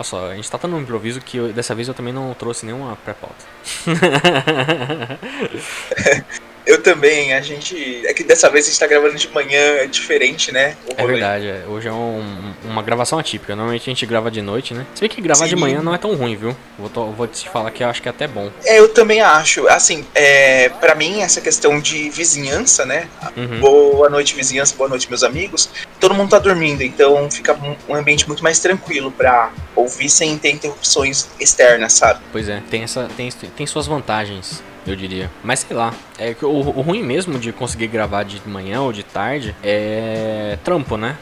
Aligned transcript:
Olha 0.00 0.04
só, 0.04 0.30
a 0.30 0.34
gente 0.34 0.50
tá 0.50 0.56
tendo 0.58 0.74
um 0.76 0.80
improviso 0.80 1.20
que 1.20 1.36
eu- 1.36 1.52
dessa 1.52 1.74
vez 1.74 1.86
eu 1.86 1.92
também 1.92 2.10
não 2.12 2.32
trouxe 2.32 2.64
nenhuma 2.64 2.96
pré-pauta. 2.96 3.44
Eu 6.70 6.80
também, 6.80 7.34
a 7.34 7.40
gente. 7.40 8.02
É 8.06 8.14
que 8.14 8.22
dessa 8.22 8.48
vez 8.48 8.64
a 8.64 8.68
gente 8.68 8.78
tá 8.78 8.86
gravando 8.86 9.16
de 9.16 9.28
manhã, 9.30 9.58
é 9.78 9.86
diferente, 9.86 10.52
né? 10.52 10.76
É 10.96 11.04
verdade, 11.04 11.48
é. 11.48 11.64
hoje 11.66 11.88
é 11.88 11.92
um- 11.92 12.54
uma 12.64 12.80
gravação 12.80 13.18
atípica. 13.18 13.56
Normalmente 13.56 13.82
a 13.82 13.92
gente 13.92 14.06
grava 14.06 14.30
de 14.30 14.40
noite, 14.40 14.72
né? 14.72 14.86
Se 14.94 15.00
bem 15.00 15.10
que 15.10 15.20
gravar 15.20 15.46
de 15.46 15.54
Sim. 15.54 15.60
manhã 15.60 15.82
não 15.82 15.92
é 15.92 15.98
tão 15.98 16.14
ruim, 16.14 16.36
viu? 16.36 16.56
Vou, 16.78 16.88
to- 16.88 17.10
vou 17.10 17.26
te 17.26 17.48
falar 17.48 17.72
que 17.72 17.82
eu 17.82 17.88
acho 17.88 18.00
que 18.00 18.06
é 18.08 18.10
até 18.10 18.28
bom. 18.28 18.52
É, 18.64 18.78
eu 18.78 18.88
também 18.88 19.20
acho. 19.20 19.66
Assim, 19.66 20.06
é, 20.14 20.68
para 20.68 20.94
mim, 20.94 21.22
essa 21.22 21.40
questão 21.40 21.80
de 21.80 22.08
vizinhança, 22.10 22.86
né? 22.86 23.08
Uhum. 23.36 23.58
Boa 23.58 24.08
noite, 24.08 24.36
vizinhança, 24.36 24.76
boa 24.76 24.88
noite, 24.88 25.08
meus 25.08 25.24
amigos. 25.24 25.68
Todo 25.98 26.14
mundo 26.14 26.30
tá 26.30 26.38
dormindo, 26.38 26.82
então 26.82 27.28
fica 27.30 27.52
um- 27.52 27.74
um 27.88 27.94
ambiente 27.96 28.28
muito 28.28 28.44
mais 28.44 28.60
tranquilo 28.60 29.10
pra 29.10 29.50
ouvir 29.74 30.08
sem 30.08 30.38
ter 30.38 30.50
interrupções 30.50 31.26
externas, 31.40 31.94
sabe? 31.94 32.20
Pois 32.30 32.48
é, 32.48 32.62
tem, 32.70 32.84
essa, 32.84 33.08
tem, 33.16 33.28
tem 33.32 33.66
suas 33.66 33.88
vantagens, 33.88 34.62
eu 34.86 34.96
diria. 34.96 35.30
Mas 35.42 35.60
sei 35.60 35.76
lá, 35.76 35.92
é 36.18 36.34
que 36.34 36.44
o, 36.44 36.50
o 36.50 36.80
ruim 36.80 37.02
mesmo 37.02 37.38
de 37.38 37.52
conseguir 37.52 37.86
gravar 37.88 38.22
de 38.22 38.40
manhã 38.48 38.80
ou 38.80 38.92
de 38.92 39.02
tarde 39.02 39.54
é 39.62 40.58
trampo, 40.64 40.96
né? 40.96 41.16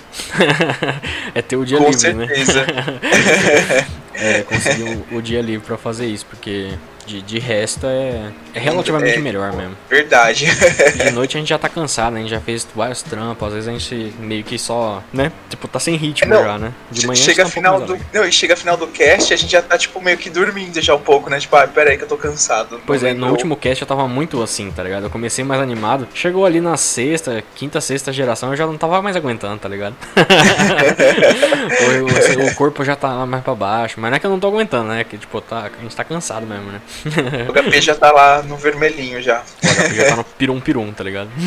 é 1.35 1.43
ter 1.43 1.57
o 1.57 1.65
dia 1.65 1.79
Com 1.79 1.91
livre, 1.91 2.13
né? 2.15 2.27
certeza. 2.27 2.67
É, 4.21 4.43
conseguir 4.43 4.83
o, 5.13 5.19
o 5.19 5.23
dia 5.23 5.41
livre 5.41 5.65
pra 5.65 5.79
fazer 5.79 6.07
isso, 6.07 6.27
porque 6.27 6.73
de, 7.09 7.23
de 7.23 7.39
resto 7.39 7.87
é, 7.87 8.31
é 8.55 8.61
relativamente 8.61 9.17
É. 9.17 9.21
melhor 9.21 9.53
mesmo. 9.55 9.75
Verdade. 9.89 10.47
De 10.97 11.11
noite 11.11 11.37
a 11.37 11.41
gente 11.41 11.49
já 11.49 11.59
tá 11.59 11.69
cansado, 11.69 12.13
né? 12.13 12.21
A 12.21 12.23
gente 12.23 12.31
já 12.31 12.41
fez 12.41 12.67
vários 12.75 13.03
trampos, 13.03 13.49
às 13.49 13.55
vezes 13.55 13.69
a 13.69 13.73
gente 13.73 14.15
meio 14.21 14.45
que 14.45 14.59
só, 14.59 15.03
né? 15.13 15.33
Tipo, 15.49 15.67
tá 15.67 15.81
sem 15.81 15.97
ritmo 15.97 16.29
Não, 16.33 16.43
já, 16.45 16.59
né? 16.59 16.73
De 16.91 17.07
manhã 17.07 17.13
a 17.13 17.17
gente 17.17 17.25
chega 17.25 17.43
tá 17.43 17.49
um 17.49 17.51
pouco 17.51 17.55
final 17.55 17.79
mais 17.79 18.01
do. 18.13 18.19
Não, 18.19 18.25
e 18.29 18.33
chega 18.33 18.55
final 18.57 18.77
do 18.77 18.87
cast, 18.89 19.33
a 19.33 19.37
gente 19.37 19.51
já 19.51 19.63
tá, 19.63 19.79
tipo, 19.79 20.01
meio 20.01 20.19
que 20.19 20.29
dormindo 20.29 20.81
já 20.81 20.95
um 20.95 21.01
pouco, 21.01 21.31
né? 21.31 21.41
Tipo, 21.41 21.57
ah, 21.57 21.67
pera 21.67 21.91
aí 21.91 21.97
que 21.97 22.05
eu 22.05 22.09
tô 22.09 22.17
cansado. 22.17 22.81
Pois 22.87 23.03
é, 23.03 23.15
no 23.15 23.29
último 23.31 23.57
cast 23.57 23.81
eu 23.83 23.89
tava 23.89 24.07
muito 24.07 24.43
assim, 24.43 24.71
tá 24.71 24.83
ligado? 24.83 25.05
Eu 25.05 25.11
comecei 25.11 25.45
mais 25.45 25.61
animado. 25.61 26.07
Chegou 26.15 26.45
ali 26.45 26.61
na 26.61 26.77
sexta, 26.77 27.43
quinta, 27.55 27.81
sexta 27.81 28.13
geração, 28.13 28.51
eu 28.51 28.57
já 28.57 28.67
não 28.67 28.77
tava 28.77 29.01
mais 29.01 29.17
aguentando, 29.17 29.59
tá 29.59 29.69
ligado? 29.69 29.95
o, 32.39 32.43
o- 32.45 32.47
o 32.49 32.55
corpo 32.55 32.85
já 32.85 32.97
tá 32.97 33.25
mais 33.27 33.43
pra 33.43 33.55
baixo. 33.55 33.97
Mas 34.01 34.11
não 34.11 34.17
é 34.17 34.21
que 34.21 34.27
eu 34.27 34.31
não 34.31 34.41
tô 34.41 34.49
aguentando, 34.49 34.89
né? 34.89 35.05
Que 35.05 35.17
tipo, 35.19 35.41
tá, 35.41 35.71
a 35.79 35.83
gente 35.83 35.95
tá 35.95 36.05
cansado 36.05 36.47
mesmo, 36.47 36.71
né? 36.71 36.81
O 37.49 37.53
HP 37.53 37.81
já 37.81 37.95
tá 37.95 38.11
lá 38.11 38.43
no 38.43 38.57
vermelhinho 38.57 39.23
já. 39.23 39.43
O 39.63 39.67
HP 39.67 39.95
já 39.95 40.09
tá 40.09 40.17
no 40.17 40.25
pirum-pirum, 40.25 40.93
tá 40.93 41.05
ligado? 41.05 41.31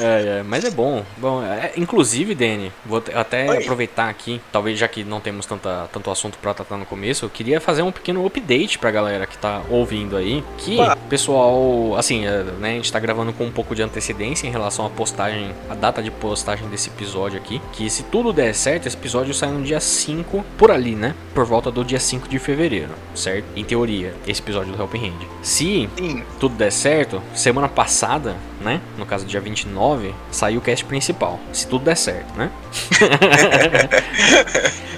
É, 0.00 0.38
é, 0.38 0.42
mas 0.42 0.64
é 0.64 0.70
bom. 0.70 1.04
bom 1.18 1.42
é, 1.44 1.72
inclusive, 1.76 2.34
Dani, 2.34 2.72
vou 2.86 3.02
até 3.14 3.48
Oi. 3.50 3.58
aproveitar 3.58 4.08
aqui, 4.08 4.40
talvez 4.50 4.78
já 4.78 4.88
que 4.88 5.04
não 5.04 5.20
temos 5.20 5.44
tanta, 5.44 5.88
tanto 5.92 6.10
assunto 6.10 6.38
pra 6.38 6.54
tratar 6.54 6.76
no 6.76 6.86
começo, 6.86 7.24
eu 7.24 7.28
queria 7.28 7.60
fazer 7.60 7.82
um 7.82 7.92
pequeno 7.92 8.24
update 8.24 8.78
pra 8.78 8.90
galera 8.90 9.26
que 9.26 9.36
tá 9.36 9.62
ouvindo 9.68 10.16
aí. 10.16 10.42
Que 10.58 10.78
o 10.78 11.08
pessoal, 11.08 11.96
assim, 11.96 12.26
é, 12.26 12.42
né, 12.58 12.70
a 12.70 12.74
gente 12.74 12.90
tá 12.90 12.98
gravando 12.98 13.32
com 13.32 13.44
um 13.44 13.50
pouco 13.50 13.74
de 13.74 13.82
antecedência 13.82 14.46
em 14.46 14.50
relação 14.50 14.86
à 14.86 14.90
postagem, 14.90 15.54
a 15.68 15.74
data 15.74 16.02
de 16.02 16.10
postagem 16.10 16.66
desse 16.68 16.88
episódio 16.88 17.38
aqui. 17.38 17.60
Que 17.72 17.90
se 17.90 18.02
tudo 18.04 18.32
der 18.32 18.54
certo, 18.54 18.86
esse 18.86 18.96
episódio 18.96 19.34
sai 19.34 19.50
no 19.50 19.62
dia 19.62 19.80
5, 19.80 20.44
por 20.56 20.70
ali, 20.70 20.94
né? 20.94 21.14
Por 21.34 21.44
volta 21.44 21.70
do 21.70 21.84
dia 21.84 22.00
5 22.00 22.28
de 22.28 22.38
fevereiro, 22.40 22.90
certo? 23.14 23.44
Em 23.54 23.64
teoria, 23.64 24.14
esse 24.26 24.40
episódio 24.40 24.72
do 24.72 24.80
Helping 24.82 25.08
Hand. 25.08 25.26
Se 25.42 25.88
Sim. 25.96 26.22
tudo 26.38 26.54
der 26.56 26.72
certo, 26.72 27.22
semana 27.34 27.68
passada, 27.68 28.36
né? 28.60 28.80
No 28.98 29.06
caso, 29.06 29.24
dia 29.24 29.40
29, 29.40 30.14
saiu 30.30 30.58
o 30.58 30.62
cast 30.62 30.84
principal. 30.84 31.38
Se 31.52 31.66
tudo 31.66 31.84
der 31.84 31.96
certo, 31.96 32.36
né? 32.36 32.50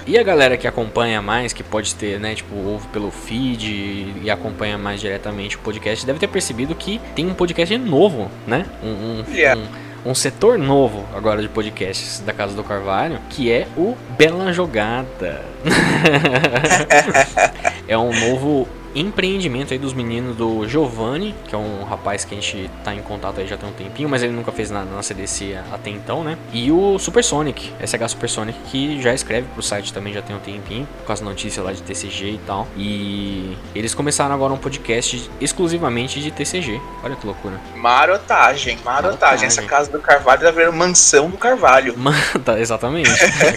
e 0.07 0.19
a 0.19 0.23
galera 0.23 0.57
que 0.57 0.67
acompanha 0.67 1.23
mais, 1.23 1.53
que 1.53 1.63
pode 1.63 1.95
ter, 1.95 2.19
né? 2.19 2.35
Tipo, 2.35 2.55
ouve 2.57 2.87
pelo 2.89 3.11
feed 3.11 4.15
e 4.23 4.31
acompanha 4.31 4.77
mais 4.79 5.01
diretamente 5.01 5.57
o 5.57 5.61
podcast, 5.61 6.05
deve 6.05 6.19
ter 6.19 6.29
percebido 6.29 6.75
que 6.75 7.01
tem 7.15 7.27
um 7.27 7.35
podcast 7.35 7.77
novo, 7.79 8.31
né? 8.47 8.67
Um, 8.83 8.89
um, 8.89 9.25
Yeah. 9.33 9.61
um, 9.61 9.92
um 10.05 10.15
setor 10.15 10.59
novo 10.59 11.05
agora 11.15 11.41
de 11.41 11.49
podcasts 11.49 12.21
da 12.21 12.33
Casa 12.33 12.55
do 12.55 12.65
Carvalho, 12.65 13.21
que 13.31 13.51
é 13.51 13.69
o 13.77 13.97
Bela 14.19 14.53
Jogada. 14.53 15.43
é 17.87 17.97
um 17.97 18.13
novo 18.13 18.67
empreendimento 18.95 19.73
aí 19.73 19.79
dos 19.79 19.93
meninos 19.93 20.37
do 20.37 20.67
Giovanni, 20.69 21.35
que 21.47 21.55
é 21.55 21.59
um 21.59 21.85
rapaz 21.85 22.25
que 22.25 22.35
a 22.35 22.41
gente 22.41 22.71
tá 22.85 22.95
em 22.95 23.03
contato 23.03 23.41
aí 23.41 23.47
já 23.47 23.57
tem 23.57 23.69
um 23.69 23.73
tempinho, 23.73 24.09
mas 24.09 24.23
ele 24.23 24.33
nunca 24.33 24.53
fez 24.53 24.71
nada 24.71 24.91
na 24.91 25.03
CDC 25.03 25.59
até 25.73 25.91
então, 25.91 26.23
né? 26.23 26.37
E 26.53 26.71
o 26.71 26.99
Supersonic, 26.99 27.73
SH 27.85 28.11
Supersonic, 28.11 28.59
que 28.71 29.01
já 29.01 29.15
escreve 29.15 29.47
pro 29.55 29.63
site 29.63 29.93
também 29.93 30.13
já 30.13 30.23
tem 30.23 30.35
um 30.37 30.41
tempinho, 30.41 30.87
com 31.05 31.13
as 31.13 31.21
notícias 31.21 31.65
lá 31.65 31.73
de 31.73 31.83
TCG 31.83 32.33
e 32.33 32.41
tal. 32.47 32.67
E 32.77 33.57
eles 33.75 33.95
começaram 33.95 34.35
agora 34.35 34.53
um 34.53 34.59
podcast 34.59 35.31
exclusivamente 35.41 36.21
de 36.21 36.31
TCG. 36.31 36.81
Olha 37.03 37.17
que 37.17 37.27
loucura. 37.27 37.61
Marotagem, 37.77 38.79
marotagem. 38.85 39.13
Marotagem. 39.13 39.47
Essa 39.47 39.63
casa 39.63 39.91
do 39.91 40.01
Carvalho 40.01 40.41
tá 40.41 40.51
virando 40.51 40.77
mansão 40.77 41.31
do 41.31 41.37
Carvalho. 41.37 41.97
Mano, 41.99 42.19
tá, 42.45 42.59
exatamente. 42.59 43.11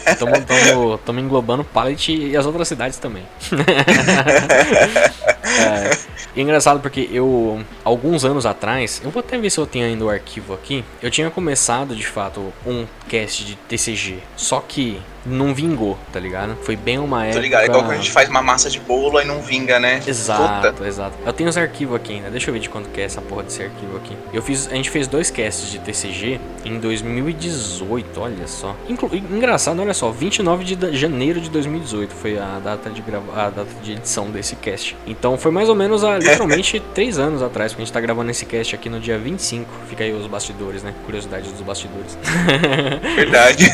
Estamos 0.06 1.22
englobando 1.22 1.64
Pallet 1.64 2.12
e 2.12 2.38
as 2.38 2.46
outras 2.46 2.68
cidades 2.68 2.98
também. 2.98 3.24
é, 5.26 5.98
engraçado 6.36 6.80
porque 6.80 7.10
eu, 7.12 7.64
alguns 7.84 8.26
anos 8.26 8.46
atrás, 8.46 9.02
eu 9.04 9.12
vou 9.12 9.20
até 9.20 9.38
ver 9.38 9.50
se 9.50 9.60
eu 9.60 9.66
tenho 9.66 9.86
ainda 9.86 10.06
o 10.06 10.10
arquivo 10.10 10.54
aqui. 10.54 10.84
Eu 11.02 11.10
tinha 11.10 11.30
começado 11.30 11.96
de 11.96 12.06
fato 12.06 12.54
um 12.66 12.86
cast 13.08 13.46
de 13.46 13.56
TCG, 13.56 14.20
só 14.36 14.60
que 14.60 15.02
não 15.26 15.54
vingou, 15.54 15.98
tá 16.14 16.20
ligado? 16.20 16.56
Foi 16.64 16.76
bem 16.76 17.00
uma 17.00 17.24
época. 17.26 17.40
Tô 17.40 17.44
ligado, 17.44 17.66
igual 17.66 17.82
quando 17.84 17.94
a 17.94 17.98
gente 17.98 18.12
faz 18.12 18.30
uma 18.30 18.42
massa 18.42 18.70
de 18.70 18.80
bolo 18.80 19.20
e 19.22 19.26
não 19.26 19.42
vinga, 19.42 19.80
né? 19.80 20.02
Exato, 20.06 20.72
Puta. 20.74 20.88
exato. 20.88 21.14
Eu 21.26 21.34
tenho 21.34 21.50
os 21.50 21.58
arquivos 21.58 21.96
aqui 21.96 22.14
ainda. 22.14 22.30
Deixa 22.30 22.50
eu 22.50 22.54
ver 22.54 22.60
de 22.60 22.70
quanto 22.70 22.90
que 22.90 23.02
é 23.02 23.04
essa 23.06 23.22
porra 23.22 23.44
desse 23.44 23.64
arquivo 23.64 23.98
aqui. 23.98 24.16
Eu 24.34 24.42
fiz, 24.42 24.68
a 24.72 24.76
gente 24.76 24.90
fez 24.90 25.08
dois 25.08 25.32
casts 25.32 25.70
de 25.72 25.80
TCG 25.80 26.40
em 26.64 26.80
2018, 26.80 28.20
olha 28.22 28.48
só. 28.48 28.76
Inclu- 28.88 29.10
engraçado, 29.16 29.82
olha 29.82 29.94
só, 29.94 30.12
29 30.12 30.64
de 30.64 30.98
janeiro 30.98 31.40
de 31.42 31.50
2018 31.50 32.14
foi 32.14 32.38
a 32.38 32.60
data 32.64 32.90
de 32.90 33.02
grava 33.02 33.26
a 33.36 33.50
data 33.50 33.68
de 33.82 33.94
edição 33.94 34.30
desse 34.30 34.56
cast. 34.56 34.96
Então 35.08 35.38
foi 35.38 35.52
mais 35.52 35.70
ou 35.70 35.76
menos 35.76 36.04
há 36.04 36.18
literalmente 36.20 36.80
três 36.94 37.18
anos 37.20 37.42
atrás, 37.42 37.72
porque 37.72 37.82
a 37.82 37.86
gente 37.86 37.94
tá 37.94 38.00
gravando 38.02 38.30
esse 38.32 38.46
cast 38.46 38.76
aqui 38.76 38.90
no 38.90 39.00
dia 39.00 39.18
25. 39.18 39.70
Fica 39.90 40.04
aí 40.04 40.14
os 40.14 40.28
bastidores, 40.28 40.84
né? 40.84 40.94
Curiosidade 41.06 41.50
dos 41.50 41.62
bastidores. 41.62 42.18
Verdade. 43.16 43.66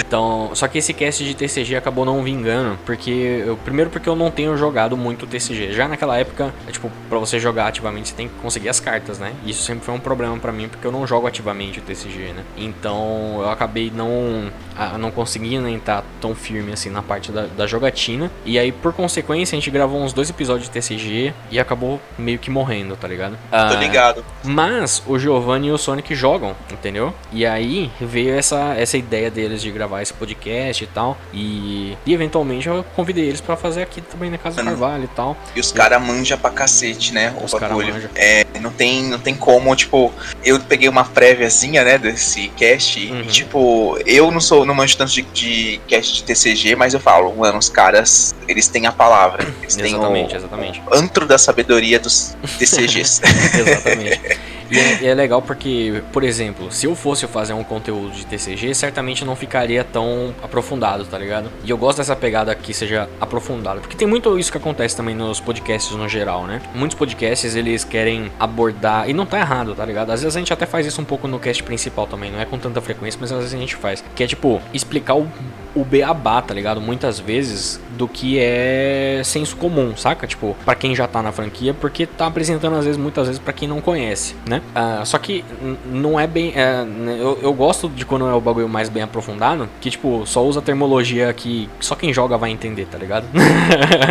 Então, 0.00 0.33
só 0.54 0.68
que 0.68 0.78
esse 0.78 0.92
cast 0.92 1.24
de 1.24 1.34
TCG 1.34 1.76
acabou 1.76 2.04
não 2.04 2.22
vingando, 2.22 2.78
porque 2.84 3.10
eu, 3.46 3.56
primeiro 3.56 3.90
porque 3.90 4.08
eu 4.08 4.16
não 4.16 4.30
tenho 4.30 4.56
jogado 4.56 4.96
muito 4.96 5.26
TCG. 5.26 5.72
Já 5.72 5.88
naquela 5.88 6.16
época, 6.18 6.52
é, 6.68 6.70
tipo, 6.70 6.90
para 7.08 7.18
você 7.18 7.38
jogar 7.38 7.66
ativamente, 7.68 8.08
você 8.10 8.14
tem 8.14 8.28
que 8.28 8.34
conseguir 8.42 8.68
as 8.68 8.80
cartas, 8.80 9.18
né? 9.18 9.32
Isso 9.44 9.62
sempre 9.62 9.84
foi 9.84 9.94
um 9.94 10.00
problema 10.00 10.36
pra 10.38 10.52
mim, 10.52 10.68
porque 10.68 10.86
eu 10.86 10.92
não 10.92 11.06
jogo 11.06 11.26
ativamente 11.26 11.78
o 11.78 11.82
TCG, 11.82 12.32
né? 12.34 12.44
Então, 12.56 13.38
eu 13.40 13.50
acabei 13.50 13.90
não 13.94 14.50
ah, 14.76 14.98
não 14.98 15.10
conseguindo 15.10 15.68
entrar 15.68 16.04
tão 16.20 16.34
firme 16.34 16.72
assim 16.72 16.90
na 16.90 17.02
parte 17.02 17.30
da, 17.30 17.46
da 17.46 17.66
jogatina. 17.66 18.30
E 18.44 18.58
aí, 18.58 18.72
por 18.72 18.92
consequência, 18.92 19.56
a 19.56 19.58
gente 19.60 19.70
gravou 19.70 20.00
uns 20.02 20.12
dois 20.12 20.28
episódios 20.30 20.68
de 20.68 20.72
TCG 20.72 21.32
e 21.50 21.58
acabou 21.60 22.00
meio 22.18 22.38
que 22.38 22.50
morrendo, 22.50 22.96
tá 22.96 23.06
ligado? 23.06 23.32
Tô 23.50 23.56
Ah, 23.56 23.74
ligado. 23.74 24.24
mas 24.42 25.02
o 25.06 25.18
Giovanni 25.18 25.68
e 25.68 25.72
o 25.72 25.78
Sonic 25.78 26.14
jogam, 26.14 26.54
entendeu? 26.70 27.14
E 27.32 27.46
aí 27.46 27.90
veio 28.00 28.34
essa, 28.34 28.74
essa 28.76 28.96
ideia 28.96 29.30
deles 29.30 29.62
de 29.62 29.70
gravar 29.70 30.02
esse 30.02 30.12
podcast 30.24 30.82
e 30.84 30.86
tal. 30.86 31.16
E, 31.32 31.96
e 32.06 32.12
eventualmente 32.14 32.66
eu 32.68 32.84
convidei 32.96 33.26
eles 33.26 33.40
pra 33.40 33.56
fazer 33.56 33.82
aqui 33.82 34.00
também 34.00 34.30
na 34.30 34.38
Casa 34.38 34.56
do 34.56 34.64
Mano. 34.64 34.76
Carvalho 34.78 35.04
e 35.04 35.08
tal. 35.08 35.36
E 35.54 35.60
os 35.60 35.70
caras 35.72 36.00
manjam 36.02 36.38
pra 36.38 36.50
cacete, 36.50 37.12
né? 37.12 37.34
O 37.40 37.44
Os 37.44 37.52
cara 37.52 37.68
bagulho. 37.68 37.92
manja. 37.94 38.10
É, 38.14 38.44
não 38.60 38.70
tem, 38.70 39.02
não 39.04 39.18
tem 39.18 39.34
como, 39.34 39.74
tipo, 39.76 40.12
eu 40.44 40.58
peguei 40.60 40.88
uma 40.88 41.04
préviazinha, 41.04 41.84
né, 41.84 41.98
desse 41.98 42.48
cast, 42.56 42.94
Uhum. 43.04 43.20
e 43.20 43.24
tipo, 43.26 43.98
eu 44.06 44.30
não 44.30 44.40
sou, 44.40 44.64
não 44.64 44.74
manjo 44.74 44.96
tanto 44.96 45.12
de, 45.12 45.22
de 45.22 45.80
cast 45.86 46.14
de 46.14 46.24
TCG, 46.24 46.74
mas 46.76 46.94
eu 46.94 47.00
falo, 47.00 47.34
mano, 47.36 47.58
os 47.58 47.68
caras, 47.68 48.34
eles 48.48 48.68
têm 48.68 48.86
a 48.86 48.92
palavra. 48.92 49.46
Eles 49.60 49.74
têm 49.76 49.94
Exatamente, 49.94 50.34
o 50.34 50.36
exatamente. 50.38 50.82
antro 50.92 51.26
da 51.26 51.36
sabedoria 51.38 51.98
dos 51.98 52.36
TCGs. 52.58 53.20
Exatamente. 53.58 54.38
E 54.70 54.78
é, 54.78 55.06
é 55.06 55.14
legal 55.14 55.42
porque, 55.42 56.02
por 56.12 56.22
exemplo, 56.22 56.70
se 56.70 56.86
eu 56.86 56.94
fosse 56.94 57.26
fazer 57.26 57.52
um 57.52 57.64
conteúdo 57.64 58.12
de 58.12 58.26
TCG, 58.26 58.74
certamente 58.74 59.24
não 59.24 59.36
ficaria 59.36 59.84
tão 59.84 60.34
aprofundado, 60.42 61.04
tá 61.04 61.18
ligado? 61.18 61.50
E 61.64 61.70
eu 61.70 61.76
gosto 61.76 61.98
dessa 61.98 62.16
pegada 62.16 62.54
que 62.54 62.72
seja 62.72 63.08
aprofundada, 63.20 63.80
porque 63.80 63.96
tem 63.96 64.06
muito 64.06 64.38
isso 64.38 64.50
que 64.50 64.58
acontece 64.58 64.96
também 64.96 65.14
nos 65.14 65.40
podcasts 65.40 65.94
no 65.94 66.08
geral, 66.08 66.46
né? 66.46 66.60
Muitos 66.74 66.96
podcasts 66.96 67.54
eles 67.54 67.84
querem 67.84 68.30
abordar, 68.38 69.08
e 69.08 69.12
não 69.12 69.26
tá 69.26 69.38
errado, 69.38 69.74
tá 69.74 69.84
ligado? 69.84 70.10
Às 70.10 70.22
vezes 70.22 70.36
a 70.36 70.38
gente 70.38 70.52
até 70.52 70.66
faz 70.66 70.86
isso 70.86 71.00
um 71.00 71.04
pouco 71.04 71.28
no 71.28 71.38
cast 71.38 71.62
principal 71.62 72.06
também, 72.06 72.30
não 72.30 72.40
é 72.40 72.44
com 72.44 72.58
tanta 72.58 72.80
frequência, 72.80 73.18
mas 73.20 73.32
às 73.32 73.38
vezes 73.38 73.54
a 73.54 73.58
gente 73.58 73.76
faz. 73.76 74.02
Que 74.14 74.24
é 74.24 74.26
tipo, 74.26 74.60
explicar 74.72 75.14
o 75.14 75.28
o 75.74 75.84
beabá, 75.84 76.40
tá 76.40 76.54
ligado? 76.54 76.80
Muitas 76.80 77.18
vezes 77.18 77.80
do 77.90 78.06
que 78.08 78.38
é 78.38 79.20
senso 79.24 79.56
comum, 79.56 79.96
saca? 79.96 80.26
Tipo, 80.26 80.56
para 80.64 80.74
quem 80.74 80.94
já 80.94 81.06
tá 81.06 81.22
na 81.22 81.32
franquia, 81.32 81.74
porque 81.74 82.06
tá 82.06 82.26
apresentando 82.26 82.76
às 82.76 82.84
vezes, 82.84 82.98
muitas 82.98 83.26
vezes, 83.26 83.40
para 83.40 83.52
quem 83.52 83.68
não 83.68 83.80
conhece, 83.80 84.34
né? 84.48 84.62
Uh, 84.74 85.04
só 85.04 85.18
que 85.18 85.44
não 85.86 86.18
é 86.18 86.26
bem. 86.26 86.52
É, 86.54 86.84
eu, 87.18 87.38
eu 87.42 87.52
gosto 87.52 87.88
de 87.88 88.04
quando 88.04 88.26
é 88.28 88.32
o 88.32 88.40
bagulho 88.40 88.68
mais 88.68 88.88
bem 88.88 89.02
aprofundado, 89.02 89.68
que 89.80 89.90
tipo, 89.90 90.24
só 90.26 90.44
usa 90.44 90.62
terminologia 90.62 91.32
que 91.32 91.68
só 91.80 91.94
quem 91.94 92.12
joga 92.12 92.36
vai 92.36 92.50
entender, 92.50 92.86
tá 92.86 92.98
ligado? 92.98 93.26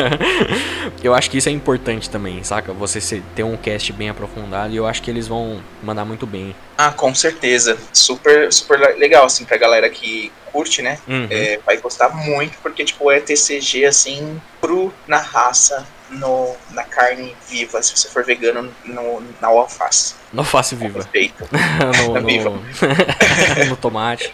eu 1.04 1.13
acho 1.13 1.30
que 1.30 1.38
isso 1.38 1.50
é 1.50 1.51
importante 1.51 2.10
também, 2.10 2.44
saca? 2.44 2.74
Você 2.74 3.21
ter 3.36 3.44
um 3.44 3.56
cast 3.57 3.92
bem 3.94 4.10
aprofundado 4.10 4.74
e 4.74 4.77
eu 4.77 4.86
acho 4.86 5.01
que 5.01 5.10
eles 5.10 5.27
vão 5.27 5.62
mandar 5.81 6.06
muito 6.06 6.25
bem. 6.25 6.56
Ah, 6.77 6.92
com 6.92 7.13
certeza. 7.13 7.77
Super, 7.92 8.51
super 8.51 8.80
legal, 8.98 9.25
assim, 9.25 9.45
pra 9.45 9.57
galera 9.57 9.89
que 9.89 10.31
curte, 10.54 10.84
né? 10.84 11.00
Uhum. 11.08 11.28
É, 11.32 11.60
vai 11.66 11.78
gostar 11.78 12.10
muito, 12.10 12.60
porque, 12.60 12.86
tipo, 12.86 13.12
é 13.12 13.20
TCG, 13.20 13.86
assim, 13.86 14.40
cru 14.62 14.94
na 15.08 15.18
raça, 15.18 15.86
no, 16.12 16.56
na 16.72 16.84
carne 16.84 17.36
viva, 17.50 17.82
se 17.82 17.98
você 17.98 18.08
for 18.08 18.24
vegano, 18.24 18.74
no, 18.86 19.22
na 19.42 19.48
alface. 19.48 20.14
No 20.34 20.40
alface 20.40 20.76
viva. 20.76 21.08
no, 22.08 22.20
no, 22.20 22.28
viva. 22.28 22.50
no 23.70 23.76
tomate. 23.78 24.34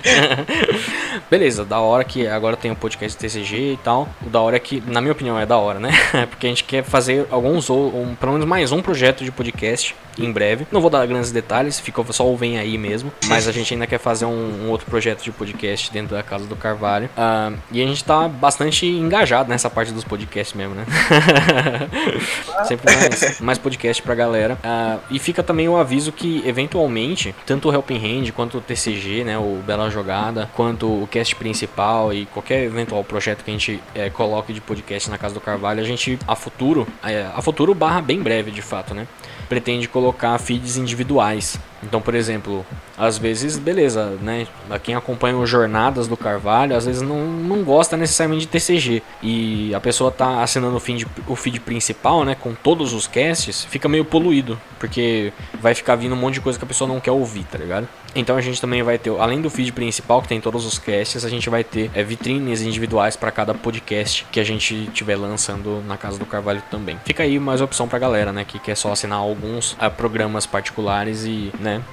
Beleza, 1.30 1.66
da 1.66 1.80
hora 1.80 2.06
que 2.06 2.26
agora 2.26 2.56
tem 2.56 2.72
o 2.72 2.74
um 2.74 2.78
podcast 2.78 3.18
TCG 3.18 3.74
e 3.74 3.80
tal. 3.84 4.08
O 4.26 4.30
da 4.30 4.40
hora 4.40 4.56
é 4.56 4.60
que, 4.60 4.82
na 4.88 5.02
minha 5.02 5.12
opinião, 5.12 5.38
é 5.38 5.46
da 5.46 5.58
hora, 5.58 5.80
né? 5.80 5.92
Porque 6.30 6.48
a 6.48 6.50
gente 6.50 6.64
quer 6.64 6.84
fazer 6.84 7.28
alguns, 7.30 7.70
um, 7.70 8.16
pelo 8.16 8.32
menos 8.32 8.48
mais 8.48 8.72
um 8.72 8.82
projeto 8.82 9.26
de 9.26 9.32
podcast 9.32 9.94
em 10.18 10.32
breve. 10.32 10.68
Não 10.72 10.82
vou 10.82 10.90
dar 10.90 11.06
grandes 11.06 11.32
detalhes, 11.32 11.80
fica 11.80 12.04
só 12.12 12.28
o 12.28 12.36
vem 12.36 12.58
aí 12.58 12.78
mesmo. 12.78 13.12
Mas 13.28 13.48
a 13.48 13.52
gente 13.52 13.74
ainda 13.74 13.88
quer 13.88 14.00
fazer 14.00 14.26
um, 14.26 14.66
um 14.66 14.70
outro 14.70 14.86
projeto 14.86 15.24
de 15.24 15.32
podcast 15.32 15.92
dentro 15.92 16.16
da 16.16 16.24
casa 16.24 16.46
do 16.46 16.56
Carvalho. 16.56 17.10
Uh, 17.18 17.58
e 17.72 17.82
a 17.82 17.86
gente 17.86 18.04
tá 18.04 18.28
bastante 18.28 18.86
engajado 18.86 19.50
nessa 19.50 19.70
parte 19.70 19.92
dos 19.92 20.04
podcasts 20.04 20.56
mesmo, 20.56 20.76
né? 20.76 20.86
Sempre 22.66 22.94
mais, 22.94 23.40
mais 23.40 23.58
podcast 23.58 24.02
pra 24.02 24.16
galera. 24.16 24.58
Uh, 24.64 25.00
e 25.12 25.20
fica 25.20 25.44
também 25.44 25.68
o 25.68 25.78
aviso 25.90 26.12
que, 26.12 26.48
eventualmente, 26.48 27.34
tanto 27.48 27.68
o 27.68 27.74
Helping 27.74 27.98
Hand 27.98 28.32
quanto 28.32 28.60
o 28.60 28.62
TCG, 28.62 29.24
né? 29.24 29.40
O 29.40 29.60
Bela 29.66 29.90
Jogada, 29.90 30.48
quanto 30.56 30.86
o 30.86 31.08
cast 31.08 31.36
principal 31.36 32.14
e 32.14 32.28
qualquer 32.28 32.64
eventual 32.64 33.04
projeto 33.04 33.44
que 33.44 33.50
a 33.50 33.54
gente 33.54 33.82
é, 33.96 34.08
coloque 34.12 34.54
de 34.54 34.62
podcast 34.62 35.10
na 35.10 35.18
casa 35.18 35.34
do 35.34 35.42
Carvalho, 35.42 35.82
a 35.82 35.84
gente, 35.84 36.20
a 36.28 36.36
futuro, 36.36 36.88
é, 37.04 37.28
a 37.34 37.42
futuro 37.42 37.74
barra 37.74 38.02
bem 38.02 38.22
breve 38.22 38.52
de 38.52 38.62
fato, 38.62 38.94
né? 38.94 39.08
Pretende 39.50 39.90
colocar 39.90 40.38
feeds 40.38 40.78
individuais 40.78 41.60
então, 41.82 42.02
por 42.02 42.14
exemplo, 42.14 42.66
às 42.98 43.18
vezes, 43.18 43.58
beleza, 43.58 44.18
né? 44.22 44.48
Quem 44.84 44.96
acompanha 44.96 45.38
os 45.38 45.50
jornadas 45.50 46.08
do 46.08 46.18
Carvalho, 46.18 46.76
às 46.76 46.86
vezes 46.86 47.02
não, 47.02 47.26
não 47.26 47.64
gosta 47.64 47.96
necessariamente 47.96 48.46
de 48.46 48.52
TCG. 48.52 49.02
E 49.24 49.74
a 49.74 49.80
pessoa 49.80 50.12
tá 50.12 50.44
assinando 50.44 50.76
o 50.76 50.80
feed, 50.80 51.08
o 51.28 51.36
feed 51.36 51.60
principal, 51.62 52.26
né? 52.26 52.36
Com 52.36 52.54
todos 52.54 52.94
os 52.94 53.08
casts, 53.08 53.64
fica 53.64 53.88
meio 53.88 54.04
poluído. 54.04 54.60
Porque 54.78 55.32
vai 55.62 55.74
ficar 55.74 55.96
vindo 55.96 56.14
um 56.14 56.18
monte 56.18 56.36
de 56.36 56.42
coisa 56.42 56.60
que 56.60 56.66
a 56.66 56.68
pessoa 56.68 56.88
não 56.88 57.00
quer 57.00 57.12
ouvir, 57.12 57.46
tá 57.46 57.58
ligado? 57.58 57.88
Então 58.16 58.36
a 58.36 58.42
gente 58.42 58.60
também 58.60 58.84
vai 58.84 58.98
ter, 58.98 59.12
além 59.20 59.42
do 59.42 59.50
feed 59.50 59.72
principal, 59.72 60.22
que 60.22 60.28
tem 60.28 60.42
todos 60.42 60.66
os 60.66 60.78
casts, 60.78 61.24
a 61.24 61.30
gente 61.30 61.50
vai 61.50 61.64
ter 61.64 61.90
é, 61.94 62.04
vitrines 62.04 62.62
individuais 62.62 63.16
para 63.16 63.32
cada 63.32 63.54
podcast 63.54 64.26
que 64.32 64.40
a 64.40 64.44
gente 64.44 64.76
estiver 64.76 65.16
lançando 65.16 65.82
na 65.88 65.98
casa 65.98 66.18
do 66.18 66.26
Carvalho 66.26 66.62
também. 66.70 67.00
Fica 67.06 67.24
aí 67.24 67.40
mais 67.40 67.62
opção 67.62 67.88
pra 67.88 68.00
galera, 68.00 68.34
né? 68.34 68.44
Que 68.46 68.60
quer 68.60 68.76
só 68.76 68.92
assinar 68.92 69.20
alguns 69.20 69.74
uh, 69.74 69.90
programas 69.96 70.46
particulares 70.46 71.24
e, 71.26 71.52
né? 71.60 71.70
né? 71.70 71.84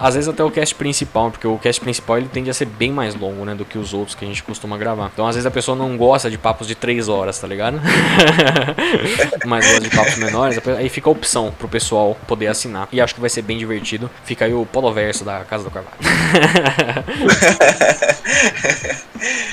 Às 0.00 0.14
vezes 0.14 0.28
até 0.28 0.42
o 0.42 0.50
cast 0.50 0.74
principal, 0.74 1.30
porque 1.30 1.46
o 1.46 1.58
cast 1.58 1.80
principal 1.80 2.18
ele 2.18 2.28
tende 2.28 2.50
a 2.50 2.54
ser 2.54 2.66
bem 2.66 2.90
mais 2.90 3.14
longo, 3.14 3.44
né? 3.44 3.54
Do 3.54 3.64
que 3.64 3.78
os 3.78 3.94
outros 3.94 4.14
que 4.14 4.24
a 4.24 4.28
gente 4.28 4.42
costuma 4.42 4.76
gravar. 4.76 5.10
Então 5.12 5.26
às 5.26 5.36
vezes 5.36 5.46
a 5.46 5.50
pessoa 5.50 5.76
não 5.76 5.96
gosta 5.96 6.30
de 6.30 6.36
papos 6.36 6.66
de 6.66 6.74
3 6.74 7.08
horas, 7.08 7.38
tá 7.38 7.46
ligado? 7.46 7.80
Mas 9.46 9.66
gosta 9.66 9.80
de 9.80 9.90
papos 9.90 10.16
menores, 10.16 10.60
aí 10.76 10.88
fica 10.88 11.08
a 11.08 11.12
opção 11.12 11.52
pro 11.56 11.68
pessoal 11.68 12.16
poder 12.26 12.48
assinar. 12.48 12.88
E 12.90 13.00
acho 13.00 13.14
que 13.14 13.20
vai 13.20 13.30
ser 13.30 13.42
bem 13.42 13.58
divertido. 13.58 14.10
Fica 14.24 14.44
aí 14.44 14.52
o 14.52 14.66
poloverso 14.66 15.24
da 15.24 15.44
Casa 15.44 15.59
do 15.64 15.70
Carvalho. 15.70 15.96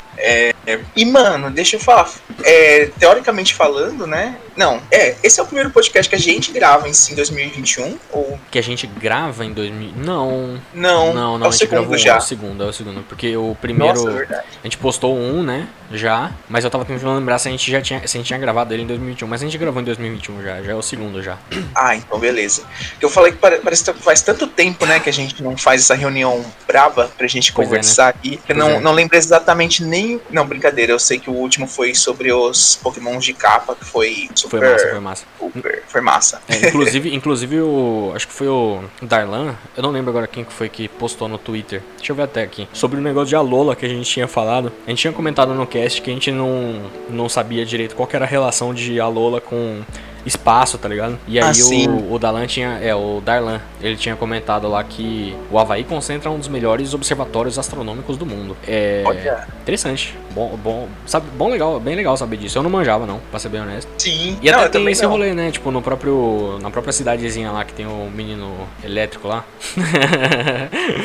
É, 0.18 0.54
e, 0.94 1.04
mano, 1.04 1.50
deixa 1.50 1.76
eu 1.76 1.80
falar. 1.80 2.10
É, 2.44 2.90
teoricamente 2.98 3.54
falando, 3.54 4.06
né? 4.06 4.36
Não, 4.56 4.82
é. 4.90 5.14
Esse 5.22 5.38
é 5.38 5.42
o 5.42 5.46
primeiro 5.46 5.70
podcast 5.70 6.08
que 6.08 6.16
a 6.16 6.18
gente 6.18 6.50
grava 6.50 6.88
em, 6.88 6.92
em 6.92 7.14
2021? 7.14 7.96
Ou... 8.10 8.38
Que 8.50 8.58
a 8.58 8.62
gente 8.62 8.86
grava 8.86 9.44
em 9.44 9.52
2000. 9.52 9.92
Não. 9.96 10.60
Não, 10.74 11.14
não, 11.14 11.38
não. 11.38 11.46
É 11.46 11.48
o 11.48 11.52
segundo 11.52 11.96
já. 11.96 12.14
É 12.14 12.18
o 12.18 12.20
segundo, 12.20 12.64
é 12.64 12.66
o 12.66 12.72
segundo. 12.72 13.02
Porque 13.02 13.36
o 13.36 13.56
primeiro. 13.60 14.04
Nossa, 14.04 14.22
é 14.24 14.38
a 14.38 14.44
gente 14.64 14.76
postou 14.78 15.16
um, 15.16 15.42
né? 15.42 15.68
Já. 15.92 16.32
Mas 16.48 16.64
eu 16.64 16.70
tava 16.70 16.84
tentando 16.84 17.14
lembrar 17.14 17.38
se 17.38 17.48
a 17.48 17.50
gente 17.50 17.70
já 17.70 17.80
tinha. 17.80 18.00
Se 18.06 18.16
a 18.16 18.18
gente 18.18 18.26
tinha 18.26 18.38
gravado 18.38 18.74
ele 18.74 18.82
em 18.82 18.86
2021. 18.86 19.28
Mas 19.28 19.42
a 19.42 19.44
gente 19.44 19.56
gravou 19.56 19.80
em 19.80 19.84
2021 19.84 20.42
já. 20.42 20.62
Já 20.62 20.72
é 20.72 20.74
o 20.74 20.82
segundo 20.82 21.22
já. 21.22 21.38
Ah, 21.74 21.94
então 21.94 22.18
beleza. 22.18 22.62
Eu 23.00 23.08
falei 23.08 23.30
que 23.32 23.38
parece 23.38 23.84
que 23.84 24.02
faz 24.02 24.22
tanto 24.22 24.48
tempo, 24.48 24.84
né? 24.84 24.98
Que 24.98 25.08
a 25.08 25.12
gente 25.12 25.40
não 25.40 25.56
faz 25.56 25.82
essa 25.82 25.94
reunião 25.94 26.44
brava 26.66 27.10
pra 27.16 27.26
gente 27.28 27.52
pois 27.52 27.68
conversar 27.68 28.02
é, 28.02 28.06
né? 28.06 28.14
aqui. 28.18 28.36
Que 28.44 28.52
eu 28.52 28.56
não, 28.56 28.70
é. 28.70 28.80
não 28.80 28.92
lembro 28.92 29.16
exatamente 29.16 29.84
nem. 29.84 30.07
Não, 30.30 30.46
brincadeira. 30.46 30.92
Eu 30.92 30.98
sei 30.98 31.18
que 31.18 31.28
o 31.28 31.32
último 31.32 31.66
foi 31.66 31.94
sobre 31.94 32.32
os 32.32 32.76
Pokémons 32.76 33.24
de 33.24 33.32
capa, 33.32 33.74
que 33.74 33.84
foi 33.84 34.28
super. 34.34 34.58
Foi 34.58 34.70
massa, 34.70 34.88
foi 34.88 35.00
massa. 35.00 35.26
Super, 35.38 35.82
foi 35.86 36.00
massa. 36.00 36.42
É, 36.48 36.68
inclusive, 36.68 37.14
inclusive 37.14 37.60
o. 37.60 38.12
Acho 38.14 38.28
que 38.28 38.32
foi 38.32 38.48
o 38.48 38.82
Darlan. 39.02 39.54
Eu 39.76 39.82
não 39.82 39.90
lembro 39.90 40.10
agora 40.10 40.26
quem 40.26 40.44
que 40.44 40.52
foi 40.52 40.68
que 40.68 40.88
postou 40.88 41.28
no 41.28 41.38
Twitter. 41.38 41.82
Deixa 41.96 42.12
eu 42.12 42.16
ver 42.16 42.22
até 42.22 42.42
aqui. 42.42 42.68
Sobre 42.72 42.98
o 42.98 43.02
negócio 43.02 43.28
de 43.28 43.36
Alola 43.36 43.74
que 43.74 43.84
a 43.84 43.88
gente 43.88 44.08
tinha 44.08 44.28
falado. 44.28 44.72
A 44.86 44.90
gente 44.90 45.00
tinha 45.00 45.12
comentado 45.12 45.54
no 45.54 45.66
cast 45.66 46.00
que 46.00 46.10
a 46.10 46.12
gente 46.14 46.30
não, 46.30 46.90
não 47.08 47.28
sabia 47.28 47.64
direito 47.64 47.94
qual 47.94 48.08
era 48.12 48.24
a 48.24 48.28
relação 48.28 48.72
de 48.72 49.00
Alola 49.00 49.40
com 49.40 49.82
espaço, 50.28 50.78
tá 50.78 50.88
ligado? 50.88 51.18
E 51.26 51.40
aí 51.40 51.44
ah, 51.44 51.90
o, 51.90 52.14
o 52.14 52.18
Dalan 52.18 52.46
tinha. 52.46 52.78
É, 52.80 52.94
o 52.94 53.20
Darlan, 53.20 53.60
ele 53.80 53.96
tinha 53.96 54.14
comentado 54.14 54.68
lá 54.68 54.82
que 54.84 55.36
o 55.50 55.58
Havaí 55.58 55.84
concentra 55.84 56.30
um 56.30 56.38
dos 56.38 56.48
melhores 56.48 56.94
observatórios 56.94 57.58
astronômicos 57.58 58.16
do 58.16 58.24
mundo. 58.24 58.56
É. 58.66 59.02
Olha. 59.04 59.46
Interessante. 59.62 60.16
Bom, 60.30 60.56
bom, 60.56 60.88
sabe, 61.04 61.26
bom 61.36 61.48
legal, 61.48 61.80
bem 61.80 61.96
legal 61.96 62.16
saber 62.16 62.36
disso. 62.36 62.58
Eu 62.58 62.62
não 62.62 62.70
manjava, 62.70 63.06
não, 63.06 63.18
pra 63.30 63.40
ser 63.40 63.48
bem 63.48 63.60
honesto. 63.60 63.90
Sim. 63.98 64.38
E 64.40 64.50
não, 64.50 64.60
até 64.60 64.78
tem 64.78 64.88
esse 64.88 65.02
não. 65.02 65.10
rolê, 65.10 65.34
né? 65.34 65.50
Tipo, 65.50 65.70
no 65.70 65.82
próprio. 65.82 66.58
Na 66.60 66.70
própria 66.70 66.92
cidadezinha 66.92 67.50
lá 67.50 67.64
que 67.64 67.72
tem 67.72 67.86
o 67.86 68.10
menino 68.10 68.68
elétrico 68.84 69.26
lá. 69.26 69.44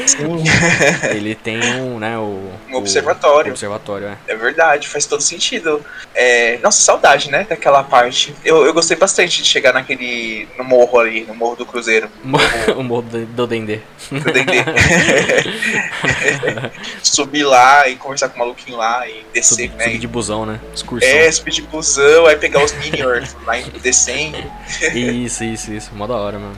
Sim. 0.05 0.43
ele 1.15 1.33
tem 1.35 1.59
um, 1.81 1.97
né? 1.97 2.17
O, 2.17 2.49
um 2.69 2.75
observatório. 2.75 3.49
O 3.49 3.53
observatório, 3.53 4.07
é. 4.07 4.17
É 4.27 4.35
verdade, 4.35 4.87
faz 4.87 5.05
todo 5.05 5.21
sentido. 5.21 5.83
É, 6.13 6.59
nossa, 6.61 6.81
saudade, 6.81 7.31
né? 7.31 7.45
Daquela 7.47 7.83
parte. 7.83 8.35
Eu, 8.43 8.65
eu 8.65 8.73
gostei 8.73 8.97
bastante 8.97 9.12
de 9.15 9.45
chegar 9.45 9.73
naquele. 9.73 10.47
no 10.57 10.63
morro 10.63 10.99
ali, 10.99 11.25
no 11.25 11.35
morro 11.35 11.55
do 11.55 11.65
Cruzeiro. 11.65 12.09
o 12.75 12.83
morro 12.83 13.03
do, 13.03 13.25
do 13.25 13.47
Dendê. 13.47 13.79
Do 14.11 14.19
Dendê. 14.19 14.63
Subir 17.01 17.43
lá 17.43 17.87
e 17.87 17.95
conversar 17.95 18.29
com 18.29 18.35
o 18.35 18.39
maluquinho 18.39 18.77
lá 18.77 19.07
e 19.07 19.25
descer, 19.33 19.67
Sub, 19.67 19.77
né? 19.77 19.85
Subir 19.85 19.99
de 19.99 20.07
busão, 20.07 20.45
né? 20.45 20.59
Excursão. 20.73 21.09
É, 21.09 21.31
subir 21.31 21.51
de 21.51 21.61
busão, 21.63 22.25
aí 22.25 22.35
pegar 22.35 22.63
os 22.63 22.73
Minions 22.73 23.35
lá 23.45 23.53
descendo. 23.81 24.37
isso, 24.93 25.43
isso, 25.43 25.73
isso. 25.73 25.91
Mó 25.93 26.07
da 26.07 26.15
hora, 26.15 26.39
mano. 26.39 26.57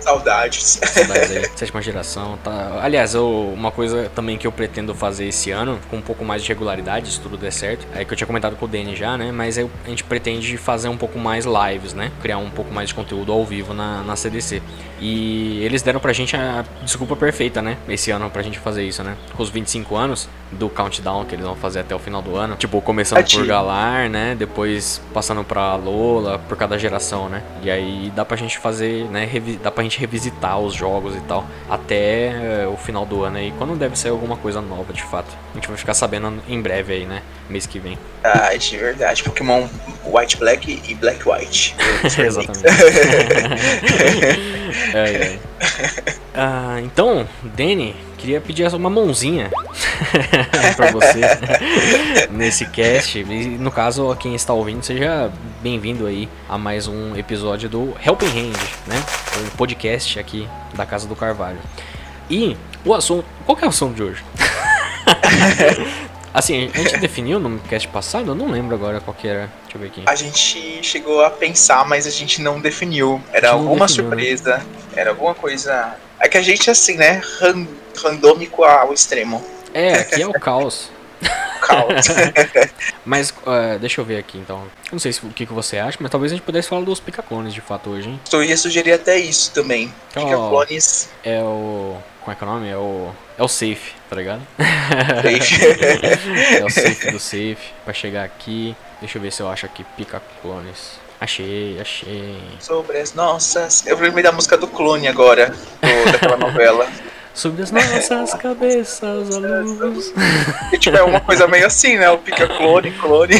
Saudades. 0.00 0.80
Saudades 0.82 1.30
aí. 1.30 1.48
Sétima 1.56 1.82
geração. 1.82 2.38
Tá... 2.42 2.80
Aliás, 2.82 3.14
eu, 3.14 3.52
uma 3.54 3.70
coisa 3.70 4.10
também 4.14 4.38
que 4.38 4.46
eu 4.46 4.52
pretendo 4.52 4.94
fazer 4.94 5.26
esse 5.26 5.50
ano, 5.50 5.78
com 5.90 5.96
um 5.96 6.02
pouco 6.02 6.24
mais 6.24 6.42
de 6.42 6.48
regularidade, 6.48 7.12
se 7.12 7.20
tudo 7.20 7.36
der 7.36 7.52
certo, 7.52 7.86
é 7.94 8.04
que 8.04 8.12
eu 8.12 8.16
tinha 8.16 8.26
comentado 8.26 8.56
com 8.56 8.64
o 8.64 8.68
Danny 8.68 8.96
já, 8.96 9.16
né? 9.16 9.32
Mas 9.32 9.58
eu, 9.58 9.70
a 9.84 9.88
gente 9.88 10.04
pretende 10.04 10.56
fazer 10.56 10.88
um 10.88 10.96
pouco 10.96 11.18
mais 11.18 11.44
lives, 11.74 11.94
né? 11.94 12.10
Criar 12.22 12.38
um 12.38 12.50
pouco 12.50 12.72
mais 12.72 12.88
de 12.88 12.94
conteúdo 12.94 13.32
ao 13.32 13.44
vivo 13.44 13.74
na, 13.74 14.02
na 14.02 14.16
CDC. 14.16 14.62
E 15.00 15.62
eles 15.62 15.82
deram 15.82 16.00
pra 16.00 16.12
gente 16.12 16.36
a 16.36 16.64
desculpa 16.82 17.16
perfeita, 17.16 17.60
né? 17.60 17.76
Esse 17.88 18.10
ano 18.10 18.30
pra 18.30 18.42
gente 18.42 18.58
fazer 18.58 18.84
isso, 18.84 19.02
né? 19.02 19.16
Com 19.36 19.42
os 19.42 19.50
25 19.50 19.96
anos 19.96 20.28
do 20.52 20.68
countdown 20.68 21.24
que 21.24 21.34
eles 21.34 21.44
vão 21.44 21.56
fazer 21.56 21.80
até 21.80 21.94
o 21.94 21.98
final 21.98 22.22
do 22.22 22.36
ano. 22.36 22.56
Tipo, 22.56 22.80
começando 22.80 23.24
por 23.30 23.46
Galar, 23.46 24.08
né? 24.08 24.34
Depois 24.34 25.00
passando 25.12 25.44
pra 25.44 25.74
Lola, 25.76 26.38
por 26.38 26.56
cada 26.56 26.78
geração, 26.78 27.28
né? 27.28 27.42
E 27.62 27.70
aí 27.70 28.12
dá 28.14 28.24
pra 28.24 28.36
gente 28.36 28.58
fazer, 28.58 29.04
né? 29.10 29.24
Revi 29.24 29.56
dá 29.56 29.70
pra 29.70 29.82
gente 29.82 29.98
revisitar 29.98 30.58
os 30.58 30.74
jogos 30.74 31.14
e 31.16 31.20
tal. 31.20 31.44
Até 31.68 32.66
uh, 32.66 32.72
o 32.72 32.76
final 32.76 33.04
do 33.04 33.24
ano 33.24 33.36
aí. 33.36 33.52
Quando 33.58 33.76
deve 33.76 33.98
sair 33.98 34.12
alguma 34.12 34.36
coisa 34.36 34.60
nova, 34.60 34.92
de 34.92 35.02
fato. 35.02 35.36
A 35.52 35.54
gente 35.54 35.68
vai 35.68 35.76
ficar 35.76 35.94
sabendo 35.94 36.42
em 36.48 36.60
breve 36.60 36.94
aí, 36.94 37.06
né? 37.06 37.22
Mês 37.48 37.66
que 37.66 37.78
vem. 37.78 37.98
Ah, 38.22 38.56
de 38.56 38.76
verdade. 38.76 39.22
Pokémon 39.22 39.66
White 40.04 40.36
Black 40.38 40.82
e 40.88 40.94
Black 40.94 41.28
White. 41.28 41.53
Exatamente. 42.18 42.66
é, 44.94 44.98
é. 44.98 45.38
Ah, 46.34 46.80
então, 46.82 47.28
Danny, 47.42 47.94
queria 48.18 48.40
pedir 48.40 48.66
uma 48.74 48.90
mãozinha 48.90 49.50
para 50.76 50.90
você 50.90 51.20
nesse 52.30 52.66
cast. 52.66 53.20
E, 53.20 53.24
no 53.24 53.70
caso, 53.70 54.10
a 54.10 54.16
quem 54.16 54.34
está 54.34 54.52
ouvindo, 54.52 54.82
seja 54.82 55.30
bem-vindo 55.62 56.06
aí 56.06 56.28
a 56.48 56.58
mais 56.58 56.88
um 56.88 57.16
episódio 57.16 57.68
do 57.68 57.94
Helping 58.04 58.26
Hand, 58.26 58.58
né? 58.86 59.00
Um 59.38 59.50
podcast 59.56 60.18
aqui 60.18 60.48
da 60.74 60.84
Casa 60.84 61.06
do 61.06 61.14
Carvalho. 61.14 61.60
E 62.28 62.56
o 62.84 62.92
assunto. 62.94 63.24
Qual 63.46 63.54
que 63.56 63.62
é 63.64 63.66
o 63.66 63.70
assunto 63.70 63.94
de 63.94 64.02
hoje? 64.02 64.24
Assim, 66.34 66.68
a 66.74 66.78
gente 66.78 66.96
definiu 66.98 67.38
no 67.38 67.60
cast 67.60 67.86
passado? 67.86 68.32
Eu 68.32 68.34
não 68.34 68.50
lembro 68.50 68.74
agora 68.74 69.00
qual 69.00 69.14
que 69.14 69.28
era. 69.28 69.48
Deixa 69.62 69.76
eu 69.76 69.80
ver 69.80 69.86
aqui. 69.86 70.02
A 70.04 70.16
gente 70.16 70.82
chegou 70.82 71.24
a 71.24 71.30
pensar, 71.30 71.86
mas 71.86 72.08
a 72.08 72.10
gente 72.10 72.42
não 72.42 72.60
definiu. 72.60 73.22
Era 73.32 73.52
não 73.52 73.60
alguma 73.60 73.86
definiu, 73.86 74.10
né? 74.10 74.16
surpresa, 74.16 74.56
né? 74.58 74.64
era 74.96 75.10
alguma 75.10 75.32
coisa. 75.32 75.94
É 76.18 76.28
que 76.28 76.36
a 76.36 76.42
gente, 76.42 76.68
assim, 76.68 76.96
né? 76.96 77.22
Randômico 78.02 78.64
ao 78.64 78.92
extremo. 78.92 79.44
É, 79.72 79.94
aqui 79.94 80.22
é 80.22 80.26
o 80.26 80.32
caos. 80.32 80.90
caos. 81.62 82.06
mas, 83.06 83.30
uh, 83.30 83.78
deixa 83.80 84.00
eu 84.00 84.04
ver 84.04 84.18
aqui 84.18 84.36
então. 84.36 84.64
Não 84.90 84.98
sei 84.98 85.12
se, 85.12 85.24
o 85.24 85.30
que, 85.30 85.46
que 85.46 85.52
você 85.52 85.78
acha, 85.78 85.98
mas 86.00 86.10
talvez 86.10 86.32
a 86.32 86.34
gente 86.34 86.44
pudesse 86.44 86.68
falar 86.68 86.82
dos 86.82 86.98
picacones 86.98 87.54
de 87.54 87.60
fato 87.60 87.90
hoje, 87.90 88.08
hein? 88.08 88.20
Eu 88.32 88.42
ia 88.42 88.56
sugerir 88.56 88.92
até 88.92 89.16
isso 89.16 89.52
também. 89.52 89.94
Então, 90.10 90.24
picacones. 90.24 91.10
É 91.22 91.40
o. 91.42 91.96
Como 92.24 92.32
é 92.32 92.34
que 92.34 92.42
é 92.42 92.46
o 92.46 92.50
nome? 92.50 92.68
É 92.70 92.76
o. 92.76 93.10
É 93.36 93.42
o 93.42 93.48
safe, 93.48 93.92
tá 94.08 94.16
ligado? 94.16 94.40
Safe. 94.56 96.56
é 96.56 96.64
o 96.64 96.70
safe 96.70 97.10
do 97.10 97.20
safe. 97.20 97.74
Pra 97.84 97.92
chegar 97.92 98.24
aqui. 98.24 98.74
Deixa 98.98 99.18
eu 99.18 99.22
ver 99.22 99.30
se 99.30 99.42
eu 99.42 99.48
acho 99.50 99.66
aqui 99.66 99.84
picacones. 99.94 100.98
Achei, 101.20 101.78
achei. 101.78 102.40
Sobre 102.60 102.98
as 102.98 103.12
nossas. 103.12 103.86
Eu 103.86 103.98
lembrei 103.98 104.22
da 104.22 104.32
música 104.32 104.56
do 104.56 104.66
clone 104.66 105.06
agora, 105.06 105.50
do, 105.50 106.12
daquela 106.12 106.38
novela. 106.38 106.88
Sobre 107.34 107.62
as 107.62 107.72
nossas 107.72 108.34
cabeças, 108.40 109.36
a 109.36 109.38
luz. 109.38 110.14
E 110.72 110.78
tipo, 110.78 110.96
é 110.96 111.02
uma 111.02 111.20
coisa 111.20 111.48
meio 111.48 111.66
assim, 111.66 111.98
né? 111.98 112.08
O 112.08 112.18
pica 112.18 112.46
clone, 112.46 112.92
clone. 112.92 113.34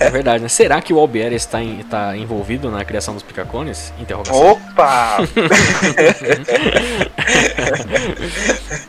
É 0.00 0.10
verdade, 0.10 0.42
né? 0.42 0.48
Será 0.48 0.82
que 0.82 0.92
o 0.92 0.98
Albieri 0.98 1.36
está, 1.36 1.62
em, 1.62 1.78
está 1.78 2.16
envolvido 2.16 2.68
na 2.70 2.84
criação 2.84 3.14
dos 3.14 3.22
picacones? 3.22 3.92
Interrogação. 4.00 4.50
Opa! 4.50 5.18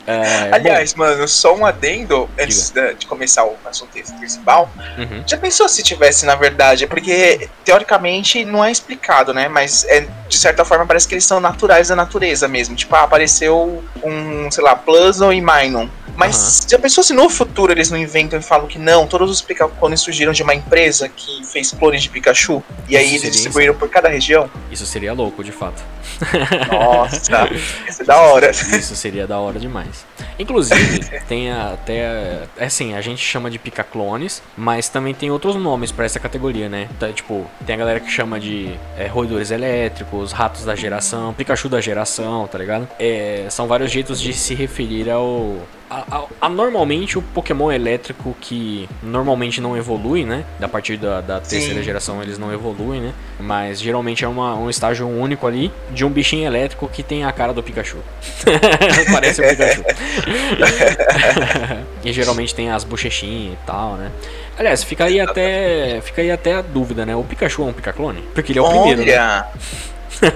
é, 0.08 0.50
Aliás, 0.52 0.94
bom, 0.94 1.04
mano, 1.04 1.28
só 1.28 1.56
um 1.56 1.64
adendo 1.64 2.28
antes 2.40 2.72
de, 2.72 2.96
de 2.96 3.06
começar 3.06 3.46
o 3.46 3.56
assunto 3.64 3.92
principal. 3.92 4.72
Uhum. 4.98 5.24
Já 5.28 5.38
pensou 5.38 5.70
se 5.70 5.84
tivesse, 5.84 6.26
na 6.26 6.34
verdade? 6.34 6.88
Porque, 6.88 7.48
teoricamente, 7.64 8.44
não 8.44 8.66
é 8.66 8.72
explicado, 8.72 9.36
né? 9.36 9.48
Mas, 9.48 9.86
é, 9.86 10.08
de 10.28 10.38
certa 10.38 10.66
forma, 10.66 10.86
parece 10.86 11.08
que 11.08 11.14
eles 11.14 11.26
são 11.26 11.40
naturais 11.40 11.90
da 11.90 11.96
natureza 11.96 12.48
mesmo. 12.48 12.76
Tipo, 12.76 12.96
ah, 12.96 13.04
apareceu 13.04 13.84
um 14.04 14.47
sei 14.52 14.64
lá, 14.64 14.76
Pluson 14.76 15.32
e 15.32 15.42
Minon. 15.42 15.88
Mas 16.18 16.64
uhum. 16.64 16.70
já 16.70 16.80
pensou 16.80 17.04
se 17.04 17.14
no 17.14 17.30
futuro 17.30 17.72
eles 17.72 17.92
não 17.92 17.98
inventam 17.98 18.40
e 18.40 18.42
falam 18.42 18.68
que 18.68 18.80
não, 18.80 19.06
todos 19.06 19.30
os 19.30 19.40
Picacones 19.40 20.02
surgiram 20.02 20.34
de 20.34 20.42
uma 20.42 20.56
empresa 20.56 21.08
que 21.08 21.46
fez 21.46 21.72
clones 21.72 22.02
de 22.02 22.10
Pikachu 22.10 22.64
e 22.90 22.98
aí 22.98 23.16
eles 23.16 23.32
distribuíram 23.32 23.76
por 23.76 23.88
cada 23.88 24.10
região? 24.10 24.50
Isso 24.72 24.86
seria 24.88 25.14
louco, 25.14 25.44
de 25.44 25.52
fato. 25.52 25.84
Nossa, 26.72 27.48
isso 27.88 28.02
é 28.02 28.06
da 28.06 28.18
hora. 28.18 28.50
Isso 28.50 28.96
seria 28.96 29.28
da 29.28 29.38
hora 29.38 29.60
demais. 29.60 30.06
Inclusive, 30.40 31.00
tem 31.28 31.52
até. 31.52 32.44
Assim, 32.60 32.94
a 32.94 33.02
gente 33.02 33.22
chama 33.22 33.50
de 33.50 33.60
Picaclones, 33.60 34.42
mas 34.56 34.90
também 34.90 35.14
tem 35.14 35.32
outros 35.32 35.56
nomes 35.56 35.92
para 35.92 36.06
essa 36.06 36.20
categoria, 36.20 36.70
né? 36.70 36.88
Tá, 37.00 37.12
tipo, 37.12 37.46
tem 37.66 37.76
a 37.76 37.78
galera 37.78 38.00
que 38.00 38.12
chama 38.12 38.40
de 38.40 38.74
é, 38.98 39.08
roedores 39.08 39.52
elétricos, 39.52 40.32
ratos 40.32 40.66
da 40.66 40.76
geração, 40.76 41.34
Pikachu 41.34 41.70
da 41.70 41.82
geração, 41.82 42.48
tá 42.48 42.58
ligado? 42.58 42.88
É, 43.00 43.46
são 43.50 43.68
vários 43.68 43.92
jeitos 43.92 44.22
de 44.22 44.34
se 44.34 44.54
referir 44.54 45.10
ao, 45.10 45.58
a, 45.90 46.18
a, 46.18 46.26
a, 46.42 46.50
normalmente 46.50 47.18
o 47.18 47.22
Pokémon 47.22 47.72
elétrico 47.72 48.36
que 48.42 48.90
normalmente 49.02 49.62
não 49.62 49.78
evolui, 49.78 50.26
né? 50.26 50.44
Da 50.60 50.68
partir 50.68 50.98
da, 50.98 51.22
da 51.22 51.40
terceira 51.40 51.82
geração 51.82 52.22
eles 52.22 52.38
não 52.38 52.54
evoluem, 52.54 53.00
né? 53.02 53.14
Mas 53.40 53.80
geralmente 53.80 54.26
é 54.26 54.28
uma, 54.28 54.56
um 54.56 54.70
estágio 54.70 55.08
único 55.08 55.48
ali 55.48 55.72
de 55.92 56.04
um 56.04 56.10
bichinho 56.10 56.46
elétrico 56.46 56.90
que 56.90 57.02
tem 57.02 57.24
a 57.24 57.32
cara 57.32 57.54
do 57.54 57.64
Pikachu. 57.64 57.98
Parece 59.12 59.42
o 59.42 59.48
Pikachu. 59.48 59.84
e 62.04 62.12
geralmente 62.12 62.54
tem 62.54 62.70
as 62.70 62.84
bochechinhas 62.84 63.54
e 63.54 63.66
tal, 63.66 63.94
né? 63.94 64.12
Aliás, 64.58 64.84
fica 64.84 65.06
aí 65.06 65.20
até, 65.20 66.02
fica 66.02 66.22
aí 66.22 66.32
até 66.32 66.56
a 66.56 66.62
dúvida, 66.62 67.06
né? 67.06 67.16
O 67.16 67.24
Pikachu 67.24 67.62
é 67.62 67.66
um 67.66 67.74
Picaclone? 67.74 68.22
Porque 68.34 68.52
ele 68.52 68.60
é 68.60 68.62
o 68.62 68.66
Olha. 68.66 68.96
primeiro. 68.96 69.06
Né? 69.06 69.46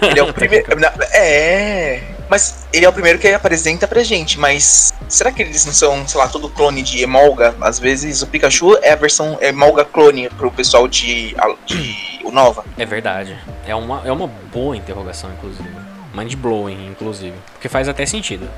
Ele 0.09 0.19
é 0.19 0.23
o 0.23 0.31
primeiro. 0.33 0.65
é. 1.13 2.20
Mas 2.31 2.65
ele 2.71 2.85
é 2.85 2.89
o 2.89 2.93
primeiro 2.93 3.19
que 3.19 3.27
apresenta 3.27 3.85
pra 3.85 4.01
gente, 4.03 4.39
mas 4.39 4.93
será 5.09 5.33
que 5.33 5.41
eles 5.41 5.65
não 5.65 5.73
são, 5.73 6.07
sei 6.07 6.17
lá, 6.17 6.29
todo 6.29 6.49
clone 6.49 6.81
de 6.81 7.03
Emolga? 7.03 7.53
Às 7.59 7.77
vezes 7.77 8.21
o 8.21 8.27
Pikachu 8.27 8.77
é 8.81 8.93
a 8.93 8.95
versão 8.95 9.37
Emolga 9.41 9.83
clone 9.83 10.29
pro 10.29 10.49
pessoal 10.49 10.87
de, 10.87 11.35
de 11.65 12.21
o 12.23 12.31
Nova. 12.31 12.63
É 12.77 12.85
verdade. 12.85 13.37
É 13.67 13.75
uma, 13.75 14.01
é 14.05 14.11
uma 14.13 14.27
boa 14.27 14.77
interrogação, 14.77 15.29
inclusive. 15.33 15.67
Mind 16.13 16.33
blowing, 16.35 16.87
inclusive. 16.87 17.35
Porque 17.51 17.67
faz 17.67 17.89
até 17.89 18.05
sentido. 18.05 18.49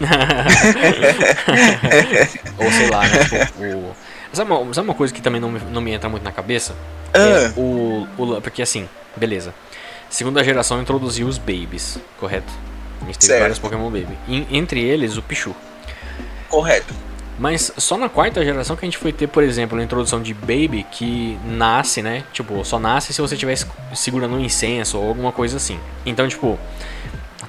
Ou 2.58 2.72
sei 2.72 2.90
lá, 2.90 3.06
né? 3.06 3.24
Tipo, 3.26 3.62
o... 3.62 3.94
sabe, 4.32 4.50
uma, 4.50 4.74
sabe 4.74 4.88
uma 4.88 4.94
coisa 4.94 5.14
que 5.14 5.22
também 5.22 5.40
não 5.40 5.52
me, 5.52 5.60
não 5.70 5.80
me 5.80 5.92
entra 5.92 6.08
muito 6.08 6.24
na 6.24 6.32
cabeça? 6.32 6.74
Ah. 7.12 7.20
É 7.20 7.52
o, 7.56 8.08
o. 8.18 8.40
Porque 8.40 8.60
assim, 8.60 8.88
beleza. 9.14 9.54
Segunda 10.10 10.42
geração 10.42 10.82
introduziu 10.82 11.28
os 11.28 11.38
babies, 11.38 11.96
correto? 12.18 12.52
A 13.04 13.06
gente 13.06 13.18
teve 13.18 13.26
certo. 13.26 13.40
vários 13.40 13.58
Pokémon 13.58 13.90
Baby. 13.90 14.18
E, 14.28 14.46
entre 14.50 14.80
eles, 14.80 15.16
o 15.16 15.22
Pichu. 15.22 15.54
Correto. 16.48 16.94
Mas 17.38 17.72
só 17.76 17.96
na 17.98 18.08
quarta 18.08 18.44
geração 18.44 18.76
que 18.76 18.84
a 18.84 18.88
gente 18.88 18.98
foi 18.98 19.12
ter, 19.12 19.26
por 19.26 19.42
exemplo, 19.42 19.78
a 19.78 19.82
introdução 19.82 20.22
de 20.22 20.32
Baby 20.32 20.86
que 20.90 21.38
nasce, 21.44 22.00
né? 22.00 22.24
Tipo, 22.32 22.64
só 22.64 22.78
nasce 22.78 23.12
se 23.12 23.20
você 23.20 23.34
estiver 23.34 23.56
segurando 23.94 24.36
um 24.36 24.40
incenso 24.40 24.98
ou 24.98 25.08
alguma 25.08 25.32
coisa 25.32 25.56
assim. 25.56 25.78
Então, 26.06 26.28
tipo, 26.28 26.58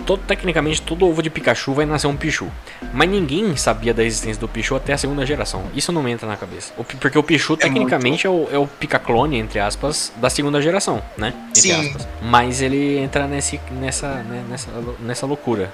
todo, 0.05 0.21
tecnicamente 0.23 0.81
todo 0.81 1.07
ovo 1.07 1.21
de 1.21 1.29
Pikachu 1.29 1.73
vai 1.73 1.85
nascer 1.85 2.07
um 2.07 2.15
Pichu. 2.15 2.51
Mas 2.93 3.09
ninguém 3.09 3.55
sabia 3.55 3.93
da 3.93 4.03
existência 4.03 4.39
do 4.39 4.47
Pichu 4.47 4.75
até 4.75 4.93
a 4.93 4.97
segunda 4.97 5.25
geração. 5.25 5.63
Isso 5.73 5.91
não 5.91 6.01
me 6.03 6.11
entra 6.11 6.27
na 6.27 6.37
cabeça. 6.37 6.73
O, 6.77 6.83
porque 6.83 7.17
o 7.17 7.23
Pichu, 7.23 7.53
é 7.53 7.57
tecnicamente, 7.57 8.27
muito... 8.27 8.51
é, 8.51 8.57
o, 8.57 8.61
é 8.61 8.63
o 8.63 8.67
Picaclone, 8.67 9.37
entre 9.37 9.59
aspas, 9.59 10.11
da 10.17 10.29
segunda 10.29 10.61
geração, 10.61 11.01
né? 11.17 11.33
Entre 11.49 11.61
Sim. 11.61 11.87
Aspas. 11.87 12.07
Mas 12.21 12.61
ele 12.61 12.97
entra 12.97 13.27
nesse, 13.27 13.59
nessa, 13.71 14.07
né, 14.23 14.43
nessa, 14.49 14.69
nessa 14.99 15.25
loucura 15.25 15.73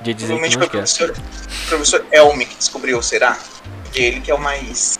de 0.00 0.14
dizer 0.14 0.40
que 0.40 0.56
não 0.56 0.66
o 0.66 0.70
professor, 0.70 1.14
professor 1.68 2.06
Elmi 2.12 2.46
que 2.46 2.56
descobriu, 2.56 3.02
será? 3.02 3.36
Ele 3.94 4.20
que 4.20 4.30
é 4.30 4.34
o 4.34 4.38
mais 4.38 4.98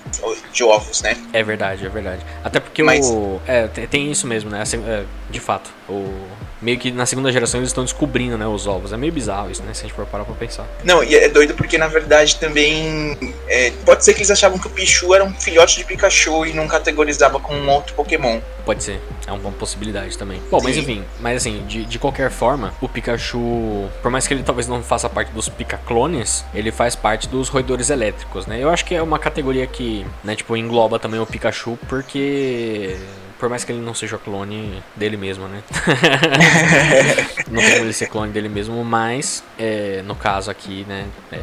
de 0.52 0.64
ovos, 0.64 1.02
né? 1.02 1.16
É 1.32 1.42
verdade, 1.42 1.84
é 1.84 1.88
verdade. 1.88 2.24
Até 2.42 2.58
porque 2.58 2.82
Mas... 2.82 3.06
o. 3.06 3.40
É, 3.46 3.66
tem 3.68 4.10
isso 4.10 4.26
mesmo, 4.26 4.50
né? 4.50 4.62
Assim, 4.62 4.82
é, 4.86 5.04
de 5.30 5.38
fato. 5.38 5.70
O 5.88 6.26
meio 6.60 6.78
que 6.78 6.90
na 6.90 7.06
segunda 7.06 7.30
geração 7.32 7.60
eles 7.60 7.70
estão 7.70 7.84
descobrindo, 7.84 8.36
né, 8.36 8.46
os 8.46 8.66
ovos. 8.66 8.92
É 8.92 8.96
meio 8.96 9.12
bizarro 9.12 9.50
isso, 9.50 9.62
né, 9.62 9.72
se 9.74 9.80
a 9.80 9.88
gente 9.88 9.94
for 9.94 10.06
parar 10.06 10.24
pra 10.24 10.34
pensar. 10.34 10.66
Não, 10.84 11.02
e 11.02 11.14
é 11.14 11.28
doido 11.28 11.54
porque 11.54 11.78
na 11.78 11.88
verdade 11.88 12.36
também 12.36 13.16
é, 13.48 13.70
pode 13.84 14.04
ser 14.04 14.12
que 14.12 14.20
eles 14.20 14.30
achavam 14.30 14.58
que 14.58 14.66
o 14.66 14.70
Pichu 14.70 15.14
era 15.14 15.24
um 15.24 15.32
filhote 15.32 15.78
de 15.78 15.84
Pikachu 15.84 16.46
e 16.46 16.52
não 16.52 16.66
categorizava 16.66 17.38
como 17.38 17.58
um 17.58 17.70
outro 17.70 17.94
Pokémon. 17.94 18.40
Pode 18.64 18.82
ser, 18.82 19.00
é 19.26 19.32
uma 19.32 19.50
possibilidade 19.52 20.18
também. 20.18 20.40
Bom, 20.50 20.58
Sim. 20.60 20.64
mas 20.64 20.76
enfim, 20.76 21.04
mas 21.20 21.36
assim, 21.38 21.64
de, 21.66 21.84
de 21.84 21.98
qualquer 21.98 22.30
forma, 22.30 22.74
o 22.80 22.88
Pikachu, 22.88 23.88
por 24.02 24.10
mais 24.10 24.26
que 24.26 24.34
ele 24.34 24.42
talvez 24.42 24.68
não 24.68 24.82
faça 24.82 25.08
parte 25.08 25.32
dos 25.32 25.48
Picaclones, 25.48 26.44
ele 26.52 26.70
faz 26.70 26.94
parte 26.94 27.28
dos 27.28 27.48
roedores 27.48 27.88
elétricos, 27.88 28.46
né? 28.46 28.62
Eu 28.62 28.68
acho 28.68 28.84
que 28.84 28.94
é 28.94 29.02
uma 29.02 29.18
categoria 29.18 29.66
que, 29.66 30.04
né, 30.22 30.36
tipo, 30.36 30.56
engloba 30.56 30.98
também 30.98 31.18
o 31.18 31.26
Pikachu 31.26 31.78
porque 31.88 32.98
por 33.38 33.48
mais 33.48 33.64
que 33.64 33.72
ele 33.72 33.80
não 33.80 33.94
seja 33.94 34.18
clone 34.18 34.82
dele 34.96 35.16
mesmo, 35.16 35.46
né? 35.46 35.62
não 37.50 37.60
tem 37.60 37.72
como 37.72 37.84
ele 37.84 37.92
ser 37.92 38.08
clone 38.08 38.32
dele 38.32 38.48
mesmo, 38.48 38.84
mas 38.84 39.44
é, 39.58 40.02
no 40.04 40.14
caso 40.14 40.50
aqui, 40.50 40.84
né? 40.88 41.06
É, 41.32 41.38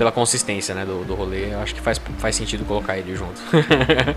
pela 0.00 0.10
consistência 0.10 0.74
né, 0.74 0.86
do, 0.86 1.04
do 1.04 1.14
rolê, 1.14 1.52
eu 1.52 1.60
acho 1.60 1.74
que 1.74 1.80
faz, 1.82 2.00
faz 2.16 2.34
sentido 2.34 2.64
colocar 2.64 2.96
ele 2.96 3.14
junto. 3.14 3.38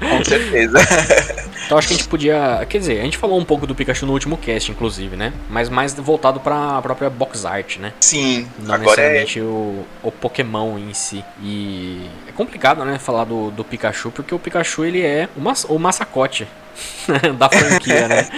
Com 0.09 0.23
certeza. 0.23 0.79
então 1.65 1.77
acho 1.77 1.89
que 1.89 1.93
a 1.93 1.97
gente 1.97 2.07
podia. 2.07 2.65
Quer 2.69 2.77
dizer, 2.77 3.01
a 3.01 3.03
gente 3.03 3.17
falou 3.17 3.37
um 3.37 3.43
pouco 3.43 3.67
do 3.67 3.75
Pikachu 3.75 4.05
no 4.05 4.13
último 4.13 4.37
cast, 4.37 4.71
inclusive, 4.71 5.17
né? 5.17 5.33
Mas 5.49 5.67
mais 5.67 5.93
voltado 5.93 6.39
pra 6.39 6.81
própria 6.81 7.09
box 7.09 7.45
art, 7.45 7.79
né? 7.79 7.91
Sim. 7.99 8.47
Não 8.59 8.75
agora 8.75 9.01
é 9.01 9.19
necessariamente 9.19 9.39
é... 9.39 9.41
o, 9.41 9.85
o 10.01 10.09
Pokémon 10.09 10.79
em 10.79 10.93
si. 10.93 11.21
E 11.41 12.07
é 12.29 12.31
complicado, 12.31 12.85
né, 12.85 12.97
falar 12.97 13.25
do, 13.25 13.51
do 13.51 13.65
Pikachu, 13.65 14.09
porque 14.09 14.33
o 14.33 14.39
Pikachu 14.39 14.85
ele 14.85 15.01
é 15.01 15.27
o, 15.35 15.41
mas, 15.41 15.65
o 15.65 15.77
massacote 15.77 16.47
da 17.37 17.49
franquia, 17.49 18.07
né? 18.07 18.29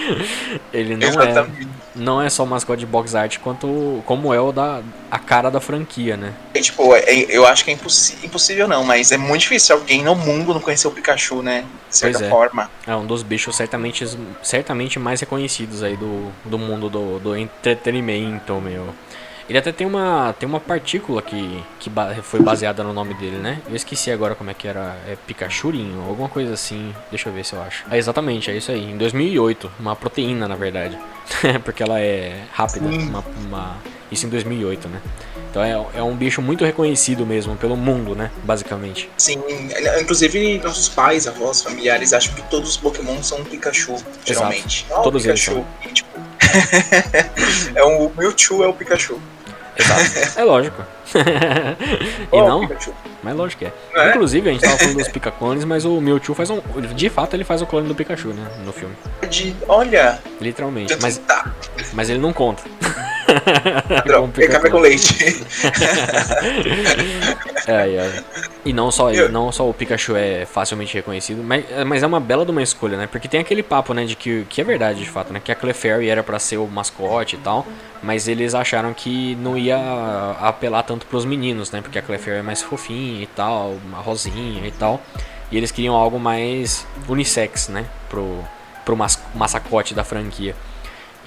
Ele 0.72 0.96
não 0.96 1.22
é, 1.22 1.46
não 1.94 2.22
é 2.22 2.28
só 2.28 2.44
o 2.44 2.46
mascote 2.46 2.80
de 2.80 2.86
box 2.86 3.14
art, 3.14 3.38
quanto 3.38 4.02
como 4.04 4.32
é 4.32 4.40
o 4.40 4.52
da 4.52 4.82
a 5.10 5.18
cara 5.18 5.50
da 5.50 5.60
franquia, 5.60 6.16
né? 6.16 6.34
É, 6.54 6.60
tipo, 6.60 6.94
é, 6.94 7.04
eu 7.28 7.46
acho 7.46 7.64
que 7.64 7.70
é 7.70 7.74
impossível 7.74 8.68
não, 8.68 8.84
mas 8.84 9.12
é 9.12 9.16
muito 9.16 9.42
difícil 9.42 9.76
alguém 9.76 10.02
no 10.02 10.14
mundo 10.14 10.52
não 10.52 10.60
conhecer 10.60 10.88
o 10.88 10.90
Pikachu, 10.90 11.42
né? 11.42 11.64
De 11.88 11.96
certa 11.96 12.24
é. 12.24 12.28
forma. 12.28 12.70
É 12.86 12.94
um 12.94 13.06
dos 13.06 13.22
bichos 13.22 13.56
certamente, 13.56 14.04
certamente 14.42 14.98
mais 14.98 15.20
reconhecidos 15.20 15.82
aí 15.82 15.96
do, 15.96 16.30
do 16.44 16.58
mundo 16.58 16.90
do, 16.90 17.18
do 17.18 17.36
entretenimento, 17.36 18.54
meu. 18.60 18.94
Ele 19.48 19.58
até 19.58 19.70
tem 19.70 19.86
uma, 19.86 20.34
tem 20.38 20.48
uma 20.48 20.58
partícula 20.58 21.22
que, 21.22 21.62
que 21.78 21.90
foi 22.22 22.40
baseada 22.40 22.82
no 22.82 22.92
nome 22.92 23.14
dele, 23.14 23.36
né? 23.36 23.60
Eu 23.68 23.76
esqueci 23.76 24.10
agora 24.10 24.34
como 24.34 24.50
é 24.50 24.54
que 24.54 24.66
era. 24.66 24.96
É 25.06 25.16
Pikachurinho, 25.26 26.02
alguma 26.08 26.28
coisa 26.28 26.54
assim. 26.54 26.92
Deixa 27.10 27.28
eu 27.28 27.32
ver 27.32 27.44
se 27.44 27.54
eu 27.54 27.62
acho. 27.62 27.84
É 27.90 27.96
exatamente, 27.96 28.50
é 28.50 28.56
isso 28.56 28.72
aí. 28.72 28.90
Em 28.90 28.96
2008. 28.96 29.70
Uma 29.78 29.94
proteína, 29.94 30.48
na 30.48 30.56
verdade. 30.56 30.98
Porque 31.64 31.82
ela 31.82 32.00
é 32.00 32.42
rápida. 32.52 32.86
Uma, 32.86 33.24
uma... 33.46 33.76
Isso 34.10 34.26
em 34.26 34.30
2008, 34.30 34.88
né? 34.88 35.00
Então 35.50 35.64
é, 35.64 35.98
é 35.98 36.02
um 36.02 36.14
bicho 36.14 36.42
muito 36.42 36.64
reconhecido 36.64 37.24
mesmo 37.24 37.56
pelo 37.56 37.76
mundo, 37.76 38.14
né? 38.14 38.30
Basicamente. 38.44 39.08
Sim, 39.16 39.42
inclusive 40.00 40.58
nossos 40.58 40.88
pais, 40.88 41.26
avós, 41.26 41.62
familiares 41.62 42.12
acham 42.12 42.34
que 42.34 42.42
todos 42.42 42.70
os 42.70 42.76
Pokémon 42.76 43.22
são 43.22 43.42
Pikachu, 43.42 43.96
geralmente. 44.24 44.86
Oh, 44.90 45.02
todos 45.02 45.22
Pikachu. 45.22 45.52
eles 45.52 45.64
são. 45.82 45.92
Tipo, 45.92 46.20
é 47.74 47.84
um, 47.84 48.06
o 48.06 48.12
Mewtwo 48.16 48.62
é 48.62 48.68
o 48.68 48.72
Pikachu. 48.72 49.20
Exato. 49.78 50.38
É 50.40 50.44
lógico. 50.44 50.82
e 51.14 52.26
oh, 52.30 52.48
não? 52.48 52.66
Pikachu. 52.66 52.94
Mas 53.22 53.36
lógico 53.36 53.58
que 53.60 53.66
é. 53.66 53.72
é. 53.94 54.10
Inclusive, 54.10 54.48
a 54.48 54.52
gente 54.52 54.62
tava 54.62 54.78
falando 54.78 54.96
dos 54.96 55.08
Pikacones, 55.08 55.64
mas 55.64 55.84
o 55.84 56.00
Mewtwo 56.00 56.34
faz 56.34 56.50
um. 56.50 56.60
De 56.94 57.10
fato, 57.10 57.34
ele 57.34 57.44
faz 57.44 57.62
o 57.62 57.66
clone 57.66 57.88
do 57.88 57.94
Pikachu, 57.94 58.28
né? 58.28 58.46
No 58.64 58.72
filme. 58.72 58.94
De, 59.28 59.54
olha! 59.68 60.18
Literalmente. 60.40 60.96
Mas, 61.00 61.18
tá. 61.18 61.52
mas 61.92 62.08
ele 62.08 62.20
não 62.20 62.32
conta. 62.32 62.62
Droga, 64.06 64.48
café 64.48 64.70
com 64.70 64.78
leite. 64.78 65.16
é, 67.66 67.88
é. 67.88 68.24
E 68.64 68.72
não 68.72 68.90
só, 68.90 69.10
Eu... 69.10 69.30
não 69.30 69.52
só 69.52 69.68
o 69.68 69.74
Pikachu 69.74 70.16
é 70.16 70.44
facilmente 70.44 70.94
reconhecido, 70.94 71.42
mas, 71.42 71.64
mas 71.86 72.02
é 72.02 72.06
uma 72.06 72.20
bela 72.20 72.44
de 72.44 72.50
uma 72.50 72.62
escolha, 72.62 72.96
né? 72.96 73.06
Porque 73.06 73.28
tem 73.28 73.40
aquele 73.40 73.62
papo, 73.62 73.94
né, 73.94 74.04
de 74.04 74.16
que, 74.16 74.44
que 74.48 74.60
é 74.60 74.64
verdade 74.64 74.98
de 75.00 75.08
fato, 75.08 75.32
né? 75.32 75.40
Que 75.42 75.52
a 75.52 75.54
Clefairy 75.54 76.08
era 76.08 76.22
para 76.22 76.38
ser 76.38 76.56
o 76.56 76.66
mascote 76.66 77.36
e 77.36 77.38
tal, 77.38 77.66
mas 78.02 78.28
eles 78.28 78.54
acharam 78.54 78.92
que 78.92 79.36
não 79.36 79.56
ia 79.56 79.78
apelar 80.40 80.82
tanto 80.82 81.06
pros 81.06 81.24
meninos, 81.24 81.70
né? 81.70 81.80
Porque 81.80 81.98
a 81.98 82.02
Clefairy 82.02 82.40
é 82.40 82.42
mais 82.42 82.62
fofinha 82.62 83.22
e 83.22 83.26
tal, 83.26 83.76
uma 83.86 83.98
rosinha 83.98 84.66
e 84.66 84.72
tal. 84.72 85.00
E 85.50 85.56
eles 85.56 85.70
queriam 85.70 85.94
algo 85.94 86.18
mais 86.18 86.86
unissex, 87.08 87.68
né? 87.68 87.86
Pro, 88.08 88.44
pro 88.84 88.96
mas, 88.96 89.18
mascote 89.34 89.94
da 89.94 90.02
franquia. 90.02 90.54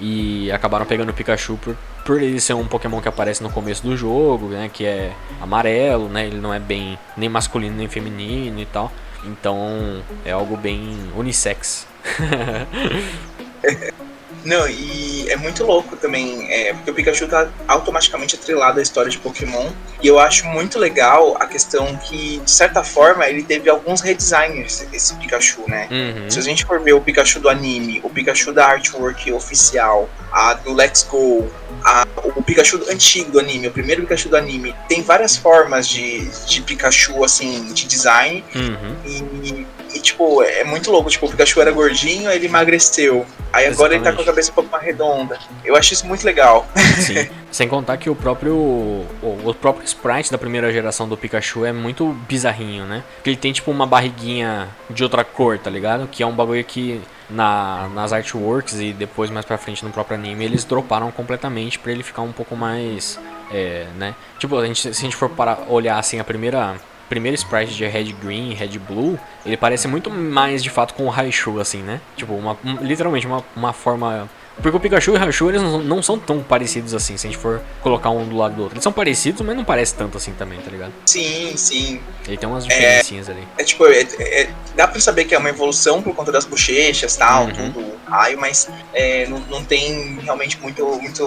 E 0.00 0.50
acabaram 0.50 0.86
pegando 0.86 1.10
o 1.10 1.14
Pikachu 1.14 1.58
por, 1.58 1.76
por 2.04 2.22
ele 2.22 2.40
ser 2.40 2.54
um 2.54 2.66
Pokémon 2.66 3.00
que 3.00 3.08
aparece 3.08 3.42
no 3.42 3.50
começo 3.50 3.82
do 3.82 3.96
jogo, 3.96 4.48
né? 4.48 4.70
Que 4.72 4.86
é 4.86 5.12
amarelo, 5.40 6.08
né? 6.08 6.26
Ele 6.26 6.38
não 6.38 6.54
é 6.54 6.58
bem 6.58 6.98
nem 7.16 7.28
masculino 7.28 7.76
nem 7.76 7.88
feminino 7.88 8.58
e 8.58 8.66
tal. 8.66 8.90
Então 9.24 10.02
é 10.24 10.32
algo 10.32 10.56
bem 10.56 10.96
unissex. 11.14 11.86
Não, 14.44 14.68
e 14.68 15.28
é 15.28 15.36
muito 15.36 15.64
louco 15.64 15.96
também, 15.96 16.50
é, 16.50 16.72
porque 16.72 16.90
o 16.90 16.94
Pikachu 16.94 17.28
tá 17.28 17.48
automaticamente 17.68 18.36
atrelado 18.36 18.78
à 18.78 18.82
história 18.82 19.10
de 19.10 19.18
Pokémon. 19.18 19.70
E 20.02 20.06
eu 20.06 20.18
acho 20.18 20.46
muito 20.46 20.78
legal 20.78 21.36
a 21.38 21.46
questão 21.46 21.96
que, 21.96 22.38
de 22.38 22.50
certa 22.50 22.82
forma, 22.82 23.26
ele 23.28 23.42
teve 23.42 23.68
alguns 23.68 24.00
redesigns, 24.00 24.86
esse 24.92 25.14
Pikachu, 25.16 25.62
né? 25.68 25.88
Uhum. 25.90 26.30
Se 26.30 26.38
a 26.38 26.42
gente 26.42 26.64
for 26.64 26.80
ver 26.80 26.94
o 26.94 27.00
Pikachu 27.00 27.40
do 27.40 27.48
anime, 27.48 28.00
o 28.02 28.08
Pikachu 28.08 28.52
da 28.52 28.66
artwork 28.66 29.30
oficial, 29.32 30.08
a 30.32 30.54
do 30.54 30.72
Let's 30.72 31.06
Go, 31.10 31.50
a, 31.84 32.06
o 32.36 32.42
Pikachu 32.42 32.76
antigo 32.90 33.30
do 33.30 33.40
anime, 33.40 33.68
o 33.68 33.70
primeiro 33.70 34.02
Pikachu 34.02 34.28
do 34.28 34.36
anime, 34.36 34.74
tem 34.88 35.02
várias 35.02 35.36
formas 35.36 35.86
de, 35.86 36.20
de 36.46 36.62
Pikachu, 36.62 37.22
assim, 37.24 37.72
de 37.72 37.86
design. 37.86 38.44
Uhum. 38.54 38.96
E, 39.04 39.66
e, 39.94 40.00
tipo, 40.00 40.42
é 40.42 40.64
muito 40.64 40.90
louco. 40.90 41.10
Tipo, 41.10 41.26
o 41.26 41.30
Pikachu 41.30 41.60
era 41.60 41.70
gordinho, 41.70 42.28
aí 42.28 42.36
ele 42.36 42.46
emagreceu. 42.46 43.26
Aí 43.52 43.66
agora 43.66 43.94
ele 43.94 44.04
tá 44.04 44.12
com 44.12 44.22
a 44.22 44.24
cabeça 44.24 44.50
um 44.50 44.54
pouco 44.54 44.70
mais 44.70 44.84
redonda. 44.84 45.38
Eu 45.64 45.76
acho 45.76 45.92
isso 45.92 46.06
muito 46.06 46.24
legal. 46.24 46.66
Sim. 47.00 47.28
Sem 47.50 47.68
contar 47.68 47.96
que 47.96 48.08
o 48.08 48.14
próprio. 48.14 48.54
O, 48.54 49.40
o, 49.44 49.54
próprio 49.54 49.84
sprite 49.84 50.30
da 50.30 50.38
primeira 50.38 50.72
geração 50.72 51.08
do 51.08 51.16
Pikachu 51.16 51.64
é 51.64 51.72
muito 51.72 52.16
bizarrinho, 52.28 52.84
né? 52.84 53.02
Porque 53.16 53.30
ele 53.30 53.36
tem 53.36 53.52
tipo 53.52 53.70
uma 53.70 53.86
barriguinha 53.86 54.68
de 54.88 55.02
outra 55.02 55.24
cor, 55.24 55.58
tá 55.58 55.68
ligado? 55.68 56.06
Que 56.06 56.22
é 56.22 56.26
um 56.26 56.32
bagulho 56.32 56.64
que 56.64 57.00
na, 57.28 57.88
nas 57.94 58.12
artworks 58.12 58.78
e 58.80 58.92
depois 58.92 59.30
mais 59.30 59.44
pra 59.44 59.58
frente 59.58 59.84
no 59.84 59.90
próprio 59.90 60.16
anime 60.16 60.44
eles 60.44 60.64
droparam 60.64 61.10
completamente 61.10 61.78
para 61.78 61.92
ele 61.92 62.02
ficar 62.02 62.22
um 62.22 62.32
pouco 62.32 62.54
mais. 62.54 63.18
É, 63.52 63.86
né? 63.96 64.14
Tipo, 64.38 64.56
a 64.58 64.66
gente, 64.66 64.80
se 64.80 64.88
a 64.88 64.92
gente 64.92 65.16
for 65.16 65.28
para 65.28 65.58
olhar 65.68 65.98
assim 65.98 66.20
a 66.20 66.24
primeira 66.24 66.76
primeiro 67.10 67.34
sprite 67.36 67.74
de 67.74 67.84
Red 67.86 68.12
Green, 68.22 68.54
Red 68.54 68.78
Blue, 68.78 69.18
ele 69.44 69.56
parece 69.56 69.88
muito 69.88 70.08
mais 70.08 70.62
de 70.62 70.70
fato 70.70 70.94
com 70.94 71.04
o 71.04 71.08
Raichu, 71.10 71.58
assim, 71.58 71.82
né? 71.82 72.00
Tipo, 72.16 72.34
uma, 72.34 72.56
um, 72.64 72.76
literalmente 72.76 73.26
uma, 73.26 73.44
uma 73.54 73.72
forma 73.72 74.30
porque 74.60 74.76
o 74.76 74.80
Pikachu 74.80 75.12
e 75.12 75.14
o 75.14 75.18
Raichu 75.18 75.48
eles 75.48 75.62
não, 75.62 75.78
não, 75.78 76.02
são 76.02 76.18
tão 76.18 76.42
parecidos 76.42 76.94
assim, 76.94 77.16
se 77.16 77.26
a 77.26 77.30
gente 77.30 77.40
for 77.40 77.60
colocar 77.82 78.10
um 78.10 78.26
do 78.26 78.36
lado 78.36 78.54
do 78.54 78.62
outro. 78.62 78.74
Eles 78.74 78.82
são 78.82 78.92
parecidos, 78.92 79.40
mas 79.42 79.56
não 79.56 79.64
parece 79.64 79.94
tanto 79.94 80.16
assim 80.16 80.32
também, 80.32 80.60
tá 80.60 80.70
ligado? 80.70 80.92
Sim, 81.06 81.56
sim. 81.56 82.00
Ele 82.26 82.36
tem 82.36 82.48
umas 82.48 82.64
diferencinhas 82.64 83.28
é, 83.28 83.32
ali. 83.32 83.48
É 83.58 83.64
tipo, 83.64 83.86
é, 83.86 84.00
é, 84.00 84.50
dá 84.74 84.86
pra 84.86 85.00
saber 85.00 85.24
que 85.24 85.34
é 85.34 85.38
uma 85.38 85.48
evolução 85.48 86.02
por 86.02 86.14
conta 86.14 86.30
das 86.30 86.44
bochechas 86.44 87.14
e 87.14 87.18
tal, 87.18 87.44
uhum. 87.44 87.52
tudo, 87.52 87.92
raio, 88.06 88.38
mas 88.38 88.68
é, 88.92 89.26
não, 89.26 89.38
não 89.50 89.64
tem 89.64 90.18
realmente 90.22 90.58
muito, 90.60 90.84
muito. 91.00 91.24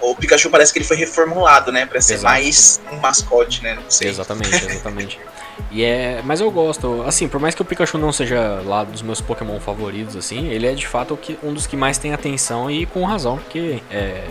O 0.00 0.14
Pikachu 0.16 0.50
parece 0.50 0.72
que 0.72 0.78
ele 0.78 0.86
foi 0.86 0.96
reformulado, 0.96 1.70
né? 1.70 1.86
Pra 1.86 2.00
ser 2.00 2.14
Exato. 2.14 2.34
mais 2.34 2.80
um 2.92 2.96
mascote, 2.96 3.62
né? 3.62 3.74
Não 3.74 3.90
sei. 3.90 4.08
Exatamente, 4.08 4.64
exatamente. 4.64 5.20
E 5.70 5.84
é, 5.84 6.20
mas 6.24 6.40
eu 6.40 6.50
gosto, 6.50 7.02
assim, 7.02 7.28
por 7.28 7.40
mais 7.40 7.54
que 7.54 7.62
o 7.62 7.64
Pikachu 7.64 7.98
não 7.98 8.12
seja 8.12 8.62
lá 8.64 8.84
dos 8.84 9.02
meus 9.02 9.20
Pokémon 9.20 9.58
favoritos, 9.60 10.16
assim, 10.16 10.48
ele 10.48 10.66
é 10.66 10.72
de 10.72 10.86
fato 10.86 11.18
um 11.42 11.52
dos 11.52 11.66
que 11.66 11.76
mais 11.76 11.98
tem 11.98 12.12
atenção 12.12 12.70
e 12.70 12.86
com 12.86 13.04
razão, 13.04 13.36
porque 13.38 13.82
é, 13.90 14.24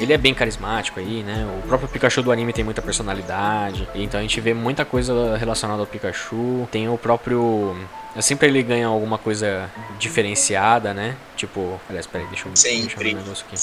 ele 0.00 0.12
é 0.12 0.18
bem 0.18 0.34
carismático 0.34 0.98
aí, 0.98 1.22
né? 1.22 1.46
O 1.62 1.66
próprio 1.66 1.88
Pikachu 1.88 2.22
do 2.22 2.32
anime 2.32 2.52
tem 2.52 2.64
muita 2.64 2.82
personalidade, 2.82 3.88
então 3.94 4.18
a 4.18 4.22
gente 4.22 4.40
vê 4.40 4.54
muita 4.54 4.84
coisa 4.84 5.36
relacionada 5.36 5.80
ao 5.80 5.86
Pikachu. 5.86 6.68
Tem 6.70 6.88
o 6.88 6.96
próprio 6.96 7.76
Sempre 8.20 8.48
ele 8.48 8.62
ganha 8.62 8.86
alguma 8.86 9.18
coisa 9.18 9.70
diferenciada, 9.98 10.94
né? 10.94 11.16
Tipo, 11.36 11.78
aliás, 11.88 12.06
peraí, 12.06 12.26
deixa 12.28 12.48
eu, 12.48 12.56
Sempre. 12.56 12.80
deixa 12.80 12.96
eu 12.96 13.02
ver 13.02 13.14
um 13.14 13.18
negócio 13.18 13.44
aqui. 13.46 13.56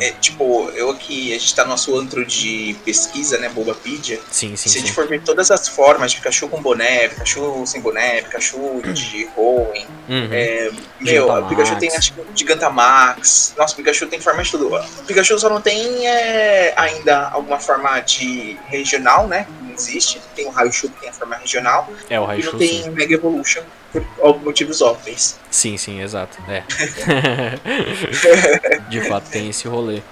É, 0.00 0.08
é, 0.08 0.12
tipo, 0.12 0.70
eu 0.70 0.90
aqui, 0.90 1.34
a 1.34 1.38
gente 1.38 1.54
tá 1.54 1.64
no 1.64 1.70
nosso 1.70 1.98
antro 1.98 2.24
de 2.24 2.76
pesquisa, 2.84 3.36
né, 3.38 3.48
Bobapedia. 3.48 4.20
Sim, 4.30 4.50
sim, 4.50 4.56
Se 4.56 4.68
sim. 4.68 4.78
a 4.78 4.80
gente 4.82 4.92
for 4.92 5.08
ver 5.08 5.22
todas 5.22 5.50
as 5.50 5.66
formas 5.66 6.12
de 6.12 6.18
Pikachu 6.18 6.48
com 6.48 6.62
boné, 6.62 7.08
Pikachu 7.08 7.66
sem 7.66 7.80
boné, 7.80 8.22
Pikachu 8.22 8.80
de 8.92 9.28
Hoenn, 9.36 9.86
uhum. 10.08 10.28
é, 10.30 10.70
meu, 11.00 11.28
o 11.28 11.48
Pikachu 11.48 11.76
tem, 11.76 11.88
acho 11.96 12.12
que, 12.12 12.20
Gigantamax. 12.34 13.54
Nossa, 13.56 13.74
o 13.74 13.76
Pikachu 13.76 14.06
tem 14.06 14.20
forma 14.20 14.42
de 14.42 14.50
tudo. 14.52 14.72
O 14.72 15.04
Pikachu 15.04 15.36
só 15.38 15.48
não 15.48 15.60
tem 15.60 16.06
é, 16.06 16.74
ainda 16.76 17.28
alguma 17.30 17.58
forma 17.58 17.98
de 18.00 18.56
regional, 18.68 19.26
né? 19.26 19.46
Existe. 19.78 20.20
Tem 20.34 20.46
o 20.46 20.50
Raichu 20.50 20.88
que 20.90 21.00
tem 21.00 21.08
a 21.08 21.12
forma 21.12 21.36
regional. 21.36 21.88
É, 22.10 22.20
o 22.20 22.24
Raichu. 22.24 22.48
E 22.48 22.52
não 22.52 22.58
tem 22.58 22.82
sim. 22.82 22.90
Mega 22.90 23.14
Evolution 23.14 23.62
por 23.92 24.42
motivos 24.42 24.82
óbvios. 24.82 25.36
Sim, 25.50 25.76
sim, 25.76 26.02
exato. 26.02 26.38
É. 26.48 26.62
De 28.90 29.00
fato, 29.08 29.30
tem 29.30 29.48
esse 29.48 29.66
rolê. 29.66 30.02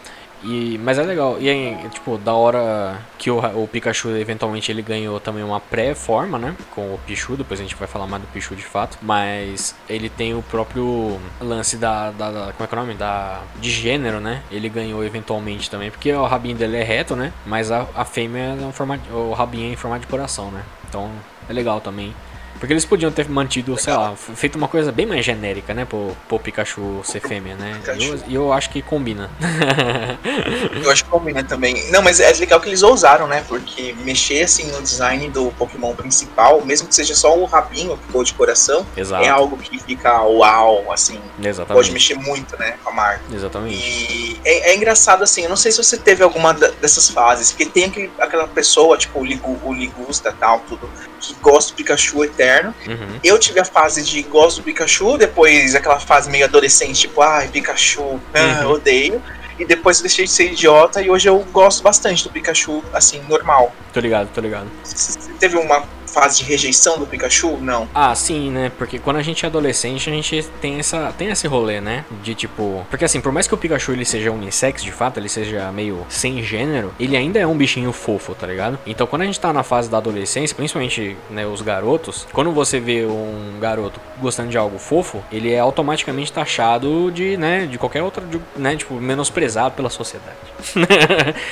E, 0.42 0.78
mas 0.82 0.98
é 0.98 1.02
legal. 1.02 1.36
E 1.40 1.48
aí, 1.48 1.88
tipo, 1.90 2.18
da 2.18 2.34
hora 2.34 2.98
que 3.18 3.30
o, 3.30 3.38
o 3.38 3.66
Pikachu 3.66 4.10
eventualmente 4.10 4.70
ele 4.70 4.82
ganhou 4.82 5.18
também 5.18 5.42
uma 5.42 5.60
pré-forma, 5.60 6.38
né? 6.38 6.54
Com 6.74 6.94
o 6.94 7.00
Pichu, 7.06 7.36
depois 7.36 7.58
a 7.60 7.62
gente 7.62 7.74
vai 7.74 7.88
falar 7.88 8.06
mais 8.06 8.22
do 8.22 8.28
Pichu 8.28 8.54
de 8.54 8.62
fato. 8.62 8.98
Mas 9.02 9.74
ele 9.88 10.08
tem 10.08 10.34
o 10.34 10.42
próprio 10.42 11.18
lance 11.40 11.76
da. 11.76 12.10
da, 12.10 12.30
da 12.30 12.52
como 12.52 12.64
é 12.64 12.66
que 12.66 12.74
é 12.74 12.78
o 12.78 12.80
nome? 12.80 12.94
Da, 12.94 13.42
de 13.60 13.70
gênero, 13.70 14.20
né? 14.20 14.42
Ele 14.50 14.68
ganhou 14.68 15.04
eventualmente 15.04 15.70
também. 15.70 15.90
Porque 15.90 16.12
o 16.12 16.26
rabinho 16.26 16.56
dele 16.56 16.76
é 16.76 16.82
reto, 16.82 17.16
né? 17.16 17.32
Mas 17.44 17.70
a, 17.70 17.86
a 17.94 18.04
fêmea 18.04 18.56
é 18.60 18.64
um 18.64 18.72
formato. 18.72 19.02
O 19.12 19.32
rabinho 19.32 19.70
é 19.70 19.72
em 19.72 19.76
formato 19.76 20.02
de 20.02 20.08
coração, 20.08 20.50
né? 20.50 20.62
Então 20.88 21.10
é 21.48 21.52
legal 21.52 21.80
também. 21.80 22.14
Porque 22.58 22.72
eles 22.72 22.84
podiam 22.84 23.10
ter 23.10 23.28
mantido, 23.28 23.76
sei 23.78 23.92
lá, 23.92 24.14
feito 24.16 24.56
uma 24.56 24.68
coisa 24.68 24.90
bem 24.90 25.06
mais 25.06 25.24
genérica, 25.24 25.74
né? 25.74 25.84
Pro, 25.84 26.16
pro 26.28 26.38
Pikachu 26.38 27.00
ser 27.04 27.20
fêmea, 27.20 27.54
né? 27.54 27.80
E 27.98 28.04
eu, 28.06 28.20
eu, 28.28 28.52
acho 28.52 28.70
que 28.70 28.82
combina. 28.82 29.30
eu 30.82 30.90
acho 30.90 31.04
que 31.04 31.10
combina 31.10 31.44
também. 31.44 31.90
Não, 31.90 32.02
mas 32.02 32.20
é 32.20 32.32
legal 32.32 32.60
que 32.60 32.68
eles 32.68 32.82
ousaram, 32.82 33.26
né? 33.26 33.44
Porque 33.46 33.94
mexer 34.04 34.44
assim 34.44 34.66
no 34.70 34.82
design 34.82 35.28
do 35.30 35.50
Pokémon 35.52 35.94
principal, 35.94 36.64
mesmo 36.64 36.88
que 36.88 36.94
seja 36.94 37.14
só 37.14 37.36
o 37.36 37.44
rabinho 37.44 37.96
que 37.96 38.06
ficou 38.06 38.24
de 38.24 38.34
coração, 38.34 38.86
Exato. 38.96 39.24
é 39.24 39.28
algo 39.28 39.56
que 39.58 39.78
fica 39.78 40.22
uau, 40.22 40.90
assim. 40.92 41.20
Exatamente. 41.42 41.74
Pode 41.74 41.92
mexer 41.92 42.14
muito, 42.14 42.58
né? 42.58 42.76
Com 42.82 42.90
a 42.90 42.92
marca. 42.92 43.22
Exatamente. 43.32 43.76
E 43.76 44.40
é, 44.44 44.70
é 44.70 44.76
engraçado, 44.76 45.22
assim, 45.22 45.42
eu 45.42 45.48
não 45.48 45.56
sei 45.56 45.72
se 45.72 45.78
você 45.78 45.96
teve 45.96 46.22
alguma 46.22 46.54
dessas 46.54 47.08
fases, 47.08 47.52
porque 47.52 47.66
tem 47.66 47.84
aquele, 47.84 48.10
aquela 48.18 48.46
pessoa, 48.48 48.96
tipo 48.96 49.20
o, 49.20 49.24
Ligu, 49.24 49.58
o 49.64 49.72
Ligusta 49.72 50.34
tal, 50.38 50.60
tudo, 50.60 50.88
que 51.20 51.34
gosta 51.42 51.72
do 51.72 51.76
Pikachu 51.76 52.24
eterno 52.24 52.45
Uhum. 52.86 53.20
Eu 53.22 53.38
tive 53.38 53.60
a 53.60 53.64
fase 53.64 54.02
de 54.02 54.22
gosto 54.22 54.58
do 54.58 54.62
Pikachu, 54.62 55.16
depois 55.18 55.74
aquela 55.74 55.98
fase 55.98 56.30
meio 56.30 56.44
adolescente, 56.44 57.02
tipo, 57.02 57.20
ai, 57.20 57.48
Pikachu, 57.48 58.20
ah, 58.34 58.64
uhum. 58.64 58.72
odeio. 58.72 59.22
E 59.58 59.64
depois 59.64 59.98
eu 59.98 60.02
deixei 60.02 60.26
de 60.26 60.30
ser 60.30 60.52
idiota 60.52 61.00
e 61.00 61.08
hoje 61.08 61.28
eu 61.28 61.38
gosto 61.50 61.82
bastante 61.82 62.22
do 62.24 62.30
Pikachu, 62.30 62.82
assim, 62.92 63.22
normal. 63.28 63.74
Tô 63.92 64.00
ligado, 64.00 64.28
tô 64.34 64.40
ligado. 64.40 64.70
Você 64.84 65.18
teve 65.40 65.56
uma 65.56 65.82
fase 66.16 66.38
de 66.38 66.44
rejeição 66.44 66.98
do 66.98 67.06
Pikachu? 67.06 67.58
Não. 67.60 67.86
Ah, 67.94 68.14
sim, 68.14 68.50
né? 68.50 68.72
Porque 68.78 68.98
quando 68.98 69.18
a 69.18 69.22
gente 69.22 69.44
é 69.44 69.48
adolescente, 69.48 70.08
a 70.08 70.12
gente 70.12 70.42
tem, 70.62 70.78
essa, 70.78 71.12
tem 71.16 71.28
esse 71.28 71.46
rolê, 71.46 71.78
né? 71.78 72.06
De 72.22 72.34
tipo. 72.34 72.86
Porque 72.88 73.04
assim, 73.04 73.20
por 73.20 73.30
mais 73.30 73.46
que 73.46 73.52
o 73.52 73.58
Pikachu 73.58 73.92
ele 73.92 74.06
seja 74.06 74.32
unissex, 74.32 74.82
de 74.82 74.90
fato, 74.90 75.20
ele 75.20 75.28
seja 75.28 75.70
meio 75.70 76.06
sem 76.08 76.42
gênero, 76.42 76.94
ele 76.98 77.18
ainda 77.18 77.38
é 77.38 77.46
um 77.46 77.54
bichinho 77.54 77.92
fofo, 77.92 78.34
tá 78.34 78.46
ligado? 78.46 78.78
Então 78.86 79.06
quando 79.06 79.22
a 79.22 79.24
gente 79.26 79.38
tá 79.38 79.52
na 79.52 79.62
fase 79.62 79.90
da 79.90 79.98
adolescência, 79.98 80.56
principalmente 80.56 81.16
né, 81.28 81.46
os 81.46 81.60
garotos, 81.60 82.26
quando 82.32 82.50
você 82.50 82.80
vê 82.80 83.04
um 83.04 83.58
garoto 83.60 84.00
gostando 84.18 84.48
de 84.48 84.56
algo 84.56 84.78
fofo, 84.78 85.22
ele 85.30 85.52
é 85.52 85.58
automaticamente 85.58 86.32
taxado 86.32 87.10
de, 87.12 87.36
né, 87.36 87.66
de 87.66 87.76
qualquer 87.76 88.02
outra, 88.02 88.24
de, 88.24 88.40
né, 88.56 88.74
tipo, 88.74 88.94
menosprezado 88.94 89.74
pela 89.74 89.90
sociedade. 89.90 90.36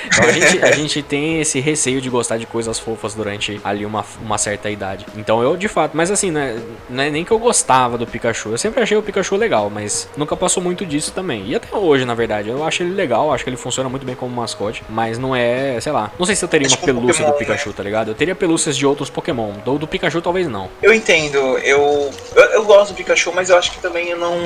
então 0.06 0.24
a 0.24 0.32
gente, 0.32 0.64
a 0.64 0.72
gente 0.72 1.02
tem 1.02 1.40
esse 1.40 1.60
receio 1.60 2.00
de 2.00 2.08
gostar 2.08 2.38
de 2.38 2.46
coisas 2.46 2.78
fofas 2.78 3.14
durante 3.14 3.60
ali 3.62 3.84
uma, 3.84 4.04
uma 4.22 4.38
certa 4.38 4.53
idade. 4.70 5.06
Então 5.16 5.42
eu, 5.42 5.56
de 5.56 5.68
fato, 5.68 5.96
mas 5.96 6.10
assim, 6.10 6.30
né, 6.30 6.60
não 6.88 7.02
é 7.02 7.10
nem 7.10 7.24
que 7.24 7.30
eu 7.30 7.38
gostava 7.38 7.98
do 7.98 8.06
Pikachu, 8.06 8.50
eu 8.50 8.58
sempre 8.58 8.82
achei 8.82 8.96
o 8.96 9.02
Pikachu 9.02 9.36
legal, 9.36 9.70
mas 9.70 10.08
nunca 10.16 10.36
passou 10.36 10.62
muito 10.62 10.84
disso 10.84 11.12
também. 11.12 11.46
E 11.46 11.54
até 11.54 11.74
hoje, 11.76 12.04
na 12.04 12.14
verdade, 12.14 12.48
eu 12.48 12.64
acho 12.64 12.82
ele 12.82 12.94
legal, 12.94 13.32
acho 13.32 13.44
que 13.44 13.50
ele 13.50 13.56
funciona 13.56 13.88
muito 13.88 14.06
bem 14.06 14.14
como 14.14 14.34
mascote, 14.34 14.82
mas 14.88 15.18
não 15.18 15.34
é, 15.34 15.80
sei 15.80 15.92
lá, 15.92 16.10
não 16.18 16.26
sei 16.26 16.36
se 16.36 16.44
eu 16.44 16.48
teria 16.48 16.68
uma 16.68 16.76
pelúcia 16.76 17.26
do 17.26 17.32
Pikachu, 17.32 17.72
tá 17.72 17.82
ligado? 17.82 18.08
Eu 18.10 18.14
teria 18.14 18.34
pelúcias 18.34 18.76
de 18.76 18.86
outros 18.86 19.10
Pokémon, 19.10 19.52
do, 19.64 19.78
do 19.78 19.86
Pikachu 19.86 20.20
talvez 20.20 20.48
não. 20.48 20.68
Eu 20.82 20.92
entendo, 20.92 21.36
eu, 21.58 22.10
eu, 22.34 22.44
eu 22.52 22.64
gosto 22.64 22.92
do 22.92 22.96
Pikachu, 22.96 23.32
mas 23.34 23.50
eu 23.50 23.56
acho 23.56 23.72
que 23.72 23.80
também 23.80 24.08
eu 24.08 24.18
não, 24.18 24.36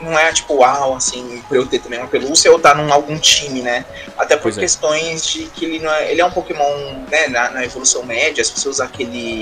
não 0.00 0.18
é 0.18 0.32
tipo, 0.32 0.54
uau, 0.54 0.96
assim, 0.96 1.42
pra 1.48 1.56
eu 1.56 1.66
ter 1.66 1.78
também 1.78 1.98
uma 1.98 2.08
pelúcia 2.08 2.50
ou 2.50 2.58
tá 2.58 2.74
num 2.74 2.92
algum 2.92 3.18
time, 3.18 3.62
né? 3.62 3.84
Até 4.16 4.36
por 4.36 4.44
pois 4.44 4.58
é. 4.58 4.60
questões 4.60 5.22
é. 5.22 5.38
de 5.38 5.44
que 5.46 5.64
ele 5.64 5.78
não 5.78 5.92
é, 5.92 6.10
ele 6.10 6.20
é 6.20 6.24
um 6.24 6.30
Pokémon, 6.30 7.04
né, 7.10 7.28
na, 7.28 7.50
na 7.50 7.64
evolução 7.64 8.04
média, 8.04 8.42
as 8.42 8.50
pessoas 8.50 8.76
usam 8.76 8.86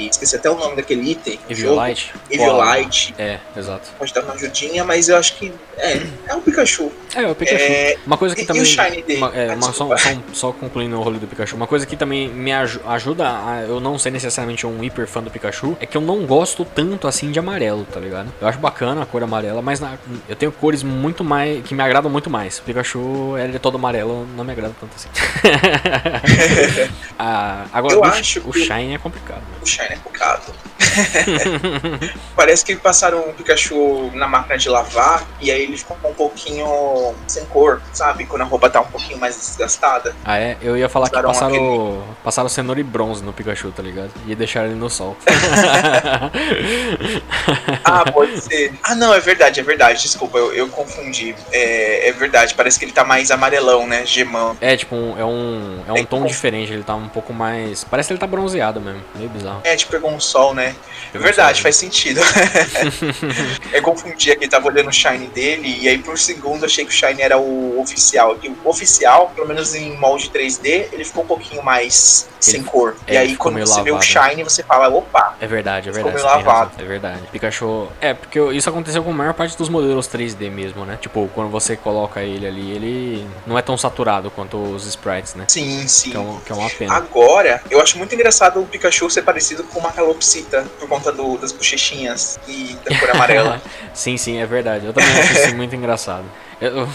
aquele, 0.03 0.09
esqueci 0.09 0.37
até 0.37 0.51
o 0.51 0.57
nome 0.57 0.77
daquele 0.77 1.11
item. 1.11 1.39
Eviolite? 1.49 2.13
Eviolite. 2.31 3.15
É, 3.19 3.39
exato. 3.57 3.91
Pode 3.99 4.13
dar 4.13 4.23
uma 4.23 4.35
ajudinha, 4.35 4.85
mas 4.85 5.09
eu 5.09 5.17
acho 5.17 5.37
que 5.37 5.53
é, 5.77 6.01
é 6.29 6.35
um 6.35 6.41
Pikachu. 6.41 6.91
É, 7.15 7.23
é 7.23 7.29
o 7.29 7.35
Pikachu. 7.35 7.63
É, 7.63 7.97
uma 8.07 8.17
coisa 8.17 8.35
que 8.35 8.43
e, 8.43 8.47
também... 8.47 8.63
E 8.63 8.65
o 8.65 8.69
Shine 8.69 9.03
dele. 9.03 9.19
Uma, 9.19 9.35
é, 9.35 9.55
uma, 9.55 9.73
só, 9.73 9.97
só, 9.97 10.11
só, 10.33 10.53
concluindo 10.53 10.99
o 10.99 11.03
rolê 11.03 11.19
do 11.19 11.27
Pikachu, 11.27 11.57
uma 11.57 11.67
coisa 11.67 11.87
que 11.87 11.97
também 11.97 12.29
me 12.29 12.53
ajuda 12.53 13.29
a 13.29 13.65
eu 13.67 13.81
não 13.81 13.99
ser 13.99 14.11
necessariamente 14.11 14.67
um 14.67 14.83
hiper 14.83 15.07
fã 15.07 15.23
do 15.23 15.31
Pikachu, 15.31 15.77
é 15.81 15.87
que 15.87 15.97
eu 15.97 16.01
não 16.01 16.27
gosto 16.27 16.65
tanto 16.65 17.07
assim 17.07 17.31
de 17.31 17.39
amarelo, 17.39 17.85
tá 17.85 18.01
ligado? 18.01 18.33
Eu 18.41 18.49
acho 18.49 18.59
bacana 18.59 19.03
a 19.03 19.07
cor 19.07 19.23
amarela, 19.23 19.63
mas 19.63 19.81
na, 19.81 19.99
eu 20.29 20.37
tenho 20.37 20.53
cores 20.53 20.83
muito 20.83 21.23
mais, 21.23 21.65
que 21.65 21.75
me 21.75 21.83
agradam 21.83 22.11
muito 22.11 22.29
mais. 22.29 22.59
O 22.59 22.63
Pikachu, 22.63 23.37
ele 23.39 23.57
é 23.57 23.59
todo 23.59 23.77
amarelo, 23.77 24.27
não 24.37 24.45
me 24.45 24.53
agrada 24.53 24.75
tanto 24.81 24.95
assim. 24.95 25.09
ah, 27.19 27.67
agora, 27.73 27.95
eu 27.95 28.01
o, 28.01 28.05
acho 28.05 28.43
o 28.49 28.53
Shine 28.53 28.95
é 28.95 28.99
complicado. 28.99 29.43
O 29.63 29.67
Shine 29.67 29.89
é 29.91 29.97
complicado. 29.97 30.53
Parece 32.35 32.65
que 32.65 32.75
passaram 32.77 33.21
o 33.21 33.33
Pikachu 33.33 34.11
na 34.15 34.27
máquina 34.27 34.59
de 34.59 34.69
lavar 34.69 35.25
e 35.41 35.51
aí 35.51 35.63
ele 35.63 35.79
ficou 35.79 35.97
um 36.05 36.15
pouquinho 36.15 37.15
sem 37.27 37.45
cor, 37.47 37.81
sabe? 37.93 38.27
Quando 38.27 38.43
a 38.43 38.45
roupa 38.45 38.69
tá 38.69 38.81
um 38.81 38.87
pouquinho 38.87 39.19
mais 39.19 39.37
desgastada. 39.37 40.15
Ah, 40.25 40.39
é? 40.39 40.57
Eu 40.61 40.77
ia 40.77 40.89
falar 40.89 41.09
passaram 41.09 41.29
que 41.29 41.35
passaram, 41.35 41.55
aquele... 41.55 42.03
passaram 42.25 42.49
cenoura 42.49 42.81
e 42.81 42.83
bronze 42.83 43.23
no 43.23 43.33
Pikachu, 43.33 43.71
tá 43.71 43.83
ligado? 43.83 44.11
E 44.27 44.35
deixaram 44.35 44.69
ele 44.69 44.79
no 44.79 44.91
sol. 44.91 45.17
ah, 47.85 48.11
pode 48.11 48.41
ser. 48.41 48.75
Ah, 48.83 48.95
não, 48.95 49.15
é 49.15 49.21
verdade, 49.21 49.61
é 49.61 49.63
verdade. 49.63 50.03
Desculpa, 50.03 50.39
eu, 50.39 50.53
eu 50.53 50.69
confundi. 50.69 51.35
É, 51.53 52.09
é, 52.09 52.13
verdade, 52.13 52.55
parece 52.55 52.79
que 52.79 52.85
ele 52.85 52.93
tá 52.93 53.05
mais 53.05 53.31
amarelão, 53.31 53.87
né? 53.87 54.05
Gemão. 54.05 54.57
É, 54.61 54.77
tipo, 54.77 54.95
um, 54.95 55.19
é 55.19 55.25
um, 55.25 55.83
é 55.89 55.93
um 55.93 56.05
tom 56.05 56.25
diferente. 56.25 56.73
Ele 56.73 56.83
tá 56.83 56.95
um 56.95 57.09
pouco 57.09 57.33
mais. 57.33 57.85
Parece 57.85 58.09
que 58.09 58.15
ele 58.15 58.21
tá 58.21 58.27
bronzeado 58.27 58.81
mesmo. 58.81 59.03
Meio 59.15 59.29
bizarro. 59.29 59.52
É, 59.65 59.77
tipo, 59.77 59.93
pegou 59.93 60.11
um 60.11 60.21
sol, 60.21 60.55
né? 60.55 60.75
É 61.15 61.19
verdade, 61.19 61.61
faz 61.61 61.77
sentido. 61.77 62.21
eu 63.73 63.83
confundi 63.83 64.31
aqui, 64.31 64.49
tava 64.49 64.69
olhando 64.69 64.89
o 64.89 64.93
Shine 64.93 65.27
dele, 65.27 65.79
e 65.81 65.89
aí 65.89 65.99
por 65.99 66.19
segundo 66.19 66.65
achei 66.65 66.85
que 66.85 66.91
o 66.91 66.95
Shine 66.95 67.21
era 67.21 67.39
o 67.39 67.81
oficial. 67.81 68.39
E 68.43 68.49
o 68.49 68.57
oficial, 68.65 69.31
pelo 69.35 69.47
menos 69.47 69.75
em 69.75 69.97
molde 69.99 70.31
3D, 70.31 70.89
ele 70.93 71.05
ficou 71.05 71.25
um 71.25 71.27
pouquinho 71.27 71.63
mais 71.63 72.29
ele, 72.31 72.41
sem 72.41 72.63
cor. 72.63 72.97
É, 73.07 73.15
e 73.15 73.17
aí 73.19 73.37
quando 73.37 73.59
você 73.59 73.71
lavado. 73.71 73.85
vê 73.85 73.93
o 73.93 74.01
Shine, 74.01 74.43
você 74.43 74.63
fala, 74.63 74.89
opa. 74.89 75.37
É 75.41 75.47
verdade, 75.47 75.91
é 75.91 75.93
verdade. 75.93 76.17
Ficou 76.17 76.33
meio 76.33 76.45
lavado. 76.45 76.73
É 76.79 76.85
verdade. 76.85 77.21
Pikachu. 77.31 77.89
É, 78.01 78.15
porque 78.15 78.41
isso 78.53 78.69
aconteceu 78.69 79.03
com 79.03 79.11
a 79.11 79.15
maior 79.15 79.35
parte 79.35 79.57
dos 79.57 79.69
modelos 79.69 80.09
3D 80.09 80.51
mesmo, 80.51 80.85
né? 80.85 80.99
Tipo, 81.01 81.29
quando 81.35 81.51
você 81.51 81.77
coloca 81.77 82.23
ele 82.23 82.47
ali, 82.47 82.71
ele 82.73 83.27
não 83.47 83.59
é 83.59 83.63
tão 83.63 83.77
saturado 83.77 84.31
quanto 84.31 84.57
os 84.57 84.87
sprites, 84.87 85.35
né? 85.35 85.45
Sim, 85.49 85.87
sim. 85.87 86.11
Que 86.11 86.17
é, 86.17 86.21
um, 86.21 86.41
que 86.41 86.53
é 86.53 86.55
uma 86.55 86.71
pena. 86.71 86.95
Agora, 86.95 87.63
eu 87.71 87.81
acho 87.81 87.99
muito 87.99 88.15
engraçado 88.15 88.61
o 88.61 88.67
Pikachu 88.67 89.11
ser 89.11 89.23
parecido 89.23 89.42
com 89.65 89.79
uma 89.79 89.93
calopsita 89.93 90.65
por 90.79 90.89
conta 90.89 91.13
do, 91.13 91.37
das 91.37 91.53
bochechinhas 91.53 92.39
e 92.47 92.77
da 92.85 92.99
cor 92.99 93.11
amarela. 93.11 93.63
sim, 93.93 94.17
sim, 94.17 94.39
é 94.39 94.47
verdade. 94.47 94.87
Eu 94.87 94.93
também 94.93 95.11
acho 95.11 95.33
isso 95.33 95.55
muito 95.57 95.75
engraçado. 95.75 96.25
Eu... 96.63 96.89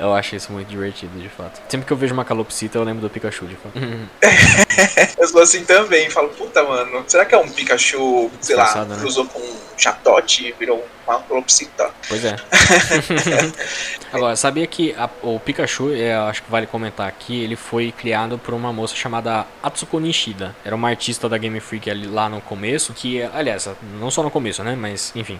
eu 0.00 0.14
acho 0.14 0.34
isso 0.34 0.50
muito 0.50 0.68
divertido, 0.68 1.20
de 1.20 1.28
fato. 1.28 1.60
Sempre 1.68 1.86
que 1.86 1.92
eu 1.92 1.96
vejo 1.98 2.14
uma 2.14 2.24
calopsita, 2.24 2.78
eu 2.78 2.82
lembro 2.82 3.02
do 3.02 3.10
Pikachu, 3.10 3.44
de 3.44 3.56
fato. 3.56 3.74
eu 5.20 5.28
sou 5.28 5.42
assim 5.42 5.66
também. 5.66 6.08
Falo, 6.08 6.30
puta, 6.30 6.64
mano, 6.64 7.04
será 7.06 7.26
que 7.26 7.34
é 7.34 7.38
um 7.38 7.46
Pikachu, 7.46 8.30
sei 8.40 8.56
lá, 8.56 8.86
né? 8.86 8.96
cruzou 8.98 9.26
com 9.26 9.38
um 9.38 9.58
chatote 9.76 10.48
e 10.48 10.52
virou 10.52 10.82
uma 11.06 11.20
calopsita? 11.20 11.90
Pois 12.08 12.24
é. 12.24 12.36
Agora, 14.10 14.34
sabia 14.34 14.66
que 14.66 14.94
a, 14.94 15.10
o 15.20 15.38
Pikachu, 15.38 15.92
é, 15.92 16.14
acho 16.14 16.42
que 16.42 16.50
vale 16.50 16.66
comentar 16.66 17.06
aqui, 17.06 17.44
ele 17.44 17.56
foi 17.56 17.92
criado 17.92 18.38
por 18.38 18.54
uma 18.54 18.72
moça 18.72 18.96
chamada 18.96 19.46
Atsuko 19.62 20.00
Nishida. 20.00 20.56
Era 20.64 20.74
uma 20.74 20.88
artista 20.88 21.28
da 21.28 21.36
Game 21.36 21.60
Freak 21.60 21.90
ali, 21.90 22.06
lá 22.06 22.30
no 22.30 22.40
começo, 22.40 22.94
que, 22.94 23.22
aliás, 23.22 23.68
não 24.00 24.10
só 24.10 24.22
no 24.22 24.30
começo, 24.30 24.64
né, 24.64 24.74
mas, 24.74 25.12
enfim 25.14 25.38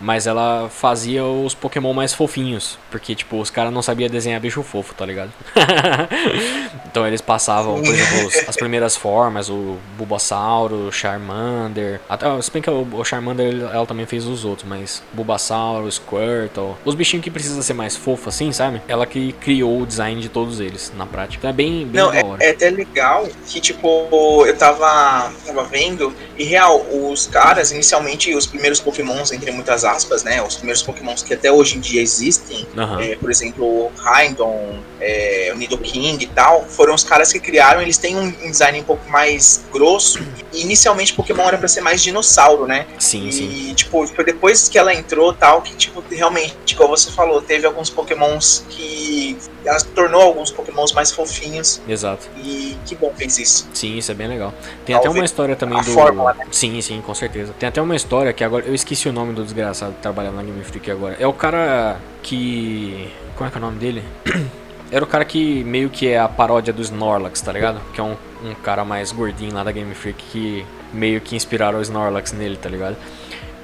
mas 0.00 0.26
ela 0.26 0.68
fazia 0.68 1.24
os 1.24 1.54
Pokémon 1.54 1.92
mais 1.92 2.12
fofinhos. 2.12 2.78
Porque, 2.90 3.14
tipo, 3.14 3.40
os 3.40 3.50
caras 3.50 3.72
não 3.72 3.82
sabiam 3.82 4.08
desenhar 4.08 4.40
bicho 4.40 4.62
fofo, 4.62 4.94
tá 4.94 5.04
ligado? 5.04 5.32
então 6.86 7.06
eles 7.06 7.20
passavam, 7.20 7.82
por 7.82 7.94
exemplo, 7.94 8.30
as 8.46 8.56
primeiras 8.56 8.96
formas, 8.96 9.48
o 9.48 9.76
Bulbasauro, 9.96 10.88
o 10.88 10.92
Charmander. 10.92 12.00
Até, 12.08 12.40
se 12.42 12.50
bem 12.50 12.62
que 12.62 12.70
o 12.70 13.04
Charmander 13.04 13.68
ela 13.72 13.86
também 13.86 14.06
fez 14.06 14.26
os 14.26 14.44
outros, 14.44 14.68
mas 14.68 15.02
Bulbasauro, 15.12 15.90
Squirtle. 15.90 16.76
Os 16.84 16.94
bichinhos 16.94 17.24
que 17.24 17.30
precisam 17.30 17.62
ser 17.62 17.74
mais 17.74 17.96
fofos 17.96 18.28
assim, 18.28 18.52
sabe? 18.52 18.82
Ela 18.88 19.06
que 19.06 19.32
criou 19.32 19.82
o 19.82 19.86
design 19.86 20.20
de 20.20 20.28
todos 20.28 20.60
eles, 20.60 20.92
na 20.96 21.06
prática. 21.06 21.38
Então 21.38 21.50
é 21.50 21.52
bem, 21.52 21.86
bem 21.86 22.02
não, 22.02 22.10
da 22.10 22.26
hora. 22.26 22.42
É, 22.42 22.48
é 22.48 22.50
até 22.50 22.70
legal 22.70 23.26
que, 23.46 23.60
tipo, 23.60 24.44
eu 24.46 24.56
tava, 24.56 25.32
tava 25.44 25.64
vendo, 25.64 26.12
e 26.36 26.44
real, 26.44 26.84
os 26.90 27.26
caras, 27.26 27.70
inicialmente, 27.72 28.34
os 28.34 28.46
primeiros 28.46 28.80
Pokémons, 28.80 29.32
entre 29.32 29.50
muitas 29.50 29.77
muitas 29.78 29.84
aspas, 29.84 30.24
né? 30.24 30.42
Os 30.42 30.56
primeiros 30.56 30.82
pokémons 30.82 31.22
que 31.22 31.34
até 31.34 31.50
hoje 31.50 31.76
em 31.76 31.80
dia 31.80 32.02
existem, 32.02 32.66
uhum. 32.76 33.00
é, 33.00 33.16
por 33.16 33.30
exemplo, 33.30 33.64
o 33.64 33.92
Raidon, 33.96 34.78
é, 35.00 35.52
o 35.54 35.58
Nidoking 35.58 36.18
e 36.20 36.26
tal, 36.26 36.64
foram 36.64 36.94
os 36.94 37.04
caras 37.04 37.32
que 37.32 37.38
criaram, 37.38 37.80
eles 37.80 37.96
têm 37.96 38.16
um 38.16 38.50
design 38.50 38.80
um 38.80 38.84
pouco 38.84 39.08
mais 39.10 39.64
grosso. 39.72 40.18
E 40.52 40.62
inicialmente 40.62 41.12
Pokémon 41.12 41.44
era 41.44 41.58
pra 41.58 41.68
ser 41.68 41.80
mais 41.80 42.02
dinossauro, 42.02 42.66
né? 42.66 42.86
Sim, 42.98 43.28
e, 43.28 43.32
sim. 43.32 43.74
tipo, 43.74 44.06
foi 44.06 44.24
depois 44.24 44.68
que 44.68 44.78
ela 44.78 44.94
entrou 44.94 45.32
tal, 45.32 45.62
que, 45.62 45.74
tipo, 45.74 46.02
realmente, 46.10 46.74
como 46.76 46.96
você 46.96 47.10
falou, 47.10 47.40
teve 47.40 47.66
alguns 47.66 47.90
Pokémons 47.90 48.64
que 48.68 49.36
ela 49.64 49.78
tornou 49.94 50.22
alguns 50.22 50.50
Pokémons 50.50 50.92
mais 50.92 51.12
fofinhos. 51.12 51.80
Exato. 51.86 52.28
E 52.42 52.76
que 52.86 52.94
bom 52.94 53.12
fez 53.14 53.38
isso. 53.38 53.68
Sim, 53.74 53.98
isso 53.98 54.10
é 54.10 54.14
bem 54.14 54.26
legal. 54.26 54.52
Tem 54.84 54.94
Talvez 54.94 54.98
até 54.98 55.08
uma 55.10 55.24
história 55.24 55.56
também 55.56 55.78
do. 55.82 55.92
Fórmula, 55.92 56.34
né? 56.34 56.46
Sim, 56.50 56.80
sim, 56.80 57.02
com 57.02 57.14
certeza. 57.14 57.54
Tem 57.58 57.68
até 57.68 57.80
uma 57.80 57.94
história 57.94 58.32
que 58.32 58.42
agora. 58.42 58.64
Eu 58.64 58.74
esqueci 58.74 59.08
o 59.08 59.12
nome 59.12 59.34
do 59.34 59.44
desgraçado 59.44 59.67
trabalha 60.02 60.30
na 60.30 60.42
Game 60.42 60.62
Freak 60.64 60.90
agora. 60.90 61.16
É 61.18 61.26
o 61.26 61.32
cara 61.32 61.98
que. 62.22 63.10
Como 63.36 63.48
é 63.48 63.50
que 63.50 63.56
é 63.56 63.60
o 63.60 63.62
nome 63.62 63.78
dele? 63.78 64.02
Era 64.90 65.04
o 65.04 65.06
cara 65.06 65.24
que 65.24 65.62
meio 65.64 65.90
que 65.90 66.08
é 66.08 66.18
a 66.18 66.26
paródia 66.26 66.72
do 66.72 66.80
Snorlax, 66.80 67.42
tá 67.42 67.52
ligado? 67.52 67.78
Que 67.92 68.00
é 68.00 68.04
um, 68.04 68.16
um 68.42 68.54
cara 68.54 68.86
mais 68.86 69.12
gordinho 69.12 69.52
lá 69.54 69.62
da 69.62 69.70
Game 69.70 69.94
Freak 69.94 70.22
que 70.32 70.64
meio 70.94 71.20
que 71.20 71.36
inspiraram 71.36 71.78
o 71.78 71.82
Snorlax 71.82 72.32
nele, 72.32 72.56
tá 72.56 72.70
ligado? 72.70 72.96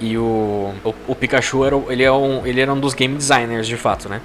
E 0.01 0.19
o, 0.19 0.75
o, 0.85 0.95
o 1.09 1.15
Pikachu 1.15 1.65
era, 1.65 1.77
ele, 1.89 2.03
é 2.03 2.13
um, 2.13 2.47
ele 2.47 2.61
era 2.61 2.71
um 2.71 2.79
dos 2.79 2.93
game 2.93 3.17
designers 3.17 3.67
de 3.67 3.77
fato, 3.77 4.07
né? 4.07 4.21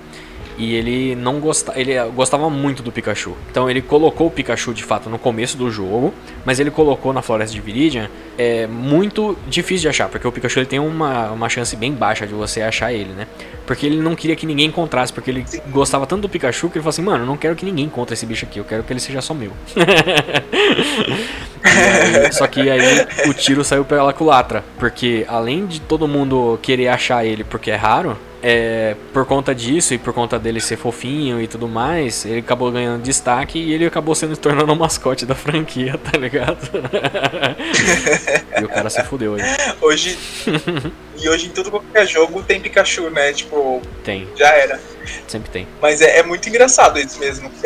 E 0.59 0.75
ele 0.75 1.15
não 1.15 1.39
gostava, 1.39 1.79
ele 1.79 1.93
gostava 2.13 2.49
muito 2.49 2.83
do 2.83 2.91
Pikachu. 2.91 3.33
Então 3.49 3.69
ele 3.69 3.81
colocou 3.81 4.27
o 4.27 4.31
Pikachu 4.31 4.73
de 4.73 4.83
fato 4.83 5.09
no 5.09 5.17
começo 5.17 5.57
do 5.57 5.71
jogo, 5.71 6.13
mas 6.43 6.59
ele 6.59 6.69
colocou 6.69 7.13
na 7.13 7.21
Floresta 7.21 7.55
de 7.55 7.61
Viridian 7.61 8.09
é 8.37 8.67
muito 8.67 9.37
difícil 9.47 9.83
de 9.83 9.89
achar, 9.89 10.09
porque 10.09 10.27
o 10.27 10.31
Pikachu 10.31 10.59
ele 10.59 10.65
tem 10.65 10.79
uma, 10.79 11.31
uma 11.31 11.47
chance 11.49 11.75
bem 11.75 11.93
baixa 11.93 12.27
de 12.27 12.33
você 12.33 12.61
achar 12.61 12.91
ele, 12.91 13.13
né? 13.13 13.25
Porque 13.65 13.85
ele 13.85 14.01
não 14.01 14.15
queria 14.15 14.35
que 14.35 14.45
ninguém 14.45 14.67
encontrasse, 14.67 15.13
porque 15.13 15.31
ele 15.31 15.45
gostava 15.69 16.05
tanto 16.05 16.23
do 16.23 16.29
Pikachu 16.29 16.69
que 16.69 16.77
ele 16.77 16.83
falou 16.83 16.89
assim: 16.89 17.01
"Mano, 17.01 17.23
eu 17.23 17.27
não 17.27 17.37
quero 17.37 17.55
que 17.55 17.63
ninguém 17.63 17.85
encontre 17.85 18.13
esse 18.13 18.25
bicho 18.25 18.45
aqui, 18.45 18.59
eu 18.59 18.65
quero 18.65 18.83
que 18.83 18.91
ele 18.91 18.99
seja 18.99 19.21
só 19.21 19.33
meu". 19.33 19.51
aí, 21.63 22.31
só 22.33 22.47
que 22.47 22.69
aí 22.69 23.07
o 23.27 23.33
tiro 23.33 23.63
saiu 23.63 23.85
pela 23.85 24.13
culatra, 24.13 24.63
porque 24.77 25.25
além 25.27 25.65
de 25.65 25.79
todo 25.81 26.07
mundo 26.07 26.59
querer 26.61 26.89
achar 26.89 27.25
ele 27.25 27.43
porque 27.43 27.71
é 27.71 27.75
raro, 27.75 28.17
é, 28.41 28.95
por 29.13 29.25
conta 29.25 29.53
disso 29.53 29.93
e 29.93 29.97
por 29.97 30.13
conta 30.13 30.39
dele 30.39 30.59
ser 30.59 30.77
fofinho 30.77 31.41
e 31.41 31.47
tudo 31.47 31.67
mais, 31.67 32.25
ele 32.25 32.39
acabou 32.39 32.71
ganhando 32.71 33.01
destaque 33.01 33.59
e 33.59 33.73
ele 33.73 33.85
acabou 33.85 34.15
sendo 34.15 34.35
se 34.35 34.41
tornando 34.41 34.71
o 34.71 34.75
mascote 34.75 35.25
da 35.25 35.35
franquia, 35.35 35.97
tá 35.97 36.17
ligado? 36.17 36.69
e 38.59 38.63
o 38.63 38.69
cara 38.69 38.89
se 38.89 39.03
fudeu 39.03 39.35
aí. 39.35 39.41
Hoje. 39.81 40.17
E 41.21 41.29
hoje 41.29 41.47
em 41.47 41.49
tudo 41.49 41.71
qualquer 41.71 42.07
jogo 42.07 42.41
tem 42.43 42.59
Pikachu, 42.59 43.09
né? 43.09 43.33
Tipo. 43.33 43.81
Tem. 44.03 44.27
Já 44.35 44.49
era. 44.49 44.79
Sempre 45.27 45.49
tem. 45.49 45.67
Mas 45.81 46.01
é, 46.01 46.19
é 46.19 46.23
muito 46.23 46.47
engraçado 46.49 46.99
isso 46.99 47.19
mesmo. 47.19 47.51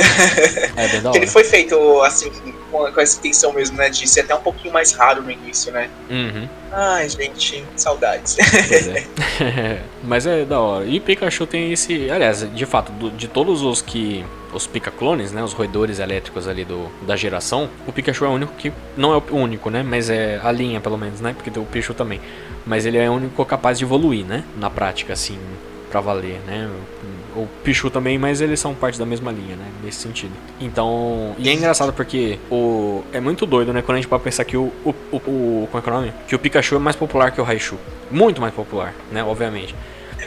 É 0.75 0.87
bem 0.87 1.01
da 1.01 1.09
hora. 1.09 1.17
ele 1.17 1.27
foi 1.27 1.43
feito 1.43 2.01
assim, 2.01 2.31
com, 2.71 2.91
com, 2.91 3.01
essa 3.01 3.17
intenção 3.19 3.53
mesmo, 3.53 3.77
né? 3.77 3.89
De 3.89 4.07
ser 4.07 4.21
até 4.21 4.33
um 4.33 4.41
pouquinho 4.41 4.73
mais 4.73 4.91
raro 4.91 5.21
no 5.21 5.29
início, 5.29 5.71
né? 5.71 5.89
Uhum. 6.09 6.47
Ai, 6.71 7.07
gente, 7.09 7.63
saudades. 7.75 8.37
Pois 8.67 8.87
é. 8.87 9.03
Mas 10.03 10.25
é 10.25 10.45
da 10.45 10.59
hora. 10.59 10.85
E 10.85 10.99
Pikachu 10.99 11.45
tem 11.45 11.71
esse. 11.71 12.09
Aliás, 12.09 12.47
de 12.53 12.65
fato, 12.65 12.91
de 13.11 13.27
todos 13.27 13.61
os 13.61 13.81
que. 13.81 14.25
Os 14.53 14.67
Pika-clones, 14.67 15.31
né? 15.31 15.43
Os 15.43 15.53
roedores 15.53 15.99
elétricos 15.99 16.47
ali 16.47 16.63
do, 16.63 16.89
da 17.05 17.15
geração. 17.15 17.69
O 17.87 17.91
Pikachu 17.91 18.25
é 18.25 18.27
o 18.27 18.31
único 18.31 18.53
que. 18.53 18.71
Não 18.95 19.13
é 19.13 19.17
o 19.17 19.35
único, 19.35 19.69
né? 19.69 19.83
Mas 19.83 20.09
é 20.09 20.39
a 20.43 20.51
linha, 20.51 20.79
pelo 20.79 20.97
menos, 20.97 21.21
né? 21.21 21.33
Porque 21.33 21.51
tem 21.51 21.61
o 21.61 21.65
Pichu 21.65 21.93
também. 21.93 22.19
Mas 22.65 22.85
ele 22.85 22.97
é 22.97 23.09
o 23.09 23.13
único 23.13 23.43
capaz 23.45 23.77
de 23.77 23.85
evoluir, 23.85 24.25
né? 24.25 24.43
Na 24.57 24.69
prática, 24.69 25.13
assim, 25.13 25.37
pra 25.89 25.99
valer, 25.99 26.39
né? 26.45 26.69
o 27.35 27.47
Pichu 27.63 27.89
também, 27.89 28.17
mas 28.17 28.41
eles 28.41 28.59
são 28.59 28.73
parte 28.73 28.97
da 28.97 29.05
mesma 29.05 29.31
linha, 29.31 29.55
né? 29.55 29.65
Nesse 29.83 29.99
sentido. 29.99 30.31
Então. 30.59 31.35
E 31.37 31.49
é 31.49 31.53
engraçado 31.53 31.91
porque 31.93 32.39
o. 32.49 33.03
É 33.11 33.19
muito 33.19 33.45
doido, 33.45 33.73
né? 33.73 33.81
Quando 33.81 33.97
a 33.97 34.01
gente 34.01 34.09
pode 34.09 34.23
pensar 34.23 34.43
que 34.45 34.55
o. 34.55 34.71
o, 34.85 34.93
o, 35.11 35.17
o 35.17 35.67
como 35.71 35.79
é 35.79 35.81
que 35.81 35.89
é 35.89 35.91
o 35.91 35.95
nome? 35.95 36.13
Que 36.27 36.35
o 36.35 36.39
Pikachu 36.39 36.75
é 36.75 36.79
mais 36.79 36.95
popular 36.95 37.31
que 37.31 37.41
o 37.41 37.43
Raichu. 37.43 37.77
Muito 38.11 38.39
mais 38.39 38.53
popular, 38.53 38.93
né? 39.11 39.23
Obviamente. 39.23 39.75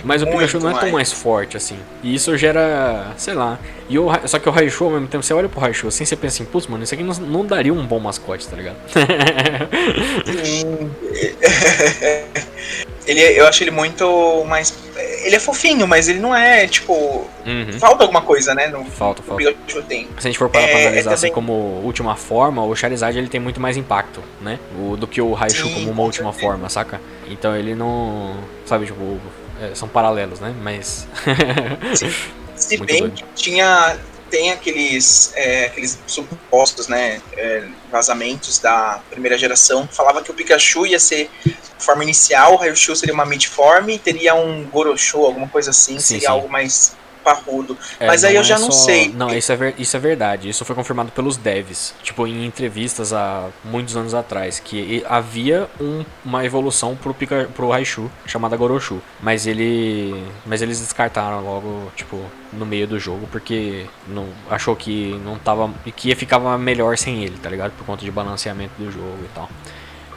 Mas 0.04 0.22
o 0.22 0.26
Pikachu 0.26 0.59
não 0.59 0.70
é 0.70 0.78
tão 0.78 0.90
mais 0.90 1.12
forte 1.12 1.56
assim. 1.56 1.78
E 2.02 2.14
isso 2.14 2.37
gera, 2.37 3.12
sei 3.16 3.35
lá. 3.35 3.59
E 3.88 3.98
o, 3.98 4.09
só 4.26 4.38
que 4.38 4.48
o 4.48 4.52
Raichu, 4.52 4.85
ao 4.85 4.90
mesmo 4.90 5.06
tempo, 5.06 5.24
você 5.24 5.32
olha 5.32 5.48
pro 5.48 5.61
Raichu 5.61 5.88
assim, 5.88 6.04
você 6.04 6.16
pensa 6.16 6.42
assim, 6.42 6.50
putz, 6.50 6.66
mano, 6.66 6.82
isso 6.82 6.94
aqui 6.94 7.02
não, 7.02 7.14
não 7.14 7.46
daria 7.46 7.72
um 7.72 7.87
bom 7.87 8.00
mascote, 8.00 8.46
tá 8.48 8.56
ligado? 8.56 8.76
ele, 13.06 13.20
eu 13.20 13.46
acho 13.46 13.62
ele 13.62 13.70
muito 13.70 14.44
mais. 14.46 14.74
Ele 15.24 15.37
é 15.37 15.40
fofinho, 15.40 15.87
mas 15.87 16.09
ele 16.09 16.18
não 16.18 16.35
é, 16.35 16.66
tipo. 16.66 17.28
Uhum. 17.46 17.72
Falta 17.78 18.02
alguma 18.02 18.22
coisa, 18.22 18.54
né? 18.54 18.66
No, 18.66 18.85
falta, 18.87 19.22
falta. 19.22 19.44
Pikachu 19.44 19.82
tem. 19.82 20.09
Se 20.18 20.26
a 20.26 20.30
gente 20.30 20.38
for 20.38 20.48
parar 20.48 20.64
é, 20.64 20.70
pra 20.70 20.80
analisar 20.80 21.11
é 21.12 21.14
assim 21.14 21.30
como 21.30 21.52
última 21.85 22.16
forma, 22.16 22.64
o 22.64 22.74
Charizard 22.74 23.16
ele 23.16 23.28
tem 23.28 23.40
muito 23.40 23.61
mais 23.61 23.76
impacto, 23.76 24.20
né? 24.40 24.59
O, 24.78 24.96
do 24.96 25.06
que 25.06 25.20
o 25.20 25.32
Raichu 25.32 25.68
Sim, 25.68 25.74
como 25.74 25.90
uma 25.92 26.02
última 26.02 26.32
certeza. 26.32 26.52
forma, 26.52 26.68
saca? 26.68 27.00
Então 27.28 27.56
ele 27.56 27.74
não. 27.74 28.37
Sabe, 28.64 28.87
tipo 28.87 29.20
é, 29.60 29.74
são 29.74 29.88
paralelos, 29.88 30.40
né? 30.40 30.54
Mas. 30.60 31.06
Se 32.56 32.76
bem 32.78 33.00
doido. 33.00 33.14
que 33.14 33.24
tinha. 33.34 33.98
Tem 34.28 34.50
aqueles, 34.50 35.32
é, 35.36 35.66
aqueles 35.66 35.98
supostos, 36.06 36.88
né? 36.88 37.22
É, 37.36 37.64
vazamentos 37.92 38.58
da 38.58 39.00
primeira 39.08 39.38
geração. 39.38 39.86
Falava 39.86 40.20
que 40.20 40.30
o 40.30 40.34
Pikachu 40.34 40.84
ia 40.84 40.98
ser 40.98 41.30
forma 41.78 42.02
inicial, 42.02 42.54
o 42.54 42.56
Raichu 42.56 42.96
seria 42.96 43.14
uma 43.14 43.24
mid-form 43.24 43.90
e 43.90 43.98
teria 43.98 44.34
um 44.34 44.64
Gorosho, 44.64 45.24
alguma 45.24 45.48
coisa 45.48 45.70
assim, 45.70 45.94
sim, 45.94 46.00
seria 46.00 46.20
sim. 46.20 46.26
algo 46.26 46.48
mais 46.48 46.96
parrudo. 47.26 47.76
É, 47.98 48.06
Mas 48.06 48.22
aí 48.22 48.36
eu 48.36 48.44
já 48.44 48.54
é 48.54 48.58
não 48.60 48.70
só... 48.70 48.84
sei. 48.84 49.08
Não, 49.08 49.34
isso 49.34 49.50
é, 49.50 49.56
ver... 49.56 49.74
isso 49.76 49.96
é 49.96 50.00
verdade. 50.00 50.48
Isso 50.48 50.64
foi 50.64 50.76
confirmado 50.76 51.10
pelos 51.10 51.36
devs. 51.36 51.92
Tipo, 52.00 52.24
em 52.24 52.46
entrevistas 52.46 53.12
há 53.12 53.48
muitos 53.64 53.96
anos 53.96 54.14
atrás. 54.14 54.60
Que 54.60 55.04
havia 55.08 55.68
um... 55.80 56.04
uma 56.24 56.44
evolução 56.44 56.94
pro, 56.94 57.12
Pika... 57.12 57.50
pro 57.52 57.70
Raichu, 57.70 58.08
chamada 58.26 58.56
Goroshu. 58.56 59.02
Mas 59.20 59.44
ele. 59.44 60.24
Mas 60.46 60.62
eles 60.62 60.80
descartaram 60.80 61.42
logo, 61.42 61.90
tipo, 61.96 62.22
no 62.52 62.64
meio 62.64 62.86
do 62.86 63.00
jogo, 63.00 63.28
porque 63.32 63.86
não... 64.06 64.28
achou 64.48 64.76
que 64.76 65.20
não 65.24 65.36
tava. 65.36 65.68
que 65.96 66.08
ia 66.10 66.16
ficar 66.16 66.38
melhor 66.56 66.96
sem 66.96 67.24
ele, 67.24 67.36
tá 67.38 67.50
ligado? 67.50 67.72
Por 67.72 67.84
conta 67.84 68.04
de 68.04 68.10
balanceamento 68.12 68.74
do 68.78 68.90
jogo 68.92 69.18
e 69.24 69.28
tal. 69.34 69.50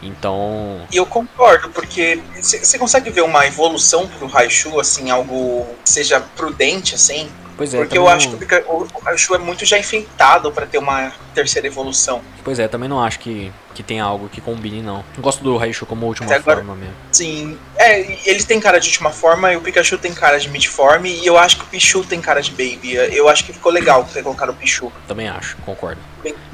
Então. 0.02 0.88
E 0.92 0.98
eu 0.98 1.06
concordo, 1.06 1.70
porque 1.70 2.22
você 2.42 2.78
consegue 2.78 3.10
ver 3.10 3.22
uma 3.22 3.46
evolução 3.46 4.08
pro 4.08 4.28
Raichu, 4.28 4.80
assim, 4.80 5.10
algo 5.10 5.68
seja 5.84 6.20
prudente, 6.20 6.96
assim? 6.96 7.30
Pois 7.60 7.74
é. 7.74 7.78
Porque 7.78 7.98
eu 7.98 8.08
acho 8.08 8.38
que 8.38 8.56
o 8.66 8.88
Raichu 9.04 9.36
é 9.36 9.38
muito 9.38 9.66
já 9.66 9.78
enfeitado 9.78 10.50
para 10.50 10.66
ter 10.66 10.78
uma 10.78 11.12
terceira 11.36 11.68
evolução. 11.68 12.22
Pois 12.42 12.58
é, 12.58 12.70
também 12.70 12.88
não 12.88 13.04
acho 13.04 13.20
que, 13.20 13.52
que 13.76 13.84
tenha 13.84 14.02
algo 14.02 14.30
que 14.30 14.40
combine, 14.40 14.82
não. 14.82 15.04
Gosto 15.18 15.44
do 15.44 15.58
Raichu 15.58 15.86
como 15.86 16.06
última 16.06 16.34
agora, 16.34 16.56
forma 16.56 16.74
mesmo. 16.74 16.96
Sim. 17.12 17.60
É, 17.76 18.00
ele 18.30 18.42
tem 18.46 18.62
cara 18.62 18.80
de 18.80 18.88
última 18.88 19.12
forma 19.12 19.52
e 19.52 19.58
o 19.58 19.62
Pikachu 19.62 19.98
tem 19.98 20.14
cara 20.14 20.40
de 20.40 20.48
mid-form 20.48 21.06
e 21.06 21.26
eu 21.26 21.38
acho 21.38 21.58
que 21.58 21.64
o 21.64 21.68
Pichu 21.68 22.02
tem 22.06 22.22
cara 22.22 22.42
de 22.42 22.52
Baby. 22.52 22.94
Eu 22.94 23.28
acho 23.28 23.44
que 23.44 23.52
ficou 23.52 23.74
legal 23.74 24.06
ter 24.06 24.24
colocado 24.24 24.52
o 24.52 24.54
Pichu. 24.54 24.90
Também 25.06 25.28
acho, 25.28 25.58
concordo. 25.58 26.00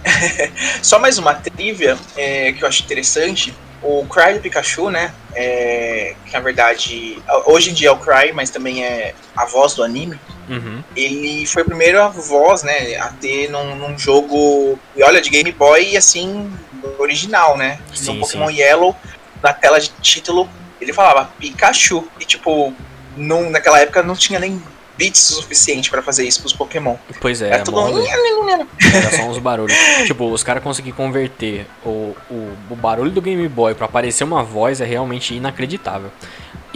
Só 0.81 0.97
mais 0.97 1.19
uma 1.19 1.35
trivia 1.35 1.95
é, 2.17 2.51
que 2.51 2.63
eu 2.63 2.67
acho 2.67 2.81
interessante. 2.81 3.53
O 3.83 4.07
Cry 4.07 4.33
do 4.33 4.39
Pikachu, 4.39 4.89
né? 4.89 5.13
É, 5.35 6.15
que 6.25 6.33
na 6.33 6.39
verdade, 6.39 7.21
hoje 7.45 7.69
em 7.69 7.73
dia 7.75 7.89
é 7.89 7.91
o 7.91 7.97
Cry, 7.97 8.31
mas 8.33 8.49
também 8.49 8.83
é 8.83 9.13
a 9.37 9.45
voz 9.45 9.75
do 9.75 9.83
anime. 9.83 10.19
Uhum. 10.49 10.83
Ele 10.95 11.45
foi 11.45 11.63
a 11.63 11.65
primeira 11.65 12.07
voz, 12.09 12.63
né, 12.63 12.95
a 12.97 13.09
ter 13.09 13.49
num, 13.49 13.75
num, 13.75 13.97
jogo, 13.97 14.77
e 14.95 15.03
olha, 15.03 15.21
de 15.21 15.29
Game 15.29 15.51
Boy, 15.51 15.97
assim, 15.97 16.51
original, 16.99 17.57
né? 17.57 17.79
Sim, 17.93 18.13
no 18.13 18.19
Pokémon 18.21 18.47
sim. 18.47 18.59
Yellow, 18.59 18.95
na 19.41 19.53
tela 19.53 19.79
de 19.79 19.89
título, 20.01 20.49
ele 20.79 20.93
falava 20.93 21.29
Pikachu. 21.39 22.07
E 22.19 22.25
tipo, 22.25 22.73
num, 23.15 23.49
naquela 23.49 23.79
época 23.79 24.03
não 24.03 24.15
tinha 24.15 24.39
nem 24.39 24.61
bits 24.97 25.31
o 25.31 25.33
suficiente 25.41 25.89
para 25.89 26.01
fazer 26.01 26.25
isso 26.25 26.39
pros 26.39 26.53
Pokémon. 26.53 26.95
Pois 27.19 27.41
é, 27.41 27.49
Era 27.49 27.63
tudo. 27.63 27.77
Era 27.79 29.11
só 29.11 29.23
uns 29.23 29.37
barulhos. 29.37 29.75
tipo, 30.07 30.31
os 30.31 30.43
caras 30.43 30.63
conseguiram 30.63 30.95
converter 30.95 31.67
o, 31.85 32.15
o, 32.29 32.57
o 32.69 32.75
barulho 32.75 33.11
do 33.11 33.21
Game 33.21 33.47
Boy 33.47 33.75
para 33.75 33.85
aparecer 33.85 34.23
uma 34.23 34.43
voz 34.43 34.81
é 34.81 34.85
realmente 34.85 35.33
inacreditável. 35.33 36.11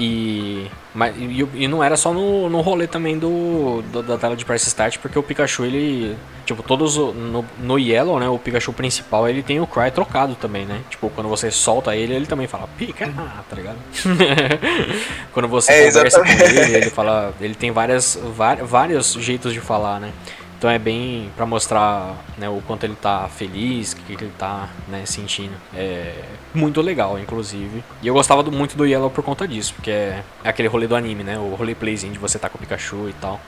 E, 0.01 0.71
mas, 0.95 1.13
e, 1.17 1.45
e, 1.55 1.67
não 1.67 1.83
era 1.83 1.97
só 1.97 2.13
no, 2.13 2.49
no 2.49 2.61
rolê 2.61 2.87
também 2.87 3.19
do, 3.19 3.81
do, 3.91 4.01
da 4.01 4.17
tela 4.17 4.33
de 4.33 4.45
Price 4.45 4.65
Start, 4.65 4.97
porque 4.97 5.19
o 5.19 5.23
Pikachu, 5.23 5.65
ele. 5.65 6.15
Tipo, 6.45 6.63
todos. 6.63 6.95
No, 6.95 7.43
no 7.59 7.77
Yellow, 7.77 8.17
né? 8.17 8.29
O 8.29 8.39
Pikachu 8.39 8.71
principal, 8.71 9.27
ele 9.27 9.43
tem 9.43 9.59
o 9.59 9.67
Cry 9.67 9.91
trocado 9.91 10.35
também, 10.35 10.65
né? 10.65 10.79
Tipo, 10.89 11.09
quando 11.09 11.27
você 11.27 11.51
solta 11.51 11.97
ele, 11.97 12.13
ele 12.13 12.25
também 12.25 12.47
fala 12.47 12.65
Pika, 12.77 13.11
tá 13.49 13.55
ligado? 13.57 13.77
quando 15.33 15.49
você 15.49 15.73
é, 15.73 15.87
conversa 15.87 16.21
exatamente. 16.21 16.43
com 16.43 16.61
ele, 16.61 16.75
ele 16.77 16.89
fala. 16.89 17.33
Ele 17.41 17.55
tem 17.55 17.69
várias, 17.69 18.17
vários 18.63 19.13
jeitos 19.15 19.51
de 19.51 19.59
falar, 19.59 19.99
né? 19.99 20.13
Então 20.57 20.69
é 20.69 20.79
bem 20.79 21.29
para 21.35 21.45
mostrar 21.45 22.15
né, 22.37 22.47
o 22.47 22.61
quanto 22.65 22.85
ele 22.85 22.95
tá 22.95 23.27
feliz, 23.27 23.91
o 23.91 23.97
que 23.97 24.13
ele 24.13 24.31
tá 24.37 24.69
né, 24.87 25.05
sentindo. 25.05 25.55
É 25.75 26.13
muito 26.53 26.81
legal, 26.81 27.17
inclusive. 27.19 27.83
E 28.01 28.07
eu 28.07 28.13
gostava 28.13 28.43
do, 28.43 28.51
muito 28.51 28.75
do 28.75 28.85
Yellow 28.85 29.09
por 29.09 29.23
conta 29.23 29.47
disso, 29.47 29.73
porque 29.73 29.91
é, 29.91 30.23
é 30.43 30.49
aquele 30.49 30.67
rolê 30.67 30.87
do 30.87 30.95
anime, 30.95 31.23
né? 31.23 31.37
O 31.37 31.55
roleplayzinho 31.55 32.13
de 32.13 32.19
você 32.19 32.39
tá 32.39 32.49
com 32.49 32.57
o 32.57 32.61
Pikachu 32.61 33.09
e 33.09 33.13
tal. 33.13 33.39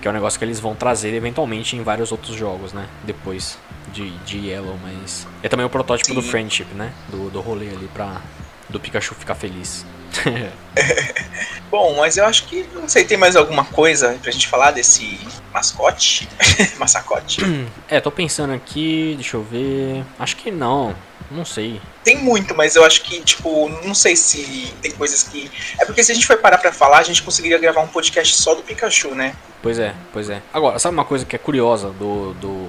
Que 0.00 0.08
é 0.08 0.10
um 0.10 0.14
negócio 0.14 0.38
que 0.38 0.44
eles 0.44 0.58
vão 0.58 0.74
trazer 0.74 1.12
eventualmente 1.12 1.76
em 1.76 1.82
vários 1.82 2.10
outros 2.10 2.34
jogos, 2.34 2.72
né? 2.72 2.86
Depois 3.04 3.58
de, 3.92 4.10
de 4.18 4.48
Yellow, 4.48 4.78
mas. 4.82 5.26
É 5.42 5.48
também 5.48 5.66
o 5.66 5.70
protótipo 5.70 6.08
Sim. 6.08 6.14
do 6.14 6.22
Friendship, 6.22 6.68
né? 6.74 6.92
Do, 7.08 7.30
do 7.30 7.40
rolê 7.40 7.68
ali 7.68 7.88
pra. 7.92 8.20
Do 8.68 8.80
Pikachu 8.80 9.14
ficar 9.14 9.34
feliz. 9.34 9.84
Bom, 11.70 11.96
mas 11.96 12.16
eu 12.16 12.24
acho 12.24 12.46
que, 12.46 12.66
não 12.74 12.88
sei, 12.88 13.04
tem 13.04 13.16
mais 13.16 13.36
alguma 13.36 13.64
coisa 13.64 14.18
pra 14.20 14.30
gente 14.30 14.48
falar 14.48 14.72
desse 14.72 15.18
mascote? 15.52 16.28
Massacote? 16.78 17.40
É, 17.88 18.00
tô 18.00 18.10
pensando 18.10 18.52
aqui, 18.52 19.14
deixa 19.14 19.36
eu 19.36 19.42
ver. 19.42 20.04
Acho 20.18 20.36
que 20.36 20.50
não, 20.50 20.94
não 21.30 21.44
sei. 21.44 21.80
Tem 22.10 22.18
muito, 22.18 22.56
mas 22.56 22.74
eu 22.74 22.84
acho 22.84 23.02
que, 23.02 23.20
tipo, 23.20 23.68
não 23.84 23.94
sei 23.94 24.16
se 24.16 24.74
tem 24.82 24.90
coisas 24.90 25.22
que. 25.22 25.48
É 25.80 25.84
porque 25.84 26.02
se 26.02 26.10
a 26.10 26.14
gente 26.16 26.26
for 26.26 26.36
parar 26.38 26.58
pra 26.58 26.72
falar, 26.72 26.98
a 26.98 27.02
gente 27.04 27.22
conseguiria 27.22 27.56
gravar 27.56 27.82
um 27.82 27.86
podcast 27.86 28.34
só 28.34 28.52
do 28.52 28.64
Pikachu, 28.64 29.14
né? 29.14 29.32
Pois 29.62 29.78
é, 29.78 29.94
pois 30.12 30.28
é. 30.28 30.42
Agora, 30.52 30.76
sabe 30.80 30.94
uma 30.94 31.04
coisa 31.04 31.24
que 31.24 31.36
é 31.36 31.38
curiosa 31.38 31.90
do, 31.90 32.34
do 32.34 32.68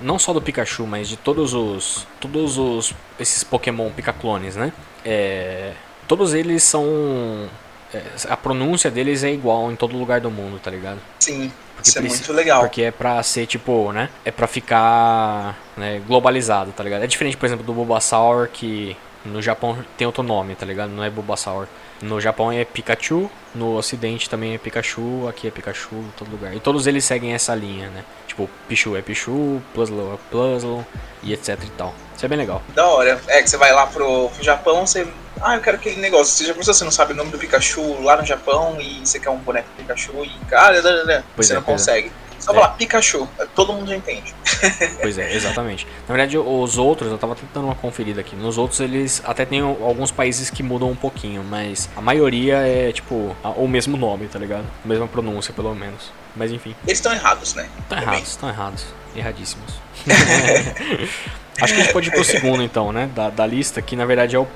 não 0.00 0.18
só 0.18 0.32
do 0.32 0.40
Pikachu, 0.40 0.86
mas 0.86 1.10
de 1.10 1.18
todos 1.18 1.52
os 1.52 2.06
todos 2.18 2.56
os 2.56 2.94
esses 3.18 3.44
Pokémon 3.44 3.90
Picaclones, 3.90 4.56
né? 4.56 4.72
É, 5.04 5.74
todos 6.08 6.32
eles 6.32 6.62
são. 6.62 7.46
É, 7.92 8.02
a 8.30 8.36
pronúncia 8.38 8.90
deles 8.90 9.22
é 9.22 9.30
igual 9.30 9.70
em 9.70 9.76
todo 9.76 9.94
lugar 9.94 10.22
do 10.22 10.30
mundo, 10.30 10.58
tá 10.58 10.70
ligado? 10.70 11.00
Sim. 11.18 11.52
Isso 11.82 11.98
é 11.98 12.02
muito 12.02 12.32
legal. 12.32 12.60
Porque 12.60 12.82
é 12.82 12.90
pra 12.90 13.22
ser, 13.22 13.46
tipo, 13.46 13.92
né? 13.92 14.08
É 14.24 14.30
pra 14.30 14.46
ficar 14.46 15.58
né, 15.76 16.00
globalizado, 16.06 16.72
tá 16.72 16.82
ligado? 16.84 17.02
É 17.02 17.06
diferente, 17.06 17.36
por 17.36 17.46
exemplo, 17.46 17.64
do 17.64 17.72
Bulbasaur, 17.72 18.48
que 18.52 18.96
no 19.24 19.42
Japão 19.42 19.78
tem 19.96 20.06
outro 20.06 20.22
nome, 20.22 20.54
tá 20.54 20.66
ligado? 20.66 20.90
Não 20.90 21.04
é 21.04 21.10
Bulbasaur. 21.10 21.66
No 22.02 22.20
Japão 22.20 22.50
é 22.50 22.64
Pikachu, 22.64 23.30
no 23.54 23.76
ocidente 23.76 24.30
também 24.30 24.54
é 24.54 24.58
Pikachu, 24.58 25.28
aqui 25.28 25.46
é 25.46 25.50
Pikachu, 25.50 25.94
em 25.96 26.12
todo 26.16 26.30
lugar. 26.30 26.54
E 26.54 26.60
todos 26.60 26.86
eles 26.86 27.04
seguem 27.04 27.34
essa 27.34 27.54
linha, 27.54 27.88
né? 27.90 28.04
Tipo, 28.26 28.48
Pichu 28.68 28.96
é 28.96 29.02
Pichu, 29.02 29.60
Puzzle 29.74 30.14
é 30.14 30.18
Puzzle 30.30 30.86
e 31.22 31.34
etc 31.34 31.58
e 31.62 31.70
tal. 31.70 31.94
Isso 32.20 32.26
é 32.26 32.28
bem 32.28 32.36
legal. 32.36 32.60
Da 32.74 32.86
hora. 32.86 33.18
É 33.28 33.40
que 33.40 33.48
você 33.48 33.56
vai 33.56 33.72
lá 33.72 33.86
pro 33.86 34.30
Japão, 34.42 34.86
você 34.86 35.08
ah, 35.40 35.54
eu 35.54 35.62
quero 35.62 35.78
aquele 35.78 35.96
negócio. 35.96 36.34
Você 36.34 36.44
já 36.44 36.52
pensou, 36.52 36.74
você 36.74 36.84
não 36.84 36.90
sabe 36.90 37.14
o 37.14 37.16
nome 37.16 37.30
do 37.30 37.38
Pikachu 37.38 38.02
lá 38.02 38.14
no 38.14 38.26
Japão 38.26 38.76
e 38.78 39.00
você 39.00 39.18
quer 39.18 39.30
um 39.30 39.38
boneco 39.38 39.66
Pikachu 39.74 40.12
e, 40.22 40.44
cara, 40.44 40.82
você 41.34 41.52
é, 41.52 41.56
não 41.56 41.62
consegue. 41.62 42.08
É. 42.08 42.30
Só 42.38 42.52
é. 42.52 42.54
falar 42.56 42.68
Pikachu, 42.74 43.26
todo 43.54 43.72
mundo 43.72 43.88
já 43.88 43.96
entende. 43.96 44.34
Pois 45.00 45.16
é, 45.16 45.34
exatamente. 45.34 45.86
Na 46.06 46.14
verdade, 46.14 46.36
os 46.36 46.76
outros, 46.76 47.10
eu 47.10 47.16
tava 47.16 47.34
tentando 47.34 47.64
uma 47.64 47.74
conferida 47.74 48.20
aqui. 48.20 48.36
Nos 48.36 48.58
outros, 48.58 48.80
eles 48.80 49.22
até 49.24 49.46
tem 49.46 49.62
alguns 49.62 50.10
países 50.10 50.50
que 50.50 50.62
mudam 50.62 50.90
um 50.90 50.96
pouquinho, 50.96 51.42
mas 51.42 51.88
a 51.96 52.02
maioria 52.02 52.58
é, 52.58 52.92
tipo, 52.92 53.34
o 53.42 53.66
mesmo 53.66 53.96
nome, 53.96 54.26
tá 54.28 54.38
ligado? 54.38 54.66
A 54.84 54.86
mesma 54.86 55.08
pronúncia, 55.08 55.54
pelo 55.54 55.74
menos. 55.74 56.12
Mas 56.36 56.52
enfim. 56.52 56.76
Eles 56.86 56.98
estão 56.98 57.14
errados, 57.14 57.54
né? 57.54 57.66
Estão 57.78 57.98
errados, 57.98 58.28
estão 58.28 58.48
errados. 58.50 58.84
Erradíssimos. 59.16 59.74
Acho 61.60 61.74
que 61.74 61.80
a 61.80 61.82
gente 61.84 61.92
pode 61.92 62.08
ir 62.08 62.12
pro 62.12 62.24
segundo, 62.24 62.62
então, 62.62 62.90
né? 62.90 63.10
Da, 63.14 63.28
da 63.28 63.46
lista, 63.46 63.82
que 63.82 63.94
na 63.94 64.06
verdade 64.06 64.34
é 64.34 64.38
o. 64.38 64.46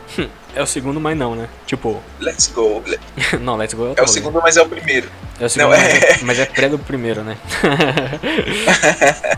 É 0.54 0.62
o 0.62 0.66
segundo, 0.66 1.00
mas 1.00 1.16
não, 1.16 1.35
né? 1.35 1.48
Tipo. 1.66 2.00
Let's 2.20 2.46
go. 2.48 2.83
não, 3.40 3.57
Let's 3.57 3.74
Go 3.74 3.87
é 3.87 3.90
o, 3.90 3.94
é 3.96 4.02
o 4.02 4.07
segundo, 4.07 4.40
mas 4.40 4.57
é 4.57 4.62
o 4.62 4.68
primeiro. 4.68 5.09
É 5.38 5.44
o 5.44 5.48
segundo, 5.48 5.70
não, 5.70 5.78
mas, 5.78 6.02
é... 6.02 6.18
mas 6.22 6.38
é 6.38 6.46
pré 6.46 6.68
do 6.68 6.78
primeiro, 6.78 7.22
né? 7.22 7.37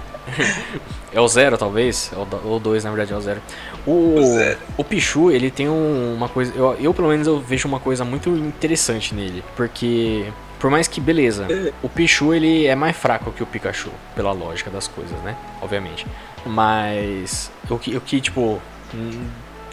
é 1.12 1.21
o 1.21 1.27
zero, 1.27 1.59
talvez. 1.59 2.12
Ou 2.45 2.61
dois, 2.61 2.85
na 2.85 2.90
verdade, 2.90 3.12
é 3.12 3.16
o 3.16 3.21
zero. 3.21 3.42
O, 3.87 3.90
o, 3.90 4.57
o 4.79 4.85
Pichu, 4.85 5.31
ele 5.31 5.51
tem 5.51 5.69
um, 5.69 6.14
uma 6.14 6.29
coisa. 6.29 6.53
Eu, 6.55 6.77
eu, 6.79 6.95
pelo 6.95 7.09
menos, 7.09 7.27
eu 7.27 7.40
vejo 7.40 7.66
uma 7.66 7.81
coisa 7.81 8.05
muito 8.05 8.31
interessante 8.31 9.14
nele. 9.14 9.42
Porque 9.57 10.27
por 10.66 10.70
mais 10.72 10.88
que, 10.88 11.00
beleza, 11.00 11.46
o 11.81 11.88
Pichu 11.88 12.35
ele 12.35 12.66
é 12.66 12.74
mais 12.74 12.96
fraco 12.96 13.31
que 13.31 13.40
o 13.40 13.46
Pikachu, 13.46 13.92
pela 14.16 14.33
lógica 14.33 14.68
das 14.68 14.88
coisas, 14.88 15.16
né? 15.20 15.37
Obviamente. 15.62 16.05
Mas 16.44 17.52
o 17.70 17.79
que, 17.79 17.96
o 17.96 18.00
que 18.00 18.20
tipo, 18.20 18.61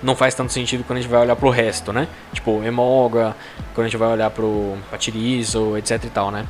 não 0.03 0.15
faz 0.15 0.35
tanto 0.35 0.53
sentido 0.53 0.83
quando 0.83 0.99
a 0.99 1.01
gente 1.01 1.09
vai 1.09 1.21
olhar 1.21 1.35
pro 1.35 1.49
resto, 1.49 1.91
né? 1.91 2.07
Tipo, 2.31 2.63
Emolga, 2.63 3.35
quando 3.73 3.87
a 3.87 3.89
gente 3.89 3.97
vai 3.97 4.07
olhar 4.09 4.29
pro 4.29 4.77
Patirizo, 4.91 5.75
etc 5.79 6.03
e 6.03 6.09
tal, 6.11 6.29
né? 6.29 6.45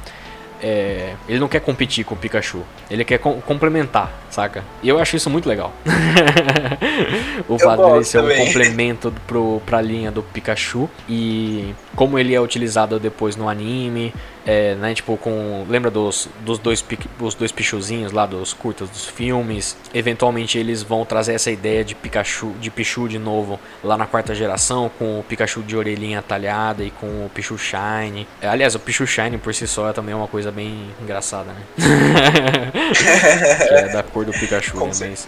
É, 0.61 1.13
ele 1.27 1.39
não 1.39 1.47
quer 1.47 1.61
competir 1.61 2.03
com 2.03 2.13
o 2.15 2.17
Pikachu, 2.17 2.63
ele 2.91 3.05
quer 3.05 3.19
com, 3.19 3.39
complementar, 3.39 4.11
saca? 4.29 4.61
E 4.81 4.89
eu 4.89 4.99
acho 4.99 5.15
isso 5.15 5.29
muito 5.29 5.47
legal. 5.47 5.71
o 7.47 7.57
fato 7.57 7.91
dele 7.91 8.03
ser 8.03 8.19
um 8.19 8.45
complemento 8.45 9.13
pro, 9.25 9.61
pra 9.65 9.81
linha 9.81 10.11
do 10.11 10.21
Pikachu 10.21 10.89
e 11.07 11.73
como 11.95 12.19
ele 12.19 12.35
é 12.35 12.41
utilizado 12.41 12.99
depois 12.99 13.35
no 13.35 13.47
anime, 13.47 14.13
é, 14.45 14.75
né, 14.75 14.93
tipo, 14.93 15.15
com. 15.17 15.65
Lembra 15.69 15.89
dos, 15.89 16.27
dos 16.41 16.59
dois, 16.59 16.83
os 17.19 17.35
dois 17.35 17.51
pichuzinhos 17.51 18.11
lá 18.11 18.25
dos 18.25 18.53
curtas 18.53 18.89
dos 18.89 19.05
filmes? 19.05 19.77
Eventualmente 19.93 20.57
eles 20.57 20.83
vão 20.83 21.05
trazer 21.05 21.33
essa 21.33 21.49
ideia 21.49 21.83
de 21.83 21.95
Pikachu, 21.95 22.51
de 22.59 22.69
Pichu 22.69 23.07
de 23.07 23.17
novo 23.17 23.59
lá 23.83 23.97
na 23.97 24.05
quarta 24.05 24.35
geração, 24.35 24.91
com 24.99 25.19
o 25.19 25.23
Pikachu 25.23 25.61
de 25.61 25.77
orelhinha 25.77 26.21
talhada 26.21 26.83
e 26.83 26.91
com 26.91 27.07
o 27.25 27.31
Pichu 27.33 27.57
Shine. 27.57 28.27
É, 28.41 28.47
aliás, 28.47 28.75
o 28.75 28.79
Pichu 28.79 29.07
Shine 29.07 29.37
por 29.37 29.53
si 29.53 29.65
só 29.65 29.89
é 29.89 29.93
também 29.93 30.13
uma 30.13 30.27
coisa 30.27 30.51
bem 30.51 30.89
engraçada, 31.01 31.51
né? 31.53 31.61
que 33.67 33.73
é 33.73 33.89
da 33.89 34.03
cor 34.03 34.25
do 34.25 34.33
Pikachu, 34.33 34.77
né? 34.77 34.91
Mas, 34.99 35.27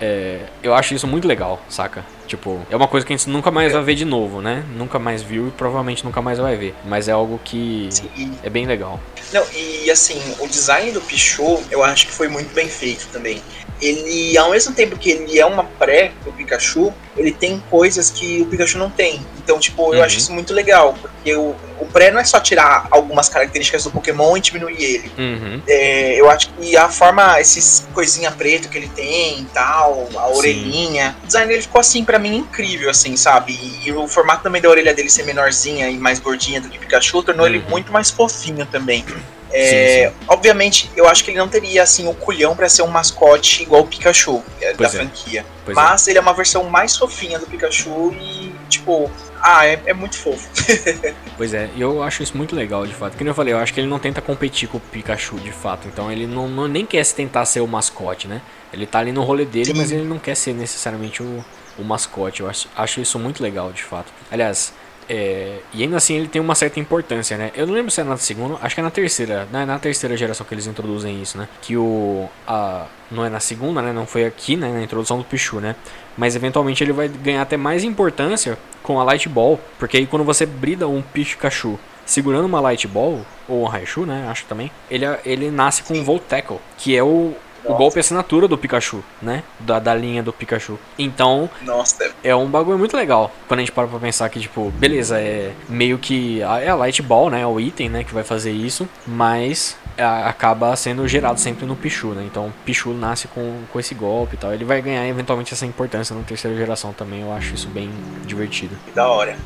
é, 0.00 0.40
eu 0.62 0.74
acho 0.74 0.94
isso 0.94 1.06
muito 1.06 1.26
legal, 1.26 1.62
saca? 1.68 2.04
Tipo, 2.30 2.64
é 2.70 2.76
uma 2.76 2.86
coisa 2.86 3.04
que 3.04 3.12
a 3.12 3.16
gente 3.16 3.28
nunca 3.28 3.50
mais 3.50 3.72
vai 3.72 3.82
ver 3.82 3.96
de 3.96 4.04
novo, 4.04 4.40
né? 4.40 4.64
Nunca 4.76 5.00
mais 5.00 5.20
viu 5.20 5.48
e 5.48 5.50
provavelmente 5.50 6.04
nunca 6.04 6.22
mais 6.22 6.38
vai 6.38 6.56
ver. 6.56 6.76
Mas 6.84 7.08
é 7.08 7.12
algo 7.12 7.40
que 7.42 7.88
Sim. 7.90 8.38
é 8.40 8.48
bem 8.48 8.66
legal. 8.66 9.00
Não, 9.32 9.44
e 9.52 9.90
assim, 9.90 10.22
o 10.38 10.46
design 10.46 10.92
do 10.92 11.00
Pichu 11.00 11.60
eu 11.72 11.82
acho 11.82 12.06
que 12.06 12.12
foi 12.12 12.28
muito 12.28 12.54
bem 12.54 12.68
feito 12.68 13.08
também. 13.08 13.42
Ele, 13.80 14.36
ao 14.36 14.50
mesmo 14.50 14.74
tempo 14.74 14.96
que 14.96 15.10
ele 15.10 15.38
é 15.38 15.46
uma 15.46 15.64
pré 15.64 16.12
do 16.24 16.32
Pikachu, 16.32 16.92
ele 17.16 17.32
tem 17.32 17.62
coisas 17.70 18.10
que 18.10 18.42
o 18.42 18.46
Pikachu 18.46 18.78
não 18.78 18.90
tem. 18.90 19.20
Então, 19.38 19.58
tipo, 19.58 19.92
eu 19.92 19.98
uhum. 19.98 20.04
acho 20.04 20.18
isso 20.18 20.32
muito 20.32 20.52
legal, 20.52 20.94
porque 21.00 21.34
o, 21.34 21.56
o 21.80 21.86
pré 21.86 22.10
não 22.10 22.20
é 22.20 22.24
só 22.24 22.38
tirar 22.38 22.86
algumas 22.90 23.28
características 23.28 23.84
do 23.84 23.90
Pokémon 23.90 24.36
e 24.36 24.40
diminuir 24.40 24.82
ele. 24.82 25.12
Uhum. 25.18 25.62
É, 25.66 26.20
eu 26.20 26.30
acho 26.30 26.50
que 26.52 26.76
a 26.76 26.88
forma, 26.88 27.40
esses 27.40 27.86
coisinha 27.92 28.30
preto 28.30 28.68
que 28.68 28.78
ele 28.78 28.88
tem 28.88 29.40
e 29.40 29.44
tal, 29.46 30.08
a 30.14 30.28
orelhinha, 30.28 31.10
Sim. 31.12 31.16
o 31.22 31.26
design 31.26 31.48
dele 31.48 31.62
ficou 31.62 31.80
assim, 31.80 32.04
para 32.04 32.18
mim, 32.18 32.36
incrível, 32.36 32.90
assim, 32.90 33.16
sabe? 33.16 33.52
E, 33.52 33.88
e, 33.88 33.92
o 33.92 34.06
formato 34.06 34.42
também 34.42 34.60
da 34.62 34.68
orelha 34.68 34.94
dele 34.94 35.10
ser 35.10 35.24
menorzinha 35.24 35.88
e 35.88 35.98
mais 35.98 36.18
gordinha 36.18 36.60
do 36.60 36.68
que 36.68 36.78
Pikachu 36.78 37.22
tornou 37.22 37.46
uhum. 37.46 37.54
ele 37.54 37.64
muito 37.68 37.92
mais 37.92 38.10
fofinho 38.10 38.66
também. 38.66 39.04
É, 39.52 40.08
sim, 40.08 40.08
sim. 40.08 40.16
Obviamente, 40.28 40.90
eu 40.96 41.08
acho 41.08 41.24
que 41.24 41.30
ele 41.30 41.38
não 41.38 41.48
teria 41.48 41.82
assim 41.82 42.08
o 42.08 42.14
culhão 42.14 42.54
para 42.54 42.68
ser 42.68 42.82
um 42.82 42.88
mascote 42.88 43.62
igual 43.62 43.82
o 43.82 43.86
Pikachu 43.86 44.42
é, 44.60 44.72
da 44.72 44.86
é. 44.86 44.88
franquia. 44.88 45.44
Pois 45.64 45.74
Mas 45.74 46.06
é. 46.06 46.10
ele 46.10 46.18
é 46.18 46.22
uma 46.22 46.32
versão 46.32 46.64
mais 46.64 46.96
fofinha 46.96 47.38
do 47.38 47.46
Pikachu 47.46 48.14
e, 48.20 48.52
tipo, 48.68 49.10
ah, 49.42 49.66
é, 49.66 49.80
é 49.86 49.92
muito 49.92 50.16
fofo. 50.16 50.48
pois 51.36 51.54
é, 51.54 51.70
eu 51.76 52.02
acho 52.02 52.22
isso 52.22 52.36
muito 52.36 52.54
legal, 52.54 52.86
de 52.86 52.94
fato. 52.94 53.16
Como 53.16 53.28
eu 53.28 53.34
falei, 53.34 53.54
eu 53.54 53.58
acho 53.58 53.72
que 53.72 53.80
ele 53.80 53.88
não 53.88 53.98
tenta 53.98 54.20
competir 54.20 54.68
com 54.68 54.78
o 54.78 54.80
Pikachu, 54.80 55.36
de 55.36 55.52
fato. 55.52 55.88
Então 55.88 56.10
ele 56.12 56.26
não, 56.26 56.48
não 56.48 56.68
nem 56.68 56.84
quer 56.84 57.04
tentar 57.06 57.44
ser 57.44 57.60
o 57.60 57.66
mascote, 57.66 58.28
né? 58.28 58.42
Ele 58.72 58.86
tá 58.86 59.00
ali 59.00 59.12
no 59.12 59.22
rolê 59.22 59.44
dele, 59.44 59.66
sim. 59.66 59.74
mas 59.74 59.90
ele 59.90 60.04
não 60.04 60.18
quer 60.18 60.36
ser 60.36 60.54
necessariamente 60.54 61.22
o, 61.22 61.44
o 61.78 61.82
mascote. 61.82 62.40
Eu 62.40 62.48
acho, 62.48 62.68
acho 62.76 63.00
isso 63.00 63.18
muito 63.18 63.42
legal, 63.42 63.72
de 63.72 63.82
fato. 63.82 64.12
Aliás, 64.30 64.72
é, 65.12 65.58
e 65.74 65.82
ainda 65.82 65.96
assim 65.96 66.14
ele 66.14 66.28
tem 66.28 66.40
uma 66.40 66.54
certa 66.54 66.78
importância, 66.78 67.36
né? 67.36 67.50
Eu 67.56 67.66
não 67.66 67.74
lembro 67.74 67.90
se 67.90 68.00
é 68.00 68.04
na 68.04 68.16
segunda, 68.16 68.56
acho 68.62 68.76
que 68.76 68.80
é 68.80 68.84
na 68.84 68.92
terceira, 68.92 69.48
né? 69.50 69.64
Na 69.64 69.76
terceira 69.76 70.16
geração 70.16 70.46
que 70.46 70.54
eles 70.54 70.68
introduzem 70.68 71.20
isso, 71.20 71.36
né? 71.36 71.48
Que 71.60 71.76
o. 71.76 72.28
A, 72.46 72.86
não 73.10 73.24
é 73.24 73.28
na 73.28 73.40
segunda, 73.40 73.82
né? 73.82 73.92
Não 73.92 74.06
foi 74.06 74.24
aqui, 74.24 74.56
né? 74.56 74.72
Na 74.72 74.80
introdução 74.80 75.18
do 75.18 75.24
Pichu, 75.24 75.58
né? 75.58 75.74
Mas 76.16 76.36
eventualmente 76.36 76.84
ele 76.84 76.92
vai 76.92 77.08
ganhar 77.08 77.42
até 77.42 77.56
mais 77.56 77.82
importância 77.82 78.56
com 78.84 79.00
a 79.00 79.02
Light 79.02 79.28
Ball. 79.28 79.58
Porque 79.80 79.96
aí 79.96 80.06
quando 80.06 80.24
você 80.24 80.46
brida 80.46 80.86
um 80.86 81.02
Pikachu 81.02 81.76
segurando 82.06 82.44
uma 82.44 82.60
Light 82.60 82.86
Ball, 82.86 83.26
ou 83.48 83.62
um 83.62 83.66
Raichu, 83.66 84.06
né? 84.06 84.28
Acho 84.30 84.44
também, 84.44 84.70
ele, 84.88 85.04
ele 85.24 85.50
nasce 85.50 85.82
com 85.82 85.94
um 85.94 86.04
Volt 86.04 86.22
Tackle, 86.28 86.58
que 86.78 86.96
é 86.96 87.02
o, 87.02 87.34
o 87.64 87.74
golpe 87.74 87.98
é 87.98 88.00
assinatura 88.00 88.48
do 88.48 88.56
Pikachu, 88.58 89.02
né? 89.20 89.42
Da, 89.58 89.78
da 89.78 89.94
linha 89.94 90.22
do 90.22 90.32
Pikachu. 90.32 90.78
Então, 90.98 91.48
Nossa. 91.62 92.12
é 92.22 92.34
um 92.34 92.46
bagulho 92.46 92.78
muito 92.78 92.96
legal. 92.96 93.30
Quando 93.46 93.60
a 93.60 93.62
gente 93.62 93.72
para 93.72 93.86
pra 93.86 93.98
pensar 93.98 94.28
que, 94.28 94.40
tipo, 94.40 94.70
beleza, 94.72 95.20
é 95.20 95.52
meio 95.68 95.98
que. 95.98 96.40
É 96.40 96.68
a 96.68 96.74
Light 96.74 97.02
Ball, 97.02 97.30
né? 97.30 97.46
O 97.46 97.60
item, 97.60 97.88
né? 97.88 98.04
Que 98.04 98.14
vai 98.14 98.24
fazer 98.24 98.52
isso. 98.52 98.88
Mas 99.06 99.76
acaba 100.02 100.74
sendo 100.76 101.06
gerado 101.06 101.38
sempre 101.38 101.66
no 101.66 101.76
Pichu, 101.76 102.08
né? 102.08 102.24
Então 102.24 102.52
Pichu 102.64 102.92
nasce 102.92 103.28
com, 103.28 103.62
com 103.70 103.80
esse 103.80 103.94
golpe 103.94 104.34
e 104.34 104.38
tal. 104.38 104.52
Ele 104.52 104.64
vai 104.64 104.80
ganhar 104.80 105.06
eventualmente 105.06 105.52
essa 105.52 105.66
importância 105.66 106.14
na 106.14 106.22
terceira 106.22 106.56
geração 106.56 106.92
também. 106.92 107.20
Eu 107.22 107.32
acho 107.32 107.54
isso 107.54 107.68
bem 107.68 107.90
divertido. 108.24 108.76
Da 108.94 109.08
hora. 109.08 109.36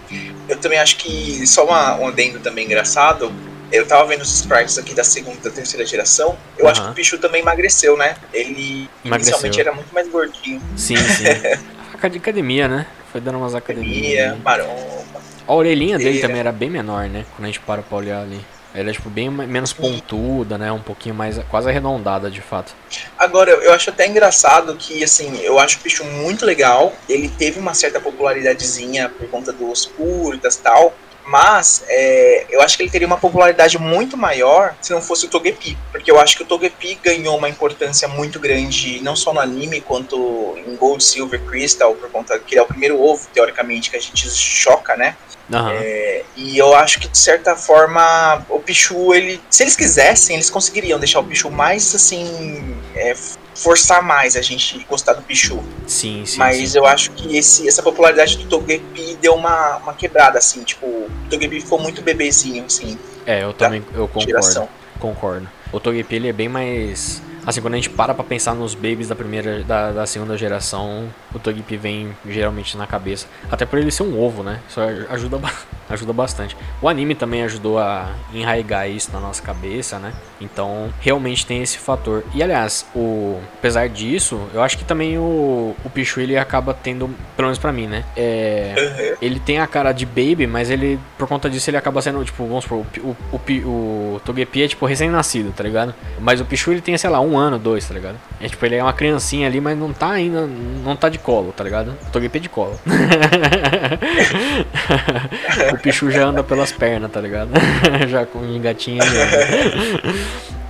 Eu 0.48 0.58
também 0.58 0.78
acho 0.78 0.96
que 0.96 1.46
só 1.46 1.64
uma, 1.64 1.96
um 1.96 2.08
adendo 2.08 2.38
também 2.40 2.66
engraçado 2.66 3.32
eu 3.74 3.86
tava 3.86 4.06
vendo 4.06 4.22
os 4.22 4.32
sprites 4.32 4.78
aqui 4.78 4.94
da 4.94 5.02
segunda 5.02 5.38
e 5.38 5.42
da 5.42 5.50
terceira 5.50 5.84
geração. 5.84 6.38
Eu 6.56 6.64
uhum. 6.64 6.70
acho 6.70 6.82
que 6.82 6.90
o 6.90 6.94
Pichu 6.94 7.18
também 7.18 7.42
emagreceu, 7.42 7.96
né? 7.96 8.16
Ele 8.32 8.88
emagreceu. 9.04 9.32
inicialmente 9.32 9.60
era 9.60 9.72
muito 9.72 9.92
mais 9.92 10.08
gordinho. 10.08 10.62
Sim, 10.76 10.96
sim. 10.96 11.24
academia, 12.00 12.68
né? 12.68 12.86
Foi 13.10 13.20
dando 13.20 13.38
umas 13.38 13.54
academias. 13.54 13.96
Academia, 13.96 14.38
maromba. 14.44 15.04
A 15.46 15.54
orelhinha 15.54 15.98
dele 15.98 16.20
também 16.20 16.38
era 16.38 16.52
bem 16.52 16.70
menor, 16.70 17.08
né? 17.08 17.24
Quando 17.34 17.44
a 17.44 17.46
gente 17.46 17.60
para 17.60 17.82
pra 17.82 17.98
olhar 17.98 18.22
ali. 18.22 18.40
Ela 18.74 18.90
é 18.90 18.92
tipo 18.92 19.08
bem 19.08 19.30
menos 19.30 19.72
pontuda, 19.72 20.58
né? 20.58 20.72
Um 20.72 20.80
pouquinho 20.80 21.14
mais 21.14 21.38
quase 21.48 21.68
arredondada 21.68 22.28
de 22.28 22.40
fato. 22.40 22.74
Agora, 23.16 23.52
eu 23.52 23.72
acho 23.72 23.90
até 23.90 24.04
engraçado 24.04 24.74
que 24.74 25.04
assim, 25.04 25.38
eu 25.42 25.60
acho 25.60 25.78
o 25.78 25.80
Pichu 25.80 26.04
muito 26.04 26.44
legal. 26.44 26.92
Ele 27.08 27.28
teve 27.28 27.60
uma 27.60 27.72
certa 27.72 28.00
popularidadezinha 28.00 29.08
por 29.08 29.28
conta 29.28 29.52
dos 29.52 29.86
curtas 29.86 30.56
e 30.56 30.58
tal. 30.58 30.92
Mas 31.26 31.84
é, 31.88 32.46
eu 32.50 32.60
acho 32.60 32.76
que 32.76 32.82
ele 32.82 32.90
teria 32.90 33.06
uma 33.06 33.16
popularidade 33.16 33.78
muito 33.78 34.16
maior 34.16 34.74
se 34.80 34.92
não 34.92 35.00
fosse 35.00 35.26
o 35.26 35.28
Togepi. 35.28 35.76
Porque 35.90 36.10
eu 36.10 36.20
acho 36.20 36.36
que 36.36 36.42
o 36.42 36.46
Togepi 36.46 36.98
ganhou 37.02 37.36
uma 37.36 37.48
importância 37.48 38.06
muito 38.06 38.38
grande, 38.38 39.00
não 39.02 39.16
só 39.16 39.32
no 39.32 39.40
anime, 39.40 39.80
quanto 39.80 40.56
em 40.66 40.76
Gold, 40.76 41.02
Silver, 41.02 41.40
Crystal, 41.42 41.94
por 41.94 42.10
conta 42.10 42.38
que 42.38 42.54
ele 42.54 42.60
é 42.60 42.62
o 42.62 42.66
primeiro 42.66 43.00
ovo, 43.00 43.26
teoricamente, 43.32 43.90
que 43.90 43.96
a 43.96 44.00
gente 44.00 44.28
choca, 44.30 44.96
né? 44.96 45.16
Uhum. 45.50 45.68
É, 45.70 46.22
e 46.36 46.56
eu 46.56 46.74
acho 46.74 46.98
que 46.98 47.08
de 47.08 47.18
certa 47.18 47.54
forma 47.54 48.44
o 48.48 48.58
Pichu, 48.58 49.12
ele, 49.12 49.40
se 49.50 49.62
eles 49.62 49.76
quisessem, 49.76 50.36
eles 50.36 50.48
conseguiriam 50.48 50.98
deixar 50.98 51.20
o 51.20 51.24
Pichu 51.24 51.50
mais 51.50 51.94
assim. 51.94 52.76
É, 52.94 53.14
forçar 53.54 54.02
mais 54.02 54.36
a 54.36 54.42
gente 54.42 54.84
gostar 54.88 55.12
do 55.14 55.22
Pichu. 55.22 55.62
Sim, 55.86 56.24
sim. 56.26 56.38
Mas 56.38 56.70
sim. 56.70 56.78
eu 56.78 56.86
acho 56.86 57.10
que 57.12 57.36
esse, 57.36 57.66
essa 57.68 57.82
popularidade 57.82 58.36
do 58.38 58.48
Togepi 58.48 59.16
deu 59.20 59.34
uma, 59.34 59.76
uma 59.76 59.94
quebrada, 59.94 60.38
assim. 60.38 60.62
Tipo, 60.62 60.86
o 60.86 61.10
Togepi 61.30 61.60
ficou 61.60 61.78
muito 61.80 62.02
bebezinho, 62.02 62.64
assim. 62.64 62.98
É, 63.26 63.44
eu 63.44 63.52
também 63.52 63.84
eu 63.94 64.08
concordo. 64.08 64.26
Geração. 64.28 64.68
Concordo. 64.98 65.48
O 65.72 65.80
Togepi 65.80 66.16
ele 66.16 66.28
é 66.28 66.32
bem 66.32 66.48
mais. 66.48 67.22
Assim, 67.46 67.60
quando 67.60 67.74
a 67.74 67.76
gente 67.76 67.90
para 67.90 68.14
pra 68.14 68.24
pensar 68.24 68.54
nos 68.54 68.74
babies 68.74 69.08
da 69.08 69.14
primeira, 69.14 69.62
da, 69.64 69.92
da 69.92 70.06
segunda 70.06 70.36
geração, 70.36 71.08
o 71.34 71.38
Togepi 71.38 71.76
vem 71.76 72.16
geralmente 72.26 72.76
na 72.76 72.86
cabeça. 72.86 73.26
Até 73.50 73.66
por 73.66 73.78
ele 73.78 73.90
ser 73.90 74.02
um 74.02 74.20
ovo, 74.20 74.42
né? 74.42 74.60
Isso 74.68 74.80
ajuda, 74.80 75.40
ajuda 75.88 76.12
bastante. 76.12 76.56
O 76.80 76.88
anime 76.88 77.14
também 77.14 77.42
ajudou 77.42 77.78
a 77.78 78.12
enraigar 78.32 78.88
isso 78.88 79.10
na 79.12 79.20
nossa 79.20 79.42
cabeça, 79.42 79.98
né? 79.98 80.12
Então, 80.40 80.92
realmente 81.00 81.46
tem 81.46 81.62
esse 81.62 81.78
fator. 81.78 82.24
E 82.34 82.42
aliás, 82.42 82.86
o 82.94 83.40
apesar 83.58 83.88
disso, 83.88 84.40
eu 84.52 84.62
acho 84.62 84.76
que 84.78 84.84
também 84.84 85.18
o, 85.18 85.74
o 85.84 85.90
Pichu 85.90 86.20
ele 86.20 86.36
acaba 86.36 86.74
tendo, 86.74 87.08
pelo 87.36 87.48
menos 87.48 87.58
pra 87.58 87.72
mim, 87.72 87.86
né? 87.86 88.04
É, 88.16 88.74
uhum. 88.76 89.16
Ele 89.20 89.40
tem 89.40 89.58
a 89.58 89.66
cara 89.66 89.92
de 89.92 90.04
baby, 90.04 90.46
mas 90.46 90.70
ele, 90.70 90.98
por 91.18 91.26
conta 91.28 91.48
disso, 91.48 91.70
ele 91.70 91.76
acaba 91.76 92.00
sendo, 92.02 92.24
tipo, 92.24 92.46
vamos 92.46 92.64
supor, 92.64 92.84
o, 92.98 93.16
o, 93.32 93.36
o, 93.36 94.14
o 94.16 94.20
Togepi 94.24 94.62
é 94.62 94.68
tipo 94.68 94.86
recém-nascido, 94.86 95.52
tá 95.52 95.62
ligado? 95.62 95.94
Mas 96.20 96.40
o 96.40 96.44
Pichu 96.44 96.72
ele 96.72 96.80
tem, 96.80 96.96
sei 96.96 97.10
lá, 97.10 97.20
um 97.20 97.33
ano, 97.36 97.58
dois, 97.58 97.86
tá 97.86 97.94
ligado? 97.94 98.16
É 98.40 98.48
tipo, 98.48 98.64
ele 98.64 98.76
é 98.76 98.82
uma 98.82 98.92
criancinha 98.92 99.46
ali, 99.46 99.60
mas 99.60 99.78
não 99.78 99.92
tá 99.92 100.10
ainda, 100.10 100.46
não 100.46 100.96
tá 100.96 101.08
de 101.08 101.18
colo, 101.18 101.52
tá 101.52 101.64
ligado? 101.64 101.94
O 102.08 102.10
Togepi 102.10 102.38
é 102.38 102.40
de 102.40 102.48
colo. 102.48 102.78
o 105.72 105.78
Pichu 105.78 106.10
já 106.10 106.24
anda 106.24 106.42
pelas 106.42 106.72
pernas, 106.72 107.10
tá 107.10 107.20
ligado? 107.20 107.50
já 108.08 108.26
com 108.26 108.44
engatinho 108.44 109.02
ali. 109.02 109.16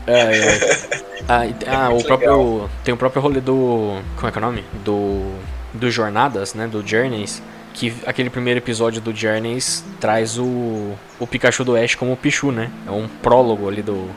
É, 0.07 0.39
é. 0.39 1.05
Ah, 1.29 1.43
ah 1.67 1.91
o 1.91 2.05
próprio. 2.05 2.69
Tem 2.83 2.93
o 2.93 2.97
próprio 2.97 3.23
rolê 3.23 3.41
do. 3.41 4.01
Como 4.17 4.29
é 4.29 4.31
que 4.31 4.39
é 4.39 4.41
o 4.41 4.45
nome? 4.45 4.65
Do. 4.85 5.33
Do 5.73 5.91
Jornadas, 5.91 6.55
né? 6.55 6.67
Do 6.67 6.87
Journeys. 6.87 7.43
Que 7.75 7.93
aquele 8.07 8.31
primeiro 8.31 8.59
episódio 8.61 9.03
do 9.03 9.13
Journeys 9.13 9.85
traz 10.01 10.39
o. 10.39 10.95
O 11.19 11.27
Pikachu 11.27 11.65
do 11.65 11.77
Ash 11.77 11.95
como 11.95 12.13
o 12.13 12.17
Pichu, 12.17 12.51
né? 12.51 12.71
É 12.87 12.91
um 12.91 13.07
prólogo 13.09 13.69
ali 13.69 13.83
do. 13.83 13.95
uh, 13.95 14.11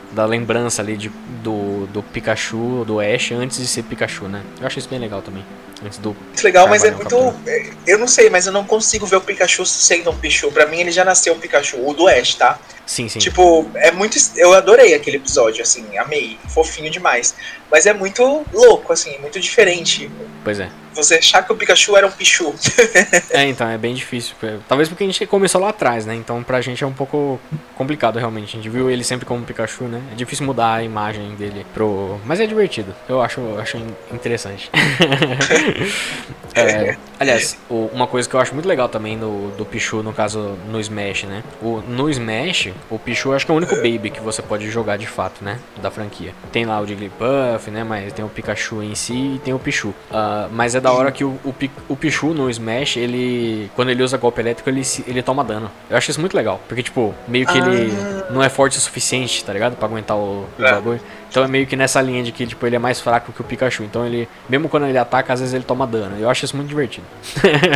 da 0.16 0.24
lembrança 0.24 0.80
ali 0.80 0.96
de, 0.96 1.10
do, 1.42 1.86
do 1.88 2.02
Pikachu, 2.02 2.86
do 2.86 3.00
Ash 3.00 3.32
antes 3.32 3.58
de 3.58 3.66
ser 3.66 3.82
Pikachu, 3.82 4.24
né? 4.26 4.42
Eu 4.58 4.66
acho 4.66 4.78
isso 4.78 4.88
bem 4.88 4.98
legal 4.98 5.20
também. 5.20 5.44
Antes 5.84 5.98
do. 5.98 6.14
Muito 6.14 6.42
legal, 6.42 6.66
mas 6.66 6.84
é 6.84 6.90
muito. 6.90 7.14
É, 7.46 7.70
eu 7.86 7.98
não 7.98 8.08
sei, 8.08 8.30
mas 8.30 8.46
eu 8.46 8.52
não 8.52 8.64
consigo 8.64 9.04
ver 9.04 9.16
o 9.16 9.20
Pikachu 9.20 9.66
sendo 9.66 10.10
um 10.10 10.16
Pichu. 10.16 10.50
Pra 10.50 10.64
mim 10.64 10.80
ele 10.80 10.90
já 10.90 11.04
nasceu 11.04 11.34
um 11.34 11.38
Pikachu, 11.38 11.86
o 11.86 11.92
do 11.92 12.08
Ash, 12.08 12.34
tá? 12.34 12.58
Sim, 12.86 13.10
sim. 13.10 13.18
Tipo, 13.18 13.70
é 13.74 13.90
muito. 13.90 14.16
Eu 14.36 14.54
adorei 14.54 14.94
aquele 14.94 15.18
episódio, 15.18 15.62
assim, 15.62 15.84
amei. 15.98 16.38
Fofinho 16.48 16.90
demais. 16.90 17.34
Mas 17.70 17.84
é 17.84 17.92
muito 17.92 18.42
louco, 18.54 18.90
assim, 18.94 19.18
muito 19.18 19.38
diferente. 19.38 20.10
Pois 20.42 20.58
é. 20.58 20.70
Você 20.96 21.16
achar 21.16 21.44
que 21.44 21.52
o 21.52 21.56
Pikachu 21.56 21.96
era 21.96 22.06
um 22.06 22.10
Pichu. 22.10 22.54
é, 23.30 23.44
então, 23.44 23.68
é 23.68 23.76
bem 23.76 23.94
difícil. 23.94 24.34
Talvez 24.66 24.88
porque 24.88 25.04
a 25.04 25.06
gente 25.06 25.26
começou 25.26 25.60
lá 25.60 25.68
atrás, 25.68 26.06
né? 26.06 26.14
Então 26.14 26.42
pra 26.42 26.60
gente 26.60 26.82
é 26.82 26.86
um 26.86 26.92
pouco 26.92 27.38
complicado 27.76 28.18
realmente. 28.18 28.56
A 28.56 28.60
gente 28.60 28.68
viu 28.68 28.90
ele 28.90 29.04
sempre 29.04 29.26
como 29.26 29.44
Pikachu, 29.44 29.84
né? 29.84 30.00
É 30.12 30.14
difícil 30.14 30.46
mudar 30.46 30.74
a 30.74 30.82
imagem 30.82 31.34
dele 31.34 31.66
pro. 31.74 32.18
Mas 32.24 32.40
é 32.40 32.46
divertido. 32.46 32.94
Eu 33.08 33.20
acho, 33.20 33.40
acho 33.58 33.76
interessante. 34.10 34.70
é, 36.54 36.96
aliás, 37.20 37.58
uma 37.68 38.06
coisa 38.06 38.28
que 38.28 38.34
eu 38.34 38.40
acho 38.40 38.54
muito 38.54 38.66
legal 38.66 38.88
também 38.88 39.18
do, 39.18 39.54
do 39.56 39.64
Pichu, 39.64 40.02
no 40.02 40.12
caso 40.12 40.56
no 40.68 40.80
Smash, 40.80 41.24
né? 41.24 41.44
O, 41.60 41.82
no 41.86 42.08
Smash, 42.08 42.70
o 42.90 42.98
Pichu 42.98 43.32
acho 43.32 43.44
que 43.44 43.52
é 43.52 43.54
o 43.54 43.58
único 43.58 43.76
Baby 43.76 44.10
que 44.10 44.20
você 44.20 44.42
pode 44.42 44.70
jogar 44.70 44.96
de 44.96 45.06
fato, 45.06 45.44
né? 45.44 45.58
Da 45.82 45.90
franquia. 45.90 46.32
Tem 46.50 46.64
lá 46.64 46.80
o 46.80 46.86
Jigglypuff, 46.86 47.70
né? 47.70 47.84
Mas 47.84 48.12
tem 48.12 48.24
o 48.24 48.28
Pikachu 48.28 48.82
em 48.82 48.94
si 48.94 49.34
e 49.36 49.40
tem 49.44 49.52
o 49.52 49.58
Pichu. 49.58 49.88
Uh, 49.88 50.48
mas 50.50 50.74
é 50.74 50.80
da 50.86 50.92
hora 50.92 51.10
que 51.10 51.24
o, 51.24 51.30
o, 51.44 51.54
o, 51.88 51.96
Pichu 51.96 52.28
no 52.32 52.48
Smash, 52.48 52.96
ele. 52.96 53.68
Quando 53.74 53.90
ele 53.90 54.02
usa 54.04 54.16
golpe 54.16 54.40
elétrico, 54.40 54.70
ele, 54.70 54.82
ele 55.06 55.20
toma 55.20 55.42
dano. 55.42 55.68
Eu 55.90 55.96
acho 55.96 56.12
isso 56.12 56.20
muito 56.20 56.36
legal. 56.36 56.60
Porque, 56.68 56.80
tipo, 56.80 57.12
meio 57.26 57.44
que 57.44 57.58
ah. 57.58 57.66
ele 57.66 57.92
não 58.30 58.40
é 58.40 58.48
forte 58.48 58.78
o 58.78 58.80
suficiente, 58.80 59.44
tá 59.44 59.52
ligado? 59.52 59.74
Pra 59.74 59.88
aguentar 59.88 60.16
o, 60.16 60.46
o 60.56 60.64
é. 60.64 60.70
bagulho. 60.70 61.00
Então 61.28 61.42
é 61.42 61.48
meio 61.48 61.66
que 61.66 61.74
nessa 61.74 62.00
linha 62.00 62.22
de 62.22 62.30
que, 62.30 62.46
tipo, 62.46 62.64
ele 62.64 62.76
é 62.76 62.78
mais 62.78 63.00
fraco 63.00 63.32
que 63.32 63.40
o 63.40 63.44
Pikachu. 63.44 63.82
Então 63.82 64.06
ele, 64.06 64.28
mesmo 64.48 64.68
quando 64.68 64.86
ele 64.86 64.96
ataca, 64.96 65.32
às 65.32 65.40
vezes 65.40 65.54
ele 65.54 65.64
toma 65.64 65.88
dano. 65.88 66.16
Eu 66.20 66.30
acho 66.30 66.44
isso 66.44 66.56
muito 66.56 66.68
divertido. 66.68 67.06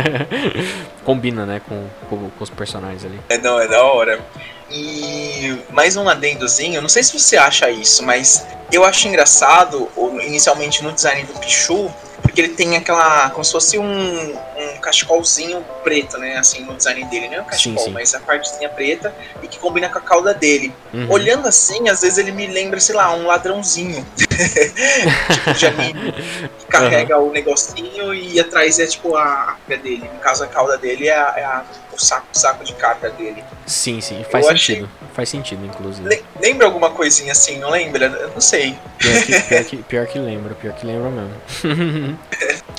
Combina, 1.03 1.45
né, 1.45 1.61
com, 1.67 1.85
com, 2.09 2.29
com, 2.29 2.43
os 2.43 2.49
personagens 2.49 3.03
ali. 3.03 3.19
É, 3.27 3.37
não, 3.37 3.59
é 3.59 3.67
da 3.67 3.83
hora. 3.83 4.21
E 4.69 5.57
mais 5.69 5.97
um 5.97 6.07
adendozinho, 6.07 6.81
não 6.81 6.87
sei 6.87 7.03
se 7.03 7.19
você 7.19 7.35
acha 7.35 7.69
isso, 7.69 8.03
mas 8.03 8.47
eu 8.71 8.85
acho 8.85 9.05
engraçado, 9.05 9.89
inicialmente 10.25 10.81
no 10.81 10.93
design 10.93 11.23
do 11.23 11.37
Pichu, 11.39 11.91
porque 12.21 12.41
ele 12.41 12.49
tem 12.49 12.77
aquela. 12.77 13.29
como 13.31 13.43
se 13.43 13.51
fosse 13.51 13.77
um, 13.77 13.83
um 13.83 14.77
cachecolzinho 14.81 15.63
preto, 15.83 16.17
né? 16.17 16.37
Assim, 16.37 16.63
no 16.63 16.75
design 16.75 17.03
dele. 17.05 17.27
Não 17.27 17.35
é 17.35 17.41
um 17.41 17.45
cachecol, 17.45 17.79
sim, 17.79 17.85
sim. 17.85 17.91
mas 17.91 18.13
a 18.13 18.19
partezinha 18.19 18.69
preta 18.69 19.13
e 19.41 19.47
que 19.47 19.59
combina 19.59 19.89
com 19.89 19.97
a 19.97 20.01
cauda 20.01 20.33
dele. 20.33 20.73
Uhum. 20.93 21.09
Olhando 21.09 21.47
assim, 21.47 21.89
às 21.89 22.01
vezes 22.01 22.17
ele 22.17 22.31
me 22.31 22.47
lembra, 22.47 22.79
sei 22.79 22.95
lá, 22.95 23.13
um 23.13 23.25
ladrãozinho. 23.25 24.05
tipo, 24.15 25.53
de 25.53 25.65
anime. 25.65 26.13
Que 26.59 26.65
carrega 26.67 27.17
uhum. 27.17 27.29
o 27.29 27.31
negocinho 27.31 28.13
e 28.13 28.39
atrás 28.39 28.79
é 28.79 28.85
tipo 28.85 29.15
a 29.15 29.57
pé 29.67 29.77
dele. 29.77 30.09
No 30.13 30.19
caso, 30.19 30.43
a 30.43 30.47
cauda 30.47 30.77
dele 30.77 31.07
é, 31.07 31.15
a, 31.15 31.33
é 31.37 31.43
a, 31.43 31.65
o 31.91 31.99
saco, 31.99 32.27
saco 32.33 32.63
de 32.63 32.73
carta 32.73 33.09
dele. 33.09 33.43
Sim, 33.65 34.01
sim, 34.01 34.23
faz 34.29 34.45
Eu 34.45 34.51
sentido. 34.51 34.85
Achei... 34.85 35.01
Faz 35.13 35.29
sentido, 35.29 35.65
inclusive. 35.65 36.23
lembra 36.39 36.65
alguma 36.65 36.89
coisinha 36.91 37.33
assim, 37.33 37.57
não 37.59 37.69
lembra? 37.69 38.05
Eu 38.05 38.29
não 38.29 38.41
sei. 38.41 38.77
Pior 38.97 39.23
que, 39.23 39.41
pior 39.41 39.63
que, 39.65 39.77
pior 39.77 40.07
que 40.07 40.19
lembra, 40.19 40.55
pior 40.55 40.73
que 40.73 40.85
lembra 40.85 41.09
mesmo. 41.09 42.10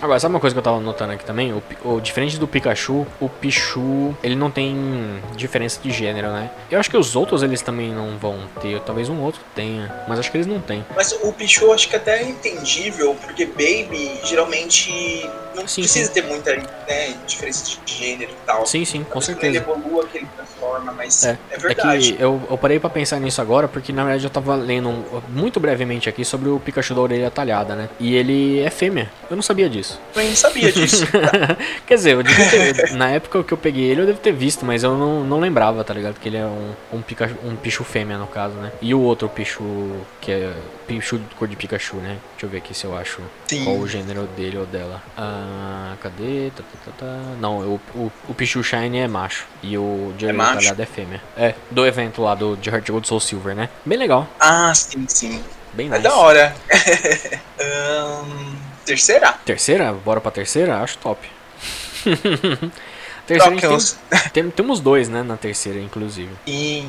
Agora, 0.01 0.19
sabe 0.19 0.35
uma 0.35 0.41
coisa 0.41 0.53
que 0.53 0.59
eu 0.59 0.63
tava 0.65 0.81
notando 0.81 1.13
aqui 1.13 1.25
também? 1.25 1.53
O, 1.53 1.63
o, 1.85 2.01
diferente 2.01 2.37
do 2.37 2.49
Pikachu, 2.49 3.07
o 3.21 3.29
Pichu, 3.29 4.17
ele 4.21 4.35
não 4.35 4.51
tem 4.51 4.77
diferença 5.37 5.81
de 5.81 5.93
gênero, 5.93 6.33
né? 6.33 6.51
Eu 6.69 6.81
acho 6.81 6.91
que 6.91 6.97
os 6.97 7.15
outros 7.15 7.43
eles 7.43 7.63
também 7.63 7.93
não 7.93 8.19
vão 8.19 8.41
ter, 8.61 8.81
talvez 8.81 9.09
um 9.09 9.21
outro 9.21 9.41
tenha, 9.55 10.05
mas 10.09 10.19
acho 10.19 10.31
que 10.31 10.37
eles 10.37 10.47
não 10.49 10.61
têm. 10.61 10.85
Mas 10.97 11.13
o 11.13 11.33
Pichu 11.33 11.73
acho 11.73 11.89
que 11.89 11.95
até 11.95 12.21
é 12.21 12.25
entendível, 12.25 13.15
porque 13.23 13.47
Baby 13.47 14.19
geralmente 14.25 14.91
não 15.55 15.69
sim, 15.69 15.83
precisa 15.83 16.09
sim. 16.09 16.15
ter 16.15 16.27
muita 16.27 16.55
né, 16.57 17.15
diferença 17.27 17.65
de 17.85 17.95
gênero 17.95 18.33
e 18.33 18.47
tal. 18.47 18.67
Sim, 18.67 18.85
sim, 18.85 19.05
com 19.05 19.21
certeza. 19.21 19.59
Ele 19.59 19.59
evolua, 19.59 20.07
que 20.07 20.19
ele 20.19 20.29
transforma, 20.37 20.93
mas 20.93 21.25
é, 21.25 21.39
é 21.51 21.59
verdade. 21.59 22.15
É 22.15 22.17
que 22.17 22.23
eu, 22.23 22.41
eu 22.51 22.59
parei 22.59 22.81
pra 22.81 22.91
pensar 22.91 23.21
nisso 23.21 23.41
agora, 23.41 23.69
porque 23.69 23.93
na 23.93 24.05
verdade 24.05 24.25
eu 24.25 24.31
tava 24.31 24.55
lendo 24.55 25.05
muito 25.29 25.61
brevemente 25.61 26.09
aqui 26.09 26.25
sobre 26.25 26.49
o 26.49 26.59
Pikachu 26.59 26.95
da 26.95 27.01
orelha 27.01 27.31
talhada, 27.31 27.75
né? 27.75 27.89
E 28.01 28.15
ele 28.15 28.61
é 28.61 28.71
fêmea. 28.71 29.11
Eu 29.31 29.37
não 29.37 29.43
sabia 29.43 29.69
disso. 29.69 30.01
Eu 30.15 30.25
não 30.25 30.37
sabia 30.37 30.73
disso. 30.73 31.07
Quer 31.87 31.95
dizer, 31.95 32.13
eu 32.13 32.25
ter, 32.25 32.93
na 32.93 33.11
época 33.11 33.43
que 33.43 33.53
eu 33.53 33.59
peguei 33.59 33.85
ele, 33.85 34.03
eu 34.03 34.07
devo 34.07 34.19
ter 34.19 34.33
visto, 34.33 34.65
mas 34.65 34.83
eu 34.83 34.97
não, 34.97 35.25
não 35.25 35.41
lembrava, 35.41 35.83
tá 35.85 35.95
ligado? 35.95 36.19
Que 36.21 36.29
ele 36.29 36.37
é 36.37 36.45
um, 36.45 36.73
um, 36.93 37.03
Pikachu, 37.03 37.37
um 37.45 37.57
Pichu 37.57 37.85
fêmea, 37.85 38.19
no 38.19 38.27
caso, 38.27 38.55
né? 38.55 38.73
E 38.81 38.95
o 38.95 39.01
outro 39.01 39.29
Pichu, 39.29 39.63
que 40.21 40.31
é 40.31 40.53
Pichu 40.87 41.19
de 41.19 41.35
cor 41.35 41.49
de 41.49 41.57
Pikachu, 41.57 41.97
né? 41.97 42.19
Deixa 42.33 42.47
eu 42.47 42.51
ver 42.51 42.59
aqui 42.59 42.75
se 42.75 42.85
eu 42.85 42.97
acho 42.97 43.21
Sim. 43.47 43.65
qual 43.65 43.77
o 43.77 43.89
gênero 43.89 44.27
dele 44.37 44.59
ou 44.59 44.67
dela. 44.67 45.03
Ah, 45.17 45.95
cadê? 46.01 46.51
Tá, 46.57 46.63
tá, 46.63 46.91
tá, 46.91 47.07
tá. 47.07 47.19
Não, 47.41 47.61
o, 47.61 47.81
o, 47.95 48.13
o 48.29 48.35
Pichu 48.35 48.63
Shine 48.63 48.99
é 48.99 49.09
macho. 49.09 49.47
E 49.63 49.79
o 49.79 50.13
de 50.19 50.27
é 50.27 50.33
talhado 50.33 50.83
é 50.83 50.87
fêmea. 50.87 51.23
É, 51.37 51.55
do 51.71 51.87
evento 51.87 52.23
lá 52.23 52.35
do 52.35 52.57
de 52.57 52.69
Heart 52.69 52.91
Gold 52.91 53.09
Soul 53.09 53.21
Silver, 53.21 53.55
né? 53.55 53.69
Bem 53.85 53.99
legal. 53.99 54.29
Ah, 54.39 54.75
sim, 54.75 55.05
sim. 55.09 55.43
Bem 55.73 55.87
é 55.87 55.91
nice. 55.91 56.03
da 56.03 56.15
hora. 56.15 56.55
um, 57.61 58.72
terceira? 58.85 59.33
Terceira? 59.45 59.93
Bora 59.93 60.21
pra 60.21 60.31
terceira? 60.31 60.79
Acho 60.79 60.99
top. 60.99 61.29
terceira 63.27 63.57
tem, 63.57 64.43
tem, 64.45 64.51
temos 64.51 64.81
dois, 64.81 65.09
né, 65.09 65.23
na 65.23 65.37
terceira, 65.37 65.79
inclusive. 65.79 66.31
E 66.47 66.87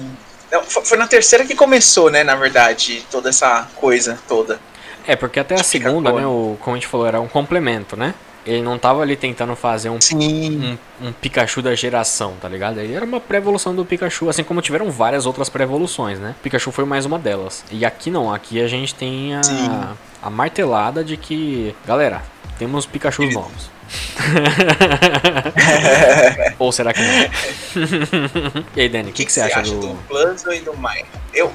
não, 0.52 0.64
foi 0.64 0.98
na 0.98 1.08
terceira 1.08 1.46
que 1.46 1.56
começou, 1.56 2.12
né, 2.12 2.24
na 2.24 2.36
verdade, 2.36 3.04
toda 3.10 3.30
essa 3.30 3.68
coisa 3.76 4.20
toda. 4.28 4.60
É, 5.06 5.16
porque 5.16 5.40
até 5.40 5.56
a 5.56 5.64
segunda, 5.64 6.12
né, 6.12 6.26
o, 6.26 6.58
como 6.60 6.76
a 6.76 6.80
gente 6.80 6.88
falou, 6.88 7.08
era 7.08 7.20
um 7.20 7.28
complemento, 7.28 7.98
né? 7.98 8.14
Ele 8.46 8.62
não 8.62 8.78
tava 8.78 9.02
ali 9.02 9.16
tentando 9.16 9.56
fazer 9.56 9.90
um, 9.90 9.98
um, 10.14 10.78
um, 11.02 11.14
Pikachu 11.14 11.62
da 11.62 11.74
geração, 11.76 12.34
tá 12.42 12.50
ligado? 12.50 12.80
Ele 12.80 12.94
era 12.94 13.06
uma 13.06 13.20
pré-evolução 13.20 13.74
do 13.74 13.86
Pikachu, 13.86 14.30
assim 14.30 14.44
como 14.44 14.62
tiveram 14.62 14.92
várias 14.92 15.26
outras 15.26 15.50
pré-evoluções, 15.50 16.20
né? 16.20 16.36
Pikachu 16.44 16.72
foi 16.72 16.84
mais 16.84 17.06
uma 17.06 17.18
delas. 17.18 17.64
E 17.72 17.86
aqui 17.86 18.12
não, 18.12 18.34
aqui 18.34 18.62
a 18.62 18.68
gente 18.68 18.94
tem 18.94 19.36
a, 19.36 19.94
a 20.22 20.30
martelada 20.30 21.04
de 21.04 21.16
que, 21.16 21.74
galera, 21.86 22.22
temos 22.58 22.86
Pikachu 22.86 23.24
novos. 23.32 23.72
Ou 26.60 26.72
será 26.72 26.94
que 26.94 27.02
não? 27.02 28.64
e 28.76 28.82
aí, 28.82 28.90
Dani, 28.90 29.10
o 29.10 29.14
que, 29.14 29.22
que, 29.22 29.26
que, 29.26 29.32
você 29.32 29.42
acha, 29.42 29.60
acha 29.60 29.74
do... 29.74 29.80
do 29.80 29.96
Plus 30.08 30.44
e 30.46 30.60
do 30.62 30.74
Mine? 30.74 31.06
Eu 31.34 31.52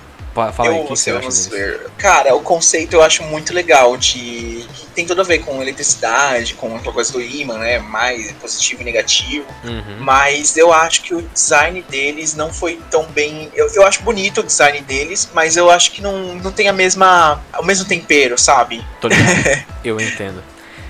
Fala 0.53 0.71
aí, 0.71 0.81
o 0.81 0.85
que 0.85 0.91
você 0.91 1.11
acha 1.11 1.51
ver. 1.51 1.91
Cara, 1.99 2.35
o 2.35 2.41
conceito 2.41 2.95
eu 2.95 3.03
acho 3.03 3.23
muito 3.25 3.53
legal 3.53 3.97
de... 3.97 4.65
Tem 4.95 5.07
tudo 5.07 5.21
a 5.21 5.25
ver 5.25 5.39
com 5.41 5.63
eletricidade, 5.63 6.55
com 6.55 6.75
aquela 6.77 6.93
coisa 6.93 7.13
do 7.13 7.21
imã, 7.21 7.59
né? 7.59 7.79
Mais 7.79 8.33
positivo 8.33 8.83
e 8.83 8.85
negativo. 8.85 9.47
Uhum. 9.65 9.97
Mas 10.01 10.57
eu 10.57 10.73
acho 10.73 11.03
que 11.03 11.15
o 11.15 11.23
design 11.23 11.85
deles 11.89 12.35
não 12.35 12.53
foi 12.53 12.81
tão 12.91 13.05
bem... 13.07 13.51
Eu, 13.55 13.69
eu 13.75 13.87
acho 13.87 14.03
bonito 14.03 14.41
o 14.41 14.45
design 14.45 14.81
deles, 14.81 15.29
mas 15.33 15.57
eu 15.57 15.71
acho 15.71 15.93
que 15.93 16.03
não, 16.03 16.35
não 16.37 16.53
tem 16.53 16.69
a 16.69 16.73
mesma... 16.73 17.41
o 17.59 17.65
mesmo 17.65 17.85
tempero, 17.85 18.39
sabe? 18.39 18.85
Tô 19.01 19.09
ligado. 19.09 19.65
eu 19.85 20.01
entendo. 20.01 20.43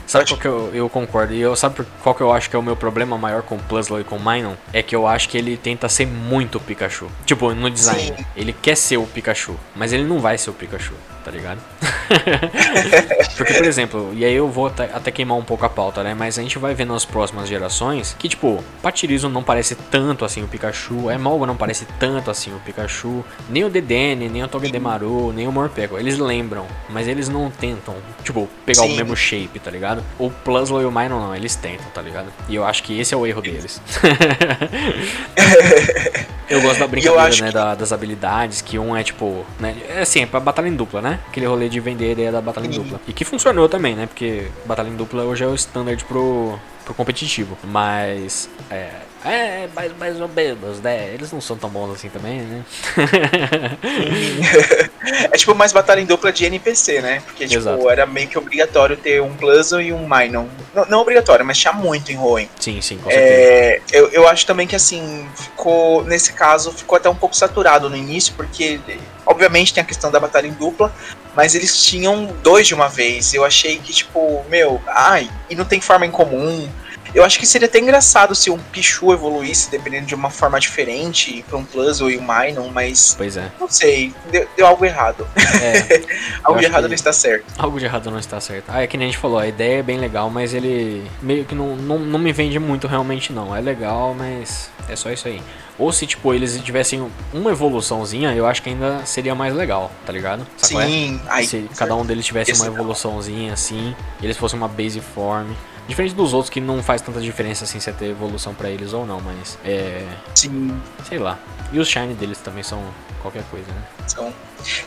Sabe 0.08 0.26
qual 0.26 0.40
que 0.40 0.48
eu, 0.48 0.70
eu 0.74 0.88
concordo? 0.88 1.34
E 1.34 1.40
eu 1.40 1.54
sabe 1.54 1.84
qual 2.02 2.14
que 2.14 2.22
eu 2.22 2.32
acho 2.32 2.48
que 2.48 2.56
é 2.56 2.58
o 2.58 2.62
meu 2.62 2.74
problema 2.74 3.18
maior 3.18 3.42
com 3.42 3.56
o 3.56 3.58
Pluslow 3.58 4.00
e 4.00 4.04
com 4.04 4.16
o 4.16 4.18
Minun? 4.18 4.54
É 4.72 4.82
que 4.82 4.96
eu 4.96 5.06
acho 5.06 5.28
que 5.28 5.36
ele 5.36 5.54
tenta 5.58 5.86
ser 5.86 6.06
muito 6.06 6.56
o 6.56 6.60
Pikachu. 6.60 7.08
Tipo, 7.26 7.54
no 7.54 7.70
design. 7.70 8.14
Sim. 8.16 8.26
Ele 8.34 8.54
quer 8.54 8.74
ser 8.74 8.96
o 8.96 9.06
Pikachu, 9.06 9.54
mas 9.76 9.92
ele 9.92 10.04
não 10.04 10.18
vai 10.18 10.38
ser 10.38 10.48
o 10.48 10.54
Pikachu. 10.54 10.94
Tá 11.28 11.32
ligado? 11.32 11.60
Porque, 13.36 13.52
por 13.52 13.66
exemplo, 13.66 14.12
e 14.14 14.24
aí 14.24 14.32
eu 14.32 14.48
vou 14.48 14.68
até, 14.68 14.84
até, 14.84 15.10
queimar 15.10 15.36
um 15.36 15.44
pouco 15.44 15.66
a 15.66 15.68
pauta, 15.68 16.02
né? 16.02 16.14
Mas 16.14 16.38
a 16.38 16.42
gente 16.42 16.58
vai 16.58 16.74
ver 16.74 16.86
nas 16.86 17.04
próximas 17.04 17.46
gerações 17.46 18.16
que, 18.18 18.30
tipo, 18.30 18.64
Patirizo 18.80 19.28
não 19.28 19.42
parece 19.42 19.74
tanto 19.74 20.24
assim 20.24 20.42
o 20.42 20.48
Pikachu, 20.48 21.10
Emolga 21.10 21.44
não 21.44 21.54
parece 21.54 21.84
tanto 22.00 22.30
assim 22.30 22.50
o 22.54 22.58
Pikachu, 22.60 23.22
nem 23.50 23.62
o 23.62 23.68
Dedenne, 23.68 24.30
nem 24.30 24.42
o 24.42 24.48
Togedemaru, 24.48 25.34
nem 25.34 25.46
o 25.46 25.52
Morpeko. 25.52 25.98
Eles 25.98 26.16
lembram, 26.16 26.64
mas 26.88 27.06
eles 27.06 27.28
não 27.28 27.50
tentam, 27.50 27.96
tipo, 28.24 28.48
pegar 28.64 28.84
Sim. 28.84 28.94
o 28.94 28.96
mesmo 28.96 29.14
shape, 29.14 29.58
tá 29.58 29.70
ligado? 29.70 30.02
O 30.18 30.30
Pluslo 30.30 30.80
e 30.80 30.86
o 30.86 30.90
Minor 30.90 31.20
não, 31.20 31.36
eles 31.36 31.56
tentam, 31.56 31.90
tá 31.92 32.00
ligado? 32.00 32.32
E 32.48 32.54
eu 32.54 32.64
acho 32.64 32.82
que 32.82 32.98
esse 32.98 33.12
é 33.12 33.16
o 33.18 33.26
erro 33.26 33.42
deles. 33.42 33.82
eu 36.48 36.60
gosto 36.60 36.78
da 36.80 36.86
brincadeira, 36.86 37.44
né, 37.44 37.48
que... 37.48 37.52
da, 37.52 37.74
das 37.74 37.92
habilidades, 37.92 38.62
que 38.62 38.78
um 38.78 38.96
é 38.96 39.02
tipo, 39.02 39.44
né, 39.58 39.76
é 39.88 40.00
assim, 40.00 40.22
é 40.22 40.26
pra 40.26 40.40
batalha 40.40 40.68
em 40.68 40.74
dupla, 40.74 41.00
né? 41.00 41.20
Aquele 41.28 41.46
rolê 41.46 41.68
de 41.68 41.80
vender 41.80 42.08
a 42.08 42.12
ideia 42.12 42.32
da 42.32 42.40
batalha 42.40 42.66
em 42.66 42.70
dupla. 42.70 43.00
E 43.06 43.12
que 43.12 43.24
funcionou 43.24 43.68
também, 43.68 43.94
né? 43.94 44.06
Porque 44.06 44.48
batalha 44.64 44.88
em 44.88 44.96
dupla 44.96 45.22
hoje 45.24 45.44
é 45.44 45.46
o 45.46 45.54
standard 45.54 46.04
pro, 46.04 46.58
pro 46.84 46.94
competitivo. 46.94 47.56
Mas, 47.64 48.48
é, 48.70 48.90
é, 49.24 49.68
mais, 49.74 49.96
mais 49.96 50.20
ou 50.20 50.28
menos, 50.28 50.80
né? 50.80 51.12
Eles 51.12 51.32
não 51.32 51.40
são 51.40 51.56
tão 51.56 51.68
bons 51.68 51.92
assim 51.92 52.08
também, 52.08 52.40
né? 52.40 52.64
é 55.32 55.36
tipo 55.36 55.54
mais 55.56 55.72
batalha 55.72 56.00
em 56.00 56.06
dupla 56.06 56.32
de 56.32 56.44
NPC, 56.44 57.00
né? 57.00 57.20
Porque, 57.26 57.46
tipo, 57.46 57.60
Exato. 57.60 57.90
era 57.90 58.06
meio 58.06 58.28
que 58.28 58.38
obrigatório 58.38 58.96
ter 58.96 59.20
um 59.20 59.34
Puzzle 59.34 59.80
e 59.80 59.92
um 59.92 60.08
Minor. 60.08 60.46
Não, 60.72 60.84
não 60.86 61.00
obrigatório, 61.00 61.44
mas 61.44 61.58
tinha 61.58 61.72
muito 61.72 62.12
em 62.12 62.18
Hoenn. 62.18 62.46
Sim, 62.60 62.80
sim, 62.80 62.96
com 62.98 63.10
certeza. 63.10 63.34
É, 63.34 63.80
eu, 63.90 64.08
eu 64.10 64.28
acho 64.28 64.46
também 64.46 64.68
que, 64.68 64.76
assim, 64.76 65.26
ficou, 65.34 66.04
nesse 66.04 66.32
caso, 66.32 66.70
ficou 66.70 66.96
até 66.96 67.10
um 67.10 67.16
pouco 67.16 67.34
saturado 67.34 67.90
no 67.90 67.96
início, 67.96 68.32
porque, 68.36 68.78
obviamente, 69.26 69.74
tem 69.74 69.82
a 69.82 69.86
questão 69.86 70.12
da 70.12 70.20
batalha 70.20 70.46
em 70.46 70.52
dupla, 70.52 70.94
mas 71.34 71.56
eles 71.56 71.82
tinham 71.82 72.26
dois 72.40 72.68
de 72.68 72.74
uma 72.74 72.88
vez. 72.88 73.34
Eu 73.34 73.44
achei 73.44 73.78
que, 73.78 73.92
tipo, 73.92 74.44
meu, 74.48 74.80
ai, 74.86 75.28
e 75.50 75.56
não 75.56 75.64
tem 75.64 75.80
forma 75.80 76.06
em 76.06 76.10
comum 76.10 76.68
eu 77.14 77.24
acho 77.24 77.38
que 77.38 77.46
seria 77.46 77.66
até 77.66 77.78
engraçado 77.78 78.34
se 78.34 78.50
um 78.50 78.58
Pichu 78.58 79.12
evoluísse 79.12 79.70
dependendo 79.70 80.06
de 80.06 80.14
uma 80.14 80.30
forma 80.30 80.58
diferente 80.60 81.44
para 81.48 81.56
um 81.58 81.64
Plus 81.64 82.00
ou 82.00 82.08
um 82.08 82.20
Minor, 82.20 82.70
mas. 82.72 83.14
Pois 83.16 83.36
é. 83.36 83.50
Não 83.58 83.68
sei, 83.68 84.12
deu, 84.30 84.46
deu 84.56 84.66
algo 84.66 84.84
errado. 84.84 85.26
É, 85.62 86.02
algo 86.42 86.60
de 86.60 86.66
errado 86.66 86.88
não 86.88 86.94
está 86.94 87.12
certo. 87.12 87.44
Algo 87.58 87.78
de 87.78 87.84
errado 87.84 88.10
não 88.10 88.18
está 88.18 88.40
certo. 88.40 88.64
Ah, 88.68 88.82
é 88.82 88.86
que 88.86 88.96
nem 88.96 89.08
a 89.08 89.10
gente 89.10 89.20
falou, 89.20 89.38
a 89.38 89.46
ideia 89.46 89.78
é 89.78 89.82
bem 89.82 89.98
legal, 89.98 90.30
mas 90.30 90.54
ele 90.54 91.08
meio 91.22 91.44
que 91.44 91.54
não, 91.54 91.76
não, 91.76 91.98
não 91.98 92.18
me 92.18 92.32
vende 92.32 92.58
muito 92.58 92.86
realmente, 92.86 93.32
não. 93.32 93.54
É 93.54 93.60
legal, 93.60 94.14
mas 94.14 94.70
é 94.88 94.96
só 94.96 95.10
isso 95.10 95.28
aí. 95.28 95.42
Ou 95.78 95.92
se, 95.92 96.06
tipo, 96.06 96.34
eles 96.34 96.60
tivessem 96.60 97.08
uma 97.32 97.52
evoluçãozinha, 97.52 98.34
eu 98.34 98.46
acho 98.46 98.60
que 98.62 98.68
ainda 98.68 99.06
seria 99.06 99.34
mais 99.34 99.54
legal, 99.54 99.92
tá 100.04 100.12
ligado? 100.12 100.44
Sabe 100.56 100.82
é? 100.82 100.86
Sim. 100.86 101.20
É? 101.24 101.30
Ai, 101.30 101.44
se 101.44 101.70
cada 101.76 101.94
um 101.94 102.04
deles 102.04 102.26
tivesse 102.26 102.52
uma 102.52 102.66
evoluçãozinha 102.66 103.52
assim, 103.52 103.94
e 104.20 104.26
eles 104.26 104.36
fossem 104.36 104.58
uma 104.58 104.68
base 104.68 105.00
form. 105.00 105.48
Diferente 105.88 106.14
dos 106.14 106.34
outros 106.34 106.50
que 106.50 106.60
não 106.60 106.82
faz 106.82 107.00
tanta 107.00 107.18
diferença 107.18 107.64
assim 107.64 107.80
se 107.80 107.88
é 107.88 107.92
ter 107.94 108.10
evolução 108.10 108.54
para 108.54 108.70
eles 108.70 108.92
ou 108.92 109.06
não, 109.06 109.20
mas 109.22 109.58
é. 109.64 110.06
Sim. 110.34 110.78
Sei 111.08 111.18
lá. 111.18 111.38
E 111.72 111.78
os 111.78 111.88
Shine 111.88 112.12
deles 112.12 112.38
também 112.38 112.62
são 112.62 112.84
qualquer 113.22 113.42
coisa, 113.44 113.66
né? 113.72 113.82
São. 114.06 114.32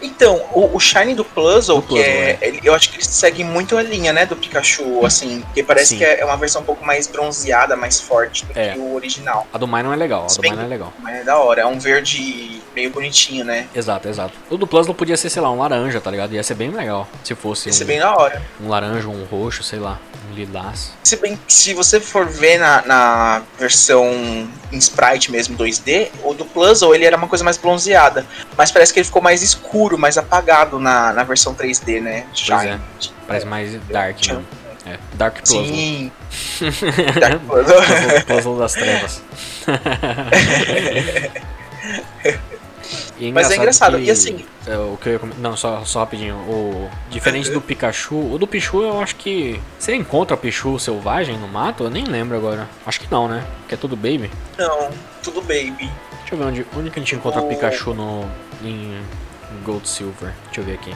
Então, 0.02 0.42
o, 0.54 0.76
o 0.76 0.80
Shine 0.80 1.14
do 1.14 1.24
Puzzle, 1.24 1.78
do 1.78 1.82
que 1.82 1.96
Puzzle, 1.96 2.04
é, 2.04 2.38
é. 2.42 2.60
eu 2.64 2.74
acho 2.74 2.90
que 2.90 2.98
eles 2.98 3.08
seguem 3.08 3.46
muito 3.46 3.78
a 3.78 3.82
linha, 3.82 4.14
né, 4.14 4.26
do 4.26 4.36
Pikachu, 4.36 5.06
assim, 5.06 5.44
que 5.54 5.64
parece 5.64 5.90
Sim. 5.90 5.98
que 5.98 6.04
é 6.04 6.24
uma 6.26 6.38
versão 6.38 6.62
um 6.62 6.66
pouco 6.66 6.86
mais 6.86 7.08
bronzeada, 7.08 7.76
mais 7.76 8.00
forte 8.00 8.46
do 8.46 8.58
é. 8.58 8.74
que 8.74 8.80
o 8.80 8.94
original. 8.94 9.48
A 9.54 9.58
do 9.58 9.68
Minor 9.68 9.94
é 9.94 9.98
legal, 9.98 10.28
a 10.30 10.34
do 10.34 10.42
Minor 10.42 10.66
é 10.66 10.68
legal. 10.68 10.94
Mas 11.00 11.16
é 11.16 11.24
da 11.24 11.38
hora, 11.38 11.62
é 11.62 11.66
um 11.66 11.80
verde 11.80 12.62
meio 12.76 12.90
bonitinho, 12.90 13.44
né? 13.44 13.68
Exato, 13.76 14.08
exato. 14.08 14.34
O 14.50 14.58
do 14.58 14.66
Puzzle 14.66 14.94
podia 14.94 15.18
ser, 15.18 15.30
sei 15.30 15.42
lá, 15.42 15.52
um 15.52 15.60
laranja, 15.60 16.00
tá 16.00 16.10
ligado? 16.10 16.34
Ia 16.34 16.44
ser 16.44 16.56
bem 16.56 16.70
legal, 16.70 17.08
se 17.24 17.36
fosse 17.36 17.70
Ia 17.70 17.74
ser 17.74 17.84
um, 17.84 17.88
bem 17.88 18.00
da 18.00 18.16
hora. 18.16 18.42
Um 18.62 18.70
laranja, 18.70 19.08
um 19.08 19.24
roxo, 19.26 19.64
sei 19.64 19.80
lá, 19.80 20.00
um 20.30 20.34
lilás. 20.34 20.94
Se 21.04 21.16
bem 21.18 21.38
se 21.48 21.74
você 21.74 22.00
for 22.00 22.26
ver 22.26 22.58
na, 22.58 22.82
na 22.86 23.42
versão 23.60 24.08
em 24.72 24.78
sprite 24.78 25.32
mesmo, 25.32 25.58
2D, 25.58 26.10
o 26.24 26.34
do 26.34 26.46
Puzzle, 26.46 26.96
ele 26.96 27.06
era 27.06 27.18
uma 27.18 27.28
coisa 27.28 27.44
mais 27.44 27.58
bronzeada, 27.58 28.26
mas 28.58 28.72
parece 28.72 28.94
que 28.94 29.00
ele 29.00 29.06
ficou 29.06 29.22
mais 29.22 29.42
escuro, 29.42 29.71
mais 29.98 30.18
apagado 30.18 30.80
na, 30.80 31.14
na 31.14 31.24
versão 31.24 31.56
3D, 31.56 32.02
né? 32.02 32.26
Pois 32.48 32.66
é. 32.66 32.80
Parece 33.28 33.46
mais 33.46 33.74
dark 33.88 34.18
mesmo. 34.28 34.46
É, 34.86 34.98
Dark 35.14 35.40
Puzzle. 35.40 35.66
Sim. 35.66 36.12
Dark 37.20 37.40
Puzzle. 37.42 37.76
puzzle, 37.76 38.22
puzzle 38.26 38.58
das 38.58 38.74
trevas. 38.74 39.22
E 43.22 43.32
Mas 43.32 43.52
é 43.52 43.56
engraçado, 43.56 43.98
que, 43.98 44.06
e 44.06 44.12
assim. 44.12 44.44
É, 44.66 44.76
o 44.76 44.98
que 44.98 45.10
eu, 45.10 45.22
não, 45.38 45.56
só, 45.56 45.86
só 45.86 46.00
rapidinho. 46.00 46.36
O, 46.36 46.90
diferente 47.12 47.52
do 47.52 47.62
Pikachu, 47.62 48.16
o 48.16 48.38
do 48.40 48.48
Pichu 48.48 48.82
eu 48.82 49.00
acho 49.00 49.16
que. 49.16 49.62
Você 49.78 49.96
encontra 49.96 50.36
o 50.36 50.38
Pichu 50.38 50.80
selvagem 50.80 51.38
no 51.38 51.48
mato? 51.48 51.84
Eu 51.84 51.90
nem 51.92 52.04
lembro 52.04 52.36
agora. 52.36 52.68
Acho 52.86 53.00
que 53.00 53.12
não, 53.12 53.28
né? 53.28 53.46
Que 53.68 53.76
é 53.76 53.78
tudo 53.78 53.96
baby? 53.96 54.32
Não, 54.58 54.90
tudo 55.22 55.40
baby. 55.42 55.92
Deixa 56.20 56.34
eu 56.34 56.38
ver 56.40 56.46
onde, 56.46 56.66
onde 56.76 56.90
que 56.90 57.00
a 57.00 57.02
gente 57.02 57.16
encontra 57.16 57.42
o 57.42 57.48
Pikachu 57.48 57.94
no, 57.94 58.28
em 58.64 59.00
Gold 59.64 59.88
Silver. 59.88 60.34
Deixa 60.46 60.62
eu 60.62 60.66
ver 60.66 60.74
aqui. 60.74 60.96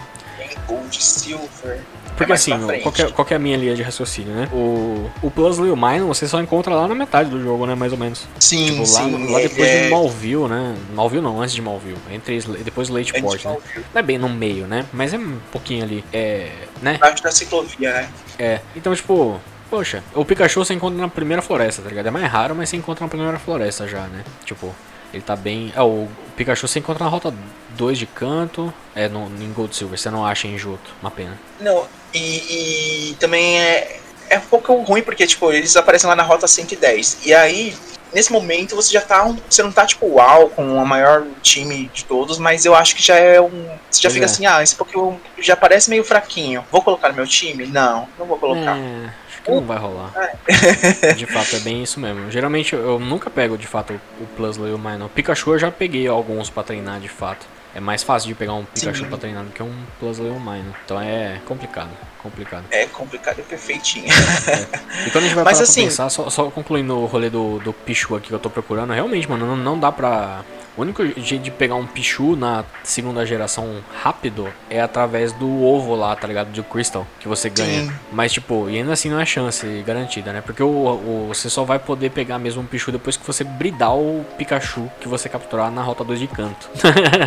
Gold 0.67 1.03
Silver. 1.03 1.81
Porque 2.17 2.31
é 2.31 2.35
assim, 2.35 2.51
qual 2.81 2.93
é, 2.97 3.11
qual 3.11 3.27
é 3.29 3.35
a 3.35 3.39
minha 3.39 3.57
linha 3.57 3.75
de 3.75 3.81
raciocínio, 3.81 4.33
né? 4.33 4.47
O, 4.53 5.09
o 5.21 5.29
Puzzle 5.29 5.67
e 5.67 5.71
o 5.71 5.75
Mine 5.75 6.01
você 6.01 6.27
só 6.27 6.39
encontra 6.39 6.73
lá 6.73 6.87
na 6.87 6.95
metade 6.95 7.29
do 7.29 7.41
jogo, 7.41 7.65
né? 7.65 7.75
Mais 7.75 7.91
ou 7.91 7.97
menos. 7.97 8.25
Sim, 8.39 8.65
tipo, 8.67 8.79
lá, 8.79 8.85
sim. 8.85 9.31
Lá 9.31 9.39
depois 9.39 9.67
é... 9.67 9.83
de 9.83 9.89
Malville, 9.89 10.47
né? 10.47 10.77
Malville 10.93 11.21
não, 11.21 11.41
antes 11.41 11.53
de 11.53 11.61
Malville. 11.61 11.97
Entre, 12.09 12.39
depois 12.63 12.87
do 12.87 12.97
Lateport, 12.97 13.43
né? 13.43 13.57
Não 13.93 13.99
é 13.99 14.01
bem 14.01 14.17
no 14.17 14.29
meio, 14.29 14.65
né? 14.65 14.85
Mas 14.93 15.13
é 15.13 15.17
um 15.17 15.37
pouquinho 15.51 15.83
ali. 15.83 16.05
É. 16.13 16.51
Né? 16.81 16.97
Parte 16.97 17.21
da 17.21 17.31
ciclovia, 17.31 17.91
né? 17.91 18.09
É. 18.39 18.61
Então, 18.75 18.95
tipo, 18.95 19.39
Poxa, 19.69 20.03
o 20.13 20.23
Pikachu 20.23 20.63
você 20.63 20.73
encontra 20.73 20.99
na 21.01 21.09
primeira 21.09 21.41
floresta, 21.41 21.81
tá 21.81 21.89
ligado? 21.89 22.05
É 22.07 22.11
mais 22.11 22.25
raro, 22.31 22.55
mas 22.55 22.69
você 22.69 22.77
encontra 22.77 23.03
na 23.03 23.09
primeira 23.09 23.39
floresta 23.39 23.87
já, 23.87 24.01
né? 24.07 24.23
Tipo, 24.45 24.73
ele 25.15 25.23
tá 25.23 25.35
bem. 25.35 25.71
Ah, 25.75 25.85
o 25.85 26.09
Pikachu 26.35 26.67
você 26.67 26.79
encontra 26.79 27.03
na 27.03 27.09
rota 27.09 27.33
2 27.69 27.97
de 27.97 28.05
canto. 28.05 28.73
É, 28.93 29.07
no, 29.07 29.27
em 29.41 29.51
Gold 29.53 29.73
Silver, 29.75 29.97
você 29.97 30.09
não 30.09 30.25
acha 30.25 30.47
em 30.47 30.57
Joto. 30.57 30.93
Uma 31.01 31.09
pena. 31.09 31.39
Não, 31.59 31.87
e, 32.13 33.11
e 33.11 33.15
também 33.15 33.59
é, 33.59 33.99
é 34.29 34.37
um 34.37 34.41
pouco 34.41 34.75
ruim, 34.81 35.01
porque, 35.01 35.25
tipo, 35.25 35.51
eles 35.51 35.75
aparecem 35.77 36.09
lá 36.09 36.15
na 36.15 36.23
rota 36.23 36.47
110. 36.47 37.19
E 37.25 37.33
aí, 37.33 37.73
nesse 38.13 38.31
momento, 38.31 38.75
você 38.75 38.91
já 38.91 39.01
tá. 39.01 39.25
Um, 39.25 39.37
você 39.49 39.63
não 39.63 39.71
tá, 39.71 39.85
tipo, 39.85 40.05
uau, 40.05 40.49
com 40.49 40.75
o 40.75 40.85
maior 40.85 41.25
time 41.41 41.89
de 41.93 42.03
todos, 42.03 42.37
mas 42.37 42.65
eu 42.65 42.75
acho 42.75 42.93
que 42.93 43.01
já 43.01 43.15
é 43.15 43.39
um. 43.39 43.69
Você 43.89 44.01
já 44.01 44.09
pois 44.09 44.13
fica 44.13 44.25
é. 44.25 44.29
assim, 44.29 44.45
ah, 44.45 44.61
esse 44.61 44.75
Pokémon 44.75 45.15
já 45.39 45.55
parece 45.55 45.89
meio 45.89 46.03
fraquinho. 46.03 46.65
Vou 46.69 46.81
colocar 46.81 47.07
no 47.07 47.15
meu 47.15 47.25
time? 47.25 47.65
Não, 47.67 48.07
não 48.19 48.25
vou 48.25 48.37
colocar. 48.37 48.77
É 48.77 49.24
que 49.45 49.51
não 49.51 49.61
vai 49.61 49.77
rolar. 49.77 50.11
É. 50.15 51.13
De 51.13 51.25
fato, 51.25 51.55
é 51.55 51.59
bem 51.59 51.83
isso 51.83 51.99
mesmo. 51.99 52.29
Geralmente 52.31 52.73
eu 52.73 52.99
nunca 52.99 53.29
pego 53.29 53.57
de 53.57 53.67
fato 53.67 53.99
o 54.19 54.25
Plusle 54.35 54.69
e 54.69 54.73
o 54.73 54.79
Minor. 54.79 55.09
Pikachu 55.09 55.53
eu 55.53 55.59
já 55.59 55.71
peguei 55.71 56.07
alguns 56.07 56.49
pra 56.49 56.63
treinar 56.63 56.99
de 56.99 57.07
fato. 57.07 57.45
É 57.73 57.79
mais 57.79 58.03
fácil 58.03 58.29
de 58.29 58.35
pegar 58.35 58.53
um 58.53 58.63
Pikachu 58.63 59.03
Sim. 59.03 59.09
pra 59.09 59.17
treinar 59.17 59.43
do 59.43 59.51
que 59.51 59.61
um 59.61 59.73
Plusle 59.99 60.29
ou 60.29 60.35
um 60.35 60.39
Minor. 60.39 60.75
Então 60.83 60.99
é 60.99 61.39
complicado. 61.45 61.91
Complicado. 62.23 62.65
É 62.71 62.87
complicado 62.87 63.39
e 63.39 63.43
perfeitinho. 63.43 64.07
É. 64.07 65.07
E 65.07 65.11
quando 65.11 65.25
a 65.25 65.27
gente 65.27 65.35
vai 65.35 65.43
Mas, 65.45 65.61
assim, 65.61 65.83
pensar, 65.83 66.09
só, 66.09 66.29
só, 66.29 66.49
concluindo 66.49 66.97
o 66.97 67.05
rolê 67.05 67.29
do, 67.29 67.59
do 67.59 67.71
Pichu 67.71 68.15
aqui 68.15 68.29
que 68.29 68.33
eu 68.33 68.39
tô 68.39 68.49
procurando, 68.49 68.93
realmente, 68.93 69.29
mano, 69.29 69.45
não, 69.45 69.55
não 69.55 69.79
dá 69.79 69.91
pra 69.91 70.43
o 70.77 70.81
único 70.81 71.05
jeito 71.05 71.43
de 71.43 71.51
pegar 71.51 71.75
um 71.75 71.85
Pichu 71.85 72.35
na 72.35 72.65
segunda 72.83 73.25
geração 73.25 73.81
rápido 74.01 74.47
é 74.69 74.81
através 74.81 75.31
do 75.31 75.63
ovo 75.63 75.95
lá, 75.95 76.15
tá 76.15 76.27
ligado? 76.27 76.51
Do 76.51 76.63
Crystal, 76.63 77.05
que 77.19 77.27
você 77.27 77.49
ganha. 77.49 77.83
Sim. 77.83 77.91
Mas, 78.11 78.33
tipo, 78.33 78.69
e 78.69 78.77
ainda 78.77 78.93
assim 78.93 79.09
não 79.09 79.19
é 79.19 79.25
chance 79.25 79.65
garantida, 79.85 80.33
né? 80.33 80.41
Porque 80.41 80.61
o, 80.61 80.67
o, 80.67 81.25
você 81.27 81.49
só 81.49 81.63
vai 81.63 81.79
poder 81.79 82.11
pegar 82.11 82.37
mesmo 82.39 82.61
um 82.61 82.65
Pichu 82.65 82.91
depois 82.91 83.15
que 83.15 83.25
você 83.25 83.43
bridar 83.43 83.95
o 83.95 84.25
Pikachu 84.37 84.89
que 84.99 85.07
você 85.07 85.29
capturar 85.29 85.71
na 85.71 85.81
rota 85.81 86.03
2 86.03 86.19
de 86.19 86.27
canto. 86.27 86.69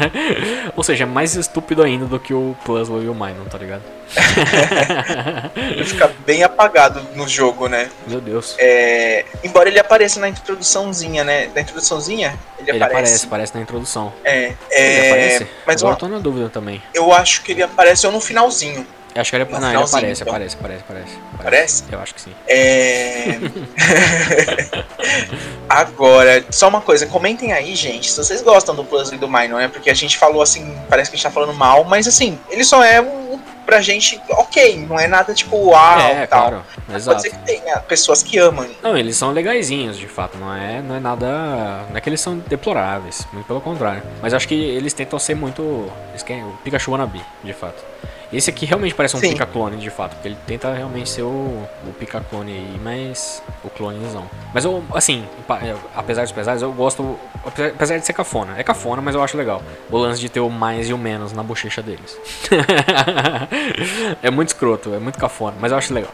Ou 0.77 0.83
seja, 0.83 1.05
é 1.05 1.07
mais 1.07 1.35
estúpido 1.35 1.83
ainda 1.83 2.07
do 2.07 2.19
que 2.19 2.35
o 2.35 2.57
Puzzle 2.65 3.03
e 3.03 3.09
o 3.09 3.15
Minor, 3.15 3.47
tá 3.51 3.59
ligado? 3.59 3.83
Ele 5.57 5.85
fica 5.85 6.11
bem 6.27 6.43
apagado 6.43 7.03
no 7.15 7.29
jogo, 7.29 7.69
né? 7.69 7.91
Meu 8.07 8.21
Deus. 8.21 8.55
É, 8.59 9.25
embora 9.45 9.69
ele 9.69 9.79
apareça 9.79 10.19
na 10.19 10.29
introduçãozinha, 10.29 11.25
né? 11.25 11.51
Na 11.55 11.61
introduçãozinha, 11.61 12.39
ele, 12.59 12.71
ele 12.71 12.83
aparece. 12.83 13.27
aparece 13.27 13.27
aparece 13.27 13.55
na 13.55 13.61
introdução. 13.61 14.13
É, 14.25 14.55
é 14.71 14.99
ele 14.99 15.09
aparece? 15.09 15.47
Mas 15.67 15.83
Agora 15.83 15.95
eu 15.95 15.99
tô 15.99 16.09
na 16.09 16.19
dúvida 16.19 16.49
também. 16.49 16.83
Eu 16.95 17.13
acho 17.13 17.43
que 17.43 17.53
ele 17.53 17.63
apareceu 17.63 18.11
no 18.11 18.21
finalzinho. 18.21 18.87
Eu 19.15 19.21
acho 19.23 19.31
que 19.31 19.37
ele, 19.37 19.45
no 19.47 19.59
não, 19.59 19.69
ele 19.69 19.83
aparece, 19.83 20.23
então. 20.23 20.33
aparece, 20.33 20.57
aparece, 20.57 20.85
aparece, 20.85 21.19
aparece. 21.35 21.85
Eu 21.91 21.99
acho 21.99 22.15
que 22.15 22.21
sim. 22.21 22.33
É... 22.47 23.39
Agora, 25.69 26.45
só 26.51 26.69
uma 26.69 26.81
coisa, 26.81 27.07
comentem 27.07 27.53
aí, 27.53 27.75
gente, 27.75 28.11
se 28.11 28.17
vocês 28.17 28.43
gostam 28.43 28.77
do 28.77 28.85
Puzzle 28.85 29.17
e 29.17 29.19
do 29.19 29.27
Minor, 29.27 29.61
né? 29.61 29.69
Porque 29.69 29.91
a 29.91 29.95
gente 29.95 30.17
falou 30.17 30.41
assim, 30.41 30.77
parece 30.89 31.11
que 31.11 31.17
a 31.17 31.19
gente 31.19 31.25
tá 31.25 31.31
falando 31.31 31.55
mal, 31.55 31.85
mas 31.85 32.07
assim, 32.07 32.39
ele 32.49 32.63
só 32.63 32.85
é 32.85 33.01
um 33.01 33.41
pra 33.69 33.83
gente, 33.83 34.19
ok, 34.31 34.87
não 34.89 34.99
é 34.99 35.07
nada 35.07 35.35
tipo 35.35 35.55
uau, 35.55 36.01
é, 36.01 36.27
tal. 36.27 36.49
claro, 36.49 36.65
exato. 36.89 37.19
Pode 37.19 37.21
ser 37.21 37.37
que 37.37 37.45
tenha 37.45 37.77
pessoas 37.81 38.23
que 38.23 38.39
amam. 38.39 38.67
Não, 38.83 38.97
eles 38.97 39.15
são 39.15 39.31
legaisinhos, 39.31 39.99
de 39.99 40.09
fato, 40.09 40.39
não 40.39 40.55
é, 40.55 40.81
não 40.81 40.95
é 40.95 41.01
nada, 41.01 41.85
não 41.91 41.95
é 41.95 42.01
que 42.01 42.09
eles 42.09 42.19
são 42.19 42.39
deploráveis, 42.39 43.27
muito 43.31 43.45
pelo 43.45 43.61
contrário. 43.61 44.03
Mas 44.23 44.33
acho 44.33 44.49
que 44.49 44.55
eles 44.55 44.95
tentam 44.95 45.19
ser 45.19 45.35
muito, 45.35 45.93
eles 46.09 46.23
querem 46.23 46.45
o 46.45 46.53
Pikachu 46.65 46.93
wannabe, 46.93 47.21
de 47.45 47.53
fato. 47.53 47.85
Esse 48.33 48.51
aqui 48.51 48.67
realmente 48.67 48.95
parece 48.95 49.17
um 49.17 49.21
Pika-clone, 49.21 49.77
de 49.79 49.89
fato, 49.89 50.13
porque 50.15 50.29
ele 50.29 50.37
tenta 50.47 50.73
realmente 50.73 51.09
ser 51.09 51.23
o, 51.23 51.27
o 51.87 51.93
Pika-clone 51.99 52.53
aí, 52.53 52.81
mas 52.83 53.43
o 53.65 53.71
clonezão. 53.71 54.29
Mas 54.53 54.65
eu, 54.65 54.85
assim, 54.93 55.25
é, 55.63 55.75
apesar 55.95 56.23
dos 56.23 56.33
pesares, 56.33 56.61
eu 56.61 56.71
gosto, 56.73 57.19
apesar 57.75 57.97
de 57.97 58.05
ser 58.05 58.13
cafona. 58.13 58.55
É 58.59 58.63
cafona, 58.63 59.01
mas 59.01 59.15
eu 59.15 59.23
acho 59.23 59.37
legal. 59.37 59.63
O 59.91 59.97
lance 59.97 60.21
de 60.21 60.29
ter 60.29 60.41
o 60.41 60.51
mais 60.51 60.91
e 60.91 60.93
o 60.93 60.99
menos 60.99 61.33
na 61.33 61.43
bochecha 61.43 61.81
deles. 61.81 62.19
é 64.23 64.31
muito 64.31 64.49
escroto, 64.49 64.93
é 64.93 64.99
muito 64.99 65.19
cafona, 65.19 65.57
mas 65.59 65.73
eu 65.73 65.79
acho 65.79 65.95
legal. 65.95 66.13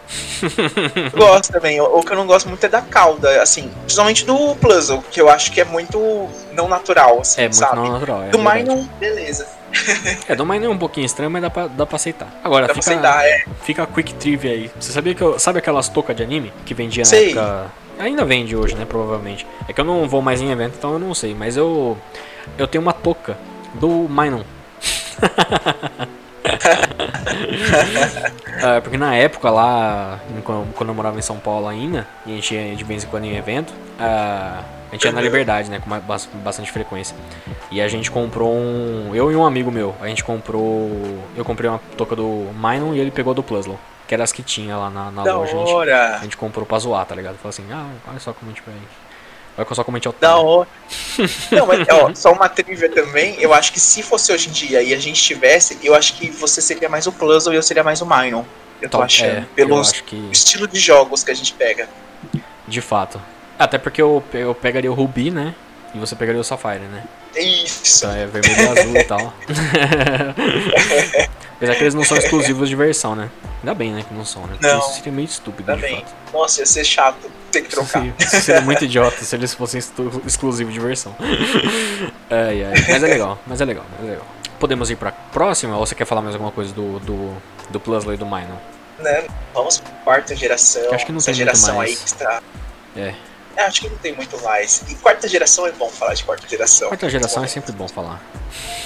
gosto 1.17 1.53
também. 1.53 1.81
O 1.81 2.01
que 2.01 2.13
eu 2.13 2.17
não 2.17 2.27
gosto 2.27 2.49
muito 2.49 2.65
é 2.65 2.69
da 2.69 2.81
cauda, 2.81 3.43
assim, 3.43 3.69
principalmente 3.83 4.25
do 4.25 4.55
Puzzle, 4.57 5.03
que 5.11 5.21
eu 5.21 5.29
acho 5.29 5.51
que 5.51 5.61
é 5.61 5.65
muito 5.65 6.29
não 6.53 6.69
natural, 6.69 7.21
assim, 7.21 7.41
É 7.41 7.45
muito 7.45 7.57
sabe? 7.57 7.77
não 7.77 7.93
natural, 7.93 8.23
é 8.23 8.29
do. 8.29 8.39
Minor, 8.39 8.85
beleza. 9.01 9.47
É, 10.29 10.35
do 10.35 10.47
Mine 10.47 10.67
é 10.67 10.69
um 10.69 10.79
pouquinho 10.79 11.05
estranho, 11.05 11.31
mas 11.31 11.43
dá 11.43 11.51
pra, 11.51 11.67
dá 11.67 11.87
pra 11.87 11.97
aceitar. 11.97 12.29
Agora, 12.43 12.67
Dá 12.67 12.75
fica, 12.75 12.91
aceitar, 12.91 13.25
é. 13.25 13.45
fica 13.63 13.83
a 13.83 13.87
quick 13.87 14.15
trivia 14.15 14.53
aí. 14.53 14.71
Você 14.79 14.93
sabia 14.93 15.15
que 15.15 15.23
eu, 15.23 15.39
sabe 15.39 15.59
aquelas 15.59 15.89
toucas 15.89 16.17
de 16.17 16.23
anime 16.23 16.53
que 16.65 16.73
vendia 16.75 17.03
na 17.03 17.07
Sei. 17.07 17.31
época? 17.31 17.71
Ainda 17.99 18.25
vende 18.25 18.57
hoje, 18.57 18.75
né? 18.75 18.85
Provavelmente. 18.85 19.47
É 19.69 19.73
que 19.73 19.81
eu 19.81 19.85
não 19.85 20.09
vou 20.09 20.23
mais 20.23 20.41
em 20.41 20.51
evento, 20.51 20.75
então 20.79 20.93
eu 20.95 20.99
não 20.99 21.15
sei. 21.15 21.35
Mas 21.35 21.57
eu 21.57 21.97
eu 22.59 22.67
tenho 22.67 22.83
uma 22.83 22.93
touca 22.93 23.37
do 23.75 24.09
Minon. 24.09 24.43
É, 28.63 28.81
porque 28.81 28.97
na 28.97 29.15
época 29.15 29.51
lá, 29.51 30.21
quando 30.75 30.89
eu 30.89 30.95
morava 30.95 31.19
em 31.19 31.23
São 31.23 31.37
Paulo 31.39 31.69
ainda, 31.69 32.07
e 32.25 32.33
a 32.33 32.35
gente 32.37 32.55
ia 32.55 32.75
de 32.75 32.85
vez 32.85 33.05
em 33.05 33.07
quando 33.07 33.25
em 33.25 33.37
evento, 33.37 33.73
ah, 33.99 34.63
a 34.95 34.97
gente 34.97 35.05
ia 35.07 35.13
na 35.13 35.21
Liberdade, 35.21 35.69
né, 35.71 35.81
com 35.81 35.87
uma- 35.87 36.01
bastante 36.01 36.71
frequência. 36.71 37.17
E 37.71 37.81
a 37.81 37.89
gente 37.89 38.11
comprou 38.11 38.53
um. 38.55 39.11
Eu 39.15 39.33
e 39.33 39.37
um 39.37 39.45
amigo 39.45 39.71
meu, 39.71 39.95
a 40.01 40.07
gente 40.07 40.23
comprou. 40.23 40.91
Eu 41.37 41.45
comprei 41.45 41.69
uma 41.69 41.81
touca 41.97 42.15
do 42.15 42.49
Minon 42.55 42.95
e 42.95 43.01
ele 43.01 43.11
pegou 43.11 43.35
do 43.35 43.43
Puzzle, 43.43 43.79
que 44.07 44.15
era 44.15 44.23
as 44.23 44.33
que 44.33 44.43
tinha 44.43 44.77
lá 44.77 44.89
na, 44.91 45.11
na 45.11 45.23
Da 45.25 45.37
loja. 45.37 45.55
A 45.55 45.59
gente, 45.59 45.73
hora. 45.73 46.17
a 46.17 46.23
gente 46.23 46.37
comprou 46.37 46.65
pra 46.65 46.79
zoar, 46.79 47.05
tá 47.07 47.15
ligado? 47.15 47.37
Falou 47.37 47.51
assim, 47.51 47.65
ah, 47.73 47.87
olha 48.09 48.21
só 48.21 48.33
como 48.33 48.51
a 48.51 48.55
gente 48.55 48.63
vai. 48.67 48.75
Olha 49.57 49.67
só 49.75 49.85
como 49.85 49.97
a 49.97 49.99
gente 49.99 50.09
é 50.09 50.13
Da 50.21 50.37
otário. 50.39 50.47
hora. 50.49 50.69
Não, 51.51 51.67
mas 51.67 51.87
ó, 51.89 52.15
só 52.15 52.33
uma 52.33 52.49
trivia 52.49 52.89
também. 52.91 53.37
Eu 53.41 53.53
acho 53.55 53.73
que 53.73 53.81
se 53.81 54.03
fosse 54.03 54.33
hoje 54.33 54.49
em 54.49 54.53
dia 54.53 54.83
e 54.83 54.93
a 54.95 54.99
gente 54.99 55.21
tivesse, 55.23 55.79
eu 55.83 55.95
acho 55.95 56.15
que 56.15 56.29
você 56.31 56.61
seria 56.61 56.89
mais 56.89 57.07
o 57.07 57.13
Puzzle 57.13 57.53
e 57.53 57.57
eu 57.57 57.63
seria 57.63 57.83
mais 57.85 58.01
o 58.01 58.07
Minon. 58.07 58.43
Eu 58.83 58.89
tô 58.91 58.99
Top, 58.99 59.05
achando. 59.05 59.39
é, 59.39 59.45
pelo 59.55 59.81
acho 59.81 60.03
que. 60.05 60.29
estilo 60.33 60.67
de 60.69 60.79
jogos 60.79 61.23
que 61.25 61.31
a 61.31 61.35
gente 61.35 61.53
pega. 61.55 61.89
De 62.67 62.81
fato. 62.81 63.21
Até 63.59 63.79
porque 63.79 64.01
eu, 64.03 64.23
eu 64.33 64.55
pegaria 64.55 64.91
o 64.91 64.95
Ruby, 64.95 65.31
né? 65.31 65.55
E 65.95 65.99
você 65.99 66.17
pegaria 66.17 66.41
o 66.41 66.45
Sapphire, 66.45 66.81
né? 66.81 67.05
Isso. 67.37 68.05
Então 68.05 68.17
é 68.17 68.27
vermelho 68.27 68.63
e 68.63 68.79
azul 68.81 68.97
e 68.97 69.05
tal. 69.05 69.33
Apesar 71.57 71.75
que 71.77 71.83
eles 71.83 71.95
não 71.95 72.05
são 72.05 72.17
exclusivos 72.17 72.69
de 72.69 72.77
versão, 72.77 73.15
né? 73.15 73.31
Ainda 73.61 73.75
bem, 73.75 73.93
né, 73.93 74.05
que 74.07 74.13
não 74.13 74.25
são, 74.25 74.43
né? 74.43 74.57
Porque 74.61 74.67
Não. 74.67 74.79
isso 74.81 74.95
seria 74.97 75.13
meio 75.13 75.27
estúpido, 75.27 75.71
Ainda 75.71 75.87
de 75.87 75.93
bem. 75.95 76.01
fato. 76.05 76.15
Nossa, 76.33 76.61
ia 76.61 76.67
ser 76.67 76.85
chato 76.85 77.31
ter 77.51 77.63
que 77.63 77.71
trocar. 77.71 78.05
Isso, 78.19 78.41
seria 78.43 78.61
muito 78.61 78.85
idiota 78.85 79.25
se 79.25 79.35
eles 79.35 79.55
fossem 79.55 79.81
exclusivos 80.27 80.75
de 80.75 80.81
versão. 80.81 81.15
ai, 82.29 82.65
ai. 82.65 82.73
Mas 82.89 83.03
é 83.03 83.07
legal, 83.07 83.39
mas 83.47 83.61
é 83.61 83.65
legal, 83.65 83.85
mas 83.93 84.07
é 84.07 84.11
legal. 84.11 84.27
Podemos 84.59 84.91
ir 84.91 84.97
pra 84.97 85.13
próxima 85.13 85.77
ou 85.77 85.87
você 85.87 85.95
quer 85.95 86.05
falar 86.05 86.21
mais 86.23 86.35
alguma 86.35 86.53
coisa 86.53 86.73
do, 86.75 86.99
do, 87.01 87.37
do 87.71 87.81
Plusley 87.81 88.17
e 88.17 88.19
do 88.19 88.27
Minor? 88.27 88.59
Né? 88.99 89.25
Vamos 89.53 89.79
pra 89.79 89.91
quarta 90.05 90.35
geração. 90.37 90.93
Acho 90.93 91.07
que 91.07 91.13
não 91.13 91.19
essa 91.19 91.27
tem 91.27 91.35
muito 91.35 91.57
geração 91.57 91.77
mais. 91.77 91.91
aí 91.91 91.97
que 91.97 92.07
está. 92.07 92.43
É. 92.97 93.15
É, 93.57 93.63
acho 93.63 93.83
que 93.83 93.89
não 93.89 93.97
tem 93.99 94.15
muito 94.15 94.41
mais. 94.43 94.83
E 94.89 94.95
quarta 94.97 95.29
geração 95.29 95.67
é 95.67 95.73
bom 95.73 95.89
falar 95.89 96.15
de 96.15 96.25
quarta 96.25 96.49
geração. 96.49 96.89
Quarta 96.89 97.09
geração 97.09 97.45
é 97.45 97.47
sempre 97.47 97.73
bom 97.73 97.87
falar. 97.87 98.23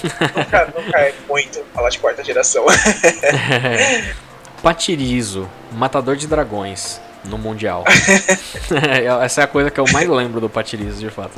Nunca, 0.03 0.73
nunca 0.77 0.99
é 0.99 1.15
muito 1.29 1.65
falar 1.75 1.89
de 1.89 1.99
quarta 1.99 2.23
geração. 2.25 2.65
Patirizo, 4.63 5.49
matador 5.73 6.17
de 6.17 6.27
dragões 6.27 7.01
no 7.25 7.39
Mundial. 7.39 7.85
Essa 9.23 9.43
é 9.43 9.45
a 9.45 9.47
coisa 9.47 9.71
que 9.71 9.81
eu 9.81 9.85
mais 9.93 10.09
lembro 10.09 10.41
do 10.41 10.49
Patirizo, 10.49 11.01
de 11.01 11.11
fato. 11.11 11.33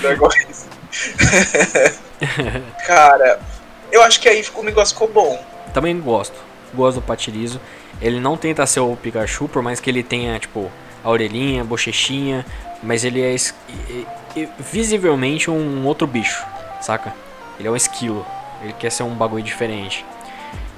Dragões. 0.00 0.66
Cara, 2.86 3.40
eu 3.90 4.02
acho 4.02 4.20
que 4.20 4.28
aí 4.28 4.44
o 4.54 4.62
negócio 4.62 4.94
ficou 4.94 5.08
bom. 5.08 5.44
Também 5.72 5.98
gosto. 6.00 6.36
Gosto 6.74 7.00
do 7.00 7.02
Patirizo. 7.02 7.60
Ele 8.00 8.20
não 8.20 8.36
tenta 8.36 8.66
ser 8.66 8.80
o 8.80 8.96
Pikachu, 8.96 9.48
por 9.48 9.62
mais 9.62 9.80
que 9.80 9.88
ele 9.88 10.02
tenha, 10.02 10.38
tipo, 10.38 10.70
a 11.06 11.10
orelhinha, 11.10 11.62
a 11.62 11.64
bochechinha, 11.64 12.44
mas 12.82 13.04
ele 13.04 13.22
é 13.22 13.34
e- 13.34 14.06
e- 14.36 14.48
visivelmente 14.58 15.48
um 15.50 15.86
outro 15.86 16.04
bicho, 16.06 16.44
saca? 16.80 17.14
Ele 17.58 17.68
é 17.68 17.70
um 17.70 17.76
esquilo. 17.76 18.26
Ele 18.60 18.72
quer 18.72 18.90
ser 18.90 19.04
um 19.04 19.14
bagulho 19.14 19.42
diferente. 19.44 20.04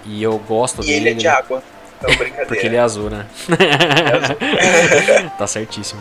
E 0.05 0.23
eu 0.23 0.39
gosto 0.39 0.83
E 0.83 0.87
dele. 0.87 0.97
ele 0.97 1.11
é 1.11 1.15
de 1.15 1.29
água. 1.29 1.63
Não, 2.03 2.15
brincadeira. 2.15 2.47
Porque 2.47 2.67
ele 2.67 2.77
é 2.77 2.81
azul, 2.81 3.09
né? 3.11 3.25
tá 5.39 5.47
certíssimo. 5.47 6.01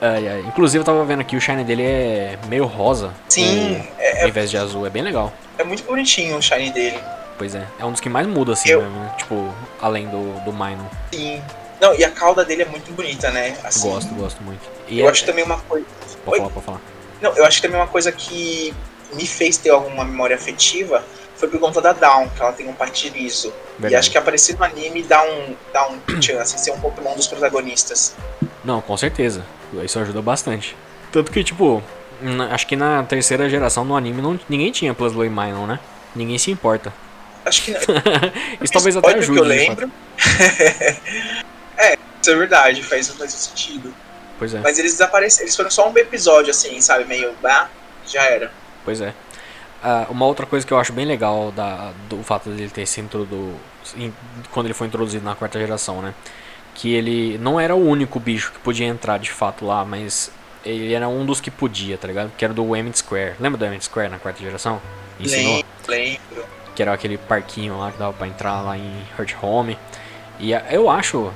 Ai, 0.00 0.28
ai. 0.28 0.40
Inclusive 0.46 0.80
eu 0.80 0.84
tava 0.84 1.04
vendo 1.04 1.20
aqui, 1.20 1.36
o 1.36 1.40
shine 1.40 1.64
dele 1.64 1.82
é 1.82 2.38
meio 2.48 2.66
rosa. 2.66 3.12
Sim, 3.28 3.74
o- 3.76 4.00
é, 4.00 4.22
Ao 4.22 4.28
invés 4.28 4.50
de 4.50 4.56
azul. 4.56 4.86
É 4.86 4.90
bem 4.90 5.02
legal. 5.02 5.32
é 5.58 5.64
muito 5.64 5.82
bonitinho 5.84 6.36
o 6.36 6.42
shine 6.42 6.70
dele. 6.70 6.98
Pois 7.38 7.54
é. 7.54 7.64
É 7.80 7.84
um 7.84 7.90
dos 7.92 8.00
que 8.00 8.08
mais 8.08 8.26
muda 8.26 8.52
assim 8.52 8.70
Eu- 8.70 8.80
mesmo, 8.82 8.96
né? 9.00 9.10
Tipo, 9.18 9.52
além 9.82 10.06
do, 10.06 10.40
do 10.44 10.52
Minor. 10.52 10.86
Sim. 11.12 11.42
Não, 11.80 11.94
e 11.94 12.04
a 12.04 12.10
cauda 12.10 12.44
dele 12.44 12.62
é 12.62 12.66
muito 12.66 12.92
bonita, 12.92 13.30
né? 13.30 13.56
Assim, 13.64 13.88
Gosto, 13.90 14.14
gosto 14.14 14.42
muito. 14.42 14.60
E 14.88 15.00
Eu 15.00 15.06
é- 15.06 15.10
acho 15.10 15.24
também 15.26 15.44
uma 15.44 15.58
coisa. 15.58 15.86
Pode 16.24 16.30
Oi? 16.34 16.38
falar, 16.38 16.50
pode 16.50 16.66
falar. 16.66 16.80
Não, 17.20 17.36
eu 17.36 17.44
acho 17.44 17.56
que 17.60 17.62
também 17.66 17.80
uma 17.80 17.86
coisa 17.88 18.10
que 18.12 18.74
me 19.12 19.26
fez 19.26 19.56
ter 19.56 19.70
alguma 19.70 20.04
memória 20.04 20.36
afetiva 20.36 21.04
foi 21.36 21.48
por 21.48 21.58
conta 21.60 21.80
da 21.80 21.92
Dawn, 21.92 22.28
que 22.28 22.40
ela 22.40 22.52
tem 22.52 22.68
um 22.68 22.72
patirizo. 22.72 23.52
E 23.88 23.94
acho 23.94 24.10
que 24.10 24.16
aparecer 24.16 24.56
no 24.56 24.64
anime 24.64 25.02
dá 25.02 25.22
um, 25.24 25.54
dá 25.72 25.88
um 25.88 25.98
chance 26.22 26.54
de 26.54 26.60
ser 26.60 26.70
um 26.72 26.80
Pokémon 26.80 27.14
dos 27.14 27.26
protagonistas. 27.26 28.14
Não, 28.64 28.80
com 28.80 28.96
certeza. 28.96 29.44
Isso 29.82 29.98
ajuda 29.98 30.22
bastante. 30.22 30.76
Tanto 31.10 31.30
que, 31.32 31.42
tipo, 31.42 31.82
acho 32.50 32.66
que 32.66 32.76
na 32.76 33.02
terceira 33.02 33.48
geração 33.50 33.84
no 33.84 33.96
anime 33.96 34.22
não, 34.22 34.38
ninguém 34.48 34.70
tinha 34.70 34.94
Plus 34.94 35.12
Blue 35.12 35.24
e 35.24 35.28
Minor, 35.28 35.66
né? 35.66 35.80
Ninguém 36.14 36.38
se 36.38 36.50
importa. 36.50 36.92
Acho 37.44 37.62
que 37.64 37.72
Isso 38.62 38.72
talvez 38.72 38.96
até 38.96 39.14
ajude. 39.14 39.32
que 39.32 39.38
eu 39.38 39.44
lembro. 39.44 39.90
é, 41.78 41.96
isso 42.20 42.30
é 42.30 42.34
verdade, 42.36 42.82
faz, 42.82 43.08
faz 43.10 43.32
sentido. 43.32 43.92
Pois 44.38 44.52
é, 44.54 44.60
Mas 44.60 44.78
eles 44.78 44.92
desapareceram, 44.92 45.44
eles 45.44 45.54
foram 45.56 45.70
só 45.70 45.88
um 45.88 45.96
episódio 45.96 46.50
assim, 46.50 46.80
sabe? 46.80 47.04
Meio, 47.04 47.32
ah, 47.44 47.68
já 48.06 48.22
era. 48.24 48.50
pois 48.84 49.00
é. 49.00 49.14
Ah, 49.82 50.06
uma 50.08 50.24
outra 50.26 50.46
coisa 50.46 50.66
que 50.66 50.72
eu 50.72 50.78
acho 50.78 50.92
bem 50.92 51.04
legal 51.06 51.52
da, 51.52 51.92
do 52.08 52.22
fato 52.22 52.48
dele 52.48 52.70
ter 52.70 52.86
sido 52.86 53.04
introdu- 53.04 53.54
in- 53.96 54.12
quando 54.50 54.66
ele 54.66 54.74
foi 54.74 54.86
introduzido 54.86 55.24
na 55.24 55.34
quarta 55.34 55.58
geração, 55.58 56.00
né? 56.00 56.14
Que 56.74 56.92
ele 56.94 57.38
não 57.38 57.60
era 57.60 57.74
o 57.76 57.86
único 57.86 58.18
bicho 58.18 58.50
que 58.50 58.58
podia 58.60 58.86
entrar 58.86 59.18
de 59.18 59.30
fato 59.30 59.64
lá, 59.64 59.84
mas 59.84 60.30
ele 60.64 60.92
era 60.94 61.06
um 61.06 61.24
dos 61.26 61.38
que 61.40 61.50
podia, 61.50 61.98
tá 61.98 62.08
ligado? 62.08 62.32
Que 62.36 62.44
era 62.44 62.54
do 62.54 62.74
Emmett 62.74 62.98
Square. 62.98 63.34
Lembra 63.38 63.58
do 63.58 63.64
Emmett 63.66 63.84
Square 63.84 64.08
na 64.08 64.18
quarta 64.18 64.40
geração? 64.40 64.80
Ensinou? 65.20 65.62
Lembro, 65.86 66.44
que 66.74 66.82
era 66.82 66.92
aquele 66.92 67.18
parquinho 67.18 67.78
lá 67.78 67.92
que 67.92 67.98
dava 67.98 68.12
pra 68.14 68.26
entrar 68.26 68.62
lá 68.62 68.76
em 68.78 69.04
Hurt 69.18 69.34
Home. 69.42 69.78
E 70.40 70.52
eu 70.70 70.88
acho, 70.90 71.30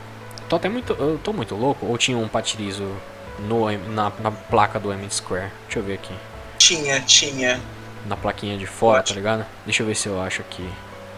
tô 0.49 0.57
até 0.57 0.69
muito, 0.69 0.93
eu 0.95 1.19
tô 1.23 1.33
muito 1.33 1.55
louco, 1.55 1.87
ou 1.87 1.97
tinha 1.99 2.17
um 2.19 2.29
patirizo 2.29 2.87
no, 3.41 3.71
na, 3.91 4.11
na 4.21 4.31
placa 4.31 4.79
do 4.81 4.93
Emmett 4.93 5.15
Square. 5.15 5.51
Deixa 5.67 5.79
eu 5.79 5.83
ver 5.83 5.95
aqui, 5.95 6.15
Tinha, 6.59 7.01
tinha. 7.01 7.61
na 8.07 8.17
plaquinha 8.17 8.57
de 8.59 8.67
fora, 8.67 8.99
Pode. 8.99 9.09
tá 9.11 9.15
ligado? 9.15 9.47
Deixa 9.65 9.83
eu 9.83 9.87
ver 9.87 9.95
se 9.95 10.09
eu 10.09 10.21
acho 10.21 10.41
aqui 10.43 10.69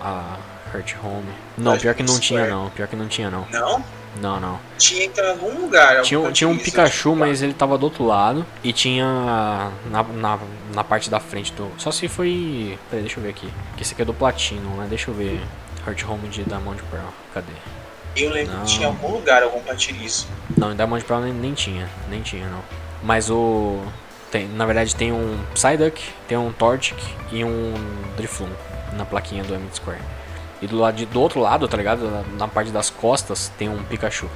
a 0.01 0.37
Hurt 0.75 0.95
Home. 1.03 1.25
Não, 1.57 1.73
Pode 1.73 1.83
pior 1.83 1.95
que 1.95 2.03
não 2.03 2.11
Emmett 2.15 2.27
tinha 2.27 2.41
Square. 2.45 2.53
não, 2.63 2.71
pior 2.71 2.89
que 2.89 2.97
não 2.97 3.09
tinha 3.09 3.31
não. 3.31 3.47
Não? 3.51 3.85
Não, 4.21 4.41
não. 4.41 4.59
Tinha 4.77 5.05
então 5.05 5.25
em 5.25 5.31
algum 5.31 5.61
lugar. 5.61 6.03
Tinha, 6.03 6.19
um- 6.19 6.33
tinha 6.33 6.49
um. 6.49 6.59
Pikachu, 6.59 7.15
mas 7.15 7.43
ele 7.43 7.55
tava 7.55 7.79
do 7.79 7.85
outro 7.85 8.05
lado. 8.05 8.45
E 8.65 8.73
tinha 8.73 9.05
na, 9.89 10.03
na, 10.03 10.39
na 10.75 10.83
parte 10.83 11.09
da 11.09 11.21
frente 11.21 11.53
do. 11.53 11.71
Só 11.79 11.93
se 11.93 12.09
foi. 12.09 12.77
Peraí, 12.91 13.05
deixa 13.05 13.21
eu 13.21 13.23
ver 13.23 13.31
aqui. 13.31 13.49
Que 13.77 13.83
esse 13.85 13.93
aqui 13.93 14.03
é 14.03 14.05
do 14.05 14.13
Platino, 14.13 14.69
né? 14.77 14.87
Deixa 14.91 15.13
eu 15.13 15.15
ver. 15.15 15.41
Heart 15.87 16.05
Home 16.09 16.29
de 16.29 16.43
Diamond 16.43 16.83
Pearl. 16.91 17.07
Cadê? 17.33 17.53
Eu 18.17 18.31
lembro 18.31 18.53
Não. 18.55 18.65
que 18.65 18.73
tinha 18.73 18.89
algum 18.89 19.13
lugar 19.13 19.43
algum 19.43 19.61
patirizo. 19.61 20.27
Não, 20.57 20.73
em 20.73 20.77
Diamond 20.77 21.05
Pearl 21.05 21.23
nem, 21.23 21.33
nem 21.33 21.55
tinha. 21.55 21.89
Nem 22.09 22.23
tinha, 22.23 22.49
não. 22.49 22.63
Mas 23.03 23.31
o. 23.31 23.81
Tem, 24.31 24.47
na 24.49 24.65
verdade 24.65 24.95
tem 24.95 25.11
um 25.11 25.39
Psyduck, 25.55 26.01
tem 26.29 26.39
um 26.39 26.53
Torchic 26.53 26.97
e 27.33 27.45
um 27.45 27.75
Drifloon 28.17 28.51
na 28.93 29.05
plaquinha 29.05 29.43
do 29.43 29.55
Emmett 29.55 29.77
Square. 29.77 30.01
E 30.63 30.67
do, 30.67 30.79
lado 30.79 31.05
do 31.07 31.21
outro 31.21 31.41
lado, 31.41 31.67
tá 31.67 31.77
ligado? 31.77 32.25
Na 32.37 32.47
parte 32.47 32.71
das 32.71 32.91
costas 32.91 33.51
tem 33.59 33.69
um 33.69 33.83
Pikachu. 33.85 34.29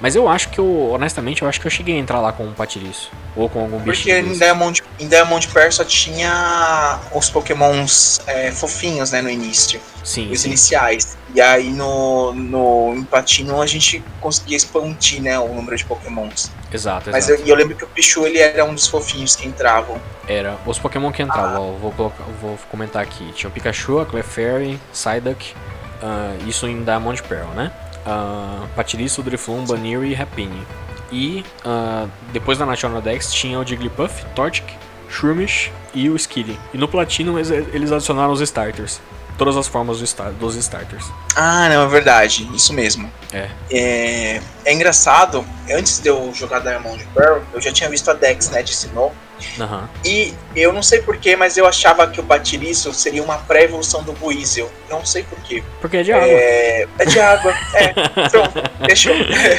Mas 0.00 0.16
eu 0.16 0.28
acho 0.28 0.48
que 0.48 0.58
eu, 0.58 0.90
honestamente, 0.92 1.42
eu 1.42 1.48
acho 1.48 1.60
que 1.60 1.66
eu 1.66 1.70
cheguei 1.70 1.96
a 1.96 1.98
entrar 1.98 2.20
lá 2.20 2.32
com 2.32 2.44
um 2.44 2.52
patiriço. 2.52 3.10
Ou 3.36 3.48
com 3.48 3.60
algum 3.60 3.78
bicho. 3.78 4.02
Porque 4.02 4.18
em 4.18 4.32
Diamond, 4.32 4.82
em 4.98 5.06
Diamond 5.06 5.46
Pearl 5.48 5.70
só 5.70 5.84
tinha 5.84 6.98
os 7.14 7.28
pokémons 7.28 8.20
é, 8.26 8.50
fofinhos, 8.50 9.12
né, 9.12 9.20
no 9.20 9.28
início. 9.28 9.80
Sim. 10.02 10.30
Os 10.30 10.40
sim. 10.40 10.48
iniciais. 10.48 11.18
E 11.34 11.40
aí 11.40 11.70
no, 11.70 12.32
no 12.32 12.94
em 12.96 13.04
Platino 13.04 13.60
a 13.60 13.66
gente 13.66 14.02
conseguia 14.20 14.56
expandir, 14.56 15.22
né, 15.22 15.38
o 15.38 15.48
número 15.48 15.76
de 15.76 15.84
pokémons. 15.84 16.50
Exato, 16.72 17.10
Mas 17.10 17.28
exato. 17.28 17.42
eu, 17.42 17.46
e 17.46 17.50
eu 17.50 17.56
lembro 17.56 17.76
que 17.76 17.84
o 17.84 17.86
Pichu 17.88 18.26
ele 18.26 18.38
era 18.38 18.64
um 18.64 18.74
dos 18.74 18.86
fofinhos 18.86 19.36
que 19.36 19.46
entravam. 19.46 20.00
Era 20.26 20.56
os 20.64 20.78
Pokémon 20.78 21.10
que 21.12 21.22
entravam, 21.22 21.56
Ah. 21.56 21.60
ó, 21.60 21.72
vou, 21.72 21.92
colocar, 21.92 22.24
vou 22.40 22.58
comentar 22.70 23.02
aqui. 23.02 23.32
Tinha 23.32 23.48
o 23.50 23.52
Pikachu, 23.52 23.98
a 23.98 24.06
Clefairy, 24.06 24.80
Psyduck, 24.92 25.54
ah, 26.02 26.34
isso 26.46 26.66
em 26.66 26.82
Diamond 26.84 27.22
Pearl, 27.24 27.50
né? 27.50 27.70
Uh, 28.06 29.22
Drifloon, 29.22 29.64
Banir 29.66 30.02
e 30.02 30.14
Rapini. 30.14 30.66
E 31.12 31.44
ah, 31.64 32.06
depois 32.32 32.56
da 32.56 32.64
National 32.64 33.02
Dex 33.02 33.32
tinha 33.32 33.58
o 33.58 33.66
Jigglypuff, 33.66 34.24
Torchic, 34.34 34.72
Shroomish 35.10 35.72
e 35.92 36.08
o 36.08 36.16
Skitty. 36.16 36.58
E 36.72 36.78
no 36.78 36.86
Platinum 36.86 37.36
eles, 37.38 37.50
eles 37.50 37.92
adicionaram 37.92 38.32
os 38.32 38.40
Starters. 38.40 39.00
Todas 39.36 39.56
as 39.56 39.66
formas 39.66 39.98
do 40.00 40.06
star- 40.06 40.32
dos 40.32 40.54
Starters. 40.54 41.10
Ah, 41.34 41.68
não, 41.70 41.82
é 41.82 41.88
verdade, 41.88 42.48
isso 42.54 42.74
mesmo. 42.74 43.10
É. 43.32 43.48
É, 43.70 44.40
é 44.66 44.72
engraçado, 44.72 45.44
antes 45.72 45.98
de 45.98 46.10
eu 46.10 46.30
jogar 46.34 46.58
Diamond 46.60 47.02
Pearl, 47.14 47.40
eu 47.54 47.60
já 47.60 47.72
tinha 47.72 47.88
visto 47.88 48.10
a 48.10 48.14
Dex, 48.14 48.50
né, 48.50 48.62
de 48.62 48.74
Sinnoh. 48.74 49.12
Aham. 49.58 49.88
E 50.04 50.34
eu 50.54 50.72
não 50.72 50.82
sei 50.82 51.00
porquê, 51.02 51.36
mas 51.36 51.56
eu 51.56 51.66
achava 51.66 52.06
que 52.06 52.20
o 52.20 52.22
Batiriço 52.22 52.92
seria 52.92 53.22
uma 53.22 53.38
pré-evolução 53.38 54.02
do 54.02 54.12
Buizel. 54.12 54.70
Não 54.88 55.04
sei 55.04 55.22
porquê. 55.22 55.62
Porque 55.80 55.98
é 55.98 56.02
de 56.02 56.12
água. 56.12 56.26
É, 56.26 56.86
é 56.98 57.04
de 57.04 57.20
água. 57.20 57.54
É, 57.74 57.92
pronto, 58.28 58.62
fechou. 58.86 59.14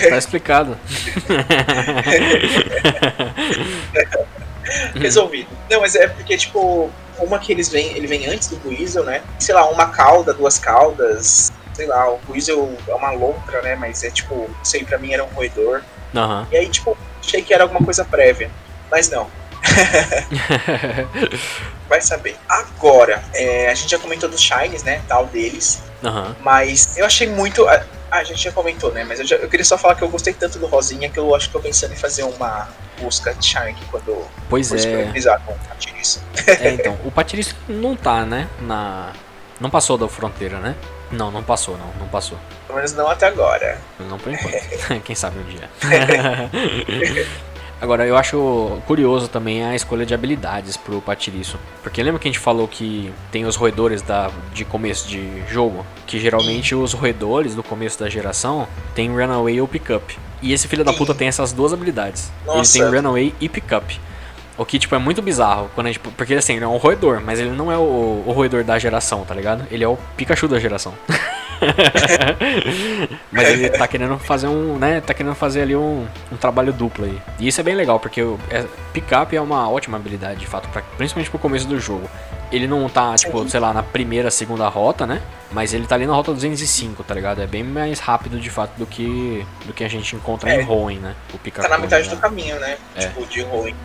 Tá 0.10 0.18
explicado. 0.18 0.78
Resolvido. 4.96 5.50
Não, 5.70 5.82
mas 5.82 5.96
é 5.96 6.08
porque, 6.08 6.38
tipo, 6.38 6.90
uma 7.20 7.40
que 7.40 7.52
eles 7.52 7.70
vêm, 7.70 7.96
ele 7.96 8.08
vem 8.08 8.28
antes 8.28 8.48
do 8.48 8.58
Buizel, 8.58 9.04
né? 9.04 9.22
Sei 9.40 9.54
lá, 9.54 9.70
uma 9.70 9.90
cauda, 9.90 10.34
duas 10.34 10.58
caudas. 10.58 11.52
Sei 11.74 11.86
lá, 11.88 12.10
o 12.12 12.18
Buizel 12.20 12.78
é 12.88 12.94
uma 12.94 13.12
lontra, 13.12 13.62
né? 13.62 13.76
Mas 13.76 14.04
é 14.04 14.10
tipo, 14.10 14.50
sei, 14.64 14.84
pra 14.84 14.98
mim 14.98 15.14
era 15.14 15.24
um 15.24 15.28
roedor. 15.28 15.82
Aham. 16.16 16.48
E 16.52 16.58
aí, 16.58 16.68
tipo, 16.70 16.98
achei 17.20 17.42
que 17.42 17.54
era 17.54 17.64
alguma 17.64 17.84
coisa 17.84 18.04
prévia. 18.04 18.50
Mas 18.90 19.10
não. 19.10 19.28
Vai 21.88 22.02
saber. 22.02 22.36
Agora, 22.48 23.22
é, 23.34 23.70
a 23.70 23.76
gente 23.76 23.90
já 23.92 24.00
comentou 24.00 24.30
dos 24.30 24.42
Shines, 24.42 24.84
né? 24.84 25.02
Tal 25.08 25.26
deles. 25.28 25.82
Aham. 26.04 26.36
Mas 26.42 26.98
eu 26.98 27.06
achei 27.06 27.28
muito. 27.28 27.68
ah, 27.68 27.84
a 28.10 28.24
gente 28.24 28.42
já 28.44 28.52
comentou, 28.52 28.92
né? 28.92 29.04
Mas 29.04 29.20
eu, 29.20 29.28
já- 29.28 29.36
eu 29.38 29.50
queria 29.50 29.66
só 29.66 29.78
falar 29.78 29.96
que 29.96 30.02
eu 30.02 30.10
gostei 30.10 30.34
tanto 30.34 30.58
do 30.60 30.68
Rosinha 30.68 31.10
que 31.10 31.20
eu 31.20 31.34
acho 31.36 31.48
que 31.48 31.54
tô 31.54 31.60
pensando 31.60 31.94
em 31.94 31.98
fazer 31.98 32.24
uma 32.24 32.68
busca 33.00 33.34
de 33.34 33.46
Shine 33.46 33.70
aqui 33.72 33.86
quando 33.90 34.26
Pois 34.50 34.72
é. 34.72 35.06
com 35.46 35.54
a 35.72 35.76
Tiriça. 35.76 36.22
É, 36.48 36.70
então, 36.72 36.98
o 37.06 37.12
Patrício 37.12 37.56
não 37.68 37.96
tá, 37.96 38.26
né? 38.26 38.48
Na. 38.62 39.12
Não 39.60 39.70
passou 39.70 39.98
da 39.98 40.08
fronteira, 40.08 40.58
né? 40.60 40.76
Não, 41.12 41.30
não 41.30 41.44
passou, 41.44 41.78
não, 41.78 41.88
não 42.00 42.08
passou. 42.08 42.38
Pelo 42.66 42.78
menos 42.78 42.94
não 42.94 43.08
até 43.10 43.28
agora. 43.28 43.78
Não 44.00 44.18
por 44.18 44.32
enquanto. 44.32 44.56
Quem 45.04 45.16
sabe 45.16 45.40
um 45.40 45.44
dia. 45.44 45.70
Agora, 47.82 48.06
eu 48.06 48.16
acho 48.16 48.80
curioso 48.86 49.28
também 49.28 49.66
a 49.66 49.76
escolha 49.76 50.06
de 50.06 50.14
habilidades 50.14 50.78
pro 50.78 51.02
Patiriço. 51.02 51.58
Porque 51.82 52.02
lembra 52.04 52.20
que 52.20 52.28
a 52.28 52.32
gente 52.32 52.40
falou 52.40 52.68
que 52.68 53.12
tem 53.32 53.44
os 53.44 53.56
roedores 53.56 54.04
da, 54.04 54.30
de 54.54 54.64
começo 54.64 55.10
de 55.10 55.42
jogo? 55.48 55.84
Que 56.06 56.20
geralmente 56.20 56.76
os 56.76 56.94
roedores 56.94 57.56
do 57.56 57.64
começo 57.64 58.00
da 58.00 58.08
geração 58.08 58.68
tem 58.94 59.10
Runaway 59.10 59.60
ou 59.60 59.68
Pickup. 59.68 60.16
E 60.44 60.54
esse 60.54 60.68
filho 60.68 60.84
da 60.84 60.94
puta 60.94 61.16
tem 61.16 61.28
essas 61.28 61.52
duas 61.52 61.74
habilidades. 61.74 62.32
Nossa. 62.46 62.78
Ele 62.78 62.86
tem 62.86 62.96
Runaway 62.96 63.34
e 63.42 63.50
Pickup. 63.50 64.00
O 64.58 64.66
que, 64.66 64.78
tipo, 64.78 64.94
é 64.94 65.00
muito 65.00 65.20
bizarro. 65.20 65.72
Quando 65.74 65.88
a 65.88 65.92
gente, 65.92 66.00
porque, 66.00 66.36
assim, 66.36 66.58
ele 66.58 66.66
é 66.66 66.68
um 66.68 66.78
roedor, 66.78 67.20
mas 67.20 67.40
ele 67.40 67.50
não 67.50 67.72
é 67.72 67.78
o, 67.78 68.24
o 68.28 68.32
roedor 68.32 68.64
da 68.64 68.78
geração, 68.78 69.26
tá 69.26 69.34
ligado? 69.34 69.66
Ele 69.72 69.84
é 69.84 69.88
o 69.88 69.98
Pikachu 70.16 70.48
da 70.48 70.60
geração. 70.60 70.94
mas 73.32 73.50
ele 73.50 73.70
tá 73.70 73.88
querendo 73.88 74.18
fazer 74.20 74.48
um, 74.48 74.78
né? 74.78 75.02
Tá 75.02 75.14
querendo 75.14 75.36
fazer 75.36 75.62
ali 75.62 75.76
um, 75.76 76.08
um 76.32 76.38
trabalho 76.38 76.74
duplo 76.74 77.06
aí. 77.06 77.22
E 77.40 77.48
isso 77.48 77.60
é 77.62 77.64
bem 77.64 77.76
legal, 77.76 78.00
porque 78.00 78.22
o 78.22 78.40
é, 78.50 78.66
Pickup 78.94 79.36
é 79.36 79.42
uma 79.42 79.70
ótima 79.70 79.98
habilidade, 79.98 80.40
de 80.40 80.48
fato, 80.48 80.68
pra, 80.70 80.82
principalmente 80.98 81.30
pro 81.30 81.40
começo 81.40 81.68
do 81.68 81.80
jogo. 81.80 82.10
Ele 82.52 82.68
não 82.68 82.90
tá, 82.90 83.16
tipo, 83.16 83.48
sei 83.50 83.60
lá, 83.62 83.72
na 83.74 83.82
primeira, 83.82 84.30
segunda 84.30 84.68
rota, 84.68 85.08
né? 85.08 85.22
Mas 85.52 85.74
ele 85.74 85.88
tá 85.88 85.96
ali 85.96 86.06
na 86.06 86.14
rota 86.14 86.34
205, 86.34 87.02
tá 87.04 87.14
ligado? 87.14 87.42
É 87.42 87.48
bem 87.48 87.64
mais 87.64 88.00
rápido, 88.00 88.40
de 88.40 88.50
fato, 88.50 88.72
do 88.78 88.86
que 88.86 89.46
do 89.66 89.72
que 89.72 89.84
a 89.84 89.88
gente 89.88 90.16
encontra 90.16 90.50
É. 90.52 90.62
em 90.62 90.68
Hoenn, 90.68 91.00
né? 91.00 91.16
O 91.34 91.38
Pikachu. 91.38 91.68
Tá 91.70 91.74
na 91.76 91.82
metade 91.82 92.10
né? 92.10 92.16
do 92.16 92.20
caminho, 92.22 92.60
né? 92.60 92.78
É. 92.96 93.00
Tipo, 93.08 93.26
de 93.26 93.42
ruim. 93.44 93.76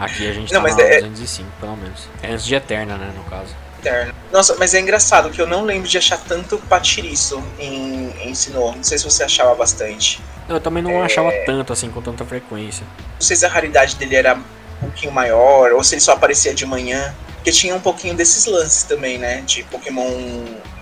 Aqui 0.00 0.28
a 0.28 0.32
gente 0.32 0.52
Não, 0.52 0.62
tá 0.62 0.74
na 0.74 0.82
é- 0.82 1.00
205, 1.00 1.48
pelo 1.60 1.76
menos. 1.76 2.08
É 2.22 2.30
antes 2.32 2.44
de 2.44 2.54
Eterna, 2.54 2.96
né, 2.96 3.12
no 3.16 3.24
caso. 3.24 3.54
Eterno. 3.78 4.14
Nossa, 4.32 4.56
mas 4.58 4.74
é 4.74 4.80
engraçado 4.80 5.30
que 5.30 5.40
eu 5.40 5.46
não 5.46 5.64
lembro 5.64 5.88
de 5.88 5.96
achar 5.98 6.18
tanto 6.18 6.58
patiriço 6.68 7.42
em, 7.58 8.10
em 8.20 8.34
Sinnoh. 8.34 8.72
Não 8.76 8.82
sei 8.84 8.98
se 8.98 9.04
você 9.04 9.22
achava 9.24 9.54
bastante. 9.54 10.20
Eu 10.48 10.60
também 10.60 10.82
É. 10.82 10.86
não 10.92 11.02
achava 11.02 11.30
tanto, 11.46 11.72
assim, 11.72 11.90
com 11.90 12.00
tanta 12.02 12.24
frequência. 12.24 12.84
Não 13.14 13.20
sei 13.20 13.36
se 13.36 13.46
a 13.46 13.48
raridade 13.48 13.96
dele 13.96 14.16
era 14.16 14.34
um 14.34 14.42
pouquinho 14.80 15.12
maior, 15.12 15.72
ou 15.72 15.82
se 15.84 15.94
ele 15.94 16.00
só 16.00 16.12
aparecia 16.12 16.54
de 16.54 16.64
manhã. 16.66 17.14
Porque 17.36 17.52
tinha 17.52 17.74
um 17.74 17.80
pouquinho 17.80 18.14
desses 18.14 18.46
lances 18.46 18.82
também, 18.82 19.16
né? 19.18 19.42
De 19.42 19.62
Pokémon 19.64 20.10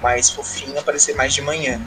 mais 0.02 0.30
fofinho 0.30 0.78
aparecer 0.78 1.14
mais 1.14 1.34
de 1.34 1.42
manhã. 1.42 1.80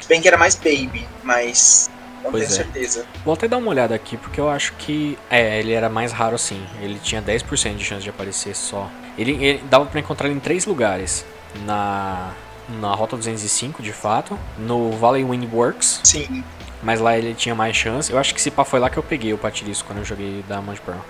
Se 0.00 0.08
bem 0.08 0.20
que 0.20 0.26
era 0.28 0.38
mais 0.38 0.54
baby, 0.54 1.06
mas 1.22 1.90
não 2.24 2.30
Pois 2.30 2.48
tenho 2.48 2.60
é. 2.60 2.64
certeza. 2.64 3.04
Vou 3.24 3.34
até 3.34 3.46
dar 3.46 3.58
uma 3.58 3.68
olhada 3.68 3.94
aqui, 3.94 4.16
porque 4.16 4.40
eu 4.40 4.48
acho 4.48 4.72
que... 4.74 5.18
É, 5.30 5.58
ele 5.58 5.72
era 5.72 5.88
mais 5.88 6.10
raro, 6.12 6.38
sim. 6.38 6.64
Ele 6.80 6.98
tinha 7.02 7.20
10% 7.22 7.76
de 7.76 7.84
chance 7.84 8.02
de 8.02 8.10
aparecer 8.10 8.56
só. 8.56 8.90
Ele, 9.18 9.32
ele 9.44 9.62
dava 9.68 9.84
pra 9.86 9.98
encontrar 10.00 10.28
ele 10.28 10.36
em 10.36 10.40
três 10.40 10.64
lugares. 10.66 11.24
Na... 11.66 12.30
Na 12.80 12.94
Rota 12.94 13.16
205, 13.16 13.82
de 13.82 13.92
fato. 13.94 14.38
No 14.58 14.92
Valley 14.92 15.24
Wind 15.24 15.50
Works. 15.52 16.00
Sim, 16.04 16.44
Mas 16.82 17.00
lá 17.00 17.16
ele 17.16 17.34
tinha 17.34 17.54
mais 17.54 17.74
chance. 17.74 18.12
Eu 18.12 18.18
acho 18.18 18.34
que 18.34 18.42
se 18.42 18.50
pá 18.50 18.62
foi 18.62 18.78
lá 18.78 18.90
que 18.90 18.98
eu 18.98 19.02
peguei 19.02 19.32
o 19.32 19.38
Patirisco 19.38 19.86
quando 19.88 20.00
eu 20.00 20.04
joguei 20.04 20.44
Diamond 20.46 20.78
Pearl. 20.82 21.00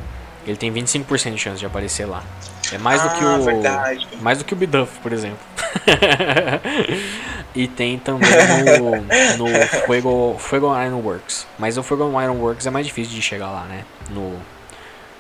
Ele 0.47 0.57
tem 0.57 0.73
25% 0.73 1.33
de 1.33 1.39
chance 1.39 1.59
de 1.59 1.67
aparecer 1.67 2.07
lá. 2.07 2.23
É 2.73 2.79
mais 2.79 3.03
do 3.03 3.11
que 3.11 3.25
Ah, 3.25 3.37
o. 3.39 3.43
verdade. 3.43 4.07
Mais 4.21 4.39
do 4.39 4.45
que 4.45 4.53
o 4.53 4.57
Biduff, 4.57 5.01
por 5.01 5.13
exemplo. 5.13 5.39
e 7.55 7.67
tem 7.67 7.99
também 7.99 8.29
no, 9.37 9.47
no 9.51 9.67
Fuego, 9.87 10.37
Fuego 10.39 10.67
Iron 10.83 11.01
Works. 11.01 11.47
Mas 11.59 11.77
o 11.77 11.83
Fuego 11.83 12.05
Iron 12.23 12.37
Works 12.37 12.67
é 12.67 12.71
mais 12.71 12.87
difícil 12.87 13.15
de 13.15 13.23
chegar 13.23 13.51
lá, 13.51 13.65
né? 13.65 13.85
No, 14.11 14.35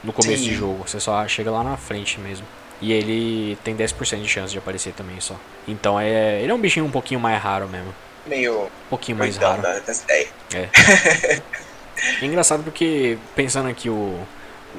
no 0.04 0.12
começo 0.12 0.42
Sim. 0.44 0.50
de 0.50 0.54
jogo. 0.54 0.84
Você 0.86 1.00
só 1.00 1.26
chega 1.26 1.50
lá 1.50 1.62
na 1.64 1.76
frente 1.76 2.18
mesmo. 2.20 2.46
E 2.80 2.92
ele 2.92 3.56
tem 3.64 3.74
10% 3.76 4.22
de 4.22 4.28
chance 4.28 4.52
de 4.52 4.58
aparecer 4.58 4.92
também 4.92 5.20
só. 5.20 5.34
Então 5.66 5.98
é. 5.98 6.40
Ele 6.40 6.50
é 6.50 6.54
um 6.54 6.58
bichinho 6.60 6.86
um 6.86 6.90
pouquinho 6.90 7.18
mais 7.20 7.40
raro 7.42 7.68
mesmo. 7.68 7.92
Meio 8.26 8.64
Um 8.64 8.68
pouquinho 8.90 9.16
mais 9.18 9.36
raro. 9.36 9.62
das 9.62 10.02
ideias. 10.02 10.28
É 12.22 12.24
engraçado 12.24 12.62
porque, 12.62 13.18
pensando 13.34 13.68
aqui, 13.68 13.90
o, 13.90 14.14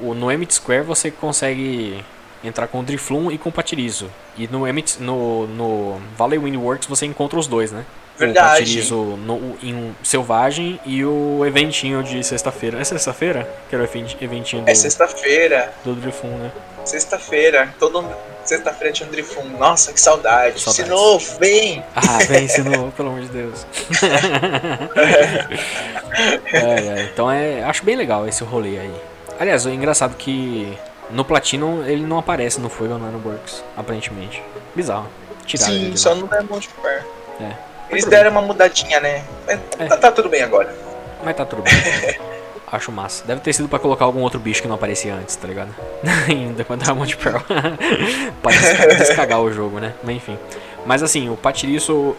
o, 0.00 0.14
no 0.14 0.32
Emmet 0.32 0.54
Square 0.54 0.82
você 0.84 1.10
consegue 1.10 2.02
entrar 2.42 2.66
com 2.66 2.80
o 2.80 2.82
Drifloon 2.82 3.30
e 3.30 3.36
com 3.36 3.50
o 3.50 3.52
Patirizo. 3.52 4.10
E 4.38 4.48
no, 4.48 4.66
Emmet, 4.66 4.96
no, 5.02 5.46
no 5.46 6.00
Valley 6.16 6.38
Wind 6.38 6.56
Works 6.56 6.88
você 6.88 7.04
encontra 7.04 7.38
os 7.38 7.46
dois, 7.46 7.70
né? 7.72 7.84
Verdade. 8.16 8.46
O 8.46 8.58
Patirizo 8.60 8.96
no, 8.96 9.56
em 9.62 9.74
um 9.74 9.94
Selvagem 10.02 10.80
e 10.86 11.04
o 11.04 11.44
eventinho 11.44 12.02
de 12.02 12.24
sexta-feira. 12.24 12.80
É 12.80 12.84
sexta-feira? 12.84 13.46
Que 13.68 13.74
era 13.74 13.84
o 13.84 13.86
event- 13.86 14.16
eventinho 14.22 14.62
do, 14.62 14.70
É 14.70 14.74
sexta-feira. 14.74 15.74
do 15.84 15.94
Drifloon, 15.94 16.36
né? 16.38 16.50
Sexta-feira. 16.84 17.74
Todo 17.78 18.04
sexta-feira 18.44 18.92
tinha 18.92 19.08
um. 19.38 19.58
Nossa, 19.58 19.92
que 19.92 20.00
saudade. 20.00 20.60
Saudades. 20.60 20.74
Sinnoh, 20.86 21.18
vem! 21.38 21.84
Ah, 21.94 22.18
vem, 22.26 22.44
ensinou, 22.44 22.90
pelo 22.92 23.10
amor 23.10 23.20
de 23.22 23.28
Deus. 23.28 23.66
É, 26.52 26.58
é, 26.58 27.02
então 27.04 27.30
é, 27.30 27.62
acho 27.62 27.84
bem 27.84 27.94
legal 27.96 28.26
esse 28.26 28.42
rolê 28.44 28.78
aí. 28.78 28.94
Aliás, 29.38 29.64
é 29.64 29.70
engraçado 29.70 30.16
que 30.16 30.76
no 31.08 31.24
Platinum 31.24 31.84
ele 31.86 32.04
não 32.04 32.18
aparece 32.18 32.60
no 32.60 32.68
Fuego 32.68 32.98
Nanoworks, 32.98 33.62
aparentemente. 33.76 34.42
Bizarro. 34.74 35.06
Tiraram 35.46 35.72
Sim, 35.72 35.96
só 35.96 36.10
lá. 36.10 36.16
não 36.16 36.26
Diamond 36.26 36.68
Pearl. 36.82 37.04
É. 37.40 37.52
Eles 37.90 38.04
deram 38.04 38.32
uma 38.32 38.42
mudadinha, 38.42 39.00
né? 39.00 39.24
Mas 39.46 39.60
É. 39.78 39.86
tá, 39.86 39.96
tá 39.96 40.12
tudo 40.12 40.28
bem 40.28 40.42
agora. 40.42 40.74
Mas 41.24 41.36
tá 41.36 41.44
tudo 41.46 41.62
bem. 41.62 41.72
Acho 42.72 42.92
massa. 42.92 43.24
Deve 43.26 43.40
ter 43.40 43.52
sido 43.52 43.68
pra 43.68 43.78
colocar 43.80 44.04
algum 44.04 44.20
outro 44.20 44.38
bicho 44.38 44.62
que 44.62 44.68
não 44.68 44.76
aparecia 44.76 45.12
antes, 45.14 45.34
tá 45.34 45.48
ligado? 45.48 45.74
Ainda 46.28 46.62
quando 46.64 46.82
era 46.84 46.94
Monte 46.94 47.16
Pearl. 47.16 47.40
pra 48.42 48.52
des- 48.52 48.98
descagar 48.98 49.40
o 49.40 49.52
jogo, 49.52 49.80
né? 49.80 49.92
Mas 50.04 50.16
enfim. 50.16 50.38
Mas 50.86 51.02
assim, 51.02 51.28
o 51.28 51.36
Patiriço. 51.36 52.14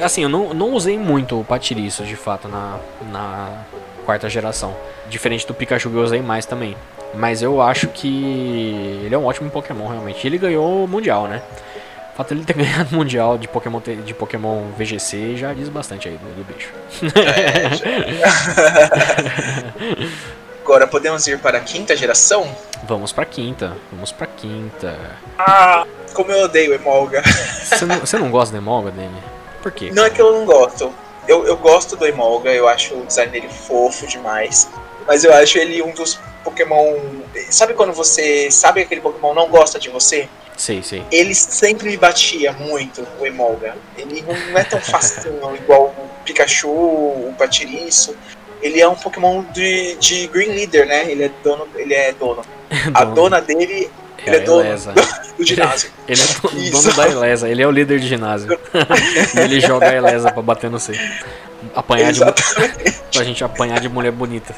Assim, 0.00 0.22
eu 0.22 0.28
não, 0.28 0.54
não 0.54 0.70
usei 0.74 0.96
muito 0.98 1.40
o 1.40 1.44
Patiriço 1.44 2.04
de 2.04 2.14
fato 2.16 2.46
na, 2.48 2.78
na 3.10 3.48
quarta 4.06 4.28
geração. 4.30 4.74
Diferente 5.08 5.46
do 5.46 5.52
Pikachu 5.54 5.90
que 5.90 5.96
eu 5.96 6.02
usei 6.02 6.22
mais 6.22 6.46
também. 6.46 6.76
Mas 7.12 7.42
eu 7.42 7.60
acho 7.60 7.88
que 7.88 9.02
ele 9.04 9.14
é 9.14 9.18
um 9.18 9.26
ótimo 9.26 9.50
Pokémon 9.50 9.88
realmente. 9.88 10.24
Ele 10.24 10.38
ganhou 10.38 10.84
o 10.84 10.88
Mundial, 10.88 11.26
né? 11.26 11.42
O 12.12 12.16
fato 12.16 12.34
dele 12.34 12.44
ter 12.44 12.54
ganhado 12.58 12.94
o 12.94 12.98
Mundial 12.98 13.38
de 13.38 13.48
Pokémon, 13.48 13.80
de 13.80 14.14
Pokémon 14.14 14.70
VGC 14.78 15.36
já 15.36 15.52
diz 15.52 15.68
bastante 15.68 16.08
aí 16.08 16.16
do, 16.16 16.36
do 16.36 16.44
bicho. 16.44 16.70
É, 17.16 17.70
Agora 20.70 20.86
podemos 20.86 21.26
ir 21.26 21.38
para 21.40 21.58
a 21.58 21.60
quinta 21.60 21.96
geração? 21.96 22.48
Vamos 22.84 23.10
para 23.10 23.24
quinta, 23.24 23.76
vamos 23.90 24.12
para 24.12 24.26
quinta. 24.28 24.96
Ah, 25.36 25.84
como 26.14 26.30
eu 26.30 26.44
odeio 26.44 26.72
Emolga. 26.72 27.22
Você 27.22 27.84
não, 27.84 27.98
você 27.98 28.18
não 28.18 28.30
gosta 28.30 28.52
do 28.52 28.58
Emolga, 28.58 28.92
Dani? 28.92 29.20
Por 29.62 29.72
quê? 29.72 29.90
Não 29.92 30.04
é 30.04 30.10
que 30.10 30.22
eu 30.22 30.32
não 30.32 30.44
gosto. 30.44 30.94
Eu, 31.26 31.44
eu 31.44 31.56
gosto 31.56 31.96
do 31.96 32.06
Emolga, 32.06 32.50
eu 32.52 32.68
acho 32.68 32.94
o 32.94 33.04
design 33.04 33.32
dele 33.32 33.48
fofo 33.48 34.06
demais. 34.06 34.70
Mas 35.06 35.24
eu 35.24 35.34
acho 35.34 35.58
ele 35.58 35.82
um 35.82 35.90
dos 35.90 36.20
Pokémon. 36.44 36.98
Sabe 37.50 37.74
quando 37.74 37.92
você 37.92 38.48
sabe 38.50 38.80
que 38.80 38.86
aquele 38.86 39.00
Pokémon 39.00 39.34
não 39.34 39.48
gosta 39.48 39.78
de 39.78 39.88
você? 39.88 40.28
Sei, 40.60 40.82
sei. 40.82 41.02
Ele 41.10 41.34
sempre 41.34 41.88
me 41.88 41.96
batia 41.96 42.52
muito, 42.52 43.02
o 43.18 43.24
Emolga. 43.24 43.74
Ele 43.96 44.20
não 44.20 44.58
é 44.58 44.62
tão 44.62 44.78
fácil 44.78 45.32
igual 45.54 45.84
o 45.86 46.22
Pikachu, 46.22 46.68
o 46.68 47.34
Patiriço. 47.38 48.14
Ele 48.60 48.78
é 48.78 48.86
um 48.86 48.94
Pokémon 48.94 49.42
de, 49.54 49.94
de 49.94 50.26
Green 50.26 50.50
Leader, 50.50 50.86
né? 50.86 51.10
Ele 51.10 51.24
é 51.24 51.30
dono. 51.42 51.66
Ele 51.74 51.94
é 51.94 52.12
dono. 52.12 52.42
A 52.92 53.04
dona 53.04 53.40
dele 53.40 53.90
É 54.18 54.26
ele 54.26 54.36
é 54.36 54.40
a 54.40 54.44
dono 54.44 54.60
Elesa. 54.60 54.92
do, 55.38 55.46
ginásio. 55.46 55.90
Ele 56.06 56.20
é 56.20 56.24
dono, 56.26 56.62
Isso. 56.62 56.82
dono 56.82 56.94
da 56.94 57.08
Elesa, 57.08 57.48
ele 57.48 57.62
é 57.62 57.66
o 57.66 57.70
líder 57.70 57.98
de 57.98 58.06
ginásio. 58.06 58.60
e 59.34 59.40
ele 59.40 59.60
joga 59.62 59.88
a 59.88 59.94
Elesa 59.94 60.30
pra 60.30 60.42
bater 60.42 60.68
no 60.68 60.78
C. 60.78 60.92
Apanhar 61.74 62.12
de, 62.12 62.18
Exatamente. 62.18 63.00
pra 63.10 63.24
gente 63.24 63.42
apanhar 63.42 63.80
de 63.80 63.88
mulher 63.88 64.12
bonita. 64.12 64.54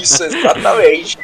Isso, 0.00 0.24
exatamente. 0.24 1.18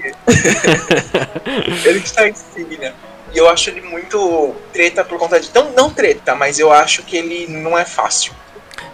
ele 1.86 2.00
que 2.00 2.06
está 2.06 2.28
em 2.28 2.34
Signa. 2.34 2.92
E 3.32 3.38
eu 3.38 3.48
acho 3.48 3.70
ele 3.70 3.80
muito 3.80 4.54
treta 4.72 5.04
por 5.04 5.18
conta 5.18 5.38
de. 5.38 5.50
Não, 5.54 5.72
não 5.72 5.90
treta, 5.90 6.34
mas 6.34 6.58
eu 6.58 6.72
acho 6.72 7.02
que 7.02 7.16
ele 7.16 7.46
não 7.48 7.78
é 7.78 7.84
fácil. 7.84 8.32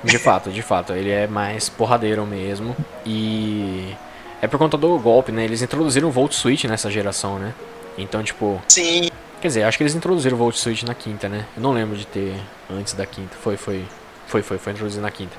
De 0.03 0.18
fato, 0.18 0.51
de 0.51 0.62
fato, 0.62 0.93
ele 0.93 1.11
é 1.11 1.26
mais 1.26 1.68
porradeiro 1.68 2.26
mesmo. 2.26 2.76
E 3.05 3.95
é 4.41 4.47
por 4.47 4.59
conta 4.59 4.76
do 4.76 4.99
golpe, 4.99 5.32
né? 5.32 5.45
Eles 5.45 5.62
introduziram 5.62 6.09
o 6.09 6.12
Volt 6.12 6.32
Switch 6.32 6.64
nessa 6.64 6.91
geração, 6.91 7.39
né? 7.39 7.55
Então, 7.97 8.22
tipo, 8.22 8.61
Sim, 8.68 9.09
quer 9.41 9.49
dizer, 9.49 9.62
acho 9.62 9.78
que 9.78 9.82
eles 9.82 9.95
introduziram 9.95 10.37
o 10.37 10.39
Volt 10.39 10.57
Switch 10.57 10.82
na 10.82 10.95
quinta, 10.95 11.28
né? 11.28 11.47
Eu 11.57 11.62
não 11.62 11.72
lembro 11.72 11.97
de 11.97 12.07
ter 12.07 12.37
antes 12.70 12.93
da 12.93 13.07
quinta. 13.07 13.37
Foi, 13.41 13.57
foi, 13.57 13.84
foi, 14.26 14.43
foi, 14.43 14.59
foi 14.59 14.72
introduzido 14.72 15.03
na 15.03 15.11
quinta. 15.11 15.37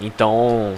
Então, 0.00 0.76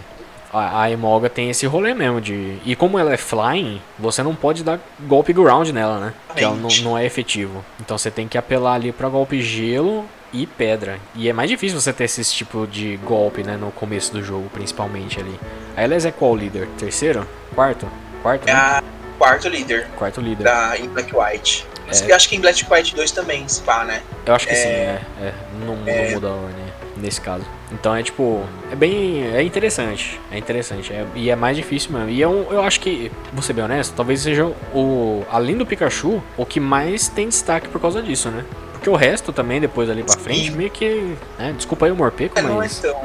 a, 0.53 0.83
a 0.83 0.91
Emolga 0.91 1.29
tem 1.29 1.51
esse 1.51 1.67
rolê 1.67 1.95
mesmo 1.95 2.21
de. 2.21 2.59
E 2.65 2.75
como 2.75 2.99
ela 2.99 3.13
é 3.13 3.17
flying, 3.17 3.81
você 3.99 4.23
não 4.23 4.35
pode 4.35 4.65
dar 4.65 4.81
golpe 5.01 5.33
ground 5.33 5.69
nela, 5.71 5.99
né? 5.99 6.15
Que 6.35 6.45
ela 6.45 6.57
não, 6.83 6.99
é 6.99 7.05
efetivo. 7.05 7.65
Então 7.81 7.97
você 7.97 8.11
tem 8.11 8.27
que 8.27 8.37
apelar 8.37 8.75
ali 8.75 8.93
pra 8.93 9.09
golpe 9.09 9.41
gelo 9.41 10.05
e 10.33 10.47
pedra. 10.47 10.99
E 11.15 11.29
é 11.29 11.33
mais 11.33 11.49
difícil 11.51 11.81
você 11.81 11.93
ter 11.93 12.05
esse 12.05 12.25
tipo 12.25 12.67
de 12.67 12.97
golpe, 12.99 13.43
né? 13.43 13.57
No 13.57 13.71
começo 13.71 14.13
do 14.13 14.23
jogo, 14.23 14.49
principalmente 14.53 15.21
ali. 15.21 15.39
A 15.77 15.85
Eles 15.85 16.05
é 16.05 16.11
qual 16.11 16.37
líder? 16.37 16.69
Terceiro? 16.79 17.27
Quarto? 17.55 17.89
Quarto? 18.23 18.49
é 18.49 18.53
né? 18.53 18.83
quarto 19.19 19.49
líder 19.49 19.87
Quarto 19.97 20.21
líder. 20.21 20.45
da, 20.45 20.77
em 20.79 20.89
Black 20.89 21.15
White. 21.15 21.67
É. 21.89 22.11
eu 22.11 22.15
acho 22.15 22.29
que 22.29 22.37
em 22.37 22.41
Black 22.41 22.65
White 22.71 22.95
2 22.95 23.11
também, 23.11 23.47
se 23.49 23.61
pá, 23.63 23.85
né? 23.85 24.03
Eu 24.25 24.35
acho 24.35 24.47
que 24.47 24.55
sim, 24.55 24.69
É. 24.69 25.01
é. 25.21 25.25
é. 25.27 25.35
Não, 25.65 25.77
não 25.77 26.11
muda 26.13 26.29
a 26.29 26.33
ordem 26.33 26.65
nesse 26.97 27.21
caso. 27.21 27.45
Então 27.73 27.95
é 27.95 28.03
tipo. 28.03 28.43
É 28.73 28.75
bem. 28.75 29.25
É 29.35 29.43
interessante. 29.43 30.21
É 30.33 30.37
interessante. 30.39 30.93
é- 30.93 31.07
e 31.15 31.31
é 31.31 31.37
mais 31.37 31.57
difícil 31.57 31.93
mesmo. 31.93 32.09
E 32.11 32.23
é 32.23 32.27
um, 32.29 32.47
eu 32.51 32.63
acho 32.63 32.81
que, 32.81 33.11
vou 33.33 33.43
ser 33.43 33.53
bem 33.53 33.65
honesto, 33.65 33.95
talvez 33.95 34.21
seja 34.21 34.45
o. 34.75 35.23
Além 35.31 35.57
do 35.57 35.65
Pikachu, 35.65 36.21
o 36.37 36.45
que 36.45 36.59
mais 36.59 37.09
tem 37.09 37.29
destaque 37.29 37.69
por 37.69 37.81
causa 37.81 38.03
disso, 38.03 38.29
né? 38.31 38.45
Porque 38.73 38.89
o 38.89 38.97
resto 38.97 39.31
também, 39.31 39.61
depois 39.61 39.91
ali 39.91 40.03
pra 40.03 40.17
frente, 40.17 40.51
meio 40.53 40.71
que. 40.71 41.15
Né, 41.39 41.53
desculpa 41.55 41.85
aí 41.87 41.93
o 41.93 41.97
Morpeco, 41.97 42.39
É, 42.39 42.43
não 42.43 42.55
é 42.55 42.57
mas. 42.57 42.79
tão. 42.81 42.97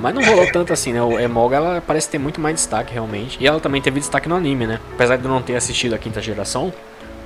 Mas 0.00 0.14
não 0.14 0.22
rolou 0.24 0.50
tanto 0.52 0.72
assim, 0.72 0.92
né? 0.92 1.02
O 1.02 1.18
Emolga 1.18 1.56
ela 1.56 1.82
parece 1.86 2.08
ter 2.08 2.18
muito 2.18 2.40
mais 2.40 2.54
destaque 2.56 2.92
realmente. 2.92 3.36
E 3.40 3.46
ela 3.46 3.60
também 3.60 3.80
teve 3.82 4.00
destaque 4.00 4.28
no 4.28 4.36
anime, 4.36 4.66
né? 4.66 4.80
Apesar 4.94 5.16
de 5.16 5.24
eu 5.24 5.30
não 5.30 5.42
ter 5.42 5.56
assistido 5.56 5.94
a 5.94 5.98
quinta 5.98 6.20
geração, 6.20 6.72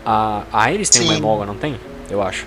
a, 0.05 0.43
a 0.53 0.73
Iris 0.73 0.89
tem 0.89 1.03
uma 1.03 1.13
Sim. 1.13 1.19
Emolga, 1.19 1.47
não 1.47 1.55
tem? 1.55 1.79
Eu 2.13 2.21
acho. 2.23 2.47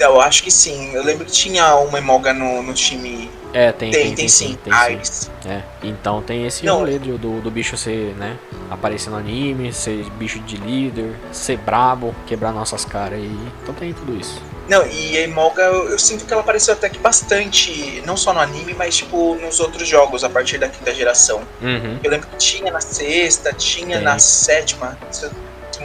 Eu 0.00 0.20
acho 0.20 0.42
que 0.42 0.50
sim. 0.50 0.92
Eu 0.92 1.04
lembro 1.04 1.24
que 1.24 1.30
tinha 1.30 1.76
uma 1.76 1.98
Emolga 1.98 2.34
no, 2.34 2.60
no 2.60 2.74
time. 2.74 3.30
É, 3.52 3.70
tem, 3.70 3.90
Tem, 3.92 4.14
tem, 4.14 4.28
sim. 4.28 4.58
tem 4.64 4.72
sim. 4.72 4.92
Iris. 4.92 5.30
É, 5.46 5.62
então 5.82 6.20
tem 6.22 6.46
esse 6.46 6.64
Não. 6.64 6.78
rolê 6.78 6.98
do, 6.98 7.40
do, 7.40 7.50
bicho 7.50 7.76
ser, 7.76 8.14
né, 8.14 8.36
aparecer 8.70 9.10
no 9.10 9.16
anime, 9.16 9.72
ser 9.72 10.08
bicho 10.10 10.38
de 10.40 10.56
líder, 10.56 11.14
ser 11.32 11.56
brabo, 11.58 12.14
quebrar 12.26 12.52
nossas 12.52 12.84
caras 12.84 13.18
aí. 13.18 13.38
Então 13.62 13.74
tem 13.74 13.92
tudo 13.92 14.18
isso. 14.18 14.40
Não, 14.68 14.86
e 14.86 15.18
a 15.18 15.22
Emolga, 15.22 15.62
eu, 15.62 15.90
eu 15.90 15.98
sinto 15.98 16.24
que 16.24 16.32
ela 16.32 16.42
apareceu 16.42 16.74
até 16.74 16.88
que 16.88 16.98
bastante, 16.98 18.02
não 18.06 18.16
só 18.16 18.32
no 18.32 18.38
anime, 18.38 18.72
mas 18.74 18.96
tipo 18.96 19.34
nos 19.36 19.58
outros 19.58 19.86
jogos 19.88 20.22
a 20.22 20.30
partir 20.30 20.58
da 20.58 20.68
quinta 20.68 20.94
geração. 20.94 21.42
Uhum. 21.60 21.98
Eu 22.04 22.10
lembro 22.10 22.28
que 22.28 22.36
tinha 22.36 22.70
na 22.72 22.80
sexta, 22.80 23.52
tinha 23.52 23.96
Tem. 23.96 24.04
na 24.04 24.18
sétima, 24.20 24.96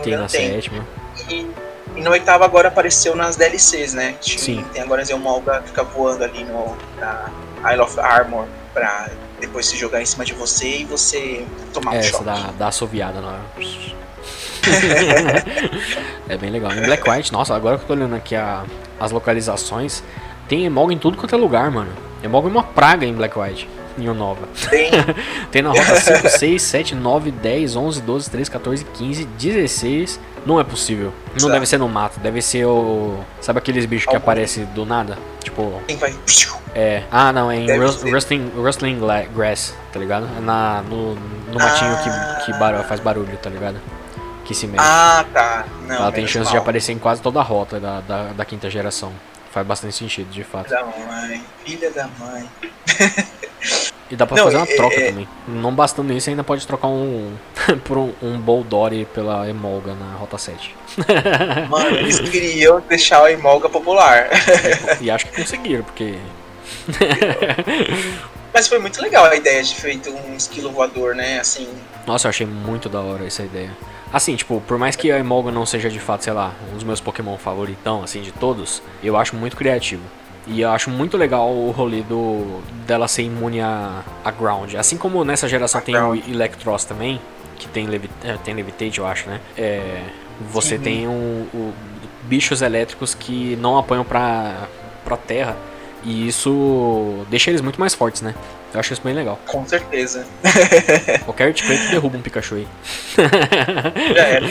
Tem 0.03 0.16
na 0.16 0.28
tem. 0.28 0.51
sétima. 0.51 0.88
E, 1.30 1.47
e 1.95 2.01
no 2.01 2.11
oitavo 2.11 2.43
agora 2.43 2.67
apareceu 2.67 3.15
nas 3.15 3.35
DLCs, 3.35 3.93
né? 3.93 4.15
Sim. 4.21 4.63
Tem 4.73 4.81
agora 4.81 5.01
a 5.01 5.11
Emolga 5.11 5.61
que 5.61 5.69
fica 5.69 5.83
voando 5.83 6.23
ali 6.23 6.43
no, 6.43 6.75
na 6.97 7.31
Isle 7.71 7.81
of 7.81 7.99
Armor 7.99 8.45
pra 8.73 9.09
depois 9.39 9.65
se 9.65 9.77
jogar 9.77 10.01
em 10.01 10.05
cima 10.05 10.25
de 10.25 10.33
você 10.33 10.79
e 10.79 10.85
você 10.85 11.45
tomar 11.73 11.91
um 11.91 11.95
É, 11.95 11.99
essa 11.99 12.11
choque. 12.11 12.25
da, 12.25 12.51
da 12.51 12.67
assoviada 12.67 13.19
lá. 13.19 13.39
é 16.27 16.37
bem 16.37 16.49
legal. 16.49 16.71
Em 16.71 16.81
Black 16.81 17.09
White, 17.09 17.31
nossa, 17.31 17.55
agora 17.55 17.77
que 17.77 17.83
eu 17.83 17.87
tô 17.87 17.93
olhando 17.93 18.15
aqui 18.15 18.35
a, 18.35 18.63
as 18.99 19.11
localizações, 19.11 20.03
tem 20.47 20.65
Emolga 20.65 20.93
em 20.93 20.97
tudo 20.97 21.17
quanto 21.17 21.35
é 21.35 21.37
lugar, 21.37 21.69
mano. 21.71 21.91
Emolga 22.23 22.47
é 22.47 22.51
uma 22.51 22.63
praga 22.63 23.05
em 23.05 23.13
Black 23.13 23.37
White. 23.37 23.69
Em 23.97 24.13
Nova. 24.13 24.45
Tem, 24.69 24.91
Tem 25.51 25.61
na 25.61 25.69
rota 25.69 25.95
5, 25.95 26.29
6, 26.29 26.61
7, 26.61 26.95
9, 26.95 27.31
10, 27.31 27.77
11, 27.77 28.01
12, 28.01 28.29
13, 28.29 28.51
14, 28.51 28.85
15, 28.93 29.23
16. 29.23 30.19
Não 30.45 30.59
é 30.59 30.63
possível. 30.63 31.11
Não 31.29 31.35
Exato. 31.37 31.53
deve 31.53 31.65
ser 31.65 31.77
no 31.79 31.89
mato, 31.89 32.19
deve 32.19 32.41
ser 32.41 32.65
o. 32.65 33.17
Sabe 33.41 33.57
aqueles 33.59 33.85
bichos 33.85 34.05
que 34.07 34.15
aparecem 34.15 34.65
do 34.65 34.85
nada? 34.85 35.17
Tipo, 35.43 35.81
tem 35.87 35.97
vai. 35.97 36.13
é. 36.75 37.03
Ah, 37.11 37.33
não, 37.33 37.49
é 37.51 37.57
em 37.57 37.77
Rust-. 37.79 38.03
Rustling, 38.03 38.51
Rustling 38.55 38.99
Grass, 39.35 39.73
tá 39.91 39.99
ligado? 39.99 40.27
É 40.37 40.39
Na, 40.41 40.81
no, 40.83 41.15
no 41.15 41.53
matinho 41.59 41.91
Ah. 41.93 42.41
que, 42.43 42.51
que 42.51 42.59
barulho, 42.59 42.83
faz 42.83 42.99
barulho, 42.99 43.35
tá 43.37 43.49
ligado? 43.49 43.79
Que 44.43 44.53
se 44.53 44.67
mexe. 44.67 44.85
Ah, 44.87 45.25
tá. 45.33 45.65
Não, 45.87 45.95
Ela 45.95 46.11
tem 46.11 46.27
chance 46.27 46.49
de 46.49 46.53
mal. 46.55 46.61
aparecer 46.61 46.91
em 46.91 46.99
quase 46.99 47.19
toda 47.21 47.39
a 47.39 47.43
rota 47.43 47.79
da, 47.79 48.01
da, 48.01 48.23
da 48.33 48.45
quinta 48.45 48.69
geração. 48.69 49.11
Faz 49.51 49.65
bastante 49.65 49.95
sentido, 49.95 50.29
de 50.29 50.43
fato. 50.43 50.65
Filha 50.67 50.77
da 50.83 50.85
mãe, 50.85 51.43
filha 51.65 51.91
da 51.91 52.07
mãe. 52.19 52.49
E 54.10 54.16
dá 54.16 54.26
pra 54.28 54.38
Não, 54.38 54.43
fazer 54.45 54.58
uma 54.58 54.68
é- 54.68 54.76
troca 54.76 54.95
é- 54.95 55.10
também. 55.10 55.28
Não 55.47 55.74
bastando 55.74 56.14
isso, 56.14 56.30
ainda 56.30 56.43
pode 56.43 56.66
trocar 56.68 56.88
um 56.88 57.34
por 57.86 57.97
um, 57.97 58.14
um 58.22 58.38
Boldori 58.39 59.06
pela 59.14 59.49
Emolga 59.49 59.95
na 59.95 60.16
Rota 60.16 60.38
7. 60.38 60.76
Mano, 61.70 61.97
eles 61.97 62.20
queriam 62.30 62.82
deixar 62.88 63.24
a 63.24 63.32
Emolga 63.32 63.68
popular. 63.70 64.30
e 65.01 65.10
acho 65.10 65.26
que 65.26 65.36
conseguiram, 65.41 65.84
porque. 65.84 66.16
Mas 68.53 68.68
foi 68.68 68.80
muito 68.80 69.01
legal 69.01 69.26
a 69.26 69.36
ideia 69.36 69.62
de 69.64 69.76
feito 69.76 70.10
um 70.12 70.36
esquilo 70.36 70.72
voador, 70.72 71.14
né? 71.16 71.39
Assim, 71.39 71.68
Nossa, 72.08 72.28
eu 72.28 72.30
achei 72.30 72.45
muito 72.47 72.88
da 72.88 73.01
hora 73.01 73.26
essa 73.26 73.43
ideia. 73.43 73.72
Assim, 74.14 74.36
tipo, 74.36 74.62
por 74.66 74.78
mais 74.78 74.95
que 74.95 75.12
a 75.12 75.20
Emolga 75.20 75.51
não 75.51 75.66
seja 75.66 75.89
de 75.89 75.99
fato, 75.99 76.24
sei 76.24 76.32
lá, 76.32 76.53
um 76.72 76.76
dos 76.76 76.84
meus 76.84 77.01
Pokémon 77.01 77.38
favoritão, 77.38 78.01
assim, 78.03 78.22
de 78.22 78.32
todos, 78.32 78.82
eu 79.03 79.18
acho 79.18 79.36
muito 79.36 79.58
criativo. 79.58 80.03
E 80.47 80.61
eu 80.61 80.69
acho 80.69 80.89
muito 80.91 81.17
legal 81.17 81.49
o 81.51 81.71
rolê 81.71 82.01
do, 82.03 82.61
dela 82.85 83.07
ser 83.07 83.23
imune 83.23 83.61
a, 83.61 84.03
a 84.23 84.31
Ground. 84.31 84.75
Assim 84.75 84.97
como 84.97 85.23
nessa 85.23 85.47
geração 85.47 85.79
A 85.79 85.81
tem 85.83 85.95
o 85.95 85.99
Ground. 85.99 86.27
Electros 86.27 86.85
também, 86.85 87.19
que 87.57 87.67
tem, 87.67 87.87
levi 87.87 88.09
é, 88.23 88.37
tem 88.43 88.53
Levitate, 88.53 88.99
eu 88.99 89.07
acho, 89.07 89.27
né? 89.29 89.39
É, 89.57 90.01
você 90.51 90.77
Sim. 90.77 90.83
tem 90.83 91.07
um, 91.07 91.47
o- 91.53 91.73
bichos 92.23 92.61
elétricos 92.61 93.13
que 93.15 93.55
não 93.61 93.77
apanham 93.77 94.03
pra, 94.03 94.67
pra 95.03 95.17
terra. 95.17 95.55
E 96.03 96.27
isso 96.27 97.25
deixa 97.29 97.49
eles 97.49 97.61
muito 97.61 97.79
mais 97.79 97.95
fortes, 97.95 98.21
né? 98.21 98.35
Eu 98.76 98.80
acho 98.82 98.93
isso 98.93 99.01
bem 99.01 99.13
legal. 99.13 99.39
com 99.47 99.65
certeza. 99.65 100.26
Qualquer 101.23 101.47
Earthquake 101.47 101.88
derruba 101.89 102.17
um 102.17 102.21
Pikachu 102.21 102.55
aí. 102.55 102.67
Já 104.15 104.23
era. 104.23 104.47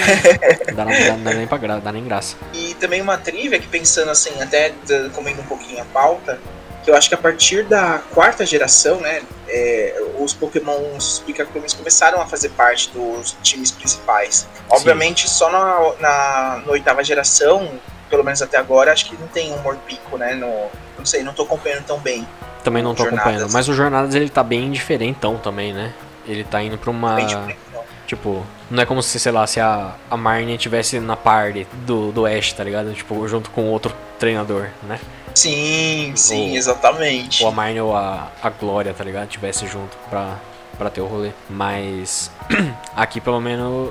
Dá, 0.75 0.85
dá, 0.85 1.17
dá 1.23 1.35
nem 1.35 1.47
pra 1.47 1.59
gra, 1.59 1.79
dá 1.79 1.93
nem 1.93 2.05
graça. 2.05 2.37
E 2.53 2.75
também 2.75 3.01
uma 3.01 3.19
trivia 3.19 3.59
que 3.59 3.69
pensando 3.69 4.11
assim, 4.11 4.31
até 4.41 4.73
comendo 5.13 5.43
um 5.43 5.47
pouquinho 5.47 5.83
a 5.83 5.85
pauta, 5.87 6.41
que 6.83 6.91
eu 6.91 6.97
acho 6.97 7.09
que 7.09 7.15
a 7.15 7.19
partir 7.19 7.65
da 7.65 8.03
quarta 8.13 8.45
geração, 8.45 9.01
né, 9.01 9.23
é, 9.49 10.03
os 10.19 10.35
Pokémons 10.35 11.23
Pikachu's 11.27 11.73
começaram 11.73 12.21
a 12.21 12.27
fazer 12.27 12.51
parte 12.51 12.91
dos 12.91 13.37
times 13.43 13.71
principais. 13.71 14.47
Obviamente 14.69 15.29
só 15.29 15.51
na, 15.51 15.95
na, 16.01 16.63
na 16.65 16.73
oitava 16.73 17.03
geração, 17.03 17.71
pelo 18.11 18.23
menos 18.23 18.43
até 18.43 18.59
agora, 18.59 18.93
acho 18.93 19.07
que 19.07 19.17
não 19.17 19.29
tem 19.29 19.53
um 19.53 19.59
Morpico, 19.59 20.19
né, 20.19 20.35
no, 20.35 20.69
não 20.99 21.07
sei, 21.07 21.23
não 21.23 21.33
tô 21.33 21.43
acompanhando 21.43 21.85
tão 21.85 21.99
bem. 21.99 22.27
Também 22.65 22.83
não 22.83 22.95
tô 22.95 23.05
Jornadas. 23.05 23.27
acompanhando. 23.27 23.53
Mas 23.53 23.69
o 23.69 23.75
Jornadas 23.75 24.15
ele 24.15 24.29
tá 24.31 24.43
bem 24.43 24.73
diferentão 24.73 25.37
também, 25.37 25.73
né? 25.73 25.93
Ele 26.27 26.43
tá 26.43 26.63
indo 26.63 26.79
pra 26.79 26.91
uma. 26.91 27.19
Tipo, 28.07 28.45
não 28.71 28.83
é 28.83 28.87
como 28.87 29.03
se, 29.03 29.19
sei 29.21 29.33
lá, 29.33 29.47
se 29.47 29.61
a, 29.61 29.93
a 30.11 30.17
Marnie 30.17 30.59
tivesse 30.59 30.99
na 30.99 31.17
party 31.17 31.67
do, 31.87 32.11
do 32.13 32.27
Ash, 32.27 32.53
tá 32.53 32.65
ligado? 32.65 32.93
Tipo, 32.93 33.27
junto 33.29 33.51
com 33.51 33.65
outro 33.71 33.95
treinador, 34.19 34.69
né? 34.83 34.99
Sim, 35.35 36.13
sim, 36.15 36.51
ou, 36.51 36.57
exatamente. 36.57 37.43
Ou 37.43 37.49
a 37.49 37.53
Marnie 37.53 37.81
ou 37.81 37.95
a, 37.95 38.29
a 38.43 38.51
Glória, 38.51 38.95
tá 38.95 39.03
ligado? 39.05 39.29
Tivesse 39.29 39.67
junto 39.67 39.97
pra, 40.09 40.37
pra 40.79 40.91
ter 40.91 41.01
o 41.01 41.07
rolê. 41.07 41.31
Mas 41.51 42.31
aqui 42.97 43.21
pelo 43.21 43.41
menos. 43.41 43.91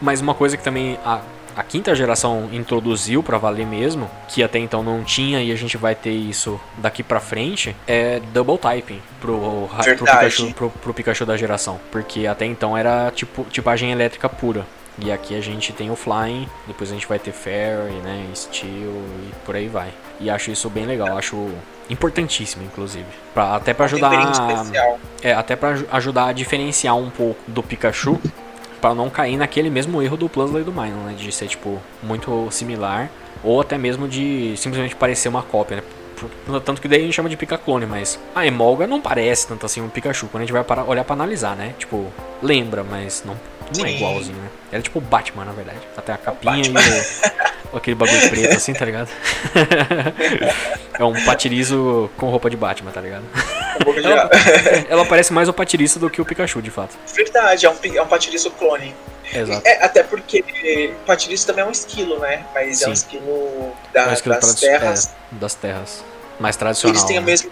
Mais 0.00 0.20
uma 0.20 0.34
coisa 0.34 0.56
que 0.56 0.62
também. 0.62 0.98
A, 1.04 1.20
a 1.56 1.62
quinta 1.62 1.94
geração 1.94 2.48
introduziu 2.52 3.22
para 3.22 3.38
valer 3.38 3.66
mesmo, 3.66 4.10
que 4.28 4.42
até 4.42 4.58
então 4.58 4.82
não 4.82 5.04
tinha 5.04 5.42
e 5.42 5.52
a 5.52 5.56
gente 5.56 5.76
vai 5.76 5.94
ter 5.94 6.12
isso 6.12 6.60
daqui 6.78 7.02
para 7.02 7.20
frente, 7.20 7.74
é 7.86 8.20
double 8.32 8.58
typing 8.58 9.00
pro, 9.20 9.68
pro, 9.68 10.06
Pikachu, 10.06 10.54
pro, 10.54 10.70
pro 10.70 10.94
Pikachu 10.94 11.26
da 11.26 11.36
geração. 11.36 11.80
Porque 11.90 12.26
até 12.26 12.44
então 12.46 12.76
era 12.76 13.10
tipo 13.10 13.44
tipagem 13.44 13.90
elétrica 13.90 14.28
pura. 14.28 14.66
E 14.98 15.10
aqui 15.10 15.34
a 15.36 15.40
gente 15.40 15.72
tem 15.72 15.90
o 15.90 15.96
Flying, 15.96 16.46
depois 16.66 16.90
a 16.90 16.94
gente 16.94 17.06
vai 17.06 17.18
ter 17.18 17.32
Fairy, 17.32 17.94
né, 18.04 18.26
Steel 18.34 18.70
e 18.70 19.32
por 19.44 19.56
aí 19.56 19.66
vai. 19.66 19.90
E 20.20 20.28
acho 20.28 20.50
isso 20.50 20.68
bem 20.68 20.84
legal, 20.84 21.16
acho 21.16 21.50
importantíssimo 21.88 22.62
inclusive, 22.62 23.06
pra, 23.32 23.56
até 23.56 23.72
para 23.72 23.86
ajudar 23.86 24.12
é, 25.22 25.32
até 25.32 25.56
para 25.56 25.78
ajudar 25.92 26.26
a 26.26 26.32
diferenciar 26.32 26.96
um 26.96 27.10
pouco 27.10 27.40
do 27.46 27.62
Pikachu 27.62 28.20
para 28.82 28.96
não 28.96 29.08
cair 29.08 29.36
naquele 29.36 29.70
mesmo 29.70 30.02
erro 30.02 30.16
do 30.16 30.28
Plus 30.28 30.50
e 30.50 30.64
do 30.64 30.72
Minor, 30.72 31.06
né? 31.06 31.14
De 31.16 31.30
ser, 31.30 31.46
tipo, 31.46 31.80
muito 32.02 32.50
similar. 32.50 33.08
Ou 33.44 33.60
até 33.60 33.78
mesmo 33.78 34.08
de 34.08 34.54
simplesmente 34.56 34.96
parecer 34.96 35.28
uma 35.28 35.42
cópia, 35.42 35.76
né? 35.76 35.82
Tanto 36.64 36.80
que 36.80 36.88
daí 36.88 37.00
a 37.00 37.04
gente 37.04 37.14
chama 37.14 37.28
de 37.28 37.36
Pika-clone, 37.36 37.86
mas 37.86 38.18
a 38.34 38.46
Emolga 38.46 38.86
não 38.86 39.00
parece 39.00 39.46
tanto 39.46 39.66
assim 39.66 39.80
um 39.80 39.88
Pikachu. 39.88 40.26
Quando 40.26 40.42
a 40.42 40.46
gente 40.46 40.52
vai 40.52 40.62
para, 40.62 40.84
olhar 40.84 41.04
para 41.04 41.14
analisar, 41.14 41.56
né? 41.56 41.74
Tipo, 41.78 42.12
lembra, 42.42 42.84
mas 42.84 43.24
não, 43.24 43.36
não 43.76 43.86
é 43.86 43.92
igualzinho, 43.92 44.36
né? 44.36 44.48
Era 44.70 44.82
tipo 44.82 44.98
o 44.98 45.02
Batman, 45.02 45.44
na 45.44 45.52
verdade. 45.52 45.78
Até 45.96 46.12
a 46.12 46.18
capinha 46.18 46.62
e 46.64 46.70
o, 47.72 47.76
aquele 47.76 47.96
bagulho 47.96 48.28
preto 48.28 48.56
assim, 48.56 48.72
tá 48.72 48.84
ligado? 48.84 49.08
é 50.98 51.04
um 51.04 51.24
patirizo 51.24 52.10
com 52.16 52.28
roupa 52.30 52.50
de 52.50 52.56
Batman, 52.56 52.90
tá 52.90 53.00
ligado? 53.00 53.24
ela, 54.04 54.30
ela 54.88 55.04
parece 55.06 55.32
mais 55.32 55.48
o 55.48 55.52
patiriço 55.52 55.98
do 55.98 56.10
que 56.10 56.20
o 56.20 56.24
Pikachu, 56.24 56.62
de 56.62 56.70
fato. 56.70 56.96
Verdade, 57.14 57.66
é 57.66 57.70
um, 57.70 57.74
é 57.94 58.02
um 58.02 58.06
patiriço 58.06 58.50
clone. 58.52 58.94
Exato. 59.32 59.66
É, 59.66 59.84
até 59.84 60.02
porque 60.02 60.92
patiriço 61.06 61.46
também 61.46 61.64
é 61.64 61.66
um 61.66 61.70
esquilo, 61.70 62.18
né? 62.18 62.44
Mas 62.54 62.78
Sim. 62.78 62.84
é 62.84 62.88
um 62.88 62.92
esquilo, 62.92 63.72
da, 63.92 64.02
é 64.02 64.08
um 64.08 64.12
esquilo 64.12 64.34
das 64.34 64.54
terras. 64.54 65.06
É, 65.06 65.10
das 65.32 65.54
terras. 65.54 66.04
Mais 66.38 66.56
tradicional. 66.56 66.94
Eles 66.94 67.04
têm 67.04 67.16
né? 67.16 67.22
o 67.22 67.24
mesmo 67.24 67.50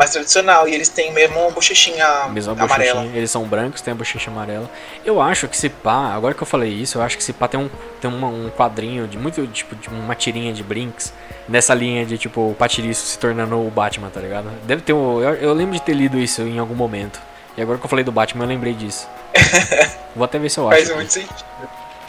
mais 0.00 0.10
tradicional. 0.10 0.66
E 0.66 0.74
eles 0.74 0.88
têm 0.88 1.12
mesmo 1.12 1.38
uma 1.38 1.50
bochechinha 1.50 2.26
Mesma 2.30 2.54
amarela. 2.54 3.00
Bochechinha, 3.00 3.18
eles 3.18 3.30
são 3.30 3.44
brancos, 3.44 3.82
tem 3.82 3.92
a 3.92 3.94
bochecha 3.94 4.30
amarela. 4.30 4.68
Eu 5.04 5.20
acho 5.20 5.46
que 5.46 5.56
se 5.56 5.68
pá, 5.68 6.14
agora 6.14 6.32
que 6.32 6.42
eu 6.42 6.46
falei 6.46 6.70
isso, 6.70 6.96
eu 6.96 7.02
acho 7.02 7.18
que 7.18 7.22
se 7.22 7.34
pá 7.34 7.46
tem 7.46 7.60
um, 7.60 7.68
tem 8.00 8.10
uma, 8.10 8.28
um 8.28 8.50
quadrinho 8.50 9.06
de 9.06 9.18
muito, 9.18 9.46
tipo, 9.48 9.76
de 9.76 9.88
uma 9.88 10.14
tirinha 10.14 10.54
de 10.54 10.62
Brinks 10.62 11.12
nessa 11.46 11.74
linha 11.74 12.06
de, 12.06 12.16
tipo, 12.16 12.40
o 12.50 12.54
Patiriço 12.54 13.04
se 13.04 13.18
tornando 13.18 13.60
o 13.60 13.70
Batman, 13.70 14.08
tá 14.08 14.20
ligado? 14.20 14.50
Deve 14.64 14.80
ter 14.80 14.94
um. 14.94 15.20
Eu, 15.20 15.34
eu 15.34 15.52
lembro 15.52 15.74
de 15.74 15.82
ter 15.82 15.92
lido 15.92 16.18
isso 16.18 16.40
em 16.42 16.58
algum 16.58 16.74
momento. 16.74 17.20
E 17.56 17.60
agora 17.60 17.78
que 17.78 17.84
eu 17.84 17.90
falei 17.90 18.04
do 18.04 18.12
Batman, 18.12 18.44
eu 18.44 18.48
lembrei 18.48 18.72
disso. 18.72 19.06
Vou 20.16 20.24
até 20.24 20.38
ver 20.38 20.48
se 20.48 20.58
eu 20.58 20.70
acho. 20.70 20.78
Faz 20.78 20.94
muito 20.94 21.12
sentido. 21.12 21.44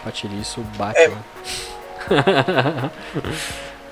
Patiriço, 0.04 0.62
Batman. 0.78 1.18
É... 2.10 2.89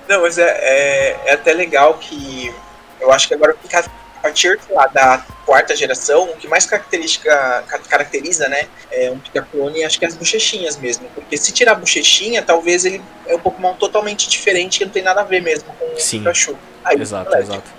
Não, 0.07 0.21
mas 0.21 0.37
é, 0.37 0.43
é, 0.43 1.19
é 1.25 1.33
até 1.33 1.53
legal 1.53 1.95
que 1.95 2.51
eu 2.99 3.11
acho 3.11 3.27
que 3.27 3.33
agora 3.33 3.55
fica 3.61 3.79
a 4.19 4.21
partir 4.21 4.59
lá, 4.69 4.87
da 4.87 5.25
quarta 5.45 5.75
geração, 5.75 6.25
o 6.25 6.35
que 6.35 6.47
mais 6.47 6.65
característica, 6.65 7.63
caracteriza 7.89 8.47
né, 8.49 8.67
é 8.91 9.09
um 9.09 9.17
Pika-clone, 9.17 9.83
acho 9.83 9.97
que 9.97 10.05
é 10.05 10.07
as 10.07 10.15
bochechinhas 10.15 10.77
mesmo. 10.77 11.07
Porque 11.15 11.37
se 11.37 11.51
tirar 11.53 11.71
a 11.71 11.75
bochechinha, 11.75 12.41
talvez 12.41 12.85
ele 12.85 13.01
é 13.25 13.35
um 13.35 13.39
Pokémon 13.39 13.73
totalmente 13.75 14.29
diferente, 14.29 14.77
que 14.77 14.85
não 14.85 14.91
tem 14.91 15.03
nada 15.03 15.21
a 15.21 15.23
ver 15.23 15.41
mesmo 15.41 15.73
com 15.79 15.97
Sim. 15.97 16.17
o 16.17 16.19
Pikachu. 16.19 16.57
Aí, 16.83 17.01
exato, 17.01 17.35
exato. 17.37 17.71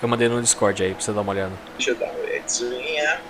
Eu 0.00 0.08
mandei 0.08 0.28
no 0.28 0.40
Discord 0.40 0.82
aí 0.82 0.92
pra 0.92 1.02
você 1.02 1.12
dar 1.12 1.22
uma 1.22 1.32
olhada. 1.32 1.52
Deixa 1.76 1.90
eu 1.90 1.96
dar 1.96 2.06
uma 2.06 2.20
olhadinha. 2.20 3.20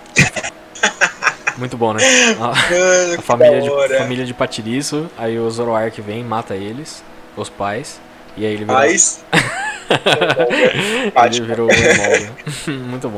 Muito 1.57 1.77
bom, 1.77 1.93
né? 1.93 2.03
A, 2.39 2.51
a 3.19 3.21
família, 3.21 3.61
de, 3.61 3.97
família 3.97 4.25
de 4.25 4.33
Patiriço, 4.33 5.09
aí 5.17 5.39
o 5.39 5.49
Zoroark 5.49 5.99
vem, 6.01 6.23
mata 6.23 6.55
eles, 6.55 7.03
os 7.37 7.49
pais, 7.49 8.01
e 8.35 8.45
aí 8.45 8.53
ele 8.53 8.65
vira... 8.65 9.53
Ele 11.25 11.41
virou 11.41 11.69
o 11.69 11.71
muito 12.71 13.09
bom. 13.09 13.17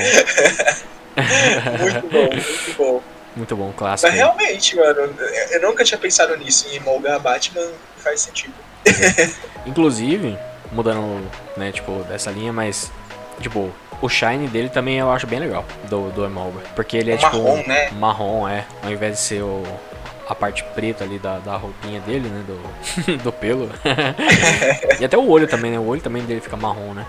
muito 1.79 2.07
bom, 2.09 2.29
muito 2.29 2.77
bom. 2.77 3.03
Muito 3.35 3.55
bom, 3.55 3.73
clássico. 3.75 4.07
Mas 4.09 4.17
realmente, 4.17 4.75
mano, 4.77 5.13
eu 5.51 5.61
nunca 5.61 5.83
tinha 5.83 5.97
pensado 5.97 6.37
nisso, 6.37 6.67
em 6.71 6.77
emolgar 6.77 7.19
Batman 7.19 7.67
faz 7.97 8.21
sentido. 8.21 8.53
Inclusive, 9.65 10.37
mudando, 10.71 11.29
né, 11.57 11.71
tipo, 11.71 12.03
dessa 12.03 12.31
linha, 12.31 12.53
mas, 12.53 12.89
tipo, 13.41 13.69
o 14.01 14.07
shine 14.07 14.47
dele 14.47 14.69
também 14.69 14.99
eu 14.99 15.11
acho 15.11 15.27
bem 15.27 15.39
legal, 15.39 15.65
do, 15.89 16.11
do 16.11 16.25
Emolga. 16.25 16.61
Porque 16.75 16.95
ele 16.95 17.11
é, 17.11 17.17
tipo, 17.17 17.37
marrom, 17.37 17.63
né? 17.67 17.89
marrom, 17.91 18.47
é, 18.47 18.65
ao 18.81 18.91
invés 18.91 19.13
de 19.13 19.19
ser 19.19 19.41
o, 19.41 19.63
a 20.27 20.35
parte 20.35 20.63
preta 20.75 21.03
ali 21.03 21.19
da, 21.19 21.39
da 21.39 21.55
roupinha 21.55 21.99
dele, 22.01 22.27
né? 22.29 22.43
Do, 22.45 23.17
do 23.23 23.31
pelo. 23.31 23.69
e 24.99 25.05
até 25.05 25.17
o 25.17 25.29
olho 25.29 25.47
também, 25.47 25.71
né? 25.71 25.79
O 25.79 25.87
olho 25.87 26.01
também 26.01 26.23
dele 26.23 26.41
fica 26.41 26.57
marrom, 26.57 26.93
né? 26.93 27.05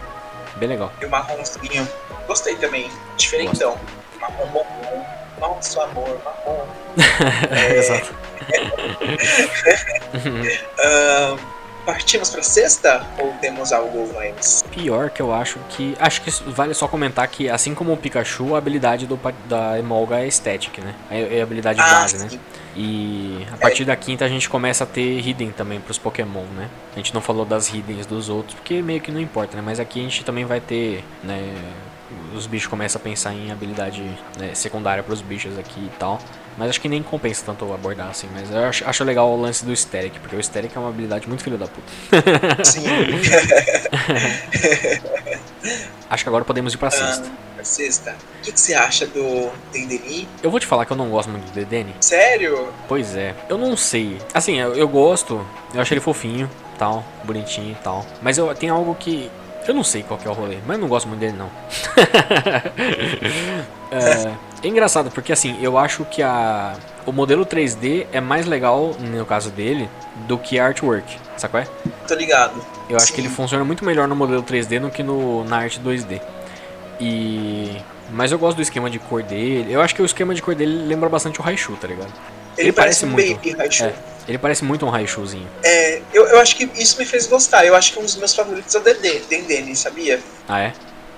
Bem 0.56 0.68
legal. 0.68 0.92
E 1.00 1.04
o 1.04 1.10
marronzinho. 1.10 1.88
Gostei 2.26 2.56
também. 2.56 2.90
Diferentão. 3.16 3.76
Marrom 4.20 4.46
bombom. 4.46 5.06
Marrom 5.40 5.62
seu 5.62 5.82
amor, 5.82 6.18
marrom. 6.24 6.66
é... 7.50 7.78
Exato. 7.78 8.14
uh, 10.78 11.55
partimos 11.86 12.28
pra 12.28 12.42
sexta 12.42 13.06
ou 13.18 13.32
temos 13.40 13.72
algo 13.72 14.12
mais? 14.12 14.64
Pior 14.72 15.08
que 15.08 15.22
eu 15.22 15.32
acho 15.32 15.58
que. 15.70 15.96
Acho 15.98 16.20
que 16.20 16.30
vale 16.50 16.74
só 16.74 16.88
comentar 16.88 17.26
que, 17.28 17.48
assim 17.48 17.74
como 17.74 17.92
o 17.92 17.96
Pikachu, 17.96 18.54
a 18.54 18.58
habilidade 18.58 19.06
do, 19.06 19.18
da 19.48 19.78
Emolga 19.78 20.18
é 20.18 20.26
estética, 20.26 20.82
né? 20.82 20.94
É, 21.10 21.38
é 21.38 21.40
a 21.40 21.44
habilidade 21.44 21.80
ah, 21.80 21.84
base, 21.84 22.18
né? 22.18 22.28
sim. 22.28 22.36
né? 22.36 22.42
E 22.78 23.46
a 23.50 23.56
partir 23.56 23.86
da 23.86 23.96
quinta 23.96 24.26
a 24.26 24.28
gente 24.28 24.50
começa 24.50 24.84
a 24.84 24.86
ter 24.86 25.26
hidden 25.26 25.50
também 25.50 25.80
pros 25.80 25.96
Pokémon, 25.96 26.44
né? 26.54 26.68
A 26.92 26.96
gente 26.96 27.14
não 27.14 27.22
falou 27.22 27.46
das 27.46 27.72
hiddens 27.72 28.04
dos 28.04 28.28
outros, 28.28 28.54
porque 28.54 28.82
meio 28.82 29.00
que 29.00 29.10
não 29.10 29.20
importa, 29.20 29.56
né? 29.56 29.62
Mas 29.64 29.80
aqui 29.80 30.00
a 30.00 30.02
gente 30.02 30.22
também 30.24 30.44
vai 30.44 30.60
ter, 30.60 31.02
né? 31.24 31.54
Os 32.34 32.46
bichos 32.46 32.68
começam 32.68 33.00
a 33.00 33.02
pensar 33.02 33.32
em 33.32 33.50
habilidade 33.50 34.02
né, 34.38 34.54
secundária 34.54 35.02
pros 35.02 35.22
bichos 35.22 35.58
aqui 35.58 35.80
e 35.80 35.90
tal. 35.98 36.20
Mas 36.56 36.70
acho 36.70 36.80
que 36.80 36.88
nem 36.88 37.02
compensa 37.02 37.42
tanto 37.44 37.70
abordar 37.72 38.08
assim. 38.08 38.28
Mas 38.32 38.50
eu 38.50 38.64
acho, 38.64 38.88
acho 38.88 39.04
legal 39.04 39.30
o 39.30 39.40
lance 39.40 39.64
do 39.64 39.74
Steric, 39.74 40.18
porque 40.20 40.36
o 40.36 40.42
Steric 40.42 40.76
é 40.76 40.80
uma 40.80 40.88
habilidade 40.88 41.28
muito 41.28 41.42
filho 41.42 41.58
da 41.58 41.66
puta. 41.66 41.86
Sim. 42.64 42.84
acho 46.08 46.24
que 46.24 46.28
agora 46.28 46.44
podemos 46.44 46.74
ir 46.74 46.78
pra 46.78 46.90
sexta. 46.90 47.26
Ah 47.26 47.46
sexta. 47.66 48.12
O 48.12 48.42
que, 48.42 48.52
que 48.52 48.60
você 48.60 48.74
acha 48.74 49.06
do 49.06 49.50
Dendeni? 49.72 50.28
Eu 50.42 50.50
vou 50.50 50.60
te 50.60 50.66
falar 50.66 50.86
que 50.86 50.92
eu 50.92 50.96
não 50.96 51.10
gosto 51.10 51.28
muito 51.28 51.44
do 51.44 51.52
Dedenne. 51.52 51.94
Sério? 52.00 52.72
Pois 52.88 53.14
é. 53.16 53.34
Eu 53.48 53.58
não 53.58 53.76
sei. 53.76 54.18
Assim, 54.32 54.58
eu, 54.58 54.74
eu 54.74 54.88
gosto. 54.88 55.44
Eu 55.74 55.80
acho 55.80 55.92
ele 55.92 56.00
fofinho, 56.00 56.48
tal, 56.78 57.04
bonitinho 57.24 57.72
e 57.72 57.82
tal. 57.82 58.06
Mas 58.22 58.38
eu 58.38 58.54
tem 58.54 58.70
algo 58.70 58.94
que 58.94 59.30
eu 59.66 59.74
não 59.74 59.82
sei 59.82 60.04
qual 60.04 60.18
é 60.24 60.28
o 60.28 60.32
rolê, 60.32 60.58
mas 60.64 60.76
eu 60.76 60.80
não 60.80 60.88
gosto 60.88 61.08
muito 61.08 61.20
dele 61.20 61.36
não. 61.36 61.50
é, 63.90 64.32
é, 64.62 64.68
engraçado 64.68 65.10
porque 65.10 65.32
assim, 65.32 65.56
eu 65.62 65.78
acho 65.78 66.04
que 66.04 66.22
a 66.22 66.74
o 67.06 67.12
modelo 67.12 67.46
3D 67.46 68.06
é 68.12 68.20
mais 68.20 68.46
legal 68.46 68.94
no 68.98 69.24
caso 69.24 69.50
dele 69.50 69.88
do 70.26 70.36
que 70.36 70.58
a 70.58 70.66
artwork, 70.66 71.16
sacou 71.36 71.60
é? 71.60 71.68
Tô 72.06 72.14
ligado. 72.14 72.64
Eu 72.90 72.96
acho 72.96 73.06
Sim. 73.06 73.14
que 73.14 73.20
ele 73.20 73.28
funciona 73.28 73.64
muito 73.64 73.84
melhor 73.84 74.08
no 74.08 74.16
modelo 74.16 74.42
3D 74.42 74.80
do 74.80 74.90
que 74.90 75.02
no 75.02 75.44
na 75.44 75.58
arte 75.58 75.80
2D. 75.80 76.20
E. 77.00 77.76
Mas 78.10 78.32
eu 78.32 78.38
gosto 78.38 78.56
do 78.56 78.62
esquema 78.62 78.88
de 78.88 78.98
cor 78.98 79.22
dele. 79.22 79.72
Eu 79.72 79.80
acho 79.80 79.94
que 79.94 80.02
o 80.02 80.04
esquema 80.04 80.34
de 80.34 80.42
cor 80.42 80.54
dele 80.54 80.86
lembra 80.86 81.08
bastante 81.08 81.40
o 81.40 81.42
Raichu, 81.42 81.76
tá 81.76 81.88
ligado? 81.88 82.12
Ele, 82.56 82.68
ele 82.68 82.72
parece, 82.72 83.04
um 83.04 83.10
muito. 83.10 83.34
Baby 83.34 83.50
Raichu. 83.52 83.84
É, 83.84 83.94
ele 84.28 84.38
parece 84.38 84.64
muito 84.64 84.86
um 84.86 84.88
Raichuzinho. 84.88 85.46
É, 85.62 86.00
eu, 86.12 86.26
eu 86.26 86.40
acho 86.40 86.56
que 86.56 86.68
isso 86.76 86.98
me 86.98 87.04
fez 87.04 87.26
gostar. 87.26 87.66
Eu 87.66 87.74
acho 87.74 87.92
que 87.92 87.98
um 87.98 88.02
dos 88.02 88.16
meus 88.16 88.34
favoritos 88.34 88.74
é 88.74 88.78
o 88.78 88.82
Dendene, 88.82 89.76
sabia? 89.76 90.20
Ah, 90.48 90.60
é? 90.60 90.72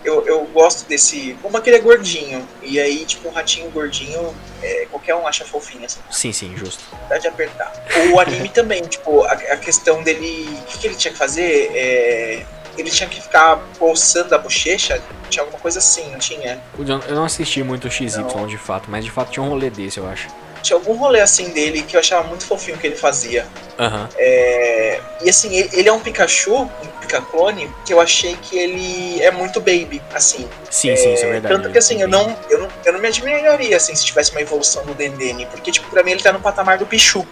Eu, 0.04 0.26
eu 0.26 0.44
gosto 0.46 0.88
desse. 0.88 1.36
Como 1.42 1.56
aquele 1.56 1.76
é 1.76 1.80
gordinho. 1.80 2.46
E 2.62 2.78
aí, 2.80 3.04
tipo, 3.04 3.28
um 3.28 3.32
ratinho 3.32 3.70
gordinho, 3.70 4.34
é, 4.62 4.86
qualquer 4.90 5.14
um 5.14 5.26
acha 5.26 5.44
fofinho, 5.44 5.84
assim. 5.84 6.00
Sim, 6.10 6.32
sim, 6.32 6.56
justo. 6.56 6.84
Dá 7.08 7.18
de 7.18 7.28
apertar. 7.28 7.72
O 8.12 8.20
anime 8.20 8.48
também, 8.48 8.82
tipo, 8.82 9.24
a, 9.24 9.32
a 9.32 9.56
questão 9.56 10.02
dele. 10.02 10.48
O 10.62 10.64
que, 10.66 10.78
que 10.78 10.86
ele 10.86 10.96
tinha 10.96 11.12
que 11.12 11.18
fazer? 11.18 11.70
É 11.74 12.46
ele 12.80 12.90
tinha 12.90 13.08
que 13.08 13.20
ficar 13.20 13.56
pulsando 13.78 14.34
a 14.34 14.38
bochecha, 14.38 15.02
tinha 15.28 15.42
alguma 15.42 15.58
coisa 15.58 15.78
assim, 15.78 16.10
não 16.10 16.18
tinha? 16.18 16.62
Eu 16.78 17.14
não 17.14 17.24
assisti 17.24 17.62
muito 17.62 17.88
o 17.88 17.90
XY 17.90 18.18
não. 18.18 18.46
de 18.46 18.56
fato, 18.56 18.88
mas 18.90 19.04
de 19.04 19.10
fato 19.10 19.32
tinha 19.32 19.42
um 19.42 19.48
rolê 19.48 19.68
desse, 19.68 19.98
eu 19.98 20.08
acho. 20.08 20.28
Tinha 20.62 20.76
algum 20.76 20.96
rolê 20.96 21.20
assim 21.20 21.50
dele 21.50 21.82
que 21.82 21.96
eu 21.96 22.00
achava 22.00 22.26
muito 22.26 22.44
fofinho 22.44 22.76
que 22.78 22.86
ele 22.86 22.96
fazia. 22.96 23.46
Uhum. 23.78 24.08
É... 24.16 25.00
E 25.22 25.30
assim, 25.30 25.54
ele 25.72 25.88
é 25.88 25.92
um 25.92 26.00
Pikachu, 26.00 26.54
um 26.54 26.68
Pika-clone, 27.00 27.70
que 27.84 27.92
eu 27.92 28.00
achei 28.00 28.36
que 28.42 28.58
ele 28.58 29.20
é 29.22 29.30
muito 29.30 29.60
baby, 29.60 30.02
assim. 30.14 30.48
Sim, 30.70 30.90
é... 30.90 30.96
sim, 30.96 31.14
isso 31.14 31.24
é 31.24 31.32
verdade. 31.32 31.54
Tanto 31.54 31.70
que 31.70 31.78
assim, 31.78 32.00
eu 32.00 32.08
não, 32.08 32.36
eu 32.50 32.58
não, 32.60 32.68
eu 32.84 32.92
não 32.92 33.00
me 33.00 33.08
admiraria, 33.08 33.76
assim, 33.76 33.94
se 33.94 34.04
tivesse 34.04 34.30
uma 34.32 34.40
evolução 34.40 34.84
do 34.84 34.94
Dendene, 34.94 35.46
porque, 35.46 35.70
tipo, 35.70 35.88
pra 35.90 36.02
mim 36.02 36.12
ele 36.12 36.22
tá 36.22 36.32
no 36.32 36.40
patamar 36.40 36.78
do 36.78 36.86
Pichu. 36.86 37.26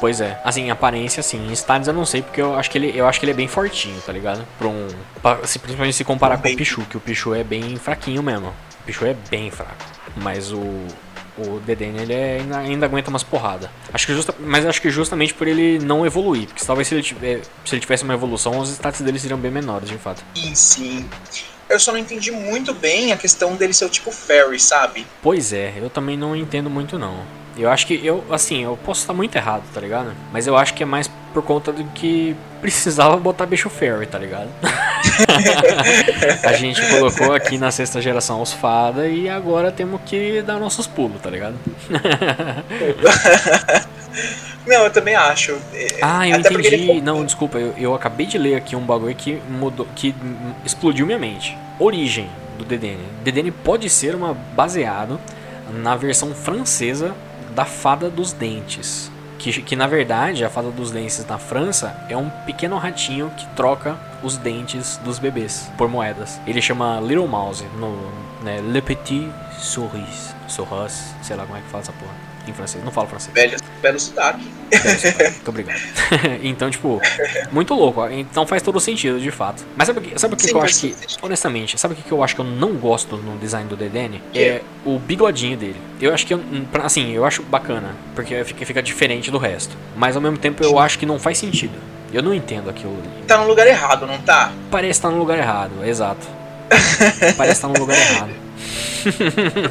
Pois 0.00 0.20
é. 0.20 0.40
Assim, 0.44 0.70
aparência, 0.70 1.20
assim, 1.20 1.38
em 1.48 1.52
estádios 1.52 1.88
eu 1.88 1.94
não 1.94 2.04
sei, 2.04 2.22
porque 2.22 2.40
eu 2.40 2.56
acho 2.56 2.70
que 2.70 2.78
ele, 2.78 2.92
eu 2.94 3.06
acho 3.06 3.18
que 3.20 3.24
ele 3.24 3.32
é 3.32 3.36
bem 3.36 3.48
fortinho, 3.48 4.00
tá 4.00 4.12
ligado? 4.12 4.46
Pra 4.58 4.68
um... 4.68 4.88
Pra, 5.22 5.38
se, 5.46 5.58
principalmente 5.58 5.96
se 5.96 6.04
comparar 6.04 6.38
com 6.38 6.48
o 6.48 6.56
Pichu, 6.56 6.82
que 6.82 6.96
o 6.96 7.00
Pichu 7.00 7.34
é 7.34 7.44
bem 7.44 7.76
fraquinho 7.76 8.22
mesmo. 8.22 8.48
O 8.48 8.84
Pichu 8.84 9.06
é 9.06 9.14
bem 9.30 9.50
fraco. 9.50 9.74
Mas 10.16 10.52
o... 10.52 10.60
O 11.48 11.60
Deden 11.60 11.96
ele 11.96 12.12
é, 12.12 12.38
ainda, 12.40 12.58
ainda, 12.58 12.86
aguenta 12.86 13.10
umas 13.10 13.22
porradas. 13.22 13.68
Acho 13.92 14.06
que 14.06 14.14
justa, 14.14 14.34
mas 14.38 14.64
acho 14.66 14.80
que 14.80 14.90
justamente 14.90 15.34
por 15.34 15.46
ele 15.46 15.78
não 15.78 16.06
evoluir. 16.06 16.46
Porque 16.46 16.64
talvez 16.64 16.88
se 16.88 16.94
ele, 16.94 17.02
tiver, 17.02 17.42
se 17.64 17.74
ele 17.74 17.80
tivesse 17.80 18.04
uma 18.04 18.14
evolução, 18.14 18.58
os 18.58 18.70
status 18.70 19.00
dele 19.00 19.18
seriam 19.18 19.38
bem 19.38 19.50
menores, 19.50 19.88
de 19.88 19.98
fato. 19.98 20.22
Sim, 20.34 20.54
sim. 20.54 21.06
Eu 21.72 21.80
só 21.80 21.90
não 21.90 21.98
entendi 21.98 22.30
muito 22.30 22.74
bem 22.74 23.12
a 23.12 23.16
questão 23.16 23.56
dele 23.56 23.72
ser 23.72 23.86
o 23.86 23.88
tipo 23.88 24.12
Fairy, 24.12 24.60
sabe? 24.60 25.06
Pois 25.22 25.54
é, 25.54 25.72
eu 25.78 25.88
também 25.88 26.18
não 26.18 26.36
entendo 26.36 26.68
muito 26.68 26.98
não. 26.98 27.24
Eu 27.56 27.70
acho 27.70 27.86
que 27.86 27.98
eu, 28.04 28.22
assim, 28.30 28.62
eu 28.62 28.78
posso 28.84 29.00
estar 29.00 29.14
muito 29.14 29.34
errado, 29.36 29.62
tá 29.72 29.80
ligado? 29.80 30.12
Mas 30.30 30.46
eu 30.46 30.54
acho 30.54 30.74
que 30.74 30.82
é 30.82 30.86
mais 30.86 31.10
por 31.32 31.42
conta 31.42 31.72
do 31.72 31.82
que 31.92 32.36
precisava 32.60 33.16
botar 33.16 33.46
bicho 33.46 33.70
fairy, 33.70 34.06
tá 34.06 34.18
ligado? 34.18 34.50
a 36.44 36.52
gente 36.52 36.86
colocou 36.90 37.32
aqui 37.32 37.56
na 37.56 37.70
sexta 37.70 38.02
geração 38.02 38.42
os 38.42 38.52
fada 38.52 39.08
e 39.08 39.28
agora 39.28 39.72
temos 39.72 40.00
que 40.04 40.42
dar 40.42 40.58
nossos 40.58 40.86
pulos, 40.86 41.22
tá 41.22 41.30
ligado? 41.30 41.56
Não, 44.66 44.84
eu 44.84 44.90
também 44.90 45.14
acho. 45.14 45.58
Ah, 46.00 46.28
eu 46.28 46.36
Até 46.36 46.52
entendi. 46.52 46.74
Ele... 46.74 47.00
Não, 47.00 47.24
desculpa, 47.24 47.58
eu, 47.58 47.74
eu 47.76 47.94
acabei 47.94 48.26
de 48.26 48.38
ler 48.38 48.54
aqui 48.54 48.76
um 48.76 48.84
bagulho 48.84 49.14
que 49.14 49.40
mudou, 49.48 49.86
que 49.96 50.14
explodiu 50.64 51.06
minha 51.06 51.18
mente. 51.18 51.56
Origem 51.78 52.28
do 52.58 52.64
DDN. 52.64 53.02
DDN 53.24 53.50
pode 53.50 53.88
ser 53.88 54.14
uma 54.14 54.34
baseado 54.34 55.18
na 55.72 55.96
versão 55.96 56.34
francesa 56.34 57.14
da 57.54 57.64
Fada 57.64 58.08
dos 58.08 58.32
Dentes. 58.32 59.10
Que, 59.38 59.60
que 59.60 59.74
na 59.74 59.88
verdade 59.88 60.44
a 60.44 60.50
Fada 60.50 60.70
dos 60.70 60.92
Dentes 60.92 61.26
na 61.26 61.38
França 61.38 61.96
é 62.08 62.16
um 62.16 62.30
pequeno 62.46 62.76
ratinho 62.78 63.30
que 63.36 63.46
troca 63.56 63.98
os 64.22 64.36
dentes 64.36 64.98
dos 64.98 65.18
bebês 65.18 65.68
por 65.76 65.88
moedas. 65.88 66.40
Ele 66.46 66.62
chama 66.62 67.00
Little 67.00 67.26
Mouse, 67.26 67.64
no, 67.76 67.98
né, 68.44 68.60
Le 68.60 68.80
Petit 68.80 69.28
Souris, 69.58 70.32
Souris, 70.46 71.12
sei 71.22 71.34
lá 71.34 71.44
como 71.44 71.58
é 71.58 71.60
que 71.60 71.68
fala 71.68 71.82
essa 71.82 71.92
porra 71.92 72.31
em 72.46 72.52
francês. 72.52 72.84
Não 72.84 72.92
falo 72.92 73.08
francês. 73.08 73.32
Belo, 73.32 73.56
belo 73.80 74.00
sotaque. 74.00 74.44
Muito 74.72 75.48
obrigado. 75.48 75.80
então, 76.42 76.70
tipo, 76.70 77.00
muito 77.50 77.74
louco. 77.74 78.06
Então 78.08 78.46
faz 78.46 78.62
todo 78.62 78.80
sentido, 78.80 79.20
de 79.20 79.30
fato. 79.30 79.64
Mas 79.76 79.86
sabe 79.86 79.98
o 79.98 80.02
que, 80.02 80.18
sabe 80.18 80.34
o 80.34 80.36
que, 80.36 80.42
Sim, 80.44 80.48
que 80.48 80.54
eu 80.54 80.62
acho 80.62 80.80
que, 80.80 80.96
honestamente, 81.20 81.78
sabe 81.78 81.94
o 81.94 81.96
que, 81.96 82.02
que 82.02 82.12
eu 82.12 82.22
acho 82.22 82.34
que 82.34 82.40
eu 82.40 82.44
não 82.44 82.74
gosto 82.74 83.16
no 83.16 83.38
design 83.38 83.68
do 83.68 83.76
Dedene? 83.76 84.22
É 84.34 84.62
o 84.84 84.98
bigodinho 84.98 85.56
dele. 85.56 85.80
Eu 86.00 86.12
acho 86.12 86.26
que, 86.26 86.34
assim, 86.82 87.12
eu 87.12 87.24
acho 87.24 87.42
bacana, 87.42 87.94
porque 88.14 88.42
fica, 88.44 88.64
fica 88.64 88.82
diferente 88.82 89.30
do 89.30 89.38
resto. 89.38 89.76
Mas 89.96 90.16
ao 90.16 90.22
mesmo 90.22 90.38
tempo 90.38 90.62
eu 90.62 90.78
acho 90.78 90.98
que 90.98 91.06
não 91.06 91.18
faz 91.18 91.38
sentido. 91.38 91.74
Eu 92.12 92.22
não 92.22 92.34
entendo 92.34 92.68
aquilo. 92.68 92.96
Tá 93.26 93.38
no 93.38 93.46
lugar 93.46 93.66
errado, 93.66 94.06
não 94.06 94.18
tá? 94.18 94.52
Parece 94.70 94.98
estar 94.98 95.08
tá 95.08 95.14
no 95.14 95.20
lugar 95.20 95.38
errado, 95.38 95.72
exato. 95.84 96.26
Parece 97.36 97.58
estar 97.58 97.68
tá 97.68 97.74
no 97.74 97.80
lugar 97.80 97.96
errado 97.98 98.32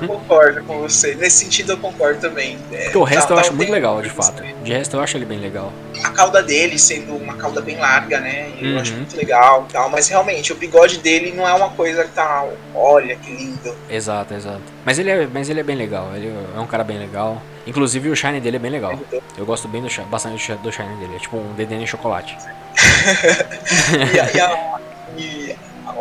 concordo 0.08 0.64
com 0.64 0.80
você. 0.80 1.16
Nesse 1.16 1.46
sentido, 1.46 1.74
eu 1.74 1.78
concordo 1.78 2.20
também. 2.20 2.58
É, 2.72 2.96
o 2.96 3.04
resto 3.04 3.30
tá, 3.30 3.34
eu 3.36 3.40
acho 3.40 3.54
muito 3.54 3.72
legal, 3.72 4.02
de 4.02 4.10
fato. 4.10 4.44
De 4.64 4.72
resto, 4.72 4.96
eu 4.96 5.02
acho 5.02 5.18
ele 5.18 5.26
bem 5.26 5.40
legal. 5.40 5.72
A 6.04 6.10
cauda 6.10 6.42
dele 6.42 6.78
sendo 6.78 7.16
uma 7.16 7.36
cauda 7.36 7.62
bem 7.62 7.78
larga, 7.78 8.20
né? 8.20 8.52
Eu 8.60 8.72
uhum. 8.72 8.80
acho 8.80 8.94
muito 8.94 9.16
legal 9.16 9.68
tal. 9.72 9.90
Mas 9.90 10.08
realmente, 10.08 10.52
o 10.52 10.56
bigode 10.56 10.98
dele 10.98 11.32
não 11.32 11.48
é 11.48 11.54
uma 11.54 11.70
coisa 11.70 12.04
que 12.04 12.12
tá. 12.12 12.46
Olha 12.74 13.16
que 13.16 13.32
lindo. 13.32 13.76
Exato, 13.90 14.34
exato. 14.34 14.62
Mas 14.86 15.00
ele 15.00 15.10
é, 15.10 15.28
mas 15.32 15.50
ele 15.50 15.60
é 15.60 15.64
bem 15.64 15.76
legal. 15.76 16.10
Ele 16.16 16.34
é 16.56 16.60
um 16.60 16.68
cara 16.68 16.84
bem 16.84 16.98
legal. 16.98 17.42
Inclusive, 17.66 18.10
o 18.10 18.16
shine 18.16 18.40
dele 18.40 18.58
é 18.58 18.60
bem 18.60 18.72
legal. 18.72 18.98
Eu 19.38 19.46
gosto 19.46 19.68
bem 19.68 19.82
do, 19.82 19.88
bastante 20.06 20.54
do 20.56 20.72
shine 20.72 20.96
dele. 20.98 21.16
É 21.16 21.20
tipo 21.20 21.38
um 21.38 21.54
DDN 21.54 21.86
chocolate. 21.86 22.36
e, 24.14 24.20
a, 24.20 24.32
e, 24.32 24.40
a, 24.40 24.80
e 25.18 25.41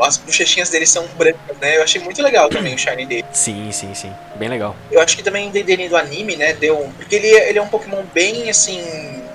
as 0.04 0.16
bochechinhas 0.16 0.70
dele 0.70 0.86
são 0.86 1.06
brancas, 1.16 1.56
né? 1.60 1.76
Eu 1.76 1.82
achei 1.82 2.00
muito 2.00 2.22
legal 2.22 2.48
também 2.48 2.74
o 2.74 2.78
Shine 2.78 3.06
dele. 3.06 3.24
Sim, 3.32 3.70
sim, 3.72 3.94
sim. 3.94 4.12
Bem 4.36 4.48
legal. 4.48 4.76
Eu 4.90 5.00
acho 5.00 5.16
que 5.16 5.22
também 5.22 5.50
dele 5.50 5.88
do 5.88 5.96
anime, 5.96 6.36
né, 6.36 6.54
deu. 6.54 6.90
Porque 6.96 7.16
ele, 7.16 7.28
ele 7.28 7.58
é 7.58 7.62
um 7.62 7.68
Pokémon 7.68 8.02
bem, 8.12 8.48
assim, 8.48 8.82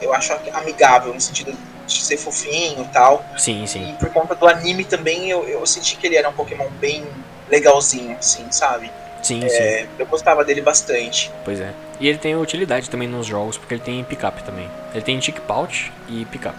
eu 0.01 0.13
acho 0.13 0.33
amigável, 0.53 1.13
no 1.13 1.21
sentido 1.21 1.55
de 1.85 2.03
ser 2.03 2.17
fofinho 2.17 2.83
e 2.83 2.87
tal. 2.93 3.23
Sim, 3.37 3.65
sim. 3.67 3.91
E 3.91 3.93
por 3.93 4.09
conta 4.09 4.35
do 4.35 4.47
anime 4.47 4.83
também, 4.83 5.29
eu, 5.29 5.47
eu 5.47 5.65
senti 5.65 5.95
que 5.97 6.07
ele 6.07 6.15
era 6.15 6.27
um 6.29 6.33
Pokémon 6.33 6.67
bem 6.79 7.05
legalzinho, 7.49 8.17
assim, 8.17 8.45
sabe? 8.51 8.91
Sim, 9.21 9.43
é, 9.43 9.49
sim. 9.49 9.87
Eu 9.97 10.05
gostava 10.05 10.43
dele 10.43 10.61
bastante. 10.61 11.31
Pois 11.43 11.59
é. 11.59 11.73
E 11.99 12.07
ele 12.07 12.17
tem 12.17 12.35
utilidade 12.35 12.89
também 12.89 13.07
nos 13.07 13.25
jogos, 13.25 13.57
porque 13.57 13.75
ele 13.75 13.81
tem 13.81 14.03
pick-up 14.03 14.43
também. 14.43 14.69
Ele 14.93 15.03
tem 15.03 15.17
tick 15.19 15.39
pouch 15.41 15.91
e 16.09 16.25
pick-up. 16.25 16.57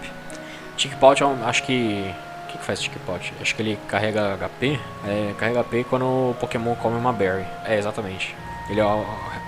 Tick 0.77 0.97
pouch, 0.97 1.23
acho 1.45 1.63
que 1.63 2.13
que, 2.57 2.61
que 2.61 2.65
faz 2.65 2.81
Tickpot? 2.81 3.33
Acho 3.41 3.55
que 3.55 3.63
ele 3.63 3.79
carrega 3.89 4.37
HP. 4.37 4.79
É, 5.07 5.35
carrega 5.39 5.63
HP 5.63 5.85
quando 5.85 6.05
o 6.05 6.37
Pokémon 6.41 6.75
come 6.77 6.97
uma 6.97 7.13
Berry. 7.13 7.47
É, 7.65 7.79
exatamente. 7.79 8.35
Ele, 8.69 8.81
ó, 8.81 9.05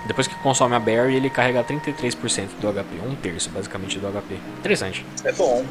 depois 0.07 0.27
que 0.27 0.35
consome 0.35 0.75
a 0.75 0.79
Berry, 0.79 1.15
ele 1.15 1.29
carrega 1.29 1.63
33% 1.63 2.49
do 2.59 2.71
HP. 2.71 2.99
Um 3.05 3.15
terço, 3.15 3.49
basicamente, 3.49 3.99
do 3.99 4.07
HP. 4.07 4.35
Interessante. 4.59 5.05
É 5.23 5.31
bom. 5.31 5.65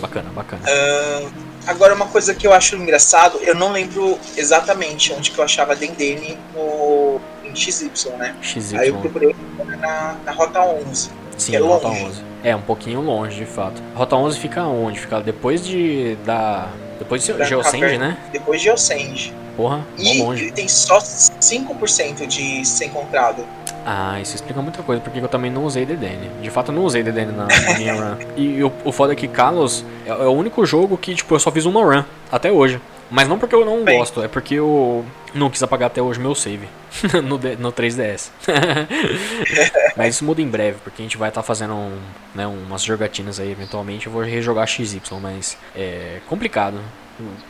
Bacana, 0.00 0.30
bacana. 0.30 0.62
Uh, 0.62 1.32
agora, 1.66 1.94
uma 1.94 2.06
coisa 2.06 2.34
que 2.34 2.46
eu 2.46 2.52
acho 2.52 2.76
engraçado, 2.76 3.38
eu 3.38 3.54
não 3.54 3.72
lembro 3.72 4.18
exatamente 4.36 5.12
onde 5.12 5.30
que 5.30 5.38
eu 5.38 5.44
achava 5.44 5.74
Dendene 5.74 6.38
no, 6.54 7.20
em 7.42 7.54
XY, 7.56 7.90
né? 8.16 8.36
XY. 8.40 8.78
Aí 8.78 8.88
eu 8.88 8.98
procurei 8.98 9.34
na, 9.80 10.16
na 10.24 10.32
Rota 10.32 10.60
11. 10.60 11.10
Sim, 11.40 11.56
é 11.56 11.58
Rota 11.58 11.88
11. 11.88 12.22
É, 12.42 12.54
um 12.54 12.60
pouquinho 12.60 13.00
longe, 13.00 13.36
de 13.36 13.46
fato. 13.46 13.82
Rota 13.94 14.16
11 14.16 14.38
fica 14.38 14.64
onde? 14.64 15.00
Fica 15.00 15.20
depois 15.20 15.64
de. 15.64 16.16
da. 16.24 16.68
Depois 16.98 17.24
de 17.24 17.44
Geosend, 17.44 17.98
né? 17.98 18.18
Depois 18.30 18.60
de 18.60 18.66
Geosend. 18.66 19.32
Porra, 19.56 19.84
e 19.98 20.22
longe. 20.22 20.44
ele 20.44 20.52
tem 20.52 20.68
só 20.68 20.98
5% 20.98 22.26
de 22.26 22.64
ser 22.64 22.86
encontrado. 22.86 23.44
Ah, 23.84 24.20
isso 24.20 24.34
explica 24.34 24.60
muita 24.60 24.82
coisa, 24.82 25.00
porque 25.00 25.18
eu 25.18 25.28
também 25.28 25.50
não 25.50 25.64
usei 25.64 25.86
DDN. 25.86 26.30
De 26.42 26.50
fato, 26.50 26.70
eu 26.70 26.74
não 26.74 26.84
usei 26.84 27.02
DDN 27.02 27.32
na, 27.32 27.46
na 27.46 27.78
minha 27.78 27.94
run. 27.96 28.16
E 28.36 28.62
o, 28.62 28.72
o 28.84 28.92
foda 28.92 29.12
é 29.12 29.16
que 29.16 29.26
Kalos 29.26 29.84
é, 30.06 30.10
é, 30.10 30.14
o 30.14 30.32
único 30.32 30.64
jogo 30.66 30.96
que, 30.96 31.14
tipo, 31.14 31.34
eu 31.34 31.40
só 31.40 31.50
fiz 31.50 31.64
uma 31.64 31.82
run, 31.82 32.04
até 32.30 32.52
hoje. 32.52 32.80
Mas 33.10 33.28
não 33.28 33.38
porque 33.38 33.54
eu 33.54 33.64
não 33.64 33.84
Bem. 33.84 33.98
gosto, 33.98 34.22
é 34.22 34.28
porque 34.28 34.54
eu 34.54 35.04
não 35.34 35.50
quis 35.50 35.62
apagar 35.62 35.88
até 35.88 36.00
hoje 36.00 36.20
meu 36.20 36.34
save 36.34 36.68
no, 37.24 37.38
no 37.58 37.72
3DS. 37.72 38.30
Mas 39.96 40.14
isso 40.14 40.24
muda 40.24 40.40
em 40.40 40.46
breve, 40.46 40.78
porque 40.82 41.02
a 41.02 41.04
gente 41.04 41.16
vai 41.16 41.28
estar 41.28 41.42
tá 41.42 41.46
fazendo 41.46 41.74
um, 41.74 41.98
né, 42.34 42.46
umas 42.46 42.82
jogatinas 42.82 43.40
aí 43.40 43.50
eventualmente. 43.50 44.06
Eu 44.06 44.12
vou 44.12 44.22
rejogar 44.22 44.66
XY, 44.66 45.00
mas 45.20 45.58
é 45.74 46.20
complicado. 46.28 46.80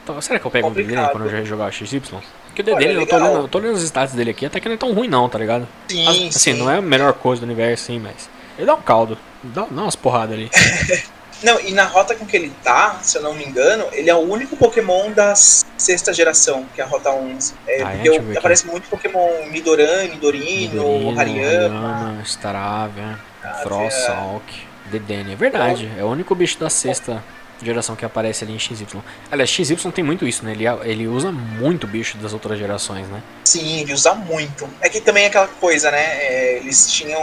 Então, 0.02 0.20
será 0.20 0.38
que 0.38 0.46
eu 0.46 0.50
pego 0.50 0.68
complicado. 0.68 0.92
um 0.92 1.02
DD 1.02 1.12
quando 1.12 1.24
eu 1.26 1.30
rejogar 1.30 1.72
XY? 1.72 2.00
Porque 2.46 2.62
o 2.62 2.64
DD, 2.64 2.96
eu, 2.96 3.06
tô 3.06 3.16
olhando, 3.16 3.36
eu 3.38 3.48
tô 3.48 3.58
olhando 3.58 3.74
os 3.76 3.82
status 3.82 4.14
dele 4.14 4.30
aqui, 4.30 4.46
até 4.46 4.58
que 4.58 4.68
não 4.68 4.74
é 4.74 4.78
tão 4.78 4.92
ruim 4.92 5.08
não, 5.08 5.28
tá 5.28 5.38
ligado? 5.38 5.68
Sim, 5.88 6.08
assim, 6.08 6.30
sim. 6.30 6.52
não 6.54 6.70
é 6.70 6.78
a 6.78 6.82
melhor 6.82 7.12
coisa 7.12 7.40
do 7.40 7.44
universo, 7.44 7.84
sim, 7.84 8.00
mas 8.00 8.28
ele 8.56 8.66
dá 8.66 8.74
um 8.74 8.82
caldo. 8.82 9.16
Dá, 9.42 9.66
dá 9.70 9.82
umas 9.82 9.96
porradas 9.96 10.34
ali. 10.34 10.50
Não, 11.43 11.61
e 11.61 11.72
na 11.72 11.84
rota 11.84 12.14
com 12.14 12.26
que 12.26 12.36
ele 12.36 12.53
tá, 12.62 12.99
se 13.03 13.16
eu 13.16 13.22
não 13.22 13.34
me 13.34 13.45
engano, 13.45 13.86
ele 13.93 14.11
é 14.11 14.14
o 14.14 14.18
único 14.18 14.57
Pokémon 14.57 15.11
da 15.11 15.34
sexta 15.34 16.12
geração, 16.12 16.66
que 16.74 16.80
é 16.80 16.84
a 16.84 16.86
Rota 16.86 17.11
11. 17.11 17.55
É, 17.66 17.82
ah, 17.82 17.95
é? 17.95 17.97
porque 17.97 18.38
aparece 18.38 18.66
muito 18.66 18.88
Pokémon 18.88 19.47
Nidoran, 19.51 20.05
Nidorino, 20.05 20.99
Nidorino 20.99 21.20
Hariyama. 21.20 22.22
Staravia, 22.24 23.18
Frostalk, 23.62 24.45
Dedenne. 24.86 25.32
É 25.32 25.36
verdade, 25.36 25.91
é 25.99 26.05
o 26.05 26.09
único 26.09 26.34
bicho 26.34 26.59
da 26.59 26.68
sexta 26.68 27.22
geração 27.62 27.95
que 27.95 28.05
aparece 28.05 28.45
ali 28.45 28.55
em 28.55 28.59
XY. 28.59 28.86
Aliás, 29.30 29.51
XY 29.51 29.76
tem 29.93 30.05
muito 30.05 30.26
isso, 30.26 30.45
né? 30.45 30.53
Ele, 30.53 30.64
ele 30.84 31.07
usa 31.07 31.30
muito 31.30 31.86
bicho 31.86 32.16
das 32.18 32.32
outras 32.32 32.59
gerações, 32.59 33.07
né? 33.09 33.22
Sim, 33.45 33.80
ele 33.80 33.93
usa 33.93 34.14
muito. 34.14 34.68
É 34.80 34.88
que 34.88 35.01
também 35.01 35.24
é 35.24 35.26
aquela 35.26 35.49
coisa, 35.49 35.91
né? 35.91 36.03
É, 36.03 36.57
eles 36.57 36.91
tinham 36.91 37.22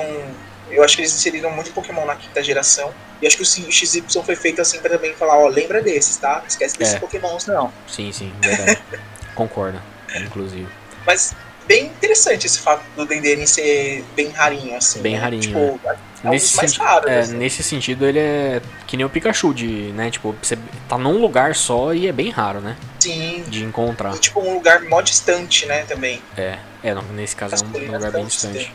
eu 0.70 0.84
acho 0.84 0.96
que 0.96 1.02
eles 1.02 1.14
inseriram 1.14 1.52
muito 1.52 1.72
Pokémon 1.72 2.06
na 2.06 2.16
quinta 2.16 2.44
geração. 2.44 2.94
E 3.22 3.28
acho 3.28 3.36
que 3.38 3.44
o 3.44 3.46
XY 3.46 4.04
foi 4.24 4.36
feito 4.36 4.62
assim 4.62 4.80
pra 4.80 4.90
também 4.90 5.14
falar, 5.14 5.38
ó, 5.40 5.48
lembra 5.48 5.82
desses, 5.82 6.18
tá? 6.18 6.44
Esquece 6.48 6.78
desses 6.78 6.96
é. 6.96 7.00
Pokémons, 7.00 7.46
não. 7.48 7.74
Sim, 7.88 8.12
sim, 8.12 8.32
verdade. 8.42 8.82
Concordo, 9.34 9.82
inclusive. 10.16 10.68
Mas 11.06 11.36
bem 11.68 11.88
interessante 11.88 12.48
esse 12.48 12.60
fato 12.60 12.84
do 12.96 13.06
Dendene 13.06 13.46
ser 13.46 14.04
bem 14.16 14.30
rarinho, 14.30 14.76
assim. 14.76 15.02
Bem 15.02 15.14
né? 15.14 15.20
rarinho. 15.20 15.42
Tipo, 15.42 15.80
é. 15.86 15.96
É 16.24 16.30
nesse, 16.30 16.48
senti 16.48 16.80
raros, 16.80 17.12
é, 17.12 17.20
assim. 17.20 17.38
nesse 17.38 17.62
sentido, 17.62 18.06
ele 18.06 18.20
é 18.20 18.62
que 18.88 18.98
nem 18.98 19.06
o 19.06 19.10
Pikachu, 19.10 19.54
de, 19.54 19.92
né? 19.94 20.10
Tipo, 20.10 20.36
você 20.42 20.58
tá 20.90 20.98
num 20.98 21.20
lugar 21.20 21.54
só 21.54 21.94
e 21.94 22.08
é 22.08 22.12
bem 22.12 22.30
raro, 22.30 22.60
né? 22.60 22.76
Sim. 23.00 23.44
De 23.48 23.64
encontrar. 23.64 24.16
E, 24.16 24.20
tipo, 24.20 24.42
um 24.42 24.56
lugar 24.56 24.82
mó 24.84 25.02
distante, 25.02 25.66
né, 25.68 25.84
também. 25.84 26.22
É, 26.36 26.58
é 26.84 26.94
não, 26.94 27.04
nesse 27.04 27.36
caso 27.36 27.54
As 27.54 27.62
é 27.62 27.66
um 27.66 27.92
lugar 27.92 28.12
bem 28.12 28.26
distante. 28.26 28.72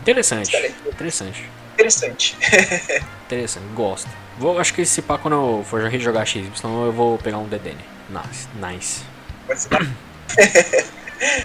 Interessante. 0.00 0.56
Interessante. 0.86 1.50
Interessante. 1.74 2.36
Interessante, 3.26 3.66
gosto. 3.74 4.08
Vou, 4.38 4.58
acho 4.58 4.72
que 4.72 4.82
esse 4.82 5.02
pá, 5.02 5.18
quando 5.18 5.34
eu 5.34 5.64
for 5.64 5.82
rejogar 5.82 6.24
XY, 6.26 6.50
eu 6.62 6.92
vou 6.92 7.18
pegar 7.18 7.38
um 7.38 7.48
DDN. 7.48 7.78
Nice. 8.08 8.48
nice. 8.60 9.02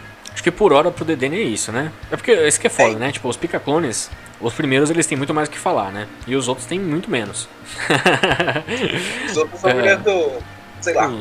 Acho 0.34 0.44
que 0.44 0.52
por 0.52 0.72
hora 0.74 0.92
pro 0.92 1.04
Dedenne 1.04 1.38
é 1.38 1.44
isso, 1.44 1.72
né? 1.72 1.92
É 2.12 2.16
porque 2.16 2.32
esse 2.32 2.60
que 2.60 2.68
é 2.68 2.70
foda, 2.70 2.96
é. 2.96 3.00
né? 3.00 3.12
Tipo, 3.12 3.28
os 3.28 3.38
pica-clones, 3.38 4.10
os 4.40 4.54
primeiros 4.54 4.90
eles 4.90 5.06
têm 5.06 5.18
muito 5.18 5.34
mais 5.34 5.48
o 5.48 5.52
que 5.52 5.58
falar, 5.58 5.92
né? 5.92 6.08
E 6.26 6.36
os 6.36 6.48
outros 6.48 6.66
têm 6.66 6.80
muito 6.80 7.10
menos. 7.10 7.48
os 9.30 9.38
outros 9.38 9.60
são 9.60 9.70
é. 9.70 9.98
do... 9.98 10.32
sei 10.80 10.94
lá. 10.94 11.12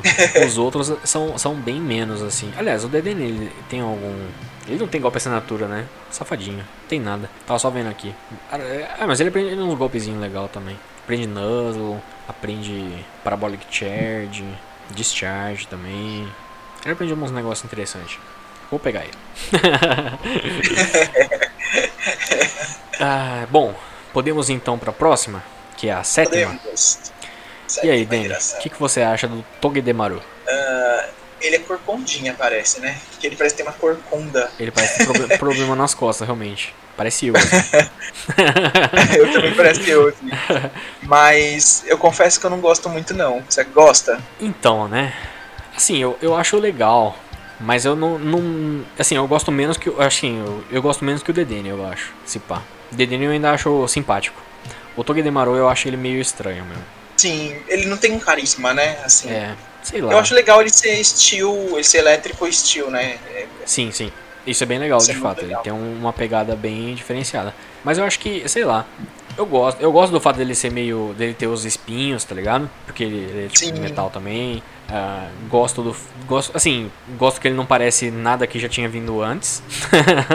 os 0.46 0.58
outros 0.58 0.92
são, 1.04 1.36
são 1.36 1.54
bem 1.54 1.80
menos, 1.80 2.22
assim. 2.22 2.52
Aliás, 2.56 2.84
o 2.84 2.88
Dedenne, 2.88 3.24
ele 3.24 3.52
tem 3.68 3.80
algum... 3.80 4.28
Ele 4.68 4.78
não 4.78 4.86
tem 4.86 5.00
golpe 5.00 5.16
assinatura, 5.16 5.66
né? 5.66 5.86
Safadinho. 6.10 6.64
Tem 6.88 7.00
nada. 7.00 7.30
Tava 7.46 7.58
só 7.58 7.70
vendo 7.70 7.88
aqui. 7.88 8.14
Ah, 8.52 9.06
mas 9.06 9.18
ele 9.18 9.30
aprende 9.30 9.54
uns 9.54 9.74
golpezinhos 9.74 10.20
legal 10.20 10.46
também. 10.48 10.78
Aprende 11.04 11.26
Nuzzle, 11.26 11.98
aprende 12.28 13.04
Parabolic 13.24 13.64
Charge, 13.70 14.44
Discharge 14.90 15.66
também. 15.66 16.28
Ele 16.84 16.92
aprende 16.92 17.14
uns 17.14 17.30
negócios 17.30 17.64
interessantes. 17.64 18.18
Vou 18.70 18.78
pegar 18.78 19.02
ele. 19.02 19.12
ah, 23.00 23.46
bom, 23.50 23.74
podemos 24.12 24.50
então 24.50 24.78
para 24.78 24.90
a 24.90 24.92
próxima, 24.92 25.42
que 25.76 25.88
é 25.88 25.92
a 25.92 26.04
sétima. 26.04 26.56
E 27.82 27.90
aí, 27.90 28.04
Dani, 28.04 28.28
o 28.28 28.58
que, 28.60 28.70
que 28.70 28.78
você 28.78 29.02
acha 29.02 29.26
do 29.26 29.44
Togedemaru? 29.60 30.18
Uh, 30.18 31.08
ele 31.40 31.56
é 31.56 31.58
corcondinha, 31.60 32.34
parece, 32.36 32.80
né? 32.80 32.98
Porque 33.10 33.26
ele 33.26 33.36
parece 33.36 33.56
ter 33.56 33.62
uma 33.62 33.72
corcunda. 33.72 34.50
Ele 34.58 34.70
parece 34.70 35.06
ter 35.06 35.28
problema 35.38 35.76
nas 35.76 35.94
costas, 35.94 36.26
realmente. 36.26 36.74
Parece 36.96 37.28
eu. 37.28 37.34
Assim. 37.36 37.56
eu 39.16 39.32
também 39.32 39.54
parece 39.54 39.88
eu. 39.88 40.08
Assim. 40.08 40.28
Mas 41.02 41.84
eu 41.86 41.96
confesso 41.96 42.40
que 42.40 42.46
eu 42.46 42.50
não 42.50 42.60
gosto 42.60 42.88
muito, 42.88 43.14
não. 43.14 43.42
Você 43.48 43.62
gosta? 43.64 44.20
Então, 44.40 44.88
né? 44.88 45.14
Assim, 45.76 45.98
eu, 45.98 46.18
eu 46.20 46.34
acho 46.34 46.56
legal. 46.56 47.16
Mas 47.60 47.84
eu 47.84 47.96
não, 47.96 48.18
não. 48.18 48.84
Assim, 48.98 49.16
eu 49.16 49.26
gosto 49.26 49.50
menos 49.50 49.76
que. 49.76 49.90
Assim, 49.98 50.38
eu, 50.38 50.64
eu 50.70 50.82
gosto 50.82 51.04
menos 51.04 51.22
que 51.22 51.30
o 51.30 51.34
Dedenne, 51.34 51.68
eu 51.68 51.84
acho. 51.86 52.12
Se 52.24 52.38
pá. 52.38 52.62
Dedenne 52.90 53.24
eu 53.24 53.32
ainda 53.32 53.50
acho 53.50 53.86
simpático. 53.88 54.40
O 54.96 55.04
Togedemaru 55.04 55.54
eu 55.54 55.68
acho 55.68 55.88
ele 55.88 55.96
meio 55.96 56.20
estranho 56.20 56.64
mesmo. 56.64 56.84
Sim, 57.16 57.56
ele 57.68 57.86
não 57.86 57.96
tem 57.96 58.16
carisma, 58.18 58.72
né? 58.72 58.98
Assim. 59.04 59.28
É, 59.28 59.54
sei 59.82 60.00
lá. 60.00 60.12
Eu 60.12 60.18
acho 60.18 60.34
legal 60.34 60.60
ele 60.60 60.70
ser 60.70 61.00
estilo, 61.00 61.76
ele 61.76 61.84
ser 61.84 61.98
elétrico 61.98 62.46
estilo, 62.46 62.90
né? 62.90 63.18
Sim, 63.66 63.90
sim. 63.90 64.12
Isso 64.46 64.62
é 64.62 64.66
bem 64.66 64.78
legal, 64.78 64.98
Isso 64.98 65.12
de 65.12 65.18
é 65.18 65.20
fato. 65.20 65.42
Legal. 65.42 65.62
Ele 65.64 65.70
tem 65.70 65.72
uma 65.72 66.12
pegada 66.12 66.56
bem 66.56 66.94
diferenciada. 66.94 67.54
Mas 67.84 67.98
eu 67.98 68.04
acho 68.04 68.18
que, 68.18 68.48
sei 68.48 68.64
lá, 68.64 68.86
eu 69.36 69.44
gosto. 69.46 69.80
Eu 69.80 69.92
gosto 69.92 70.12
do 70.12 70.20
fato 70.20 70.36
dele 70.36 70.54
ser 70.54 70.70
meio. 70.70 71.14
dele 71.18 71.34
ter 71.34 71.46
os 71.46 71.64
espinhos, 71.64 72.24
tá 72.24 72.34
ligado? 72.34 72.70
Porque 72.86 73.04
ele, 73.04 73.16
ele 73.16 73.46
é 73.46 73.48
tipo 73.48 73.76
Sim. 73.76 73.82
metal 73.82 74.10
também. 74.10 74.62
Uh, 74.90 75.48
gosto 75.50 75.82
do. 75.82 75.94
Gosto, 76.26 76.56
assim, 76.56 76.90
gosto 77.18 77.40
que 77.40 77.48
ele 77.48 77.54
não 77.54 77.66
parece 77.66 78.10
nada 78.10 78.46
que 78.46 78.58
já 78.58 78.68
tinha 78.68 78.88
vindo 78.88 79.22
antes. 79.22 79.62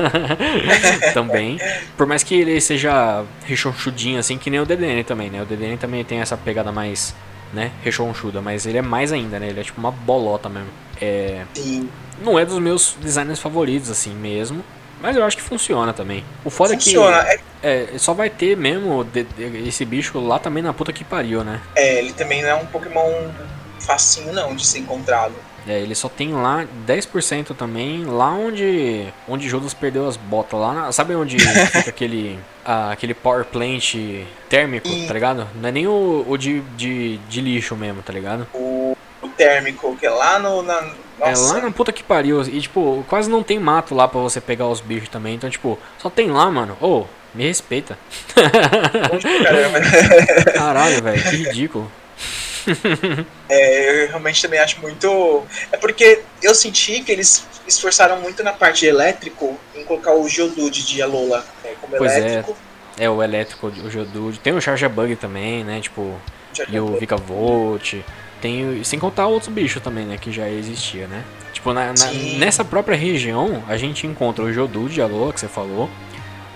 também. 1.13 1.59
Por 1.97 2.05
mais 2.05 2.23
que 2.23 2.35
ele 2.35 2.61
seja 2.61 3.23
rechonchudinho, 3.45 4.19
assim, 4.19 4.37
que 4.37 4.51
nem 4.51 4.59
o 4.59 4.65
DDN 4.65 5.03
também, 5.03 5.31
né? 5.31 5.41
O 5.41 5.45
DDN 5.45 5.77
também 5.77 6.03
tem 6.03 6.19
essa 6.19 6.37
pegada 6.37 6.71
mais, 6.71 7.15
né? 7.51 7.71
Rechonchuda, 7.83 8.41
mas 8.41 8.67
ele 8.67 8.77
é 8.77 8.81
mais 8.81 9.11
ainda, 9.11 9.39
né? 9.39 9.49
Ele 9.49 9.59
é 9.59 9.63
tipo 9.63 9.79
uma 9.79 9.91
bolota 9.91 10.47
mesmo. 10.47 10.69
É. 11.01 11.45
Sim. 11.55 11.89
Não 12.21 12.37
é 12.37 12.45
dos 12.45 12.59
meus 12.59 12.95
designers 13.01 13.39
favoritos, 13.39 13.89
assim 13.89 14.13
mesmo. 14.13 14.63
Mas 15.01 15.17
eu 15.17 15.23
acho 15.25 15.35
que 15.35 15.43
funciona 15.43 15.91
também. 15.91 16.23
O 16.45 16.49
foda 16.49 16.75
funciona. 16.75 17.17
é 17.17 17.37
que. 17.37 17.43
É, 17.63 17.87
só 17.97 18.13
vai 18.13 18.29
ter 18.29 18.55
mesmo 18.55 19.03
de, 19.03 19.23
de, 19.23 19.67
esse 19.67 19.83
bicho 19.83 20.19
lá 20.19 20.37
também 20.37 20.61
na 20.61 20.73
puta 20.73 20.93
que 20.93 21.03
pariu, 21.03 21.43
né? 21.43 21.59
É, 21.75 21.99
ele 21.99 22.13
também 22.13 22.41
não 22.41 22.49
é 22.49 22.55
um 22.55 22.65
Pokémon 22.67 23.11
facinho 23.83 24.33
não 24.33 24.55
de 24.55 24.65
ser 24.65 24.79
encontrado. 24.79 25.33
É, 25.67 25.79
ele 25.79 25.95
só 25.95 26.09
tem 26.09 26.33
lá 26.33 26.65
10% 26.85 27.55
também, 27.55 28.03
lá 28.03 28.31
onde 28.31 29.07
onde 29.27 29.47
Judas 29.47 29.73
perdeu 29.73 30.07
as 30.07 30.17
botas, 30.17 30.59
lá 30.59 30.73
na, 30.73 30.91
sabe 30.91 31.15
onde 31.15 31.39
fica 31.67 31.89
aquele 31.89 32.37
ah, 32.65 32.91
aquele 32.91 33.13
power 33.13 33.45
plant 33.45 33.95
térmico, 34.49 34.87
e... 34.87 35.07
tá 35.07 35.13
ligado? 35.13 35.47
Não 35.55 35.69
é 35.69 35.71
nem 35.71 35.87
o, 35.87 36.25
o 36.27 36.37
de, 36.37 36.59
de, 36.75 37.17
de, 37.17 37.41
lixo 37.41 37.75
mesmo, 37.75 38.01
tá 38.01 38.11
ligado? 38.11 38.47
O, 38.53 38.97
o 39.21 39.27
térmico, 39.29 39.95
que 39.97 40.05
é 40.05 40.09
lá 40.09 40.39
no... 40.39 40.61
Na. 40.61 40.91
É 41.21 41.33
lá 41.35 41.61
na 41.61 41.71
puta 41.71 41.93
que 41.93 42.03
pariu, 42.03 42.41
e 42.41 42.59
tipo, 42.59 43.05
quase 43.07 43.29
não 43.29 43.43
tem 43.43 43.59
mato 43.59 43.95
lá 43.95 44.07
pra 44.07 44.19
você 44.19 44.41
pegar 44.41 44.67
os 44.67 44.81
bichos 44.81 45.09
também, 45.09 45.35
então 45.35 45.49
tipo, 45.49 45.79
só 45.97 46.09
tem 46.09 46.29
lá, 46.29 46.51
mano, 46.51 46.77
ô, 46.81 46.87
oh, 46.87 47.05
me 47.33 47.47
respeita. 47.47 47.97
Caralho, 50.53 51.01
velho, 51.01 51.23
que 51.23 51.35
ridículo. 51.37 51.89
é, 53.49 54.03
eu 54.03 54.07
realmente 54.09 54.41
também 54.41 54.59
acho 54.59 54.79
muito. 54.81 55.43
É 55.71 55.77
porque 55.77 56.21
eu 56.41 56.53
senti 56.53 57.01
que 57.01 57.11
eles 57.11 57.45
esforçaram 57.67 58.19
muito 58.19 58.43
na 58.43 58.53
parte 58.53 58.81
de 58.81 58.87
elétrico 58.87 59.57
em 59.75 59.83
colocar 59.83 60.13
o 60.13 60.27
Geodude 60.27 60.85
de 60.85 61.01
Alola 61.01 61.45
né, 61.63 61.71
como 61.79 61.97
pois 61.97 62.11
é. 62.11 62.17
elétrico. 62.19 62.57
É. 62.97 63.05
é, 63.05 63.09
o 63.09 63.21
elétrico, 63.21 63.67
o 63.67 63.89
Geodude. 63.89 64.39
Tem 64.39 64.53
o 64.53 64.61
Charge 64.61 64.87
Bug 64.87 65.15
também, 65.15 65.63
né? 65.63 65.79
Tipo, 65.81 66.15
e 66.69 66.79
o 66.79 66.97
Vika 66.97 67.15
Volt. 67.15 67.95
Tem, 68.41 68.83
sem 68.83 68.99
contar 68.99 69.27
outros 69.27 69.51
bichos 69.51 69.81
também, 69.81 70.05
né? 70.05 70.17
Que 70.19 70.31
já 70.31 70.49
existia, 70.49 71.07
né? 71.07 71.23
Tipo, 71.53 71.71
na, 71.71 71.93
na, 71.93 72.11
nessa 72.37 72.65
própria 72.65 72.97
região, 72.97 73.63
a 73.67 73.77
gente 73.77 74.05
encontra 74.05 74.43
o 74.43 74.51
Geodude 74.51 74.95
de 74.95 75.01
Alola, 75.01 75.31
que 75.31 75.39
você 75.39 75.47
falou, 75.47 75.89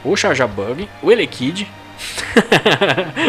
o 0.03 0.15
Charge 0.15 0.45
Bug, 0.45 0.89
o 1.01 1.11
Elekid, 1.11 1.65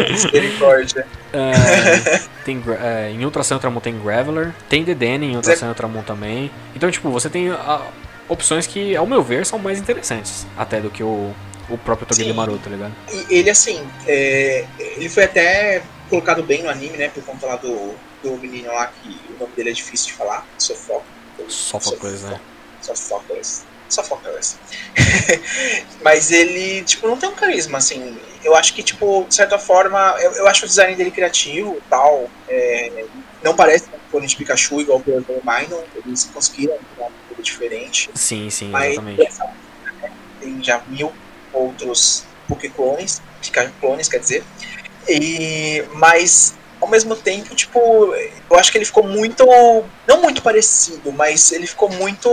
Misericórdia. 0.09 1.07
Uh, 1.33 2.29
tem, 2.45 2.57
uh, 2.57 2.63
em 3.11 3.23
Ultrasan 3.23 3.55
Ultramon 3.55 3.79
tem 3.79 3.99
Graveler, 3.99 4.53
tem 4.67 4.83
Dedenne 4.83 5.27
em 5.27 5.35
Ultrasan 5.35 5.67
é... 5.67 5.69
Ultramon 5.69 6.03
também. 6.03 6.51
Então, 6.75 6.89
tipo, 6.89 7.09
você 7.09 7.29
tem 7.29 7.51
uh, 7.51 7.81
opções 8.27 8.67
que, 8.67 8.95
ao 8.95 9.05
meu 9.05 9.23
ver, 9.23 9.45
são 9.45 9.59
mais 9.59 9.79
interessantes 9.79 10.45
até 10.57 10.79
do 10.79 10.89
que 10.89 11.03
o, 11.03 11.33
o 11.69 11.77
próprio 11.77 12.07
Togedemaru, 12.07 12.57
tá 12.59 12.69
ligado? 12.69 12.93
E 13.11 13.35
ele, 13.37 13.49
assim, 13.49 13.85
é, 14.07 14.65
ele 14.79 15.09
foi 15.09 15.23
até 15.23 15.83
colocado 16.09 16.43
bem 16.43 16.63
no 16.63 16.69
anime, 16.69 16.97
né? 16.97 17.09
Por 17.09 17.23
conta 17.23 17.45
lá 17.45 17.55
do, 17.55 17.93
do 18.23 18.37
menino 18.37 18.67
lá, 18.67 18.87
que 18.87 19.09
o 19.33 19.39
nome 19.39 19.53
dele 19.55 19.69
é 19.69 19.73
difícil 19.73 20.07
de 20.07 20.13
falar, 20.13 20.47
Sofocles. 20.57 21.03
Sofocles, 21.47 22.21
né? 22.23 22.39
Sofocles 22.81 23.69
nessa. 24.33 24.57
Mas 26.01 26.31
ele, 26.31 26.83
tipo, 26.83 27.07
não 27.07 27.17
tem 27.17 27.29
um 27.29 27.33
carisma, 27.33 27.77
assim. 27.77 28.17
Eu 28.43 28.55
acho 28.55 28.73
que, 28.73 28.81
tipo, 28.81 29.25
de 29.27 29.35
certa 29.35 29.59
forma, 29.59 30.15
eu, 30.19 30.31
eu 30.33 30.47
acho 30.47 30.65
o 30.65 30.67
design 30.67 30.95
dele 30.95 31.11
criativo 31.11 31.75
e 31.77 31.89
tal. 31.89 32.29
É, 32.47 33.05
não 33.43 33.55
parece 33.55 33.85
um 33.85 34.11
clone 34.11 34.27
de 34.27 34.35
Pikachu 34.35 34.81
igual 34.81 34.99
o 34.99 35.01
Purple 35.01 35.41
Minor. 35.43 35.83
Eles 36.05 36.25
conseguiram 36.25 36.77
uma 36.97 37.09
coisa 37.27 37.43
diferente. 37.43 38.09
Sim, 38.15 38.49
sim, 38.49 38.71
exatamente. 38.75 39.25
Essa, 39.25 39.45
né, 39.45 40.11
tem 40.39 40.63
já 40.63 40.81
mil 40.87 41.11
outros 41.53 42.23
Pokéclones, 42.47 43.21
clones, 43.79 44.07
quer 44.07 44.19
dizer. 44.19 44.43
E, 45.07 45.83
mas 45.93 46.55
ao 46.81 46.87
mesmo 46.87 47.15
tempo, 47.15 47.53
tipo, 47.55 47.79
eu 48.49 48.57
acho 48.57 48.71
que 48.71 48.77
ele 48.77 48.85
ficou 48.85 49.03
muito. 49.05 49.45
Não 50.07 50.21
muito 50.21 50.41
parecido, 50.41 51.11
mas 51.11 51.51
ele 51.51 51.67
ficou 51.67 51.89
muito. 51.89 52.29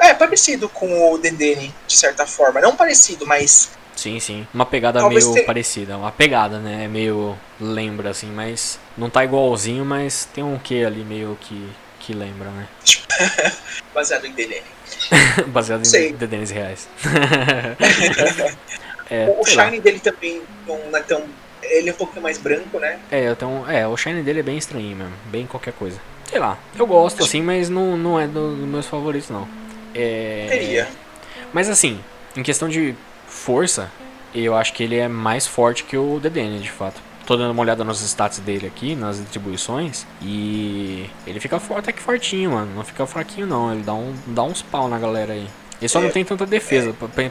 É, 0.00 0.14
parecido 0.14 0.68
com 0.68 1.12
o 1.12 1.18
Dendene, 1.18 1.74
de 1.86 1.96
certa 1.96 2.26
forma. 2.26 2.60
Não 2.60 2.76
parecido, 2.76 3.26
mas. 3.26 3.70
Sim, 3.96 4.18
sim. 4.20 4.46
Uma 4.52 4.66
pegada 4.66 5.00
Talvez 5.00 5.26
meio 5.26 5.46
parecida. 5.46 5.96
Uma 5.96 6.12
pegada, 6.12 6.58
né? 6.58 6.88
Meio 6.88 7.38
lembra, 7.60 8.10
assim, 8.10 8.26
mas. 8.26 8.78
Não 8.96 9.08
tá 9.08 9.24
igualzinho, 9.24 9.84
mas 9.84 10.28
tem 10.32 10.42
um 10.42 10.58
que 10.58 10.84
ali 10.84 11.04
meio 11.04 11.38
que. 11.40 11.70
que 12.00 12.12
lembra, 12.12 12.50
né? 12.50 12.68
Baseado 13.94 14.26
em 14.26 14.32
Dendene. 14.32 14.62
Baseado 15.48 15.86
em 15.86 16.14
Dendenes 16.14 16.50
reais. 16.50 16.88
é, 19.10 19.34
o 19.38 19.44
shine 19.44 19.80
dele 19.80 20.00
também 20.00 20.42
não 20.66 20.96
é 20.96 21.02
tão 21.02 21.24
ele 21.62 21.90
é 21.90 21.92
um 21.92 21.96
pouquinho 21.96 22.22
mais 22.22 22.38
branco, 22.38 22.78
né? 22.78 22.98
É, 23.10 23.30
então, 23.30 23.68
é, 23.68 23.86
o 23.86 23.96
shine 23.96 24.22
dele 24.22 24.40
é 24.40 24.42
bem 24.42 24.58
estranho 24.58 24.94
mesmo, 24.94 25.12
bem 25.26 25.46
qualquer 25.46 25.72
coisa. 25.72 25.98
Sei 26.28 26.38
lá, 26.38 26.58
eu 26.76 26.86
gosto 26.86 27.22
assim, 27.22 27.42
mas 27.42 27.68
não, 27.68 27.96
não 27.96 28.18
é 28.18 28.26
dos 28.26 28.58
do 28.58 28.66
meus 28.66 28.86
favoritos 28.86 29.30
não. 29.30 29.48
É... 29.94 30.46
Teria. 30.48 30.88
Mas 31.52 31.68
assim, 31.68 32.00
em 32.36 32.42
questão 32.42 32.68
de 32.68 32.94
força, 33.44 33.90
eu 34.34 34.56
acho 34.56 34.72
que 34.72 34.82
ele 34.82 34.96
é 34.96 35.06
mais 35.06 35.46
forte 35.46 35.84
que 35.84 35.96
o 35.96 36.18
DDN, 36.18 36.58
de 36.58 36.70
fato. 36.70 37.00
Tô 37.26 37.36
dando 37.36 37.52
uma 37.52 37.62
olhada 37.62 37.84
nos 37.84 38.00
stats 38.00 38.38
dele 38.38 38.66
aqui, 38.66 38.94
nas 38.94 39.18
distribuições, 39.18 40.06
e 40.20 41.08
ele 41.26 41.40
fica 41.40 41.60
até 41.76 41.92
que 41.92 42.00
fortinho, 42.00 42.52
mano. 42.52 42.72
Não 42.74 42.84
fica 42.84 43.06
fraquinho 43.06 43.46
não, 43.46 43.72
ele 43.72 43.82
dá, 43.82 43.94
um, 43.94 44.14
dá 44.26 44.42
uns 44.42 44.62
pau 44.62 44.88
na 44.88 44.98
galera 44.98 45.34
aí. 45.34 45.46
Ele 45.80 45.88
só 45.88 45.98
é, 46.00 46.02
não 46.02 46.10
tem 46.10 46.24
tanta 46.24 46.46
defesa. 46.46 46.94
É. 47.18 47.30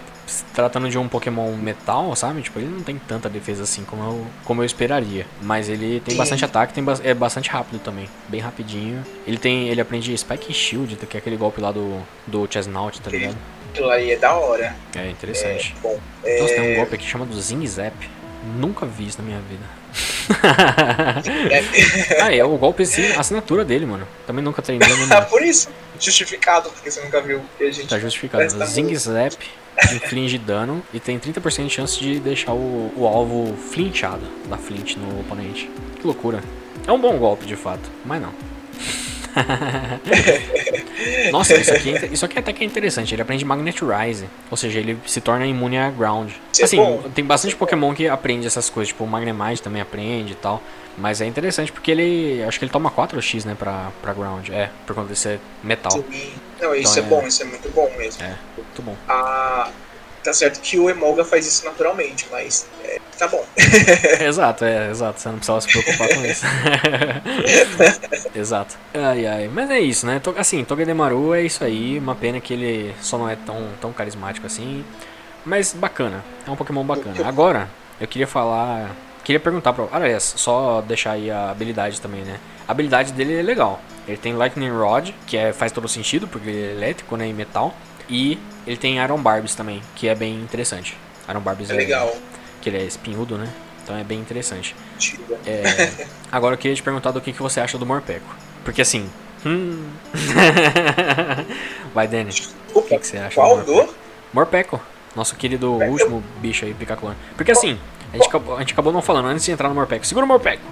Tratando 0.54 0.90
de 0.90 0.98
um 0.98 1.08
Pokémon 1.08 1.56
metal, 1.56 2.16
sabe? 2.16 2.42
Tipo, 2.42 2.60
ele 2.60 2.70
não 2.70 2.82
tem 2.82 3.00
tanta 3.08 3.28
defesa 3.30 3.64
assim 3.64 3.84
como 3.84 4.04
eu, 4.04 4.28
como 4.44 4.62
eu 4.62 4.66
esperaria. 4.66 5.26
Mas 5.42 5.70
ele 5.70 6.00
tem 6.02 6.12
Sim. 6.12 6.18
bastante 6.18 6.46
ataque, 6.46 6.74
tem 6.74 6.84
ba 6.84 7.00
é 7.04 7.14
bastante 7.14 7.50
rápido 7.50 7.80
também. 7.80 8.08
Bem 8.28 8.42
rapidinho. 8.42 9.04
Ele 9.26 9.38
tem. 9.38 9.70
Ele 9.70 9.82
aprende 9.82 10.16
Spike 10.16 10.54
Shield, 10.54 10.96
que 10.98 11.18
é 11.18 11.20
aquele 11.20 11.38
golpe 11.38 11.62
lá 11.62 11.72
do, 11.72 12.00
do 12.28 12.48
Chesnaught, 12.50 13.02
tá 13.02 13.10
ligado? 13.10 13.38
Aquilo 13.74 13.90
aí 13.90 14.12
é 14.12 14.16
da 14.16 14.36
hora. 14.36 14.76
É 14.96 15.10
interessante. 15.10 15.74
É, 15.76 15.82
bom, 15.82 16.00
Nossa, 16.40 16.54
tem 16.54 16.62
um 16.62 16.74
é 16.74 16.76
golpe 16.76 16.94
aqui 16.94 17.04
que 17.04 17.10
chama 17.10 17.26
do 17.26 17.42
Zing 17.42 17.66
Zap. 17.66 17.96
Nunca 18.56 18.86
vi 18.86 19.08
isso 19.08 19.18
na 19.18 19.24
minha 19.24 19.40
vida. 19.40 19.64
ah, 22.22 22.32
é 22.32 22.44
o 22.44 22.56
golpe 22.56 22.84
assim, 22.84 23.04
assinatura 23.14 23.66
dele, 23.66 23.88
mano. 23.88 24.08
Também 24.28 24.44
nunca 24.44 24.62
treinei. 24.62 24.88
Ah, 25.10 25.22
Por 25.26 25.42
isso. 25.42 25.70
Justificado, 26.00 26.70
porque 26.70 26.92
você 26.92 27.02
nunca 27.02 27.20
viu. 27.20 27.42
Que 27.58 27.64
a 27.64 27.72
gente 27.72 27.88
tá 27.88 27.98
justificado. 27.98 28.64
Zing 28.66 28.94
Zap 28.96 29.44
inflige 29.92 30.38
dano 30.38 30.84
e 30.94 31.00
tem 31.00 31.20
30% 31.20 31.66
de 31.66 31.74
chance 31.74 32.00
de 32.00 32.20
deixar 32.20 32.54
o, 32.54 32.94
o 32.96 33.08
alvo 33.08 33.58
flinchado 33.58 34.26
da 34.48 34.58
flint 34.58 34.98
no 34.98 35.22
oponente. 35.22 35.68
Que 36.00 36.06
loucura. 36.06 36.44
É 36.86 36.92
um 36.92 37.00
bom 37.00 37.18
golpe, 37.18 37.48
de 37.48 37.56
fato, 37.56 37.90
mas 38.06 38.22
não. 38.22 38.34
Nossa, 41.32 41.56
isso 41.56 41.74
aqui, 41.74 41.96
é 41.96 42.06
isso 42.12 42.26
aqui 42.26 42.40
até 42.40 42.54
que 42.54 42.64
é 42.64 42.66
interessante. 42.66 43.14
Ele 43.14 43.22
aprende 43.22 43.44
Magnetize, 43.44 44.26
ou 44.50 44.58
seja, 44.58 44.80
ele 44.80 44.98
se 45.06 45.20
torna 45.22 45.46
imune 45.46 45.78
a 45.78 45.90
ground. 45.90 46.32
Isso 46.52 46.64
assim, 46.64 46.80
é 46.80 47.00
tem 47.14 47.26
bastante 47.26 47.56
Pokémon 47.56 47.94
que 47.94 48.08
aprende 48.08 48.46
essas 48.46 48.70
coisas, 48.70 48.90
tipo 48.90 49.04
o 49.04 49.08
Magnemite 49.08 49.62
também 49.62 49.82
aprende 49.82 50.34
e 50.34 50.36
tal. 50.36 50.62
Mas 50.98 51.22
é 51.22 51.26
interessante 51.26 51.72
porque 51.72 51.90
ele. 51.90 52.44
Acho 52.44 52.60
que 52.60 52.66
ele 52.66 52.72
toma 52.72 52.92
4x, 52.92 53.46
né, 53.46 53.56
pra, 53.58 53.92
pra 54.02 54.14
ground. 54.14 54.50
É, 54.50 54.70
por 54.86 54.96
conta 54.96 55.12
de 55.12 55.20
ser 55.20 55.40
metal. 55.64 55.92
Sim. 55.92 56.34
Não, 56.62 56.76
isso 56.76 57.00
então, 57.00 57.04
é, 57.04 57.18
é, 57.18 57.22
bom, 57.22 57.28
isso 57.28 57.42
é 57.42 57.46
muito 57.46 57.70
bom 57.70 57.92
mesmo. 57.98 58.24
É, 58.24 58.36
muito 58.56 58.82
bom. 58.82 58.96
Ah, 59.10 59.70
tá 60.24 60.34
certo 60.34 60.62
que 60.62 60.80
o 60.80 60.90
Emolga 60.90 61.26
faz 61.26 61.46
isso 61.46 61.66
naturalmente, 61.66 62.28
mas 62.32 62.66
é, 62.84 63.00
tá 63.18 63.28
bom. 63.28 63.46
exato, 64.22 64.66
é, 64.66 64.90
exato. 64.90 65.20
Você 65.20 65.30
não 65.30 65.36
precisava 65.36 65.62
se 65.62 65.68
preocupar 65.68 66.10
com 66.10 66.26
isso. 66.26 66.46
exato. 68.36 68.78
Ai, 68.94 69.26
ai. 69.26 69.48
Mas 69.48 69.70
é 69.70 69.80
isso, 69.80 70.06
né? 70.06 70.22
Assim, 70.38 70.64
Togedemaru 70.64 71.34
é 71.34 71.42
isso 71.42 71.64
aí. 71.64 71.98
Uma 72.00 72.16
pena 72.16 72.40
que 72.40 72.54
ele 72.54 72.96
só 73.02 73.18
não 73.18 73.30
é 73.30 73.36
tão, 73.36 73.70
tão 73.82 73.92
carismático 73.92 74.48
assim. 74.48 74.84
Mas 75.46 75.74
bacana. 75.74 76.24
É 76.48 76.52
um 76.52 76.56
Pokémon 76.56 76.84
bacana. 76.84 77.28
Agora, 77.28 77.70
eu 78.00 78.08
queria 78.08 78.28
falar 78.28 78.92
Queria 79.24 79.40
perguntar 79.40 79.72
pra. 79.72 79.88
Aliás, 79.92 80.34
só 80.36 80.82
deixar 80.82 81.12
aí 81.12 81.32
a 81.32 81.50
habilidade 81.50 82.02
também, 82.02 82.22
né? 82.22 82.40
A 82.68 82.72
habilidade 82.72 83.14
dele 83.14 83.40
é 83.40 83.42
legal. 83.42 83.80
Ele 84.06 84.18
tem 84.18 84.34
Lightning 84.34 84.70
Rod, 84.70 85.12
que 85.26 85.38
é, 85.38 85.54
faz 85.54 85.72
todo 85.72 85.88
sentido, 85.88 86.28
porque 86.28 86.50
ele 86.50 86.68
é 86.68 86.72
elétrico, 86.72 87.16
né? 87.16 87.28
E 87.30 87.34
metal. 87.34 87.74
E 88.10 88.38
ele 88.66 88.78
tem 88.78 88.98
Iron 88.98 89.22
Barbs 89.22 89.56
também, 89.56 89.82
que 89.96 90.08
é 90.08 90.16
bem 90.16 90.36
interessante. 90.36 90.98
Iron 91.30 91.42
Barbs 91.42 91.70
é, 91.70 91.74
é 91.74 91.78
legal. 91.78 92.16
Que 92.62 92.70
ele 92.70 92.78
é 92.78 92.84
espinhudo, 92.84 93.38
né? 93.38 93.50
Então 93.84 93.98
é 93.98 94.04
bem 94.04 94.20
interessante. 94.20 94.76
É, 95.46 96.08
agora 96.32 96.56
eu 96.56 96.58
queria 96.58 96.76
te 96.76 96.84
perguntar 96.84 97.12
do 97.12 97.20
que, 97.20 97.34
que 97.34 97.42
você 97.42 97.60
acha 97.60 97.78
do 97.78 97.86
Morpeco. 97.86 98.36
Porque 98.64 98.82
assim. 98.82 99.10
Hum... 99.46 99.90
Vai, 101.94 102.08
Danny. 102.08 102.32
O 102.74 102.82
que, 102.82 102.98
que 102.98 103.06
você 103.06 103.18
acha 103.18 103.36
Qual 103.36 103.58
do 103.58 103.74
Morpeco? 103.74 103.96
Morpeco. 104.34 104.82
Nosso 105.16 105.36
querido 105.36 105.74
último 105.74 106.24
bicho 106.42 106.66
aí, 106.66 106.74
Picaclone. 106.74 107.16
Porque 107.36 107.52
assim, 107.52 107.78
a 108.12 108.18
gente, 108.18 108.28
acabou, 108.28 108.56
a 108.56 108.60
gente 108.60 108.74
acabou 108.74 108.94
não 108.94 109.02
falando 109.02 109.28
antes 109.28 109.46
de 109.46 109.52
entrar 109.52 109.70
no 109.70 109.76
Morpeko. 109.76 110.06
Segura 110.06 110.26
o 110.26 110.28
Morpeko! 110.28 110.64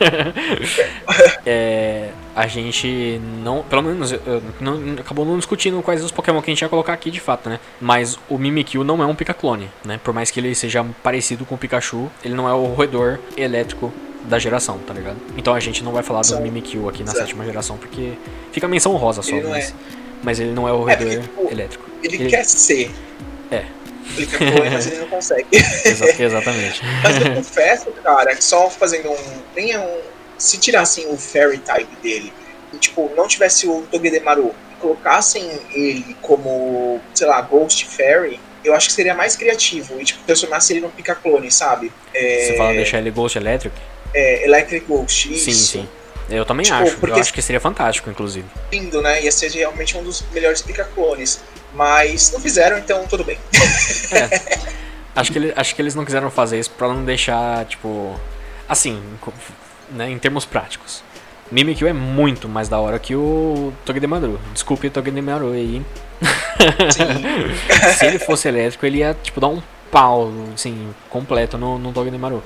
é, 1.46 2.10
a 2.34 2.46
gente 2.46 3.20
não. 3.42 3.62
Pelo 3.62 3.82
menos 3.82 4.12
não, 4.60 4.94
acabou 4.98 5.24
não 5.24 5.36
discutindo 5.36 5.80
quais 5.82 6.02
os 6.04 6.10
Pokémon 6.10 6.40
que 6.42 6.50
a 6.50 6.54
gente 6.54 6.62
ia 6.62 6.68
colocar 6.68 6.92
aqui 6.92 7.10
de 7.10 7.20
fato, 7.20 7.48
né? 7.48 7.60
Mas 7.80 8.18
o 8.28 8.38
Mimikyu 8.38 8.84
não 8.84 9.02
é 9.02 9.06
um 9.06 9.14
Picaclone, 9.14 9.70
né? 9.84 10.00
Por 10.02 10.12
mais 10.12 10.30
que 10.30 10.40
ele 10.40 10.54
seja 10.54 10.84
parecido 11.02 11.44
com 11.44 11.54
o 11.54 11.58
Pikachu, 11.58 12.10
ele 12.24 12.34
não 12.34 12.48
é 12.48 12.52
o 12.52 12.64
roedor 12.64 13.18
elétrico 13.36 13.92
da 14.24 14.38
geração, 14.38 14.78
tá 14.78 14.94
ligado? 14.94 15.16
Então 15.36 15.54
a 15.54 15.60
gente 15.60 15.84
não 15.84 15.92
vai 15.92 16.02
falar 16.02 16.22
do 16.22 16.40
Mimikyu 16.40 16.88
aqui 16.88 17.04
na 17.04 17.12
sétima 17.12 17.44
geração, 17.44 17.76
porque 17.76 18.14
fica 18.52 18.66
menção 18.66 18.96
rosa 18.96 19.22
só, 19.22 19.36
mas, 19.48 19.70
é. 19.70 19.74
mas 20.22 20.40
ele 20.40 20.52
não 20.52 20.66
é 20.66 20.72
o 20.72 20.88
é, 20.88 20.94
roedor 20.94 21.12
é 21.12 21.16
porque, 21.16 21.28
tipo, 21.28 21.52
elétrico. 21.52 21.84
Ele, 22.02 22.14
ele, 22.16 22.30
quer 22.30 22.44
ser. 22.44 22.90
É, 23.50 23.64
ele 24.16 24.26
quer 24.26 24.70
mas 24.70 24.86
ele 24.86 24.96
não 24.96 25.08
consegue. 25.08 25.46
exatamente. 26.18 26.80
mas 27.02 27.16
eu 27.16 27.34
confesso, 27.34 27.90
cara, 28.02 28.34
que 28.34 28.44
só 28.44 28.68
fazendo 28.70 29.10
um. 29.10 29.42
Nem 29.54 29.72
é 29.72 29.78
um. 29.78 30.00
Se 30.36 30.58
tirassem 30.58 31.06
o 31.08 31.16
Fairy 31.16 31.58
type 31.58 31.96
dele 32.02 32.32
e, 32.72 32.76
tipo, 32.76 33.10
não 33.16 33.28
tivesse 33.28 33.68
o 33.68 33.82
Togedemaru 33.90 34.54
e 34.72 34.74
colocassem 34.80 35.48
ele 35.72 36.16
como, 36.20 37.00
sei 37.14 37.26
lá, 37.26 37.40
Ghost 37.40 37.86
Fairy, 37.86 38.40
eu 38.64 38.74
acho 38.74 38.88
que 38.88 38.94
seria 38.94 39.14
mais 39.14 39.36
criativo 39.36 40.00
e, 40.00 40.04
tipo, 40.04 40.20
transformasse 40.24 40.72
ele 40.72 40.80
num 40.80 40.90
pica-clone, 40.90 41.50
sabe? 41.50 41.92
É... 42.12 42.46
Você 42.46 42.56
fala 42.56 42.72
deixar 42.72 42.98
ele 42.98 43.10
Ghost 43.10 43.38
Electric? 43.38 43.74
É, 44.12 44.44
Electric 44.44 44.86
Ghost, 44.86 45.32
isso. 45.32 45.44
Sim, 45.44 45.52
sim. 45.52 45.88
Eu 46.28 46.44
também 46.44 46.64
tipo, 46.64 46.76
acho. 46.76 47.06
Eu 47.06 47.14
acho 47.16 47.32
que 47.32 47.42
seria 47.42 47.60
fantástico, 47.60 48.08
inclusive. 48.08 48.46
Lindo, 48.72 49.02
né? 49.02 49.22
Ia 49.22 49.30
ser 49.30 49.50
realmente 49.50 49.96
um 49.96 50.02
dos 50.02 50.24
melhores 50.32 50.62
pica-clones. 50.62 51.40
Mas 51.74 52.30
não 52.32 52.40
fizeram, 52.40 52.78
então 52.78 53.06
tudo 53.06 53.24
bem. 53.24 53.38
É. 54.12 54.74
Acho 55.16 55.30
que, 55.30 55.38
ele, 55.38 55.52
acho 55.54 55.74
que 55.74 55.82
eles 55.82 55.94
não 55.94 56.04
quiseram 56.04 56.30
fazer 56.30 56.58
isso 56.58 56.70
pra 56.70 56.88
não 56.88 57.04
deixar, 57.04 57.64
tipo. 57.66 58.18
Assim, 58.68 59.00
né, 59.90 60.10
em 60.10 60.18
termos 60.18 60.44
práticos. 60.44 61.02
Mimikyu 61.52 61.86
é 61.86 61.92
muito 61.92 62.48
mais 62.48 62.68
da 62.68 62.80
hora 62.80 62.98
que 62.98 63.14
o 63.14 63.72
Togedemaru. 63.84 64.40
Desculpe 64.52 64.88
o 64.88 64.90
Togedemaru 64.90 65.52
aí. 65.52 65.84
Se 67.96 68.06
ele 68.06 68.18
fosse 68.18 68.48
elétrico, 68.48 68.84
ele 68.84 68.98
ia, 68.98 69.14
tipo, 69.22 69.40
dar 69.40 69.48
um 69.48 69.62
pau, 69.90 70.32
assim, 70.52 70.92
completo 71.08 71.56
no, 71.56 71.78
no 71.78 71.92
Togedemaru. 71.92 72.42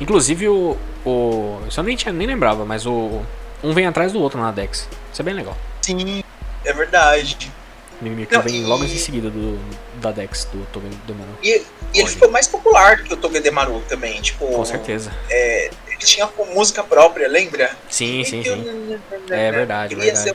Inclusive 0.00 0.48
o. 0.48 0.76
o 1.04 1.60
isso 1.68 1.78
eu 1.78 1.84
nem, 1.84 1.94
tinha, 1.94 2.12
nem 2.12 2.26
lembrava, 2.26 2.64
mas 2.64 2.86
o. 2.86 3.22
Um 3.62 3.72
vem 3.72 3.86
atrás 3.86 4.12
do 4.12 4.20
outro 4.20 4.40
na 4.40 4.50
Dex. 4.50 4.88
Isso 5.12 5.20
é 5.20 5.24
bem 5.24 5.34
legal. 5.34 5.56
Sim, 5.82 6.24
é 6.64 6.72
verdade. 6.72 7.52
Mimikyu 8.00 8.38
Não, 8.38 8.44
vem 8.44 8.62
e... 8.62 8.64
logo 8.64 8.84
em 8.84 8.88
seguida 8.88 9.30
do, 9.30 9.58
da 10.00 10.10
Dex, 10.10 10.48
do 10.52 10.66
Togedemaru. 10.72 11.30
E, 11.42 11.62
e 11.94 12.00
ele 12.00 12.08
ficou 12.08 12.30
mais 12.30 12.46
popular 12.46 12.98
do 12.98 13.04
que 13.04 13.14
o 13.14 13.16
Togedemaru 13.16 13.82
também, 13.88 14.20
tipo... 14.20 14.46
Com 14.46 14.64
certeza. 14.64 15.12
É, 15.28 15.70
ele 15.86 15.96
tinha 15.98 16.26
com 16.26 16.44
música 16.46 16.82
própria, 16.82 17.28
lembra? 17.28 17.70
Sim, 17.88 18.24
sim, 18.24 18.42
sim. 18.42 18.98
É 19.30 19.52
verdade, 19.52 19.94
verdade. 19.94 20.34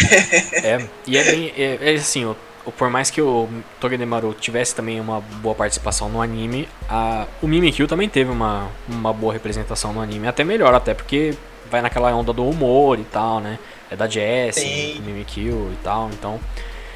é, 0.64 0.86
e 1.06 1.18
é 1.18 1.24
bem... 1.24 1.54
É, 1.56 1.92
é 1.92 1.94
assim, 1.94 2.24
o, 2.24 2.36
o, 2.64 2.72
por 2.72 2.88
mais 2.88 3.10
que 3.10 3.20
o 3.20 3.48
Togedemaru 3.78 4.34
tivesse 4.34 4.74
também 4.74 5.00
uma 5.00 5.20
boa 5.20 5.54
participação 5.54 6.08
no 6.08 6.22
anime, 6.22 6.68
a, 6.88 7.26
o 7.42 7.46
Mimikyu 7.46 7.86
também 7.86 8.08
teve 8.08 8.30
uma, 8.30 8.68
uma 8.88 9.12
boa 9.12 9.32
representação 9.32 9.92
no 9.92 10.00
anime. 10.00 10.26
Até 10.26 10.44
melhor, 10.44 10.74
até 10.74 10.94
porque 10.94 11.34
vai 11.70 11.82
naquela 11.82 12.12
onda 12.14 12.32
do 12.32 12.48
humor 12.48 12.98
e 12.98 13.04
tal, 13.04 13.40
né? 13.40 13.58
É 13.90 13.96
da 13.96 14.08
Jessie, 14.08 15.00
Mimikyu 15.04 15.72
e 15.72 15.76
tal, 15.82 16.08
então... 16.10 16.40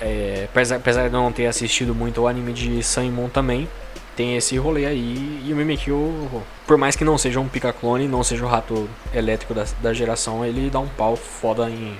É, 0.01 0.47
apesar, 0.51 0.77
apesar 0.77 1.09
de 1.09 1.15
eu 1.15 1.21
não 1.21 1.33
ter 1.33 1.47
assistido 1.47 1.95
muito 1.95 2.23
o 2.23 2.29
anime 2.29 2.53
de 2.53 2.83
Sun 2.83 3.29
também, 3.33 3.69
tem 4.17 4.37
esse 4.37 4.57
rolê 4.57 4.87
aí. 4.87 5.43
E 5.45 5.53
o 5.53 5.57
Mimikyu, 5.57 6.45
por 6.67 6.77
mais 6.77 6.97
que 6.97 7.05
não 7.05 7.19
seja 7.19 7.41
um 7.41 7.49
pica-clone, 7.49 8.09
não 8.09 8.23
seja 8.25 8.45
o 8.45 8.49
rato 8.49 8.89
elétrico 9.13 9.55
da, 9.55 9.65
da 9.83 9.93
geração, 9.93 10.45
ele 10.45 10.71
dá 10.71 10.79
um 10.79 10.89
pau 10.89 11.17
foda 11.17 11.69
em, 11.69 11.97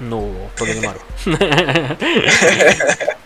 no 0.00 0.34
Togedemaru. 0.56 1.00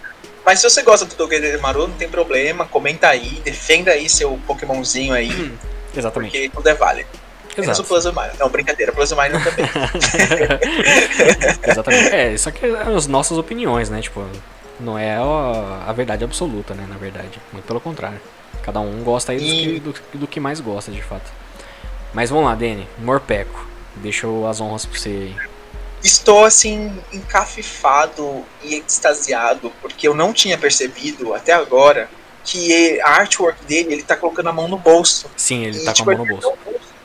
Mas 0.44 0.60
se 0.60 0.68
você 0.68 0.82
gosta 0.82 1.06
do 1.06 1.14
Togedemaru, 1.14 1.86
não 1.86 1.94
tem 1.94 2.08
problema, 2.08 2.66
comenta 2.66 3.08
aí, 3.08 3.40
defenda 3.44 3.92
aí 3.92 4.08
seu 4.08 4.38
Pokémonzinho 4.46 5.14
aí. 5.14 5.30
Hum, 5.30 5.56
exatamente. 5.96 6.32
Porque 6.32 6.48
tudo 6.48 6.68
é 6.68 6.74
válido. 6.74 7.21
Menos 7.60 7.78
o 7.78 7.84
Plus 7.84 8.04
Mine. 8.06 8.30
Não, 8.38 8.48
brincadeira, 8.48 8.92
Plus 8.92 9.12
Mine 9.12 9.42
também. 9.42 9.66
Exatamente. 11.68 12.02
É, 12.12 12.32
isso 12.32 12.48
aqui 12.48 12.66
é 12.66 12.96
as 12.96 13.06
nossas 13.06 13.38
opiniões, 13.38 13.90
né? 13.90 14.00
Tipo, 14.00 14.26
não 14.80 14.98
é 14.98 15.16
a, 15.16 15.92
verdade 15.92 16.24
absoluta, 16.24 16.74
né? 16.74 16.86
Na 16.88 16.96
verdade. 16.96 17.40
Muito 17.52 17.64
pelo 17.64 17.80
contrário. 17.80 18.20
Cada 18.62 18.80
um 18.80 19.02
gosta 19.02 19.32
aí 19.32 19.76
e... 19.76 19.80
do, 19.80 19.92
que, 19.92 20.00
do, 20.12 20.18
do, 20.20 20.26
que 20.26 20.40
mais 20.40 20.60
gosta, 20.60 20.90
de 20.90 21.02
fato. 21.02 21.30
Mas 22.12 22.30
vamos 22.30 22.46
lá, 22.46 22.54
Dani. 22.54 22.86
Morpeco. 22.98 23.66
Deixa 23.96 24.26
as 24.48 24.60
honras 24.60 24.86
pra 24.86 24.98
você 24.98 25.08
aí. 25.08 25.36
Estou, 26.02 26.44
assim, 26.44 26.92
encafifado 27.12 28.44
e 28.62 28.76
extasiado, 28.76 29.72
porque 29.80 30.08
eu 30.08 30.14
não 30.14 30.32
tinha 30.32 30.58
percebido 30.58 31.32
até 31.32 31.52
agora 31.52 32.08
que 32.44 33.00
a 33.02 33.10
artwork 33.10 33.64
dele, 33.64 33.94
ele 33.94 34.02
tá 34.02 34.16
colocando 34.16 34.48
a 34.48 34.52
mão 34.52 34.66
no 34.66 34.76
bolso. 34.76 35.30
Sim, 35.36 35.64
ele 35.64 35.78
e, 35.78 35.84
tá 35.84 35.92
tipo, 35.92 36.06
com 36.06 36.10
a 36.10 36.18
mão 36.18 36.26
no 36.26 36.32
bolso. 36.32 36.52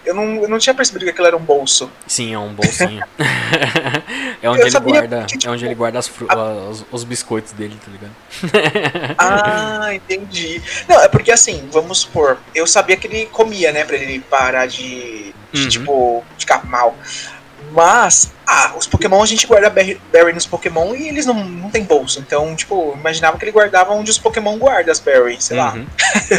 Eu 0.07 0.15
não, 0.15 0.41
eu 0.43 0.47
não 0.47 0.57
tinha 0.57 0.73
percebido 0.73 1.03
que 1.03 1.11
aquilo 1.11 1.27
era 1.27 1.35
um 1.35 1.41
bolso. 1.41 1.91
Sim, 2.07 2.33
é 2.33 2.39
um 2.39 2.53
bolsinho. 2.53 3.03
é 4.41 4.49
onde 4.49 4.61
eu 4.61 4.67
ele 4.67 4.79
guarda, 4.79 5.19
que, 5.21 5.37
tipo, 5.37 5.47
é 5.47 5.51
onde 5.51 5.65
ele 5.65 5.75
guarda 5.75 5.99
as 5.99 6.09
a... 6.29 6.35
os, 6.69 6.85
os, 6.89 7.03
biscoitos 7.03 7.51
dele, 7.51 7.77
tá 7.83 7.91
ligado? 7.91 8.15
ah, 9.19 9.93
entendi. 9.93 10.61
Não, 10.87 11.01
é 11.01 11.09
porque 11.09 11.29
assim, 11.29 11.67
vamos 11.73 11.99
supor, 11.99 12.37
eu 12.55 12.65
sabia 12.65 12.95
que 12.95 13.05
ele 13.05 13.25
comia, 13.25 13.73
né, 13.73 13.83
pra 13.83 13.97
ele 13.97 14.21
parar 14.21 14.65
de, 14.65 15.33
de 15.51 15.61
uhum. 15.63 15.67
tipo, 15.67 16.25
ficar 16.39 16.65
mal. 16.65 16.95
Mas, 17.71 18.31
ah, 18.45 18.73
os 18.77 18.87
Pokémon 18.87 19.21
a 19.21 19.25
gente 19.25 19.45
guarda 19.45 19.69
berry, 19.69 19.99
berry 20.11 20.33
nos 20.33 20.45
Pokémon 20.45 20.95
e 20.95 21.07
eles 21.07 21.25
não, 21.25 21.33
não 21.43 21.69
tem 21.69 21.83
bolso. 21.83 22.19
Então, 22.19 22.55
tipo, 22.55 22.93
imaginava 22.97 23.37
que 23.37 23.45
ele 23.45 23.51
guardava 23.51 23.93
onde 23.93 24.09
os 24.09 24.17
Pokémon 24.17 24.57
guardam 24.57 24.91
as 24.91 24.99
berries, 24.99 25.43
sei 25.45 25.57
uhum. 25.57 25.63
lá. 25.63 25.75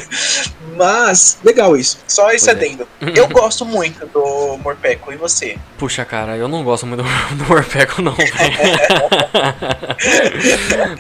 Mas, 0.77 1.39
legal 1.43 1.77
isso. 1.77 1.99
Só 2.07 2.31
esse 2.31 2.49
adendo. 2.49 2.89
É. 3.01 3.19
Eu 3.19 3.29
gosto 3.29 3.65
muito 3.65 4.07
do 4.07 4.59
Morpeko, 4.59 5.13
e 5.13 5.17
você? 5.17 5.59
Puxa, 5.77 6.05
cara, 6.05 6.37
eu 6.37 6.49
não 6.49 6.63
gosto 6.65 6.87
muito 6.87 7.03
do, 7.03 7.09
do 7.37 7.45
Morpeko, 7.45 8.01
não, 8.01 8.15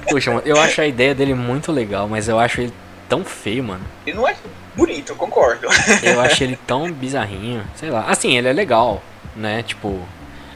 Puxa, 0.08 0.30
mano, 0.32 0.42
eu 0.44 0.60
acho 0.60 0.80
a 0.80 0.86
ideia 0.86 1.14
dele 1.14 1.34
muito 1.34 1.72
legal, 1.72 2.08
mas 2.08 2.28
eu 2.28 2.38
acho 2.38 2.60
ele 2.60 2.72
tão 3.08 3.24
feio, 3.24 3.64
mano. 3.64 3.84
Ele 4.06 4.16
não 4.16 4.28
é 4.28 4.36
bonito, 4.76 5.12
eu 5.12 5.16
concordo. 5.16 5.66
Eu 6.02 6.20
acho 6.20 6.44
ele 6.44 6.58
tão 6.66 6.90
bizarrinho. 6.92 7.64
Sei 7.74 7.90
lá. 7.90 8.04
Assim, 8.08 8.36
ele 8.36 8.48
é 8.48 8.52
legal, 8.52 9.02
né? 9.34 9.62
Tipo. 9.62 10.06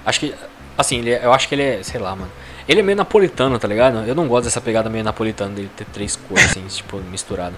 Acho 0.05 0.21
que. 0.21 0.35
Assim, 0.77 0.99
ele 0.99 1.11
é, 1.11 1.25
eu 1.25 1.33
acho 1.33 1.49
que 1.49 1.55
ele 1.55 1.63
é. 1.63 1.83
Sei 1.83 2.01
lá, 2.01 2.15
mano. 2.15 2.31
Ele 2.69 2.81
é 2.81 2.83
meio 2.83 2.97
napolitano, 2.97 3.59
tá 3.59 3.67
ligado? 3.67 4.05
Eu 4.07 4.15
não 4.15 4.29
gosto 4.29 4.45
dessa 4.45 4.61
pegada 4.61 4.89
meio 4.89 5.05
napolitana 5.05 5.55
dele 5.55 5.71
ter 5.77 5.85
três 5.87 6.17
cores, 6.17 6.45
assim, 6.45 6.65
tipo, 6.69 6.99
misturado. 6.99 7.57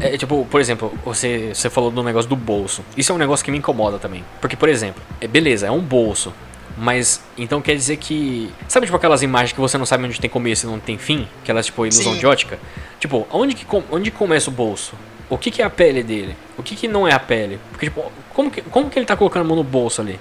É, 0.00 0.16
tipo, 0.16 0.46
por 0.50 0.60
exemplo, 0.60 0.92
você, 1.04 1.52
você 1.54 1.70
falou 1.70 1.90
do 1.90 2.02
negócio 2.02 2.28
do 2.28 2.36
bolso. 2.36 2.84
Isso 2.96 3.12
é 3.12 3.14
um 3.14 3.18
negócio 3.18 3.44
que 3.44 3.50
me 3.50 3.58
incomoda 3.58 3.98
também. 3.98 4.24
Porque, 4.40 4.56
por 4.56 4.68
exemplo, 4.68 5.02
é 5.20 5.26
beleza, 5.26 5.66
é 5.66 5.70
um 5.70 5.80
bolso. 5.80 6.32
Mas 6.76 7.22
então 7.38 7.62
quer 7.62 7.76
dizer 7.76 7.96
que. 7.96 8.52
Sabe 8.66 8.86
tipo 8.86 8.96
aquelas 8.96 9.22
imagens 9.22 9.52
que 9.52 9.60
você 9.60 9.78
não 9.78 9.86
sabe 9.86 10.04
onde 10.04 10.20
tem 10.20 10.28
começo 10.28 10.66
e 10.66 10.70
não 10.70 10.80
tem 10.80 10.98
fim? 10.98 11.28
Aquelas 11.42 11.66
tipo 11.66 11.86
ilusão 11.86 12.12
Sim. 12.14 12.18
de 12.18 12.26
ótica? 12.26 12.58
Tipo, 12.98 13.26
onde, 13.30 13.54
que, 13.54 13.64
onde 13.90 14.10
começa 14.10 14.50
o 14.50 14.52
bolso? 14.52 14.94
O 15.30 15.38
que, 15.38 15.50
que 15.50 15.62
é 15.62 15.64
a 15.64 15.70
pele 15.70 16.02
dele? 16.02 16.36
O 16.58 16.62
que, 16.62 16.74
que 16.74 16.88
não 16.88 17.06
é 17.06 17.12
a 17.12 17.18
pele? 17.18 17.58
Porque, 17.70 17.86
tipo, 17.86 18.10
como 18.34 18.50
que, 18.50 18.60
como 18.62 18.90
que 18.90 18.98
ele 18.98 19.06
tá 19.06 19.16
colocando 19.16 19.42
a 19.42 19.48
mão 19.48 19.56
no 19.56 19.64
bolso 19.64 20.00
ali? 20.00 20.18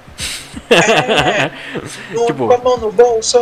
É, 0.70 1.52
no, 2.14 2.26
tipo, 2.28 2.52
a 2.52 2.58
mão 2.58 2.78
no 2.78 2.92
bolso. 2.92 3.38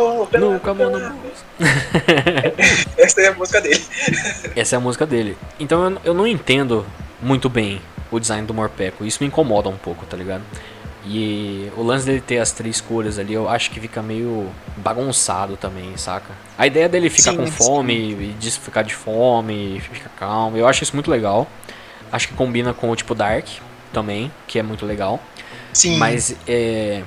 Com 0.62 0.70
a 0.70 0.74
mão 0.74 0.90
no 0.90 1.00
bolso. 1.00 1.44
Essa 2.96 3.20
é 3.20 3.26
a 3.28 3.34
música 3.34 3.60
dele. 3.60 3.84
Essa 4.56 4.76
é 4.76 4.78
a 4.78 4.80
música 4.80 5.06
dele. 5.06 5.36
Então 5.58 5.84
eu, 5.84 6.00
eu 6.04 6.14
não 6.14 6.26
entendo 6.26 6.86
muito 7.20 7.48
bem 7.48 7.80
o 8.10 8.18
design 8.18 8.46
do 8.46 8.54
Morpeco. 8.54 9.04
Isso 9.04 9.18
me 9.20 9.28
incomoda 9.28 9.68
um 9.68 9.76
pouco, 9.76 10.04
tá 10.06 10.16
ligado? 10.16 10.42
E 11.04 11.70
o 11.76 11.82
lance 11.82 12.06
dele 12.06 12.20
ter 12.20 12.38
as 12.38 12.52
três 12.52 12.80
cores 12.80 13.18
ali, 13.18 13.34
eu 13.34 13.48
acho 13.48 13.70
que 13.70 13.80
fica 13.80 14.00
meio 14.00 14.48
bagunçado 14.76 15.56
também, 15.56 15.96
saca? 15.96 16.32
A 16.56 16.66
ideia 16.66 16.88
dele 16.88 17.10
ficar 17.10 17.32
sim, 17.32 17.38
com 17.38 17.46
fome 17.46 18.16
sim. 18.16 18.36
e 18.40 18.50
ficar 18.50 18.82
de 18.82 18.94
fome, 18.94 19.80
ficar 19.80 20.10
calmo, 20.10 20.56
eu 20.56 20.66
acho 20.66 20.84
isso 20.84 20.94
muito 20.94 21.10
legal. 21.10 21.48
Acho 22.12 22.28
que 22.28 22.34
combina 22.34 22.72
com 22.72 22.88
o 22.88 22.94
tipo 22.94 23.16
Dark 23.16 23.46
também, 23.92 24.30
que 24.46 24.60
é 24.60 24.62
muito 24.62 24.86
legal. 24.86 25.20
Sim. 25.72 25.96
Mas 25.96 26.34
é, 26.46 27.02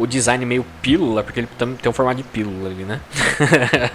o 0.00 0.06
design 0.06 0.44
meio 0.46 0.64
pílula, 0.80 1.22
porque 1.22 1.40
ele 1.40 1.48
tem 1.58 1.90
um 1.90 1.92
formato 1.92 2.16
de 2.16 2.22
pílula 2.22 2.70
ali, 2.70 2.84
né? 2.84 3.00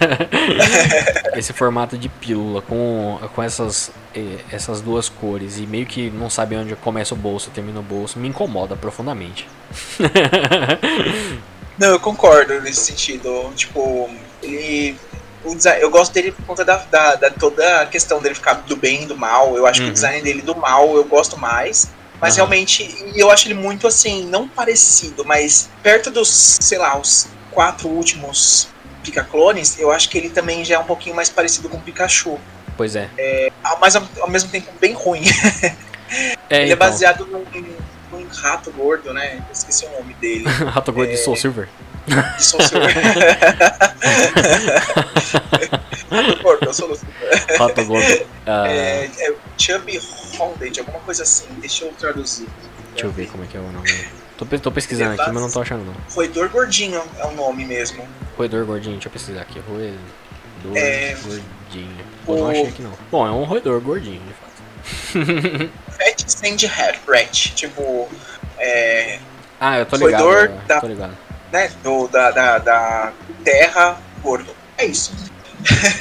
Esse 1.36 1.52
formato 1.52 1.98
de 1.98 2.08
pílula 2.08 2.62
com, 2.62 3.18
com 3.34 3.42
essas, 3.42 3.90
essas 4.50 4.80
duas 4.80 5.08
cores 5.08 5.58
e 5.58 5.66
meio 5.66 5.84
que 5.84 6.08
não 6.10 6.30
sabe 6.30 6.56
onde 6.56 6.76
começa 6.76 7.12
o 7.12 7.16
bolso 7.16 7.48
e 7.48 7.52
termina 7.52 7.80
o 7.80 7.82
bolso, 7.82 8.18
me 8.18 8.28
incomoda 8.28 8.76
profundamente. 8.76 9.48
não, 11.76 11.88
eu 11.88 12.00
concordo 12.00 12.60
nesse 12.60 12.86
sentido. 12.86 13.52
Tipo, 13.56 14.08
ele 14.42 14.96
eu 15.80 15.90
gosto 15.90 16.12
dele 16.12 16.32
por 16.32 16.44
conta 16.44 16.64
da, 16.64 16.76
da, 16.90 17.14
da, 17.14 17.30
toda 17.30 17.82
a 17.82 17.86
questão 17.86 18.20
dele 18.20 18.34
ficar 18.34 18.54
do 18.54 18.76
bem 18.76 19.04
e 19.04 19.06
do 19.06 19.16
mal. 19.16 19.56
Eu 19.56 19.66
acho 19.66 19.80
uhum. 19.80 19.86
que 19.86 19.88
o 19.88 19.90
uhum. 19.90 19.94
design 19.94 20.22
dele 20.22 20.42
do 20.42 20.56
mal 20.56 20.96
eu 20.96 21.04
gosto 21.04 21.38
mais. 21.38 21.88
Mas 22.20 22.32
uhum. 22.32 22.36
realmente, 22.36 23.12
eu 23.14 23.30
acho 23.30 23.46
ele 23.46 23.54
muito 23.54 23.86
assim, 23.86 24.24
não 24.24 24.48
parecido, 24.48 25.24
mas 25.24 25.68
perto 25.82 26.10
dos, 26.10 26.28
sei 26.60 26.78
lá, 26.78 26.98
os 26.98 27.28
quatro 27.50 27.88
últimos 27.88 28.68
Pica-clones, 29.02 29.78
eu 29.78 29.92
acho 29.92 30.08
que 30.08 30.18
ele 30.18 30.30
também 30.30 30.64
já 30.64 30.74
é 30.76 30.78
um 30.78 30.84
pouquinho 30.84 31.14
mais 31.14 31.28
parecido 31.28 31.68
com 31.68 31.76
o 31.76 31.80
Pikachu. 31.80 32.38
Pois 32.76 32.96
é. 32.96 33.08
é 33.16 33.52
mas 33.80 33.94
ao, 33.96 34.02
ao 34.20 34.28
mesmo 34.28 34.50
tempo 34.50 34.70
bem 34.80 34.92
ruim. 34.92 35.22
É, 36.48 36.62
ele 36.62 36.70
é 36.70 36.72
então. 36.72 36.72
é 36.72 36.76
baseado 36.76 37.26
num, 37.26 37.44
num, 38.12 38.28
rato 38.28 38.70
gordo, 38.70 39.12
né? 39.12 39.38
Eu 39.38 39.52
esqueci 39.52 39.84
o 39.86 39.90
nome 39.90 40.14
dele. 40.14 40.44
rato 40.70 40.92
gordo 40.92 41.10
é... 41.10 41.14
de 41.14 41.18
Soul 41.18 41.34
Silver. 41.34 41.68
De 42.06 42.44
Soul 42.44 42.62
Silver. 42.62 42.94
rato 46.08 46.42
gordo, 46.44 46.66
eu 46.66 46.72
sou 46.72 46.96
Rato 47.58 47.84
gordo. 47.84 48.22
Uh... 48.46 48.66
É, 48.68 49.10
é 49.18 49.34
Chubby 49.58 49.98
Alguma 50.40 51.00
coisa 51.00 51.22
assim. 51.22 51.46
Deixa 51.58 51.84
eu 51.84 51.92
traduzir. 51.92 52.46
Deixa 52.92 53.06
eu 53.06 53.10
ver 53.10 53.28
como 53.28 53.44
é 53.44 53.46
que 53.46 53.56
é 53.56 53.60
o 53.60 53.70
nome. 53.70 53.90
Tô, 54.36 54.44
tô 54.44 54.70
pesquisando 54.70 55.20
aqui, 55.20 55.30
mas 55.30 55.42
não 55.42 55.50
tô 55.50 55.60
achando 55.60 55.84
não. 55.84 55.94
Roedor 56.14 56.48
Gordinho 56.50 57.02
é 57.18 57.26
o 57.26 57.32
nome 57.32 57.64
mesmo. 57.64 58.06
Roedor 58.36 58.64
Gordinho, 58.66 58.94
deixa 58.94 59.08
eu 59.08 59.12
pesquisar 59.12 59.42
aqui. 59.42 59.60
Roedor 59.60 59.96
é... 60.74 61.14
Gordinho. 61.14 62.06
Pô, 62.24 62.34
o... 62.34 62.38
não 62.38 62.50
achei 62.50 62.66
aqui 62.66 62.82
não. 62.82 62.92
Bom, 63.10 63.26
é 63.26 63.30
um 63.30 63.44
roedor 63.44 63.80
gordinho, 63.80 64.20
de 64.20 64.34
fato. 64.34 65.70
Fat 65.96 66.28
Sand 66.28 66.66
Rat, 67.06 67.54
tipo. 67.54 68.08
É... 68.58 69.18
Ah, 69.60 69.78
eu 69.78 69.86
tô 69.86 69.96
ligado. 69.96 70.22
Roedor 70.22 70.44
eu, 70.44 70.66
da, 70.66 70.80
tô 70.80 70.86
ligado. 70.86 71.16
Né, 71.52 71.70
do, 71.82 72.08
da, 72.08 72.30
da, 72.30 72.58
da 72.58 73.12
terra 73.44 73.98
gordo. 74.22 74.54
É 74.76 74.84
isso. 74.84 75.14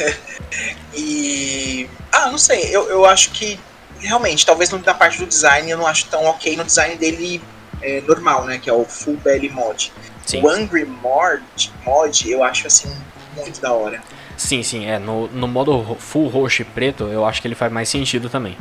e. 0.93 1.89
Ah, 2.11 2.29
não 2.29 2.37
sei, 2.37 2.75
eu, 2.75 2.89
eu 2.89 3.05
acho 3.05 3.31
que 3.31 3.59
realmente, 3.99 4.45
talvez 4.45 4.69
na 4.69 4.93
parte 4.93 5.19
do 5.19 5.25
design 5.25 5.69
eu 5.69 5.77
não 5.77 5.87
acho 5.87 6.05
tão 6.07 6.25
ok 6.25 6.55
no 6.55 6.63
design 6.63 6.95
dele 6.95 7.41
é, 7.81 8.01
normal, 8.01 8.45
né? 8.45 8.59
Que 8.59 8.69
é 8.69 8.73
o 8.73 8.85
Full 8.85 9.17
Belly 9.17 9.49
Mod. 9.49 9.91
Sim. 10.25 10.41
O 10.41 10.49
Angry 10.49 10.85
Mod, 10.85 11.71
mod 11.85 12.31
eu 12.31 12.43
acho 12.43 12.67
assim 12.67 12.91
muito 13.35 13.61
da 13.61 13.71
hora. 13.71 14.01
Sim, 14.37 14.63
sim, 14.63 14.85
é. 14.85 14.97
No, 14.99 15.27
no 15.27 15.47
modo 15.47 15.95
full 15.99 16.27
roxo 16.27 16.61
e 16.61 16.65
preto, 16.65 17.05
eu 17.05 17.25
acho 17.25 17.41
que 17.41 17.47
ele 17.47 17.55
faz 17.55 17.71
mais 17.71 17.87
sentido 17.89 18.29
também. 18.29 18.57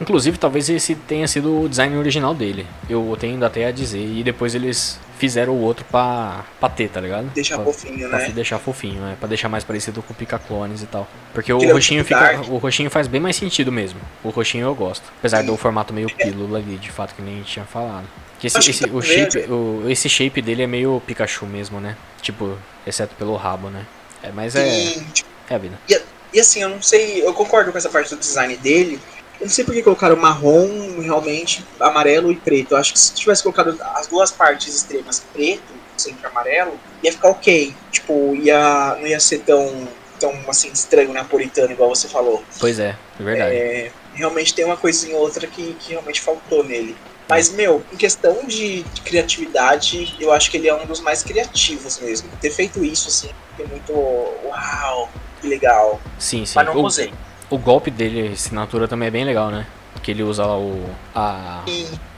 Inclusive, 0.00 0.38
talvez 0.38 0.68
esse 0.70 0.94
tenha 0.94 1.28
sido 1.28 1.62
o 1.62 1.68
design 1.68 1.96
original 1.96 2.34
dele. 2.34 2.66
Eu 2.88 3.16
tenho 3.20 3.44
até 3.44 3.66
a 3.66 3.70
dizer. 3.70 4.00
E 4.00 4.22
depois 4.22 4.54
eles 4.54 4.98
fizeram 5.18 5.52
o 5.52 5.60
outro 5.60 5.84
pra, 5.84 6.46
pra 6.58 6.68
ter, 6.70 6.88
tá 6.88 7.00
ligado? 7.00 7.26
Deixar 7.34 7.56
pra, 7.56 7.66
fofinho, 7.66 8.08
pra 8.08 8.18
né? 8.18 8.28
deixar 8.30 8.58
fofinho, 8.58 9.06
é. 9.06 9.14
Pra 9.14 9.28
deixar 9.28 9.50
mais 9.50 9.62
parecido 9.62 10.02
com 10.02 10.14
o 10.14 10.16
Pica-Clones 10.16 10.82
e 10.82 10.86
tal. 10.86 11.06
Porque 11.34 11.52
o 11.52 11.58
roxinho 11.72 12.02
fica. 12.02 12.40
O 12.48 12.56
roxinho 12.56 12.90
faz 12.90 13.06
bem 13.06 13.20
mais 13.20 13.36
sentido 13.36 13.70
mesmo. 13.70 14.00
O 14.24 14.30
roxinho 14.30 14.66
eu 14.66 14.74
gosto. 14.74 15.04
Apesar 15.18 15.40
Sim. 15.40 15.46
do 15.46 15.56
formato 15.58 15.92
meio 15.92 16.08
pílula 16.08 16.58
ali, 16.58 16.76
de 16.76 16.90
fato, 16.90 17.14
que 17.14 17.20
nem 17.20 17.34
a 17.34 17.38
gente 17.38 17.52
tinha 17.52 17.66
falado. 17.66 18.06
Que 18.38 18.46
esse, 18.46 18.58
esse, 18.58 18.72
que 18.72 18.88
tá 18.88 18.96
o 18.96 19.02
shape, 19.02 19.38
o, 19.50 19.84
esse 19.86 20.08
shape 20.08 20.40
dele 20.40 20.62
é 20.62 20.66
meio 20.66 21.02
Pikachu 21.06 21.44
mesmo, 21.44 21.78
né? 21.78 21.94
Tipo, 22.22 22.56
exceto 22.86 23.14
pelo 23.16 23.36
rabo, 23.36 23.68
né? 23.68 23.84
É, 24.22 24.32
mas 24.32 24.56
é. 24.56 24.66
Sim. 24.66 25.06
É 25.50 25.54
a 25.56 25.58
vida. 25.58 25.78
E, 25.86 26.00
e 26.32 26.40
assim, 26.40 26.62
eu 26.62 26.70
não 26.70 26.80
sei, 26.80 27.26
eu 27.26 27.34
concordo 27.34 27.70
com 27.70 27.76
essa 27.76 27.90
parte 27.90 28.14
do 28.14 28.18
design 28.18 28.56
dele 28.56 28.98
eu 29.40 29.46
não 29.46 29.48
sei 29.48 29.64
por 29.64 29.72
que 29.72 29.82
colocaram 29.82 30.16
marrom, 30.16 31.00
realmente, 31.00 31.64
amarelo 31.80 32.30
e 32.30 32.36
preto. 32.36 32.72
Eu 32.72 32.78
acho 32.78 32.92
que 32.92 32.98
se 32.98 33.14
tivesse 33.14 33.42
colocado 33.42 33.76
as 33.94 34.06
duas 34.06 34.30
partes 34.30 34.74
extremas 34.74 35.24
preto, 35.32 35.62
sempre 35.96 36.26
amarelo, 36.26 36.78
ia 37.02 37.10
ficar 37.10 37.30
ok. 37.30 37.74
Tipo, 37.90 38.36
ia, 38.36 38.96
não 39.00 39.06
ia 39.06 39.18
ser 39.18 39.38
tão, 39.40 39.88
tão 40.18 40.32
assim, 40.46 40.70
estranho 40.70 41.12
napolitano, 41.14 41.72
igual 41.72 41.88
você 41.88 42.06
falou. 42.06 42.44
Pois 42.58 42.78
é, 42.78 42.94
é 43.18 43.22
verdade. 43.22 43.54
É, 43.56 43.92
realmente 44.14 44.52
tem 44.52 44.66
uma 44.66 44.76
coisinha 44.76 45.16
ou 45.16 45.22
outra 45.22 45.46
que, 45.46 45.74
que 45.80 45.92
realmente 45.92 46.20
faltou 46.20 46.62
nele. 46.62 46.94
Mas, 47.26 47.48
meu, 47.48 47.82
em 47.92 47.96
questão 47.96 48.44
de, 48.44 48.82
de, 48.82 49.00
criatividade, 49.02 50.16
eu 50.18 50.32
acho 50.32 50.50
que 50.50 50.56
ele 50.56 50.68
é 50.68 50.74
um 50.74 50.84
dos 50.84 51.00
mais 51.00 51.22
criativos 51.22 51.98
mesmo. 52.00 52.28
Ter 52.40 52.50
feito 52.50 52.84
isso, 52.84 53.08
assim, 53.08 53.30
é 53.58 53.64
muito. 53.64 53.92
Uau, 53.92 55.08
que 55.40 55.46
legal. 55.46 56.00
Sim, 56.18 56.44
sim. 56.44 56.54
Mas 56.56 56.66
não 56.66 56.82
usei. 56.82 57.12
O 57.50 57.58
golpe 57.58 57.90
dele, 57.90 58.32
assinatura, 58.32 58.86
também 58.86 59.08
é 59.08 59.10
bem 59.10 59.24
legal, 59.24 59.50
né? 59.50 59.66
Que 60.02 60.12
ele 60.12 60.22
usa 60.22 60.46
o. 60.46 60.88
A, 61.14 61.64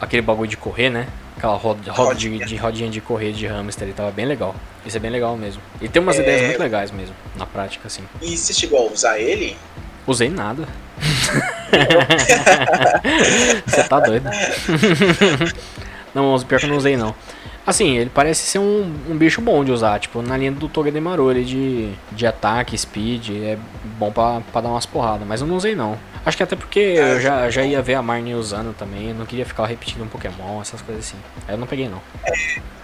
aquele 0.00 0.22
bagulho 0.22 0.48
de 0.48 0.56
correr, 0.56 0.90
né? 0.90 1.08
Aquela 1.36 1.56
roda, 1.56 1.90
roda 1.90 2.14
de, 2.14 2.38
de, 2.44 2.56
rodinha 2.56 2.90
de 2.90 3.00
correr 3.00 3.32
de 3.32 3.46
hamster, 3.46 3.88
ele 3.88 3.94
tava 3.94 4.10
bem 4.10 4.26
legal. 4.26 4.54
Isso 4.84 4.96
é 4.96 5.00
bem 5.00 5.10
legal 5.10 5.36
mesmo. 5.36 5.62
Ele 5.80 5.88
tem 5.88 6.02
umas 6.02 6.18
é... 6.18 6.22
ideias 6.22 6.42
muito 6.42 6.60
legais 6.60 6.90
mesmo, 6.90 7.14
na 7.34 7.46
prática, 7.46 7.86
assim. 7.86 8.02
E 8.20 8.36
você 8.36 8.52
chegou 8.52 8.86
a 8.86 8.92
usar 8.92 9.18
ele? 9.18 9.56
Usei 10.06 10.28
nada. 10.28 10.68
Você 13.66 13.84
tá 13.84 14.00
doido? 14.00 14.28
não, 16.14 16.38
pior 16.40 16.58
que 16.58 16.66
eu 16.66 16.70
não 16.70 16.76
usei 16.76 16.96
não. 16.96 17.14
Assim, 17.64 17.96
ele 17.96 18.10
parece 18.12 18.44
ser 18.44 18.58
um, 18.58 18.92
um 19.08 19.16
bicho 19.16 19.40
bom 19.40 19.64
de 19.64 19.70
usar, 19.70 20.00
tipo, 20.00 20.20
na 20.20 20.36
linha 20.36 20.50
do 20.50 20.68
Togedemaru, 20.68 21.30
ele 21.30 21.44
de, 21.44 21.92
de 22.10 22.26
ataque, 22.26 22.76
speed, 22.76 23.30
é 23.30 23.56
bom 23.98 24.10
pra, 24.10 24.40
pra 24.50 24.60
dar 24.60 24.68
umas 24.68 24.84
porradas, 24.84 25.26
mas 25.26 25.40
eu 25.40 25.46
não 25.46 25.56
usei 25.56 25.76
não. 25.76 25.96
Acho 26.26 26.36
que 26.36 26.42
até 26.42 26.56
porque 26.56 26.78
eu 26.78 27.20
já, 27.20 27.48
já 27.50 27.62
ia 27.62 27.80
ver 27.80 27.94
a 27.94 28.02
Marnie 28.02 28.34
usando 28.34 28.74
também, 28.76 29.10
eu 29.10 29.14
não 29.14 29.26
queria 29.26 29.46
ficar 29.46 29.66
repetindo 29.66 30.02
um 30.02 30.08
Pokémon, 30.08 30.60
essas 30.60 30.82
coisas 30.82 31.06
assim. 31.06 31.16
Aí 31.46 31.54
eu 31.54 31.58
não 31.58 31.66
peguei 31.66 31.88
não. 31.88 32.00
É, 32.24 32.32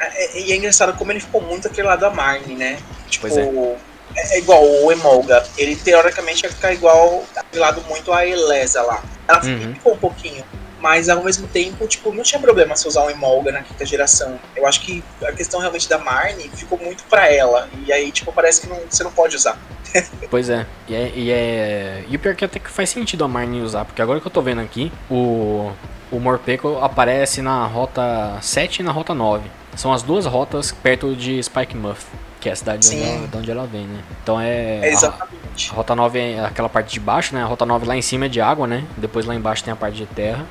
é, 0.00 0.40
e 0.42 0.52
é 0.52 0.56
engraçado 0.56 0.96
como 0.96 1.10
ele 1.10 1.20
ficou 1.20 1.40
muito 1.40 1.66
aquele 1.66 1.88
lado 1.88 2.00
da 2.00 2.10
Marnie, 2.10 2.54
né? 2.54 2.78
Tipo, 3.08 3.28
pois 3.28 3.36
é. 3.36 3.76
É 4.16 4.38
igual 4.38 4.64
o 4.64 4.90
Emolga, 4.90 5.44
ele 5.56 5.76
teoricamente 5.76 6.44
ia 6.44 6.50
ficar 6.50 6.72
igual, 6.72 7.24
lado 7.54 7.82
muito 7.88 8.12
a 8.12 8.26
Elesa 8.26 8.82
lá. 8.82 9.02
Ela 9.28 9.44
uhum. 9.44 9.74
ficou 9.74 9.92
um 9.92 9.98
pouquinho 9.98 10.44
mas 10.80 11.08
ao 11.08 11.22
mesmo 11.22 11.46
tempo, 11.48 11.86
tipo, 11.86 12.12
não 12.12 12.22
tinha 12.22 12.40
problema 12.40 12.76
se 12.76 12.86
usar 12.86 13.04
um 13.04 13.10
Emolga 13.10 13.52
na 13.52 13.62
quinta 13.62 13.84
geração. 13.84 14.38
Eu 14.54 14.66
acho 14.66 14.80
que 14.80 15.02
a 15.22 15.32
questão 15.32 15.60
realmente 15.60 15.88
da 15.88 15.98
Marnie 15.98 16.48
ficou 16.54 16.78
muito 16.78 17.04
para 17.04 17.32
ela. 17.32 17.68
E 17.86 17.92
aí, 17.92 18.12
tipo, 18.12 18.32
parece 18.32 18.60
que 18.60 18.66
não, 18.68 18.80
você 18.88 19.02
não 19.02 19.10
pode 19.10 19.36
usar. 19.36 19.58
pois 20.30 20.48
é. 20.48 20.66
E, 20.88 20.94
é. 20.94 21.12
e 21.14 21.30
é. 21.30 22.04
E 22.08 22.16
o 22.16 22.18
pior 22.18 22.34
que 22.34 22.44
até 22.44 22.58
que 22.58 22.70
faz 22.70 22.90
sentido 22.90 23.24
a 23.24 23.28
Marnie 23.28 23.60
usar, 23.60 23.84
porque 23.84 24.00
agora 24.00 24.20
que 24.20 24.26
eu 24.26 24.30
tô 24.30 24.42
vendo 24.42 24.60
aqui, 24.60 24.92
o. 25.10 25.70
O 26.10 26.18
Morpeko 26.18 26.78
aparece 26.78 27.42
na 27.42 27.66
rota 27.66 28.38
7 28.40 28.78
e 28.78 28.82
na 28.82 28.90
rota 28.90 29.12
9. 29.12 29.50
São 29.76 29.92
as 29.92 30.02
duas 30.02 30.24
rotas 30.24 30.72
perto 30.72 31.14
de 31.14 31.42
Spike 31.42 31.76
Muff. 31.76 32.06
Que 32.40 32.48
é 32.48 32.52
a 32.52 32.56
cidade 32.56 32.88
de 32.88 32.96
onde, 32.96 33.04
ela, 33.04 33.26
de 33.26 33.36
onde 33.36 33.50
ela 33.50 33.66
vem, 33.66 33.86
né? 33.86 34.02
Então 34.22 34.40
é. 34.40 34.78
É 34.80 34.88
exatamente. 34.90 35.70
A, 35.70 35.72
a 35.72 35.76
Rota 35.76 35.94
9 35.94 36.18
é 36.18 36.44
aquela 36.44 36.68
parte 36.68 36.94
de 36.94 37.00
baixo, 37.00 37.34
né? 37.34 37.42
A 37.42 37.46
Rota 37.46 37.66
9 37.66 37.84
lá 37.84 37.96
em 37.96 38.02
cima 38.02 38.26
é 38.26 38.28
de 38.28 38.40
água, 38.40 38.66
né? 38.66 38.84
Depois 38.96 39.26
lá 39.26 39.34
embaixo 39.34 39.64
tem 39.64 39.72
a 39.72 39.76
parte 39.76 39.96
de 39.96 40.06
terra, 40.06 40.46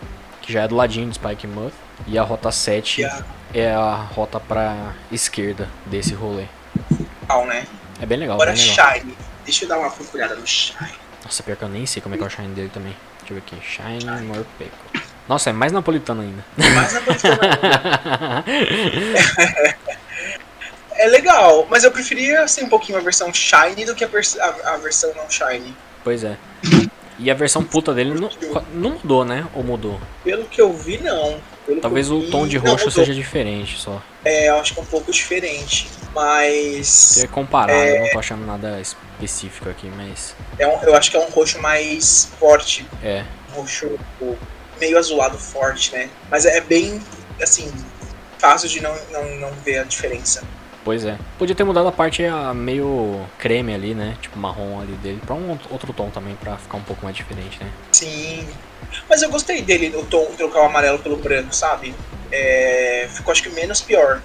que 0.48 0.53
já 0.53 0.64
é 0.64 0.68
do 0.68 0.76
ladinho 0.76 1.07
de 1.10 1.15
Spike 1.15 1.45
Muth. 1.45 1.74
E 2.07 2.18
a 2.18 2.24
Rota 2.24 2.52
7 2.52 3.02
Yeah. 3.02 3.26
é 3.53 3.72
a 3.74 3.95
rota 3.95 4.40
pra 4.40 4.94
esquerda 5.11 5.68
desse 5.86 6.14
rolê. 6.14 6.45
Legal, 7.22 7.45
né? 7.45 7.68
É 8.02 8.06
bem 8.06 8.18
legal, 8.18 8.36
Agora 8.36 8.53
bem 8.53 8.61
legal. 8.65 8.94
Shine. 8.94 9.18
Deixa 9.44 9.65
eu 9.65 9.69
dar 9.69 9.78
uma 9.80 9.90
procurada 9.90 10.36
no 10.36 10.45
Shine. 10.48 10.91
Nossa, 11.24 11.44
pior 11.44 11.57
que 11.57 11.64
eu 11.64 11.69
nem 11.69 11.86
sei 11.86 12.02
como 12.02 12.15
é 12.15 12.18
que 12.18 12.24
é 12.24 12.28
o 12.28 12.30
Shine 12.30 12.53
dele 12.53 12.69
também. 12.74 12.95
Deixa 13.19 13.34
eu 13.34 13.36
ver 13.36 13.44
aqui. 13.45 13.57
Shine 13.65 14.06
Morpeko. 14.26 14.78
Nossa, 15.28 15.49
é 15.49 15.53
mais 15.53 15.74
napolitano 15.74 16.22
ainda. 16.22 16.45
Mas 16.56 16.95
a 16.95 17.02
É 20.99 21.06
legal, 21.10 21.68
mas 21.69 21.84
eu 21.84 21.91
preferia 21.91 22.41
assim, 22.41 22.64
um 22.64 22.69
pouquinho 22.69 22.98
a 22.98 23.02
versão 23.02 23.32
Shine 23.34 23.86
do 23.86 23.94
que 23.94 24.03
a, 24.03 24.07
a- 24.10 24.74
a 24.74 24.78
versão 24.78 25.14
não 25.15 25.30
Shine. 25.30 25.76
pois 26.03 26.24
é. 26.24 26.36
E 27.19 27.31
a 27.31 27.34
versão 27.34 27.64
puta 27.64 27.94
dele 27.94 28.14
não, 28.14 28.30
não 28.73 28.89
mudou, 28.91 29.26
né? 29.26 29.48
Ou 29.56 29.64
mudou? 29.64 29.99
Pelo 30.23 30.45
que 30.45 30.61
eu 30.61 30.72
vi, 30.72 30.98
não. 30.99 31.39
Pelo 31.65 31.81
Talvez 31.81 32.11
o 32.11 32.22
vi, 32.22 32.30
tom 32.30 32.48
de 32.48 32.57
roxo 32.57 32.91
seja 32.91 33.14
diferente 33.14 33.77
só. 33.80 34.02
É, 34.23 34.49
eu 34.49 34.60
acho 34.60 34.73
que 34.73 34.80
é 34.80 34.84
um 34.84 34.85
pouco 34.85 35.11
diferente. 35.11 35.88
Mas 36.14 36.88
Se 36.88 37.26
eu 37.26 37.30
comparar, 37.30 37.73
eu 37.88 38.02
não 38.03 38.11
tô 38.11 38.19
achando 38.19 38.45
nada 38.45 38.80
específico 38.80 39.69
aqui, 39.69 39.88
mas. 39.95 40.35
é 40.60 40.68
um- 40.68 40.81
eu 40.84 40.95
acho 40.95 41.10
que 41.11 41.18
é 41.18 41.19
um 41.19 41.30
roxo 41.30 41.60
mais 41.61 42.31
forte. 42.39 42.88
É. 43.03 43.23
Um 43.52 43.61
roxo 43.61 43.99
meio 44.80 44.98
azulado 44.98 45.38
forte, 45.38 45.91
né? 45.94 46.10
Mas 46.30 46.45
é 46.45 46.61
bem, 46.61 47.02
assim, 47.41 47.72
fácil 48.38 48.69
de 48.69 48.81
não, 48.81 48.95
não, 49.11 49.35
não 49.39 49.52
ver 49.65 49.80
a 49.80 49.84
diferença. 49.84 50.44
Pois 50.88 51.03
é. 51.03 51.18
Podia 51.38 51.53
ter 51.53 51.65
mudado 51.65 51.89
a 51.89 51.91
parte 51.91 52.23
a 52.23 52.53
meio 52.53 53.19
creme 53.38 53.76
ali, 53.76 53.93
né? 53.93 54.15
Tipo 54.22 54.39
marrom 54.39 54.80
ali 54.80 54.93
dele, 54.93 55.19
pra 55.26 55.35
um 55.35 55.59
outro 55.69 55.91
tom 55.91 56.09
também, 56.09 56.34
pra 56.35 56.55
ficar 56.55 56.77
um 56.77 56.81
pouco 56.81 57.03
mais 57.03 57.14
diferente, 57.14 57.61
né? 57.61 57.69
Sim. 57.91 58.47
Mas 59.09 59.22
eu 59.22 59.30
gostei 59.30 59.61
dele, 59.61 59.93
o 59.97 60.05
tom, 60.05 60.27
trocar 60.38 60.61
o 60.61 60.65
amarelo 60.68 60.97
pelo 60.99 61.18
branco, 61.18 61.53
sabe? 61.53 61.93
É, 62.31 63.05
ficou 63.11 63.34
acho 63.34 63.43
que 63.43 63.49
menos 63.49 63.81
pior. 63.81 64.22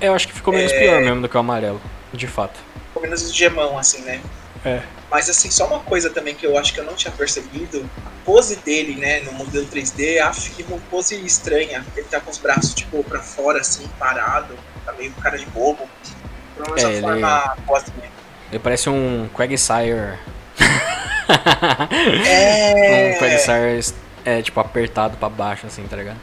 É, 0.00 0.08
eu 0.08 0.14
acho 0.14 0.26
que 0.26 0.32
ficou 0.32 0.54
menos 0.54 0.72
pior 0.72 1.02
mesmo 1.02 1.20
do 1.20 1.28
que 1.28 1.36
o 1.36 1.40
amarelo, 1.40 1.78
de 2.10 2.26
fato. 2.26 2.58
Ficou 2.88 3.02
menos 3.02 3.30
gemão, 3.30 3.76
assim, 3.76 4.00
né? 4.00 4.22
É. 4.64 4.80
Mas 5.12 5.28
assim, 5.28 5.50
só 5.50 5.66
uma 5.66 5.80
coisa 5.80 6.08
também 6.08 6.34
que 6.34 6.46
eu 6.46 6.56
acho 6.56 6.72
que 6.72 6.80
eu 6.80 6.84
não 6.84 6.94
tinha 6.94 7.12
percebido, 7.12 7.88
a 8.06 8.08
pose 8.24 8.56
dele, 8.56 8.94
né, 8.98 9.20
no 9.20 9.32
modelo 9.32 9.66
3D, 9.66 10.18
af, 10.20 10.50
que 10.50 10.62
uma 10.62 10.78
pose 10.90 11.14
estranha. 11.24 11.84
Ele 11.94 12.06
tá 12.10 12.18
com 12.18 12.30
os 12.30 12.38
braços, 12.38 12.72
tipo, 12.72 13.04
pra 13.04 13.20
fora, 13.20 13.60
assim, 13.60 13.86
parado, 13.98 14.56
tá 14.86 14.92
meio 14.94 15.12
com 15.12 15.20
cara 15.20 15.36
de 15.36 15.44
bobo. 15.46 15.86
Pelo 16.56 16.68
menos 16.74 16.82
É, 16.82 16.86
a 16.86 16.90
ele- 16.92 17.00
forma 17.02 17.56
pose 17.66 17.90
dele. 17.90 18.10
Ele 18.50 18.58
parece 18.58 18.88
um 18.88 19.28
Quagsire. 19.34 20.18
É, 22.26 23.12
um 23.14 23.18
Quagsire 23.18 23.94
é, 24.24 24.40
tipo, 24.40 24.58
apertado 24.60 25.18
pra 25.18 25.28
baixo, 25.28 25.66
assim, 25.66 25.86
tá 25.86 25.96
ligado? 25.96 26.18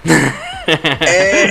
é, 1.06 1.46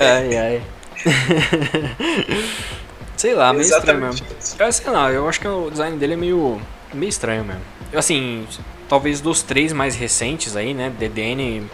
ai, 0.04 0.36
ai. 0.36 0.62
Sei 3.16 3.34
lá, 3.34 3.52
meio 3.52 3.62
estranho 3.64 4.00
mesmo. 4.00 4.12
exatamente. 4.38 4.62
Eu 4.62 4.72
sei 4.72 4.90
lá, 4.90 5.10
eu 5.10 5.28
acho 5.28 5.40
que 5.40 5.48
o 5.48 5.70
design 5.70 5.96
dele 5.98 6.12
é 6.14 6.16
meio, 6.16 6.60
meio 6.92 7.08
estranho 7.08 7.44
mesmo. 7.44 7.62
Eu, 7.92 7.98
Assim, 7.98 8.46
talvez 8.88 9.20
dos 9.20 9.42
três 9.42 9.72
mais 9.72 9.94
recentes 9.94 10.56
aí, 10.56 10.74
né? 10.74 10.90
DDN, 10.98 11.66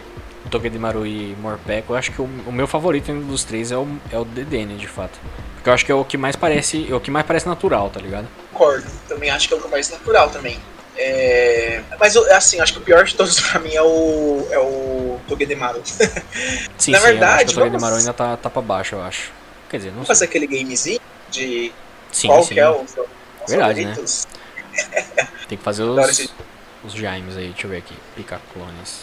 Togedemaru 0.49 1.05
e 1.05 1.35
Morpeko, 1.41 1.93
eu 1.93 1.97
acho 1.97 2.11
que 2.11 2.21
o, 2.21 2.29
o 2.47 2.51
meu 2.51 2.67
favorito 2.67 3.11
dos 3.13 3.43
três 3.43 3.71
é 3.71 3.77
o, 3.77 3.87
é 4.11 4.17
o 4.17 4.23
DDN, 4.25 4.75
de 4.77 4.87
fato. 4.87 5.19
Porque 5.55 5.69
eu 5.69 5.73
acho 5.73 5.85
que 5.85 5.91
é 5.91 5.95
o 5.95 6.03
que 6.05 6.17
mais 6.17 6.35
parece. 6.35 6.87
É 6.91 6.95
o 6.95 6.99
que 6.99 7.09
mais 7.11 7.25
parece 7.25 7.47
natural, 7.47 7.89
tá 7.89 7.99
ligado? 7.99 8.27
Concordo. 8.51 8.85
Também 9.07 9.29
acho 9.29 9.47
que 9.47 9.53
é 9.53 9.57
o 9.57 9.69
mais 9.69 9.89
natural 9.89 10.29
também. 10.29 10.59
É, 10.95 11.81
Mas 11.99 12.15
assim, 12.15 12.59
acho 12.59 12.73
que 12.73 12.79
o 12.79 12.81
pior 12.81 13.03
de 13.03 13.15
todos 13.15 13.39
pra 13.39 13.59
mim 13.59 13.73
é 13.73 13.81
o. 13.81 14.47
é 14.51 14.59
o 14.59 15.19
Togedemaru. 15.27 15.81
Sim, 15.87 16.01
Na 16.01 16.17
sim, 16.77 16.91
eu 16.91 16.97
acho 16.97 17.05
verdade, 17.05 17.45
que 17.45 17.51
o 17.51 17.55
Togedemaru 17.55 17.79
vamos- 17.93 17.99
ainda 17.99 18.13
tá, 18.13 18.37
tá 18.37 18.49
pra 18.49 18.61
baixo, 18.61 18.95
eu 18.95 19.01
acho. 19.01 19.31
Quer 19.69 19.77
dizer, 19.77 19.89
não 19.89 20.03
Vamos 20.03 20.07
sei. 20.07 20.15
fazer 20.15 20.25
aquele 20.25 20.45
gamezinho 20.45 20.99
de 21.33 21.71
Sim, 22.11 22.27
qual 22.27 22.43
sim. 22.43 22.53
que 22.53 22.59
é 22.59 22.69
o 22.69 22.87
seu 22.87 23.07
Verdade, 23.47 23.85
né? 23.85 23.95
Tem 25.49 25.57
que 25.57 25.63
fazer 25.63 25.83
os, 25.83 26.33
os 26.85 26.93
Jaimes 26.93 27.35
aí, 27.35 27.49
deixa 27.49 27.67
eu 27.67 27.71
ver 27.71 27.77
aqui. 27.77 27.95
Pica 28.15 28.39
clones. 28.53 29.01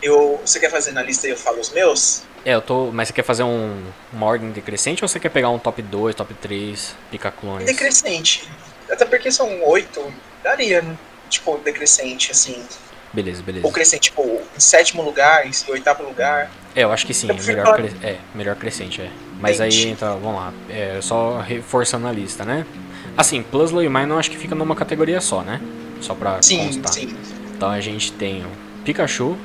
Eu, 0.00 0.40
você 0.44 0.60
quer 0.60 0.70
fazer 0.70 0.92
na 0.92 1.02
lista 1.02 1.26
e 1.26 1.30
eu 1.30 1.36
falo 1.36 1.60
os 1.60 1.70
meus? 1.70 2.22
É, 2.44 2.54
eu 2.54 2.62
tô. 2.62 2.90
Mas 2.92 3.08
você 3.08 3.14
quer 3.14 3.24
fazer 3.24 3.42
um, 3.42 3.82
uma 4.12 4.26
ordem 4.26 4.50
decrescente 4.50 5.02
ou 5.04 5.08
você 5.08 5.18
quer 5.18 5.28
pegar 5.30 5.50
um 5.50 5.58
top 5.58 5.80
2, 5.82 6.14
top 6.14 6.32
3, 6.34 6.94
pica 7.10 7.30
clones? 7.30 7.66
Decrescente. 7.66 8.48
Até 8.90 9.04
porque 9.04 9.30
são 9.30 9.62
oito. 9.64 10.12
Daria, 10.42 10.82
né? 10.82 10.96
tipo, 11.32 11.56
decrescente, 11.58 12.30
assim. 12.30 12.62
Beleza, 13.12 13.42
beleza. 13.42 13.66
Ou 13.66 13.72
crescente, 13.72 14.02
tipo, 14.04 14.22
em 14.56 14.60
sétimo 14.60 15.02
lugar, 15.02 15.46
em 15.46 15.50
oitavo 15.68 16.02
lugar. 16.02 16.50
É, 16.74 16.84
eu 16.84 16.92
acho 16.92 17.06
que 17.06 17.14
sim, 17.14 17.26
prefiro 17.26 17.56
melhor, 17.58 17.74
cre- 17.74 17.96
é, 18.06 18.18
melhor 18.34 18.56
crescente, 18.56 19.00
é. 19.00 19.10
Mas 19.42 19.60
aí 19.60 19.88
entra, 19.88 20.14
vamos 20.14 20.36
lá, 20.36 20.52
é, 20.70 21.00
só 21.02 21.40
reforçando 21.40 22.06
a 22.06 22.12
lista, 22.12 22.44
né? 22.44 22.64
Assim, 23.16 23.42
Pluslow 23.42 23.82
e 23.82 23.88
Minor 23.88 24.18
acho 24.18 24.30
que 24.30 24.38
fica 24.38 24.54
numa 24.54 24.76
categoria 24.76 25.20
só, 25.20 25.42
né? 25.42 25.60
Só 26.00 26.14
pra 26.14 26.40
Sim, 26.40 26.58
constar. 26.58 26.92
sim. 26.92 27.14
Então 27.54 27.68
a 27.68 27.80
gente 27.80 28.12
tem 28.12 28.42
o 28.44 28.48
Pikachu, 28.84 29.36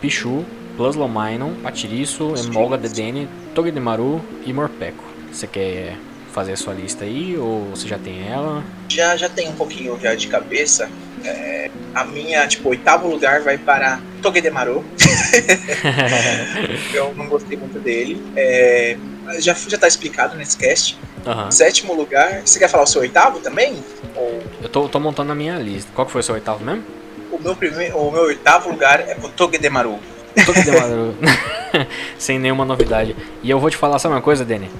Pichu, 0.00 0.44
Pluslow 0.76 1.08
Minor, 1.08 1.50
Patiriço, 1.62 2.34
Emolga, 2.36 2.76
Dedenne, 2.76 3.28
Togedemaru 3.54 4.22
e 4.44 4.52
Morpeko. 4.52 5.02
Você 5.32 5.46
quer 5.46 5.96
fazer 6.32 6.52
a 6.52 6.56
sua 6.56 6.74
lista 6.74 7.04
aí 7.06 7.34
ou 7.38 7.70
você 7.70 7.88
já 7.88 7.98
tem 7.98 8.28
ela? 8.28 8.62
Já, 8.90 9.16
já 9.16 9.28
tem 9.28 9.48
um 9.48 9.54
pouquinho 9.54 9.98
já 9.98 10.14
de 10.14 10.28
cabeça. 10.28 10.90
É, 11.24 11.70
a 11.94 12.04
minha, 12.04 12.46
tipo, 12.46 12.68
oitavo 12.68 13.08
lugar 13.08 13.40
vai 13.40 13.56
para 13.56 14.00
Togedemaru. 14.20 14.84
eu 16.92 17.14
não 17.14 17.26
gostei 17.26 17.56
muito 17.56 17.78
dele. 17.80 18.22
É, 18.36 18.96
já, 19.40 19.54
já 19.54 19.78
tá 19.78 19.88
explicado 19.88 20.36
nesse 20.36 20.56
cast. 20.56 20.98
Aham. 21.26 21.50
Sétimo 21.50 21.94
lugar. 21.94 22.42
Você 22.44 22.58
quer 22.58 22.68
falar 22.68 22.84
o 22.84 22.86
seu 22.86 23.00
oitavo 23.00 23.40
também? 23.40 23.82
Ou 24.14 24.42
Eu 24.62 24.68
tô, 24.68 24.88
tô 24.88 25.00
montando 25.00 25.32
a 25.32 25.34
minha 25.34 25.58
lista. 25.58 25.90
Qual 25.94 26.06
que 26.06 26.12
foi 26.12 26.20
o 26.20 26.24
seu 26.24 26.34
oitavo 26.34 26.64
mesmo? 26.64 26.84
o 27.36 27.42
meu, 27.42 27.54
primeiro, 27.54 27.98
o 27.98 28.10
meu 28.10 28.22
oitavo 28.22 28.70
lugar 28.70 29.00
é 29.00 29.14
pro 29.14 29.28
Togedemaru. 29.28 29.98
Togedemaru. 30.44 31.14
Sem 32.18 32.38
nenhuma 32.38 32.64
novidade. 32.64 33.14
E 33.42 33.50
eu 33.50 33.60
vou 33.60 33.70
te 33.70 33.76
falar, 33.76 33.98
sabe 33.98 34.14
uma 34.14 34.22
coisa, 34.22 34.44
Dani? 34.44 34.70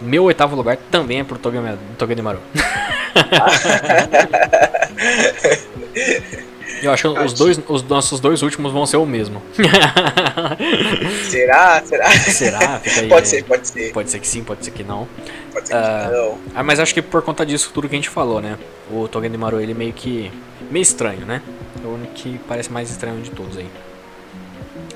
Meu 0.00 0.24
oitavo 0.24 0.56
lugar 0.56 0.76
também 0.90 1.20
é 1.20 1.24
pro 1.24 1.38
Togedemaru. 1.38 2.40
Eu 6.82 6.92
acho 6.92 7.14
que 7.14 7.20
os, 7.20 7.32
dois, 7.32 7.58
os 7.68 7.82
nossos 7.82 8.20
dois 8.20 8.42
últimos 8.42 8.72
vão 8.72 8.86
ser 8.86 8.96
o 8.96 9.06
mesmo. 9.06 9.42
Será? 11.30 11.82
Será? 11.84 12.10
Será? 12.10 12.80
Aí, 12.84 13.08
Pode 13.08 13.28
ser, 13.28 13.44
pode 13.44 13.68
ser. 13.68 13.92
Pode 13.92 14.10
ser 14.10 14.18
que 14.18 14.26
sim, 14.26 14.44
pode 14.44 14.64
ser 14.64 14.70
que 14.70 14.82
não. 14.82 15.08
Pode 15.52 15.68
ser 15.68 15.74
que 15.74 16.12
não. 16.12 16.38
Ah, 16.54 16.62
mas 16.62 16.80
acho 16.80 16.92
que 16.92 17.02
por 17.02 17.22
conta 17.22 17.44
disso, 17.44 17.70
tudo 17.72 17.88
que 17.88 17.94
a 17.94 17.98
gente 17.98 18.08
falou, 18.10 18.40
né? 18.40 18.58
O 18.90 19.08
Togedemaru, 19.08 19.60
ele 19.60 19.74
meio 19.74 19.92
que... 19.92 20.30
Meio 20.70 20.82
estranho, 20.82 21.26
né? 21.26 21.42
É 21.82 21.86
o 21.86 21.94
único 21.94 22.12
que 22.14 22.38
parece 22.48 22.70
mais 22.70 22.90
estranho 22.90 23.20
de 23.20 23.30
todos 23.30 23.56
aí. 23.56 23.68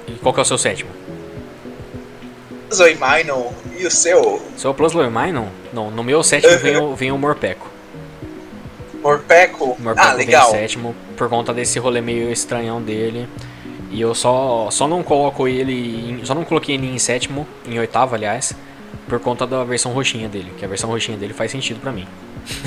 E 0.07 0.13
qual 0.13 0.33
que 0.33 0.41
é 0.41 0.43
o 0.43 0.47
seu 0.47 0.59
sétimo? 0.59 0.91
Zoe 2.73 2.97
Minor 2.97 3.53
e 3.79 3.87
o 3.87 3.91
seu 3.91 4.43
Seu 4.57 4.75
Plus 4.75 4.95
Minor? 4.95 5.11
Não, 5.33 5.49
não, 5.73 5.91
no 5.91 6.05
meu 6.05 6.23
sétimo 6.23 6.59
vem 6.59 6.77
o, 6.77 6.95
vem 6.95 7.13
o 7.13 7.19
Morpeko. 7.19 7.78
Morpeco. 9.03 9.77
O 9.79 9.83
Morpeko 9.83 10.07
Ah, 10.07 10.15
vem 10.15 10.27
legal. 10.27 10.51
sétimo 10.51 10.95
por 11.17 11.29
conta 11.29 11.53
desse 11.55 11.79
rolê 11.79 12.01
meio 12.01 12.31
estranhão 12.33 12.83
dele. 12.83 13.29
E 13.91 14.01
eu 14.01 14.15
só, 14.15 14.69
só 14.71 14.87
não 14.87 15.03
coloco 15.03 15.49
ele. 15.49 16.11
Em, 16.11 16.25
só 16.25 16.35
não 16.35 16.45
coloquei 16.45 16.75
ele 16.75 16.87
em 16.89 16.99
sétimo, 16.99 17.47
em 17.67 17.79
oitavo, 17.79 18.15
aliás, 18.15 18.53
por 19.09 19.19
conta 19.19 19.47
da 19.47 19.65
versão 19.65 19.93
roxinha 19.93 20.29
dele. 20.29 20.53
Que 20.59 20.65
a 20.65 20.69
versão 20.69 20.91
roxinha 20.91 21.17
dele 21.17 21.33
faz 21.33 21.51
sentido 21.51 21.81
pra 21.81 21.91
mim. 21.93 22.07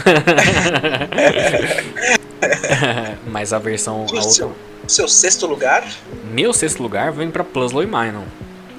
Mas 3.28 3.54
a 3.54 3.60
versão. 3.60 3.96
A 3.96 4.00
o 4.00 4.02
outra, 4.02 4.22
seu, 4.24 4.52
seu 4.88 5.08
sexto 5.08 5.46
lugar? 5.48 5.84
meu 6.32 6.54
sexto 6.54 6.82
lugar 6.82 7.12
vem 7.12 7.30
pra 7.30 7.44
Pluslow 7.44 7.84
e 7.84 7.86
Minor. 7.86 8.24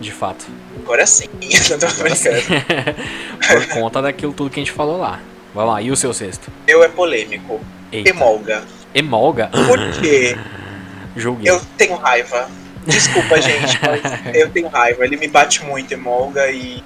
De 0.01 0.11
fato. 0.11 0.47
Agora 0.83 1.07
sim. 1.07 1.27
Não 1.71 1.79
tô 1.79 1.87
Agora 1.87 2.15
sim. 2.15 2.31
por 3.49 3.67
conta 3.69 4.03
daquilo 4.03 4.33
tudo 4.33 4.51
que 4.51 4.59
a 4.59 4.63
gente 4.65 4.73
falou 4.73 4.99
lá. 4.99 5.21
Vai 5.55 5.67
lá, 5.67 5.83
e 5.83 5.91
o 5.91 5.97
seu 5.97 6.15
sexto? 6.15 6.51
Eu 6.67 6.83
é 6.83 6.89
polêmico. 6.89 7.61
Eita. 7.91 8.11
Emolga. 8.11 8.63
Emolga? 8.95 9.49
Por 9.49 10.01
quê? 10.01 10.37
Julguei. 11.15 11.51
Eu 11.51 11.61
tenho 11.77 11.97
raiva. 11.97 12.49
Desculpa, 12.87 13.41
gente, 13.43 13.79
mas 13.83 14.35
eu 14.35 14.51
tenho 14.51 14.69
raiva. 14.69 15.05
Ele 15.05 15.17
me 15.17 15.29
bate 15.29 15.63
muito, 15.65 15.93
Emolga, 15.93 16.51
e 16.51 16.83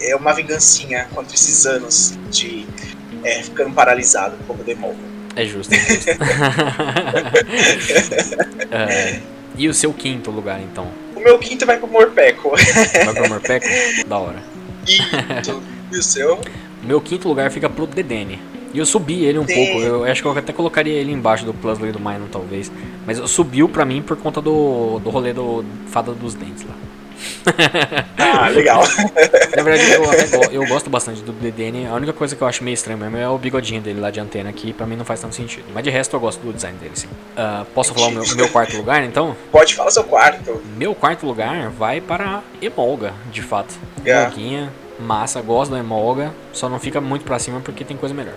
é 0.00 0.16
uma 0.16 0.32
vingancinha 0.32 1.06
contra 1.14 1.34
esses 1.34 1.66
anos 1.66 2.18
de 2.30 2.66
é, 3.22 3.42
ficando 3.42 3.74
paralisado 3.74 4.36
como 4.46 4.64
do 4.64 4.70
Emolga. 4.70 4.98
É 5.36 5.44
justo, 5.44 5.74
é 5.74 5.78
justo. 5.78 6.10
É, 8.70 9.20
e 9.56 9.68
o 9.68 9.74
seu 9.74 9.92
quinto 9.92 10.30
lugar, 10.30 10.60
então? 10.60 10.90
O 11.14 11.20
meu 11.20 11.38
quinto 11.38 11.64
vai 11.64 11.78
pro 11.78 11.86
Morpeco. 11.86 12.50
Vai 13.04 13.14
pro 13.14 13.28
Morpeko? 13.28 13.66
da 14.06 14.18
hora. 14.18 14.42
Isso. 14.86 15.62
E 15.92 15.98
o 15.98 16.02
seu? 16.02 16.40
Meu 16.86 17.00
quinto 17.00 17.28
lugar 17.28 17.50
fica 17.50 17.68
pro 17.68 17.86
Dedenne. 17.86 18.40
E 18.72 18.78
eu 18.78 18.86
subi 18.86 19.24
ele 19.24 19.38
um 19.38 19.44
Dedenne. 19.44 19.66
pouco. 19.66 19.82
Eu 19.82 20.04
acho 20.04 20.22
que 20.22 20.28
eu 20.28 20.32
até 20.36 20.52
colocaria 20.52 20.94
ele 20.94 21.12
embaixo 21.12 21.44
do 21.44 21.52
Puzzle 21.52 21.88
e 21.88 21.92
do 21.92 21.98
Minor, 21.98 22.28
talvez. 22.30 22.70
Mas 23.06 23.18
subiu 23.30 23.68
pra 23.68 23.84
mim 23.84 24.02
por 24.02 24.16
conta 24.16 24.40
do, 24.40 24.98
do 25.00 25.10
rolê 25.10 25.32
do 25.32 25.64
Fada 25.88 26.12
dos 26.12 26.34
Dentes 26.34 26.64
lá. 26.64 26.74
Ah, 28.18 28.48
legal. 28.48 28.82
Na 29.56 29.62
verdade, 29.62 29.90
eu, 29.92 30.62
eu 30.62 30.66
gosto 30.66 30.90
bastante 30.90 31.22
do 31.22 31.32
DDN. 31.32 31.86
A 31.86 31.94
única 31.94 32.12
coisa 32.12 32.36
que 32.36 32.42
eu 32.42 32.46
acho 32.46 32.62
meio 32.62 32.74
estranho 32.74 32.98
mesmo 32.98 33.16
é 33.16 33.28
o 33.28 33.38
bigodinho 33.38 33.80
dele 33.80 34.00
lá 34.00 34.10
de 34.10 34.20
antena, 34.20 34.52
que 34.52 34.72
pra 34.72 34.86
mim 34.86 34.96
não 34.96 35.04
faz 35.04 35.20
tanto 35.20 35.34
sentido. 35.34 35.64
Mas 35.72 35.82
de 35.82 35.90
resto, 35.90 36.14
eu 36.14 36.20
gosto 36.20 36.40
do 36.40 36.52
design 36.52 36.76
dele, 36.78 36.92
sim. 36.94 37.08
Ah, 37.36 37.64
posso 37.74 37.94
falar 37.94 38.08
o 38.08 38.10
meu, 38.10 38.36
meu 38.36 38.48
quarto 38.48 38.76
lugar, 38.76 39.02
então? 39.04 39.34
Pode 39.50 39.74
falar 39.74 39.90
seu 39.90 40.04
quarto. 40.04 40.60
Meu 40.76 40.94
quarto 40.94 41.26
lugar 41.26 41.70
vai 41.70 42.00
para 42.00 42.42
Emolga, 42.60 43.14
de 43.32 43.42
fato. 43.42 43.74
Yeah. 44.04 44.26
Emolguinha, 44.26 44.72
massa, 44.98 45.40
gosto 45.42 45.70
da 45.72 45.78
Emolga, 45.78 46.32
só 46.52 46.68
não 46.68 46.78
fica 46.80 47.00
muito 47.00 47.24
pra 47.24 47.38
cima 47.38 47.60
porque 47.60 47.84
tem 47.84 47.96
coisa 47.96 48.14
melhor. 48.14 48.34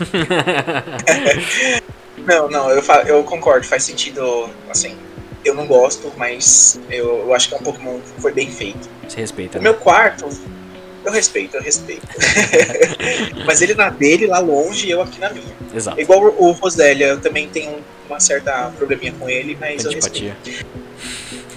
Não, 2.26 2.48
não, 2.48 2.70
eu, 2.70 2.80
fa- 2.82 3.02
eu 3.02 3.24
concordo, 3.24 3.66
faz 3.66 3.82
sentido, 3.82 4.48
assim, 4.70 4.96
eu 5.44 5.54
não 5.54 5.66
gosto, 5.66 6.12
mas 6.16 6.78
eu, 6.88 7.18
eu 7.26 7.34
acho 7.34 7.48
que 7.48 7.54
é 7.54 7.58
um 7.58 7.62
Pokémon 7.62 7.98
que 7.98 8.20
foi 8.22 8.32
bem 8.32 8.48
feito. 8.48 8.88
Você 9.08 9.20
respeita, 9.20 9.58
O 9.58 9.60
né? 9.62 9.70
meu 9.70 9.74
quarto, 9.78 10.28
eu 11.04 11.10
respeito, 11.10 11.56
eu 11.56 11.62
respeito. 11.62 12.06
mas 13.44 13.60
ele 13.60 13.74
na 13.74 13.88
dele, 13.90 14.28
lá 14.28 14.38
longe, 14.38 14.86
e 14.86 14.90
eu 14.92 15.02
aqui 15.02 15.18
na 15.18 15.30
minha. 15.30 15.44
Exato. 15.74 16.00
Igual 16.00 16.22
o 16.22 16.48
o 16.48 16.52
Rosélia, 16.52 17.06
eu 17.06 17.20
também 17.20 17.48
tenho 17.48 17.76
uma 18.08 18.20
certa 18.20 18.70
probleminha 18.78 19.12
com 19.18 19.28
ele, 19.28 19.56
mas 19.60 19.84
eu 19.84 19.90
respeito. 19.90 20.36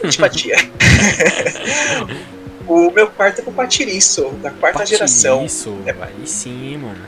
Antipatia. 0.03 0.57
O 2.67 2.91
meu 2.91 3.07
quarto 3.07 3.39
é 3.39 3.43
pro 3.43 3.53
Patiriço, 3.53 4.29
da 4.41 4.51
quarta 4.51 4.85
geração. 4.85 5.45
Isso, 5.45 5.75
aí 6.01 6.27
sim, 6.27 6.77
mano. 6.77 7.05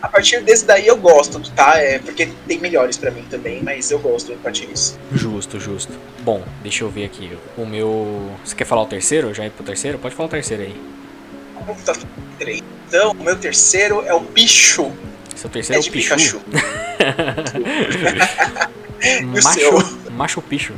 A 0.00 0.08
partir 0.08 0.40
desse 0.42 0.64
daí 0.64 0.86
eu 0.86 0.96
gosto, 0.96 1.40
tá? 1.52 1.76
É 1.78 1.98
porque 1.98 2.28
tem 2.46 2.58
melhores 2.58 2.96
pra 2.96 3.10
mim 3.10 3.24
também, 3.28 3.60
mas 3.62 3.90
eu 3.90 3.98
gosto 3.98 4.32
do 4.32 4.38
Patiriço. 4.38 4.96
Justo, 5.12 5.58
justo. 5.58 5.92
Bom, 6.20 6.44
deixa 6.62 6.84
eu 6.84 6.90
ver 6.90 7.04
aqui. 7.06 7.36
O 7.56 7.66
meu. 7.66 8.30
Você 8.44 8.54
quer 8.54 8.64
falar 8.64 8.82
o 8.82 8.86
terceiro? 8.86 9.34
Já 9.34 9.44
ir 9.46 9.50
pro 9.50 9.64
terceiro? 9.64 9.98
Pode 9.98 10.14
falar 10.14 10.28
o 10.28 10.30
terceiro 10.30 10.62
aí. 10.62 10.80
Então, 12.86 13.10
o 13.12 13.24
meu 13.24 13.36
terceiro 13.36 14.02
é 14.06 14.14
o 14.14 14.20
Pichu. 14.20 14.92
Seu 15.34 15.48
É 15.48 15.52
terceiro 15.52 15.80
é, 15.80 15.82
de 15.82 15.88
o 15.88 15.92
Pichu. 15.92 16.14
Pikachu. 16.14 16.40
O 19.22 19.26
Macho? 19.44 20.10
Macho 20.10 20.42
Pichu. 20.42 20.72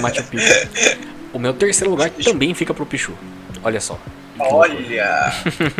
Machu 0.00 0.22
Picchu. 0.24 0.68
O 1.34 1.38
meu 1.38 1.52
terceiro 1.52 1.90
lugar 1.90 2.08
também 2.10 2.54
fica 2.54 2.72
pro 2.72 2.86
Pichu. 2.86 3.12
Olha 3.62 3.80
só. 3.80 3.98
Olha! 4.38 5.32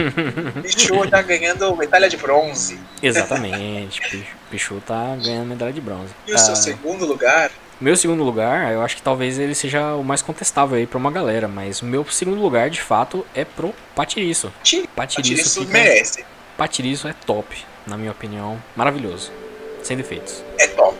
Pichu 0.62 1.08
tá 1.08 1.22
ganhando 1.22 1.74
medalha 1.76 2.08
de 2.08 2.16
bronze. 2.16 2.78
Exatamente. 3.02 4.00
Pichu, 4.02 4.26
Pichu 4.50 4.82
tá 4.86 5.16
ganhando 5.24 5.46
medalha 5.46 5.72
de 5.72 5.80
bronze. 5.80 6.12
E 6.26 6.34
o 6.34 6.38
seu 6.38 6.52
Ah, 6.52 6.56
segundo 6.56 7.06
lugar? 7.06 7.50
Meu 7.80 7.96
segundo 7.96 8.22
lugar, 8.22 8.72
eu 8.72 8.82
acho 8.82 8.96
que 8.96 9.02
talvez 9.02 9.38
ele 9.38 9.54
seja 9.54 9.94
o 9.94 10.04
mais 10.04 10.22
contestável 10.22 10.76
aí 10.76 10.86
pra 10.86 10.98
uma 10.98 11.10
galera, 11.10 11.48
mas 11.48 11.82
o 11.82 11.84
meu 11.84 12.04
segundo 12.08 12.40
lugar, 12.40 12.70
de 12.70 12.80
fato, 12.80 13.26
é 13.34 13.44
pro 13.44 13.74
Patiriço. 13.94 14.52
Ti- 14.62 14.88
Patiriço, 14.94 15.16
Patiriço 15.32 15.60
fica- 15.60 15.72
merece. 15.72 16.24
Patiriço 16.56 17.08
é 17.08 17.14
top, 17.26 17.64
na 17.86 17.96
minha 17.96 18.12
opinião. 18.12 18.62
Maravilhoso. 18.76 19.32
Sem 19.82 19.96
defeitos. 19.96 20.42
É 20.58 20.66
top. 20.68 20.96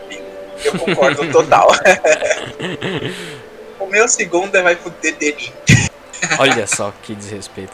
Eu 0.63 0.77
concordo 0.79 1.25
total. 1.31 1.69
o 3.85 3.89
meu 3.89 4.07
segundo 4.07 4.55
é 4.55 4.61
vai 4.61 4.75
pro 4.75 4.89
Dedeni. 4.89 5.53
Olha 6.39 6.65
só 6.65 6.91
que 7.03 7.13
desrespeito. 7.13 7.73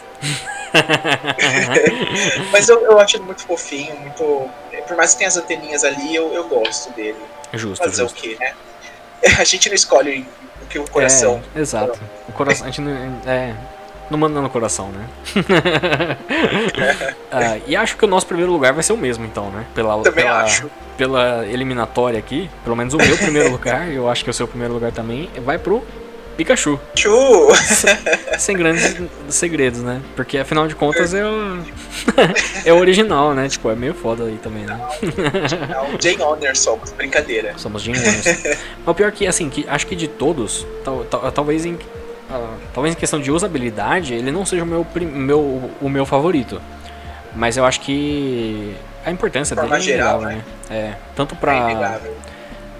Mas 2.52 2.70
eu, 2.70 2.82
eu 2.82 3.00
acho 3.00 3.18
ele 3.18 3.24
muito 3.26 3.46
fofinho, 3.46 3.96
muito. 4.00 4.50
Por 4.88 4.98
mais 4.98 5.12
que 5.12 5.20
tenha 5.20 5.28
as 5.28 5.38
anteninhas 5.38 5.84
ali, 5.84 6.16
eu, 6.16 6.34
eu 6.34 6.48
gosto 6.48 6.92
dele. 6.94 7.18
Justo, 7.54 7.84
Fazer 7.84 8.04
justo. 8.04 8.18
o 8.18 8.22
quê, 8.22 8.38
né? 8.40 8.54
A 9.40 9.44
gente 9.44 9.70
não 9.70 9.76
escolhe 9.76 10.26
o 10.62 10.66
que 10.68 10.80
o 10.80 10.90
coração. 10.90 11.42
É, 11.56 11.60
exato. 11.60 12.00
O 12.28 12.32
coração, 12.32 12.66
a 12.66 12.70
gente 12.70 12.82
não, 12.82 12.92
é, 13.26 13.54
não 14.10 14.18
manda 14.18 14.42
no 14.42 14.50
coração, 14.50 14.90
né? 14.90 15.08
Ah, 17.32 17.58
e 17.66 17.76
acho 17.76 17.96
que 17.96 18.04
o 18.04 18.08
nosso 18.08 18.26
primeiro 18.28 18.52
lugar 18.52 18.74
vai 18.74 18.84
ser 18.84 18.92
o 18.92 18.98
mesmo, 18.98 19.26
então, 19.26 19.50
né? 19.52 19.66
Pela, 19.74 20.02
Também 20.02 20.26
pela, 20.26 20.42
acho. 20.42 20.70
pela 20.98 21.48
eliminatória 21.48 22.20
aqui, 22.20 22.50
pelo 22.64 22.76
menos 22.76 22.94
o 22.94 22.98
meu 22.98 23.18
primeiro 23.18 23.50
lugar, 23.50 23.90
eu 23.90 24.10
acho 24.10 24.24
que 24.24 24.30
o 24.30 24.34
seu 24.34 24.48
primeiro 24.48 24.74
lugar 24.74 24.92
também, 24.92 25.30
vai 25.46 25.58
pro 25.58 25.82
Pikachu. 26.42 26.80
Chu! 26.96 27.50
Sem 28.40 28.58
grandes 28.58 28.96
segredos, 29.30 29.82
né? 29.82 30.02
Porque 30.16 30.40
afinal 30.40 30.68
de 30.68 30.74
contas 30.74 31.14
é 31.14 31.24
o. 31.24 31.60
é 32.66 32.74
o 32.74 32.78
original, 32.78 33.36
né? 33.36 33.48
Tipo, 33.48 33.70
é 33.70 33.76
meio 33.76 33.94
foda 33.94 34.24
aí 34.24 34.40
também, 34.42 34.64
né? 34.66 34.80
Não, 35.70 36.00
Jane 36.02 36.20
Honor 36.24 36.56
somos, 36.56 36.92
brincadeira. 36.92 37.54
Somos 37.58 37.84
Jim 37.84 37.92
Williams. 37.92 38.26
Mas 38.84 38.88
o 38.88 38.94
pior 38.96 39.12
que, 39.12 39.28
assim, 39.28 39.50
que 39.52 39.68
acho 39.70 39.86
que 39.86 39.96
de 39.96 40.08
todos, 40.08 40.66
tal- 40.84 41.06
tal- 41.06 41.32
talvez 41.32 41.64
em. 41.64 41.78
ah, 42.28 42.56
talvez 42.74 42.96
em 42.96 42.98
questão 42.98 43.20
de 43.20 43.32
usabilidade, 43.32 44.16
ele 44.16 44.32
não 44.32 44.44
seja 44.44 44.64
o 44.64 44.66
meu, 44.66 44.86
meu, 44.96 45.72
o 45.80 45.90
meu 45.90 46.06
favorito. 46.08 46.60
Mas 47.36 47.56
eu 47.56 47.66
acho 47.66 47.82
que 47.82 48.76
a 49.06 49.12
importância 49.12 49.56
De 49.56 49.62
dele 49.62 49.76
é 49.76 49.80
geral, 49.80 50.22
inegável, 50.22 50.38
né? 50.38 50.44
É, 50.72 50.94
tanto 51.16 51.36
É 51.36 51.38
pra, 51.38 51.56
inegável. 51.70 52.14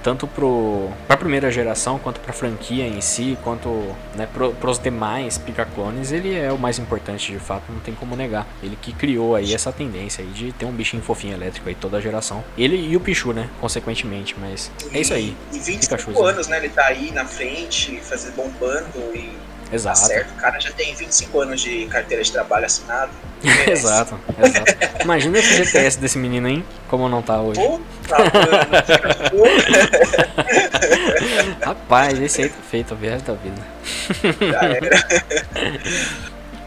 Tanto 0.04 0.28
pro, 0.28 0.90
pra 1.08 1.18
primeira 1.18 1.52
geração, 1.52 2.00
quanto 2.00 2.20
pra 2.20 2.34
franquia 2.34 2.88
em 2.88 3.02
si, 3.02 3.38
quanto 3.44 3.70
né, 4.16 4.28
pro, 4.32 4.54
pros 4.54 4.80
demais 4.80 5.38
Pica-clones, 5.38 6.12
ele 6.12 6.34
é 6.34 6.52
o 6.52 6.58
mais 6.58 6.80
importante 6.80 7.32
de 7.32 7.40
fato, 7.40 7.64
não 7.72 7.80
tem 7.80 7.94
como 7.94 8.16
negar. 8.16 8.48
Ele 8.62 8.78
que 8.82 8.94
criou 8.94 9.36
aí 9.36 9.54
essa 9.54 9.72
tendência 9.72 10.24
aí 10.24 10.30
de 10.32 10.52
ter 10.52 10.66
um 10.66 10.72
bichinho 10.72 11.04
fofinho 11.04 11.34
elétrico 11.34 11.70
aí 11.70 11.76
toda 11.76 11.98
a 11.98 12.02
geração. 12.02 12.44
Ele 12.58 12.78
e 12.78 12.96
o 12.96 13.00
Pichu, 13.00 13.34
né, 13.34 13.50
consequentemente, 13.60 14.36
mas 14.40 14.72
é 14.94 15.00
isso 15.00 15.14
aí. 15.14 15.36
E 15.52 15.60
25 15.60 15.82
Pikachuzinho. 15.82 16.26
anos, 16.26 16.48
né? 16.48 16.58
Ele 16.58 16.70
tá 16.70 16.86
aí 16.86 17.12
na 17.12 17.26
frente, 17.26 18.00
fazendo 18.02 18.36
bombando 18.36 19.00
e 19.16 19.32
tá 19.72 19.76
Exato. 19.76 20.00
certo. 20.00 20.32
O 20.32 20.36
cara 20.36 20.60
já 20.60 20.72
tem 20.72 20.94
25 20.94 21.42
anos 21.42 21.62
de 21.62 21.86
carteira 21.88 22.24
de 22.24 22.32
trabalho 22.32 22.66
assinado. 22.66 23.12
Exato, 23.68 24.20
exato. 24.40 24.72
Imagina 25.04 25.40
o 25.40 25.42
FGTS 25.42 25.98
desse 25.98 26.16
menino, 26.20 26.48
hein? 26.48 26.64
Como 26.88 27.10
não 27.10 27.24
tá 27.24 27.42
hoje. 27.42 27.60
Puta, 27.60 28.18
mano. 28.20 28.32
Rapaz, 31.66 32.22
esse 32.22 32.44
aí 32.44 32.50
tá 32.50 32.62
feito, 32.70 32.94
a 32.94 32.98
viagem 32.98 33.26
da 33.26 33.34
vida. 33.34 33.62
Já 34.52 34.62
era. 34.62 35.08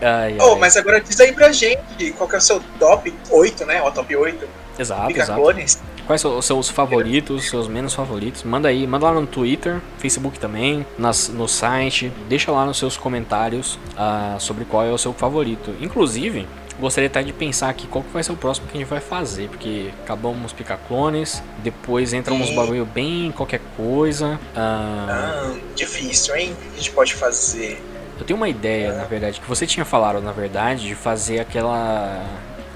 Ai, 0.00 0.32
ai. 0.32 0.36
Oh, 0.40 0.56
mas 0.56 0.76
agora 0.76 1.00
diz 1.00 1.18
aí 1.20 1.32
pra 1.32 1.52
gente 1.52 2.10
qual 2.18 2.28
que 2.28 2.34
é 2.34 2.38
o 2.38 2.40
seu 2.40 2.60
top 2.78 3.14
8, 3.30 3.64
né? 3.66 3.80
O 3.82 3.92
top 3.92 4.16
8 4.16 4.48
Exato, 4.78 5.12
exato. 5.12 5.40
Clones. 5.40 5.78
Quais 6.06 6.20
são 6.20 6.36
os 6.38 6.44
seus 6.44 6.68
favoritos, 6.68 7.48
seus 7.48 7.66
menos 7.66 7.94
favoritos? 7.94 8.42
Manda 8.42 8.68
aí, 8.68 8.86
manda 8.86 9.06
lá 9.06 9.20
no 9.20 9.26
Twitter, 9.26 9.80
Facebook 9.98 10.38
também, 10.38 10.84
nas, 10.98 11.28
no 11.28 11.48
site, 11.48 12.12
deixa 12.28 12.52
lá 12.52 12.66
nos 12.66 12.76
seus 12.78 12.96
comentários 12.96 13.78
ah, 13.96 14.36
sobre 14.38 14.64
qual 14.64 14.84
é 14.84 14.90
o 14.90 14.98
seu 14.98 15.14
favorito. 15.14 15.74
Inclusive, 15.80 16.46
gostaria 16.78 17.08
até 17.08 17.22
de 17.22 17.32
pensar 17.32 17.70
aqui 17.70 17.86
qual 17.86 18.04
que 18.04 18.10
vai 18.12 18.22
ser 18.22 18.32
o 18.32 18.36
próximo 18.36 18.66
que 18.66 18.76
a 18.76 18.80
gente 18.80 18.88
vai 18.88 19.00
fazer, 19.00 19.48
porque 19.48 19.90
acabamos 20.02 20.52
Pica-clones, 20.52 21.42
depois 21.62 22.12
entram 22.12 22.36
uns 22.36 22.50
bagulho 22.50 22.84
bem 22.84 23.32
qualquer 23.32 23.60
coisa. 23.76 24.38
ah, 24.54 25.06
Ah, 25.08 25.54
difícil, 25.74 26.36
hein? 26.36 26.52
O 26.52 26.56
que 26.56 26.74
a 26.74 26.76
gente 26.76 26.90
pode 26.90 27.14
fazer? 27.14 27.82
Eu 28.18 28.24
tenho 28.26 28.36
uma 28.36 28.48
ideia, 28.48 28.92
na 28.92 29.04
verdade, 29.04 29.40
que 29.40 29.48
você 29.48 29.66
tinha 29.66 29.84
falado, 29.84 30.20
na 30.20 30.32
verdade, 30.32 30.86
de 30.86 30.94
fazer 30.94 31.40
aquela 31.40 32.22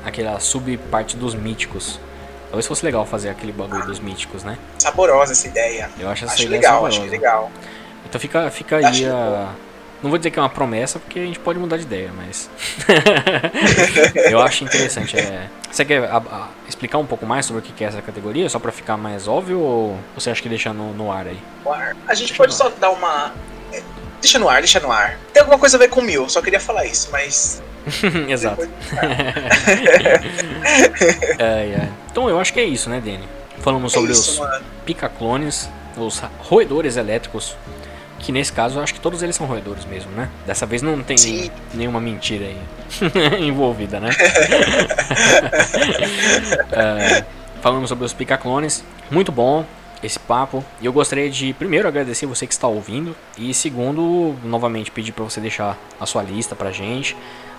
aquela 0.05 0.41
subparte 0.41 1.17
dos 1.17 1.35
míticos. 1.35 2.01
Talvez 2.49 2.67
fosse 2.67 2.85
legal 2.85 3.05
fazer 3.07 3.29
aquele 3.29 3.53
bagulho 3.53 3.85
dos 3.87 4.01
míticos, 4.01 4.43
né? 4.43 4.57
Saborosa 4.79 5.33
essa 5.33 5.47
ideia. 5.47 5.91
Eu 5.99 6.09
acho 6.09 6.25
essa 6.25 6.35
Acho 6.35 6.43
ideia 6.45 6.61
legal, 6.61 6.87
acho 6.87 6.97
saborosa. 6.97 7.11
legal. 7.17 7.51
Então 8.09 8.21
fica, 8.21 8.51
fica 8.51 8.77
Acho 8.79 8.87
aí 9.05 9.07
a. 9.09 9.49
Não 10.03 10.11
vou 10.11 10.19
dizer 10.19 10.31
que 10.31 10.39
é 10.39 10.43
uma 10.43 10.49
promessa, 10.49 10.99
porque 11.01 11.19
a 11.19 11.25
gente 11.25 11.41
pode 11.41 11.59
mudar 11.59 11.77
de 11.77 11.83
ideia, 11.83 12.11
mas. 12.17 12.49
eu 14.31 14.41
acho 14.41 14.65
interessante. 14.65 15.19
É... 15.19 15.49
Você 15.71 15.85
quer 15.85 16.05
a- 16.05 16.17
a- 16.19 16.49
explicar 16.69 16.99
um 16.99 17.07
pouco 17.07 17.27
mais 17.27 17.45
sobre 17.47 17.61
o 17.61 17.63
que 17.65 17.83
é 17.85 17.87
essa 17.89 18.01
categoria, 18.01 18.49
só 18.49 18.59
pra 18.59 18.71
ficar 18.73 18.97
mais 18.97 19.27
óbvio, 19.29 19.59
ou 19.59 19.99
você 20.15 20.31
acha 20.31 20.41
que 20.41 20.49
deixa 20.49 20.73
no, 20.73 20.93
no 20.95 21.11
ar 21.13 21.27
aí? 21.27 21.39
No 21.65 21.73
ar. 21.73 21.97
A 22.07 22.15
gente 22.15 22.33
pode 22.35 22.55
só 22.55 22.69
dar 22.71 22.91
uma. 22.91 23.33
É, 24.19 24.21
Deixa 24.21 24.39
no 24.39 24.49
ar, 24.49 24.59
deixa 24.61 24.81
no 24.81 24.91
ar. 24.91 25.19
Tem 25.33 25.41
alguma 25.41 25.59
coisa 25.59 25.77
a 25.77 25.81
ver 25.81 25.89
com 25.89 26.01
mil, 26.01 26.29
só 26.29 26.43
queria 26.43 26.61
falar 26.61 26.85
isso, 26.85 27.09
mas. 27.11 27.63
Exato. 28.29 28.69
Ai, 31.41 31.75
ai. 31.75 31.89
Então 32.11 32.29
eu 32.29 32.39
acho 32.39 32.53
que 32.53 32.61
é 32.61 32.65
isso, 32.65 32.91
né, 32.91 33.01
Dani? 33.01 33.27
Falamos 33.61 33.93
sobre 33.93 34.11
é 34.11 34.13
isso, 34.13 34.43
os 34.43 34.61
pica-clones, 34.85 35.71
os 35.97 36.21
roedores 36.41 36.97
elétricos. 36.97 37.57
Que 38.19 38.33
nesse 38.33 38.53
caso 38.53 38.79
eu 38.79 38.83
acho 38.83 38.93
que 38.93 38.99
todos 39.01 39.23
eles 39.23 39.37
são 39.37 39.47
roedores 39.47 39.85
mesmo, 39.85 40.11
né? 40.11 40.29
Dessa 40.45 40.67
vez 40.67 40.83
não 40.83 41.01
tem 41.03 41.17
Sim. 41.17 41.51
nenhuma 41.73 42.01
mentira 42.01 42.47
aí 42.47 42.59
envolvida, 43.41 44.01
né? 44.01 44.11
É, 46.73 47.25
falamos 47.63 47.89
sobre 47.89 48.05
os 48.05 48.13
pica-clones, 48.13 48.85
muito 49.11 49.31
bom. 49.31 49.65
Esse 50.03 50.19
papo. 50.19 50.65
E 50.81 50.87
eu 50.87 50.93
gostaria 50.93 51.31
de, 51.31 51.53
primeiro, 51.53 51.89
agradecer 51.89 52.27
você 52.27 52.47
que 52.47 52.53
está 52.53 52.69
ouvindo. 52.69 53.17
E, 53.37 53.53
segundo, 53.55 54.35
novamente 54.45 54.91
pedir 54.91 55.13
para 55.13 55.25
você 55.25 55.41
deixar 55.41 55.77
a 56.01 56.07
sua 56.07 56.23
lista 56.23 56.55
pra 56.55 56.71
gente. 56.71 57.17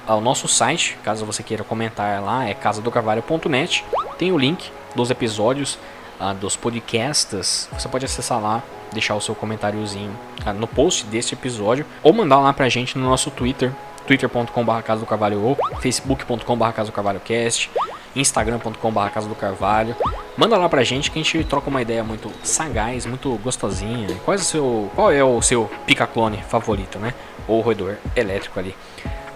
Ah, 0.08 0.16
o 0.16 0.22
nosso 0.22 0.48
site, 0.48 0.98
caso 1.04 1.26
você 1.26 1.44
queira 1.44 1.64
comentar 1.64 2.22
lá, 2.22 2.48
é 2.48 2.54
casadocarvalho.net. 2.54 3.86
Tem 4.18 4.32
o 4.32 4.38
link 4.38 4.72
dos 4.96 5.12
episódios, 5.12 5.78
uh, 6.20 6.34
dos 6.34 6.56
podcasts. 6.56 7.70
Você 7.72 7.88
pode 7.88 8.06
acessar 8.06 8.42
lá, 8.42 8.64
deixar 8.92 9.16
o 9.16 9.22
seu 9.22 9.36
comentáriozinho 9.36 10.12
uh, 10.46 10.54
no 10.54 10.68
post 10.68 11.06
desse 11.06 11.34
episódio. 11.34 11.86
Ou 12.02 12.12
mandar 12.12 12.40
lá 12.40 12.52
pra 12.54 12.70
gente 12.70 12.98
no 12.98 13.08
nosso 13.08 13.30
Twitter, 13.32 13.72
twitter.com.br 14.08 14.82
Casa 14.84 15.06
do 15.06 15.46
ou 15.46 15.58
facebook.com.br 15.80 16.72
Casa 16.72 16.92
do 16.92 17.20
Cast 17.20 17.70
instagram.com.br 18.16 19.10
Casa 19.14 19.28
do 19.28 19.36
Carvalho. 19.36 19.96
Manda 20.38 20.58
lá 20.58 20.70
pra 20.70 20.84
gente 20.84 21.12
que 21.12 21.20
a 21.20 21.24
gente 21.24 21.44
troca 21.44 21.70
uma 21.70 21.82
ideia 21.82 22.04
muito 22.04 22.32
sagaz, 22.44 23.06
muito 23.06 23.38
gostosinha. 23.44 24.08
Qual 24.24 24.36
é 24.36 24.40
o 24.40 24.44
seu, 24.44 24.92
qual 24.96 25.12
é 25.12 25.24
o 25.24 25.42
seu 25.42 25.70
pica-clone 25.86 26.42
favorito, 26.44 27.00
né? 27.00 27.14
Ou 27.48 27.62
roedor 27.62 27.96
elétrico 28.16 28.60
ali 28.60 28.76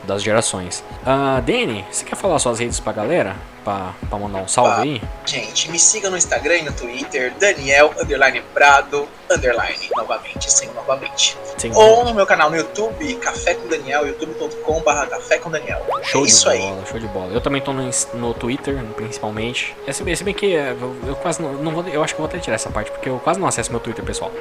das 0.03 0.21
gerações. 0.21 0.83
Uh, 1.01 1.41
Danny, 1.41 1.85
você 1.89 2.03
quer 2.05 2.15
falar 2.15 2.39
suas 2.39 2.59
redes 2.59 2.79
pra 2.79 2.93
galera? 2.93 3.35
Pra, 3.63 3.93
pra 4.09 4.19
mandar 4.19 4.39
um 4.39 4.47
salve 4.47 4.81
aí? 4.81 5.01
Gente, 5.25 5.71
me 5.71 5.79
siga 5.79 6.09
no 6.09 6.17
Instagram 6.17 6.57
e 6.57 6.61
no 6.63 6.73
Twitter, 6.73 7.33
Daniel 7.39 7.93
Underline 7.97 8.41
Prado 8.53 9.07
underline, 9.33 9.89
novamente, 9.95 10.51
sem 10.51 10.69
novamente. 10.73 11.37
Sim, 11.57 11.71
Ou 11.73 12.03
no 12.03 12.13
meu 12.13 12.25
canal 12.25 12.49
no 12.49 12.55
YouTube, 12.55 13.13
Café 13.15 13.53
com 13.55 13.67
Daniel, 13.67 14.07
youtube.com.br 14.07 15.07
Café 15.09 15.37
com 15.37 15.49
Daniel. 15.49 15.85
Show 16.03 16.23
é 16.23 16.27
de 16.27 16.43
bola, 16.43 16.51
aí. 16.53 16.87
show 16.87 16.99
de 16.99 17.07
bola. 17.07 17.33
Eu 17.33 17.41
também 17.41 17.61
tô 17.61 17.73
no, 17.73 17.89
no 18.13 18.33
Twitter, 18.33 18.83
principalmente. 18.95 19.75
É, 19.85 19.93
se, 19.93 20.15
se 20.15 20.23
bem 20.23 20.33
que 20.33 20.55
é, 20.55 20.71
eu, 20.71 20.95
eu 21.05 21.15
quase 21.15 21.41
não, 21.41 21.53
não, 21.53 21.71
vou. 21.71 21.87
Eu 21.87 22.03
acho 22.03 22.13
que 22.13 22.21
vou 22.21 22.27
até 22.27 22.37
tirar 22.39 22.55
essa 22.55 22.69
parte, 22.69 22.91
porque 22.91 23.09
eu 23.09 23.19
quase 23.19 23.39
não 23.39 23.47
acesso 23.47 23.71
meu 23.71 23.79
Twitter 23.79 24.03
pessoal. 24.03 24.31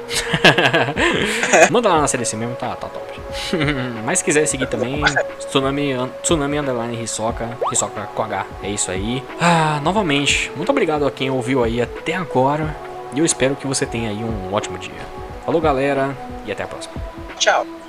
Manda 1.69 1.89
lá 1.89 2.01
na 2.01 2.07
CDC 2.07 2.35
mesmo, 2.35 2.55
tá, 2.55 2.75
tá 2.75 2.87
top. 2.87 3.19
Mas 4.05 4.19
se 4.19 4.25
quiser 4.25 4.45
seguir 4.45 4.67
também, 4.67 5.01
Tsunami, 5.39 5.93
Tsunami 6.21 6.59
Underline 6.59 7.01
Hisoka, 7.01 7.57
Hisoka 7.71 8.09
com 8.13 8.23
H. 8.23 8.45
É 8.63 8.69
isso 8.69 8.91
aí. 8.91 9.12
Ah, 9.39 9.81
novamente, 9.83 10.51
muito 10.55 10.69
obrigado 10.69 11.05
a 11.05 11.11
quem 11.11 11.29
ouviu 11.29 11.63
aí 11.63 11.81
até 11.81 12.13
agora. 12.13 12.75
E 13.13 13.19
eu 13.19 13.25
espero 13.25 13.55
que 13.55 13.67
você 13.67 13.85
tenha 13.85 14.09
aí 14.09 14.23
um 14.23 14.53
ótimo 14.53 14.77
dia. 14.77 14.93
Falou, 15.45 15.61
galera, 15.61 16.15
e 16.45 16.51
até 16.51 16.63
a 16.63 16.67
próxima. 16.67 16.95
Tchau. 17.37 17.82